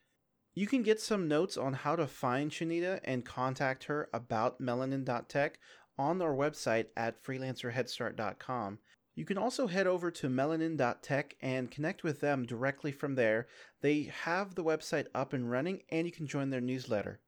You 0.56 0.66
can 0.66 0.82
get 0.82 1.00
some 1.00 1.28
notes 1.28 1.58
on 1.58 1.74
how 1.74 1.96
to 1.96 2.08
find 2.08 2.50
Chanita 2.50 3.00
and 3.04 3.24
contact 3.24 3.84
her 3.84 4.10
about 4.12 4.60
melanin.tech 4.60 5.60
on 6.00 6.20
our 6.20 6.34
website 6.34 6.88
at 6.98 7.24
freelancerheadstart.com. 7.24 8.80
You 9.16 9.26
can 9.26 9.38
also 9.38 9.68
head 9.68 9.88
over 9.88 10.10
to 10.12 10.30
melanin.tech 10.30 11.36
and 11.42 11.70
connect 11.70 12.04
with 12.04 12.22
them 12.22 12.46
directly 12.46 12.92
from 12.92 13.16
there. 13.16 13.48
They 13.82 14.12
have 14.24 14.56
the 14.56 14.64
website 14.64 15.08
up 15.14 15.34
and 15.34 15.52
running, 15.52 15.84
and 15.90 16.08
you 16.08 16.14
can 16.14 16.28
join 16.28 16.50
their 16.50 16.62
newsletter. 16.62 17.20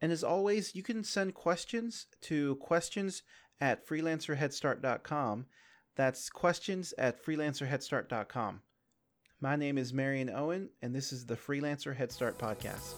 And 0.00 0.12
as 0.12 0.24
always, 0.24 0.74
you 0.74 0.82
can 0.82 1.04
send 1.04 1.34
questions 1.34 2.06
to 2.22 2.56
questions 2.56 3.22
at 3.60 3.86
freelancerheadstart.com. 3.86 5.46
That's 5.96 6.30
questions 6.30 6.94
at 6.96 7.22
freelancerheadstart.com. 7.22 8.62
My 9.42 9.56
name 9.56 9.76
is 9.78 9.92
Marion 9.92 10.30
Owen, 10.30 10.70
and 10.80 10.94
this 10.94 11.12
is 11.12 11.26
the 11.26 11.36
Freelancer 11.36 11.94
Head 11.94 12.12
Start 12.12 12.38
Podcast. 12.38 12.94